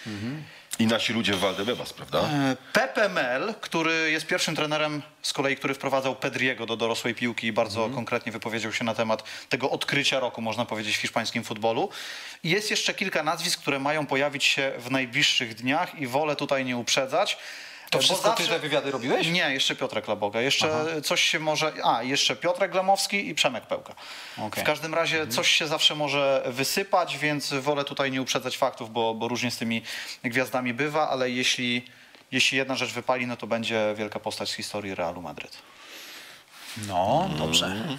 I 0.78 0.86
nasi 0.86 1.12
ludzie 1.12 1.34
w 1.34 1.40
Valdebebas, 1.40 1.92
prawda? 1.92 2.18
E, 2.18 2.56
Pepe 2.72 3.08
Mel, 3.08 3.54
który 3.60 4.10
jest 4.10 4.26
pierwszym 4.26 4.56
trenerem 4.56 5.02
z 5.22 5.32
kolei, 5.32 5.56
który 5.56 5.74
wprowadzał 5.74 6.16
Pedriego 6.16 6.66
do 6.66 6.76
dorosłej 6.76 7.14
piłki 7.14 7.46
i 7.46 7.52
bardzo 7.52 7.88
konkretnie 7.88 8.32
wypowiedział 8.32 8.72
się 8.72 8.84
na 8.84 8.94
temat 8.94 9.22
tego 9.48 9.70
odkrycia 9.70 10.20
roku, 10.20 10.42
można 10.42 10.64
powiedzieć, 10.64 10.96
w 10.96 11.00
hiszpańskim 11.00 11.44
futbolu. 11.44 11.88
Jest 12.44 12.70
jeszcze 12.70 12.94
kilka 12.94 13.22
nazwisk, 13.22 13.60
które 13.60 13.78
mają 13.78 14.06
pojawić 14.06 14.44
się 14.44 14.72
w 14.78 14.90
najbliższych 14.90 15.54
dniach 15.54 15.98
i 15.98 16.06
wolę 16.06 16.36
tutaj 16.36 16.64
nie 16.64 16.76
uprzedzać. 16.76 17.38
To 17.92 17.98
Bo 17.98 18.02
wszystko 18.02 18.30
ty 18.30 18.42
zawsze- 18.42 18.54
te 18.54 18.60
wywiady 18.60 18.90
robiłeś? 18.90 19.26
Nie, 19.26 19.50
jeszcze 19.52 19.76
Piotrek 19.76 20.08
Laboga. 20.08 20.40
Jeszcze 20.40 20.86
coś 21.04 21.22
się 21.22 21.38
może... 21.38 21.72
A, 21.84 22.02
jeszcze 22.02 22.36
Piotrek 22.36 22.74
Lemowski 22.74 23.28
i 23.28 23.34
Przemek 23.34 23.66
Pełka. 23.66 23.94
Okej. 24.38 24.62
W 24.64 24.66
każdym 24.66 24.94
razie 24.94 25.26
coś 25.26 25.50
się 25.50 25.66
zawsze 25.66 25.94
może 25.94 26.42
wysypać, 26.46 27.18
więc 27.18 27.54
wolę 27.54 27.84
tutaj 27.84 28.10
nie 28.10 28.22
uprzedzać 28.22 28.56
faktów, 28.58 28.92
bo, 28.92 29.14
bo 29.14 29.28
różnie 29.28 29.50
z 29.50 29.56
tymi 29.58 29.82
gwiazdami 30.24 30.74
bywa, 30.74 31.08
ale 31.10 31.30
jeśli, 31.30 31.84
jeśli 32.32 32.58
jedna 32.58 32.74
rzecz 32.76 32.92
wypali, 32.92 33.26
no 33.26 33.36
to 33.36 33.46
będzie 33.46 33.94
wielka 33.96 34.20
postać 34.20 34.48
z 34.50 34.54
historii 34.54 34.94
Realu 34.94 35.22
Madryt. 35.22 35.58
No, 36.88 37.30
dobrze. 37.38 37.68
No, 37.68 37.96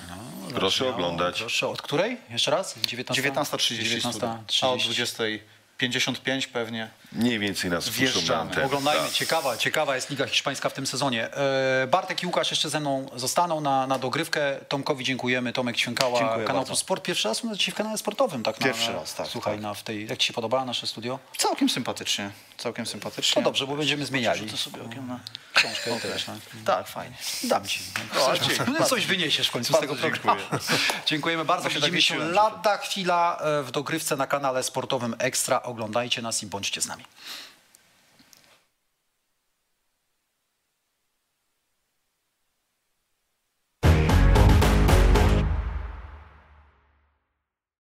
Proszę 0.49 0.61
zabrzmiało. 0.61 0.93
oglądać. 0.93 1.39
Proszę, 1.39 1.67
od 1.67 1.81
której? 1.81 2.17
Jeszcze 2.29 2.51
raz? 2.51 2.75
19? 2.87 3.23
19.30 3.31 4.09
studia. 4.09 4.27
A 4.61 4.67
od 4.67 4.79
19.30. 4.79 5.39
20.55 5.79 6.47
pewnie. 6.47 6.89
Mniej 7.15 7.39
więcej 7.39 7.71
nas 7.71 7.89
wpuszczą 7.89 8.21
na 8.33 8.39
antenę. 8.39 8.65
Oglądajmy, 8.65 9.03
Tak. 9.03 9.11
ciekawa, 9.11 9.57
ciekawa 9.57 9.95
jest 9.95 10.09
Liga 10.09 10.27
Hiszpańska 10.27 10.69
w 10.69 10.73
tym 10.73 10.87
sezonie. 10.87 11.33
E, 11.33 11.87
Bartek 11.87 12.23
i 12.23 12.25
Łukasz 12.25 12.51
jeszcze 12.51 12.69
ze 12.69 12.79
mną 12.79 13.05
zostaną 13.15 13.61
na, 13.61 13.87
na 13.87 13.99
dogrywkę. 13.99 14.59
Tomkowi 14.67 15.05
dziękujemy. 15.05 15.53
Tomek 15.53 15.77
Ćwiękała, 15.77 16.19
Dziękuję 16.19 16.45
Kanał 16.45 16.61
bardzo. 16.61 16.75
Sport. 16.75 17.03
Pierwszy 17.03 17.27
raz 17.27 17.43
u 17.43 17.55
w 17.71 17.73
kanale 17.73 17.97
sportowym, 17.97 18.43
tak? 18.43 18.57
Pierwszy 18.57 18.89
na, 18.89 18.99
raz, 18.99 19.15
tak, 19.15 19.27
Słuchaj, 19.27 19.53
tak. 19.53 19.61
Na, 19.61 19.73
w 19.73 19.83
tej, 19.83 20.07
jak 20.07 20.19
Ci 20.19 20.27
się 20.27 20.33
podoba 20.33 20.65
nasze 20.65 20.87
studio? 20.87 21.19
Całkiem 21.37 21.69
sympatycznie. 21.69 22.31
Całkiem 22.57 22.85
sympatycznie. 22.85 23.41
To 23.41 23.49
dobrze, 23.49 23.67
bo 23.67 23.75
będziemy 23.75 24.05
zmieniali. 24.05 24.39
Rzucę 24.39 24.57
sobie 24.57 24.83
okiem 24.83 25.07
na... 25.07 25.19
Książkę 25.53 25.99
też, 25.99 26.23
tak? 26.23 26.35
Tak, 26.65 26.87
fajnie. 26.87 27.15
Dam 27.43 27.67
ci. 27.67 27.79
O, 28.21 28.25
Coś, 28.25 28.39
dziękuję. 28.39 28.77
no, 28.79 28.85
coś 28.85 29.05
wyniesiesz 29.05 29.47
w 29.47 29.51
końcu 29.51 29.73
z 29.73 29.79
tego 29.79 29.95
programu. 29.95 30.41
Dziękujemy 31.05 31.45
bardzo. 31.45 31.63
Tak 31.63 31.73
Widzimy 31.73 32.01
się 32.01 32.13
liczyłem, 32.13 32.27
że 32.27 32.35
lada 32.35 32.77
chwila 32.77 33.37
e, 33.41 33.63
w 33.63 33.71
dogrywce 33.71 34.15
na 34.15 34.27
kanale 34.27 34.63
sportowym 34.63 35.15
Ekstra. 35.19 35.63
Oglądajcie 35.63 36.21
nas 36.21 36.43
i 36.43 36.47
bądźcie 36.47 36.81
z 36.81 36.87
nami. 36.87 37.02
family. 37.03 37.42